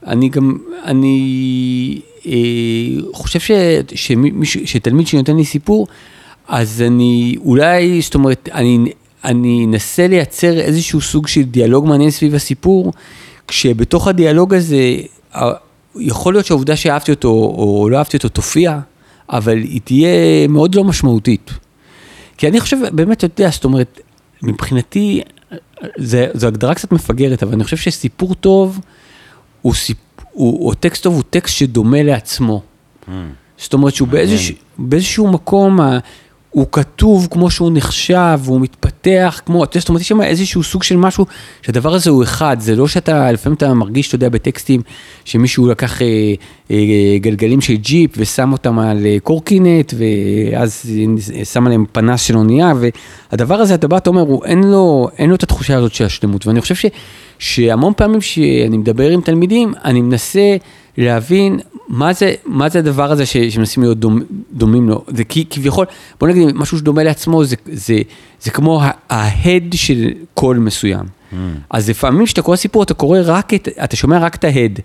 אני 0.06 0.28
גם, 0.28 0.59
אני 0.84 2.01
אה, 2.05 2.15
חושב 3.12 3.40
ש, 3.40 3.50
שמישהו, 3.94 4.60
שתלמיד 4.66 5.06
שנותן 5.06 5.36
לי 5.36 5.44
סיפור, 5.44 5.86
אז 6.48 6.82
אני 6.86 7.36
אולי, 7.44 8.00
זאת 8.02 8.14
אומרת, 8.14 8.48
אני, 8.54 8.92
אני 9.24 9.64
אנסה 9.68 10.06
לייצר 10.06 10.60
איזשהו 10.60 11.00
סוג 11.00 11.28
של 11.28 11.42
דיאלוג 11.42 11.86
מעניין 11.86 12.10
סביב 12.10 12.34
הסיפור, 12.34 12.92
כשבתוך 13.48 14.08
הדיאלוג 14.08 14.54
הזה, 14.54 14.96
יכול 15.98 16.34
להיות 16.34 16.46
שהעובדה 16.46 16.76
שאהבתי 16.76 17.10
אותו 17.10 17.28
או 17.28 17.88
לא 17.90 17.98
אהבתי 17.98 18.16
אותו 18.16 18.28
תופיע, 18.28 18.78
אבל 19.30 19.56
היא 19.56 19.80
תהיה 19.84 20.48
מאוד 20.48 20.74
לא 20.74 20.84
משמעותית. 20.84 21.50
כי 22.38 22.48
אני 22.48 22.60
חושב, 22.60 22.76
באמת, 22.92 23.24
אתה 23.24 23.24
יודע, 23.24 23.50
זאת 23.50 23.64
אומרת, 23.64 24.00
מבחינתי, 24.42 25.22
זו 26.34 26.46
הגדרה 26.46 26.74
קצת 26.74 26.92
מפגרת, 26.92 27.42
אבל 27.42 27.52
אני 27.52 27.64
חושב 27.64 27.76
שסיפור 27.76 28.34
טוב, 28.34 28.80
הוא, 29.62 29.74
סיפ... 29.74 29.96
הוא, 30.36 30.68
או 30.68 30.74
טקסט 30.74 31.02
טוב 31.02 31.14
הוא 31.14 31.22
טקסט 31.30 31.56
שדומה 31.56 32.02
לעצמו. 32.02 32.62
Mm. 33.08 33.10
זאת 33.58 33.72
אומרת 33.72 33.94
שהוא 33.94 34.08
באיזשה, 34.08 34.52
באיזשהו 34.78 35.28
מקום, 35.28 35.80
הוא 36.56 36.66
כתוב 36.72 37.28
כמו 37.30 37.50
שהוא 37.50 37.70
נחשב, 37.74 38.40
הוא 38.46 38.60
מתפתח 38.60 39.40
כמו, 39.46 39.64
זאת 39.78 39.88
אומרת, 39.88 40.00
יש 40.00 40.08
שם 40.08 40.22
איזשהו 40.22 40.62
סוג 40.62 40.82
של 40.82 40.96
משהו, 40.96 41.26
שהדבר 41.62 41.94
הזה 41.94 42.10
הוא 42.10 42.22
אחד, 42.22 42.56
זה 42.60 42.76
לא 42.76 42.88
שאתה, 42.88 43.32
לפעמים 43.32 43.56
אתה 43.56 43.74
מרגיש, 43.74 44.08
אתה 44.08 44.14
יודע, 44.14 44.28
בטקסטים, 44.28 44.80
שמישהו 45.24 45.66
לקח 45.66 46.02
אה, 46.02 46.06
אה, 46.70 46.76
גלגלים 47.20 47.60
של 47.60 47.74
ג'יפ 47.76 48.10
ושם 48.16 48.52
אותם 48.52 48.78
על 48.78 49.06
אה, 49.06 49.16
קורקינט, 49.22 49.94
ואז 49.98 50.90
שם 51.44 51.66
עליהם 51.66 51.84
פנס 51.92 52.22
של 52.22 52.36
אונייה, 52.36 52.72
והדבר 53.30 53.54
הזה, 53.54 53.74
אתה 53.74 53.88
בא, 53.88 53.96
אתה 53.96 54.10
אומר, 54.10 54.22
הוא, 54.22 54.44
אין, 54.44 54.64
לו, 54.64 55.08
אין 55.18 55.30
לו 55.30 55.36
את 55.36 55.42
התחושה 55.42 55.76
הזאת 55.76 55.94
של 55.94 56.04
השלמות, 56.04 56.46
ואני 56.46 56.60
חושב 56.60 56.74
ש, 56.74 56.86
שהמון 57.38 57.92
פעמים 57.96 58.20
שאני 58.20 58.76
מדבר 58.76 59.10
עם 59.10 59.20
תלמידים, 59.20 59.72
אני 59.84 60.00
מנסה 60.00 60.56
להבין 60.98 61.60
מה 61.88 62.12
זה, 62.12 62.34
מה 62.44 62.68
זה 62.68 62.78
הדבר 62.78 63.12
הזה 63.12 63.26
ש, 63.26 63.36
שמנסים 63.36 63.82
להיות 63.82 63.98
דומ, 63.98 64.20
דומים 64.52 64.88
לו. 64.88 65.04
זה 65.08 65.24
כי 65.24 65.44
כביכול, 65.50 65.86
בוא 66.20 66.28
נגיד, 66.28 66.48
משהו 66.54 66.78
שדומה 66.78 67.02
לעצמו, 67.02 67.44
זה, 67.44 67.56
זה, 67.72 67.98
זה 68.40 68.50
כמו 68.50 68.82
ההד 69.10 69.74
של 69.74 70.10
קול 70.34 70.58
מסוים. 70.58 71.04
Mm. 71.04 71.34
אז 71.70 71.90
לפעמים 71.90 72.26
כשאתה 72.26 72.42
קורא 72.42 72.56
סיפור, 72.56 72.82
אתה 72.82 72.94
קורא 72.94 73.18
רק 73.24 73.54
את, 73.54 73.68
אתה 73.84 73.96
שומע 73.96 74.18
רק 74.18 74.34
את 74.34 74.44
ההד. 74.44 74.80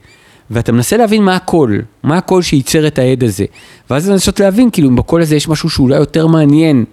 ואתה 0.51 0.71
מנסה 0.71 0.97
להבין 0.97 1.23
מה 1.23 1.35
הקול, 1.35 1.81
מה 2.03 2.17
הקול 2.17 2.41
שייצר 2.41 2.87
את 2.87 2.99
ההד 2.99 3.23
הזה. 3.23 3.45
ואז 3.89 4.09
לנסות 4.09 4.39
להבין, 4.39 4.69
כאילו, 4.71 4.89
אם 4.89 4.95
בקול 4.95 5.21
הזה 5.21 5.35
יש 5.35 5.47
משהו 5.47 5.69
שאולי 5.69 5.95
יותר 5.95 6.27
מעניין 6.27 6.85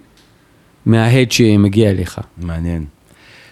מההד 0.85 1.31
שמגיע 1.31 1.89
אליך. 1.89 2.19
מעניין. 2.37 2.85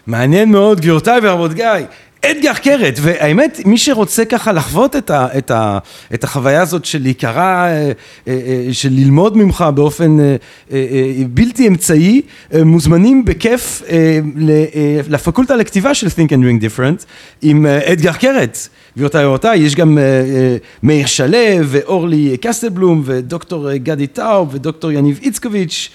מעניין 0.07 0.51
מאוד, 0.51 0.79
גבירותיי 0.79 1.19
ורבותיי. 1.23 1.85
אדגר 2.25 2.53
קרת, 2.53 2.97
והאמת, 3.01 3.61
מי 3.65 3.77
שרוצה 3.77 4.25
ככה 4.25 4.51
לחוות 4.51 4.95
את, 4.95 5.09
ה, 5.09 5.27
את, 5.37 5.51
ה, 5.51 5.77
את 6.13 6.23
החוויה 6.23 6.61
הזאת 6.61 6.85
של 6.85 7.01
להיקרא, 7.01 7.41
אה, 7.41 7.67
אה, 7.67 7.91
אה, 8.27 8.67
של 8.71 8.89
ללמוד 8.91 9.37
ממך 9.37 9.65
באופן 9.75 10.17
בלתי 11.29 11.67
אמצעי, 11.67 12.21
מוזמנים 12.65 13.25
בכיף 13.25 13.81
לפקולטה 15.09 15.55
לכתיבה 15.55 15.93
של 15.93 16.07
Think 16.07 16.29
and 16.29 16.31
Doing 16.31 16.63
Different 16.63 17.05
עם 17.41 17.65
אדגר 17.65 18.13
קרת. 18.13 18.67
גבירותיי 18.97 19.25
ורבותיי, 19.25 19.59
יש 19.59 19.75
גם 19.75 19.97
מאיר 20.83 21.05
שלו 21.05 21.37
ואורלי 21.63 22.37
קסטלבלום 22.41 23.01
ודוקטור 23.05 23.73
גדי 23.73 24.07
טאוב 24.07 24.49
ודוקטור 24.53 24.91
יניב 24.91 25.19
איצקוביץ' 25.23 25.89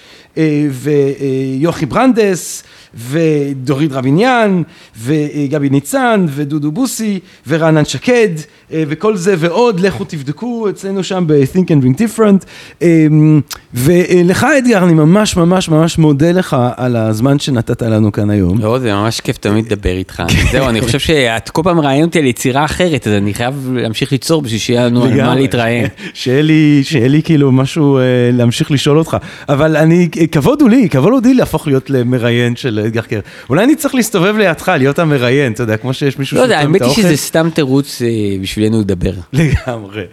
ויוכי 0.71 1.85
ברנדס. 1.85 2.63
ודורית 2.95 3.91
רביניאן, 3.91 4.61
וגבי 4.99 5.69
ניצן, 5.69 6.25
ודודו 6.29 6.71
בוסי, 6.71 7.19
ורענן 7.47 7.85
שקד, 7.85 8.29
אה, 8.73 8.83
וכל 8.87 9.15
זה 9.15 9.35
ועוד, 9.37 9.79
לכו 9.79 10.03
תבדקו 10.03 10.69
אצלנו 10.69 11.03
שם 11.03 11.23
ב-Think 11.27 11.67
and 11.67 11.83
Bring 11.83 11.97
Different. 11.97 12.45
אמ, 12.81 13.41
ולך 13.73 14.43
אדגר, 14.57 14.83
אני 14.83 14.93
ממש 14.93 15.37
ממש 15.37 15.69
ממש 15.69 15.97
מודה 15.97 16.31
לך 16.31 16.57
על 16.77 16.95
הזמן 16.95 17.39
שנתת 17.39 17.81
לנו 17.81 18.11
כאן 18.11 18.29
היום. 18.29 18.59
לא, 18.59 18.79
זה 18.79 18.93
ממש 18.93 19.19
כיף 19.19 19.37
תמיד 19.37 19.65
לדבר 19.65 19.97
איתך. 19.97 20.23
זהו, 20.51 20.69
אני 20.69 20.81
חושב 20.81 20.99
שאת 20.99 21.49
כל 21.49 21.61
פעם 21.63 21.77
מראיינת 21.77 22.07
אותי 22.07 22.19
על 22.19 22.25
יצירה 22.25 22.65
אחרת, 22.65 23.07
אז 23.07 23.13
אני 23.13 23.33
חייב 23.33 23.69
להמשיך 23.73 24.11
ליצור 24.11 24.41
בשביל 24.41 24.59
שיהיה 24.59 24.85
לנו 24.85 25.03
על 25.03 25.17
מה 25.21 25.35
להתראיין. 25.35 25.85
שיהיה 26.13 27.07
לי 27.07 27.21
כאילו 27.23 27.51
משהו 27.51 27.97
אה, 27.97 28.03
להמשיך 28.33 28.71
לשאול 28.71 28.97
אותך. 28.97 29.17
אבל 29.49 29.77
אני, 29.77 30.09
כבוד 30.31 30.61
הוא 30.61 30.69
לי, 30.69 30.89
כבוד 30.89 31.11
הוא 31.11 31.21
לי 31.23 31.33
להפוך 31.33 31.67
להיות 31.67 31.89
למראיין 31.89 32.55
של 32.55 32.79
אדגר 32.79 33.01
קר. 33.01 33.19
אולי 33.49 33.63
אני 33.63 33.75
צריך 33.75 33.95
להסתובב 33.95 34.37
לידך, 34.37 34.71
להיות 34.77 34.99
המראיין, 34.99 35.51
אתה 35.51 35.63
יודע, 35.63 35.77
כמו 35.77 35.93
שיש 35.93 36.19
מישהו 36.19 36.37
לא 36.37 36.41
יודע, 36.41 36.59
האמת 36.59 36.81
היא 36.81 36.91
שזה 36.91 37.17
סתם 37.17 37.49
תירוץ 37.53 38.01
אה, 38.01 38.07
בשבילנו 38.41 38.79
לדבר. 38.79 39.11
לגמרי. 39.33 40.03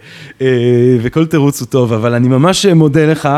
אה, 0.41 0.47
וכל 1.03 1.27
תירוץ 1.27 1.61
הוא 1.61 1.66
טוב, 1.66 1.93
אבל 1.93 2.15
אני 2.15 2.28
ממש 2.28 2.66
מודה 2.66 3.07
לך, 3.07 3.28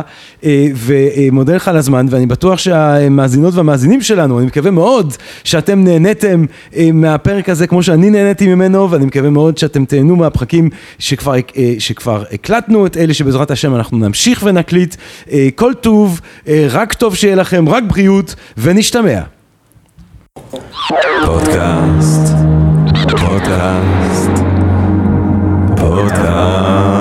אה, 0.44 0.66
ומודה 0.76 1.54
לך 1.54 1.68
על 1.68 1.76
הזמן, 1.76 2.06
ואני 2.10 2.26
בטוח 2.26 2.58
שהמאזינות 2.58 3.54
והמאזינים 3.54 4.02
שלנו, 4.02 4.38
אני 4.38 4.46
מקווה 4.46 4.70
מאוד 4.70 5.12
שאתם 5.44 5.84
נהניתם 5.84 6.44
מהפרק 6.92 7.48
הזה 7.48 7.66
כמו 7.66 7.82
שאני 7.82 8.10
נהניתי 8.10 8.54
ממנו, 8.54 8.90
ואני 8.90 9.06
מקווה 9.06 9.30
מאוד 9.30 9.58
שאתם 9.58 9.84
תהנו 9.84 10.16
מהפרקים 10.16 10.70
שכבר, 10.98 11.34
שכבר 11.78 12.24
הקלטנו 12.32 12.86
את 12.86 12.96
אלה 12.96 13.14
שבעזרת 13.14 13.50
השם 13.50 13.74
אנחנו 13.74 13.98
נמשיך 13.98 14.42
ונקליט. 14.46 14.96
כל 15.54 15.72
טוב, 15.80 16.20
רק 16.70 16.92
טוב 16.92 17.14
שיהיה 17.14 17.36
לכם, 17.36 17.68
רק 17.68 17.82
בריאות, 17.86 18.34
ונשתמע. 18.58 19.20
פודקאסט, 21.24 22.34
פודקאסט, 23.20 24.30
פודקאסט. 25.76 26.91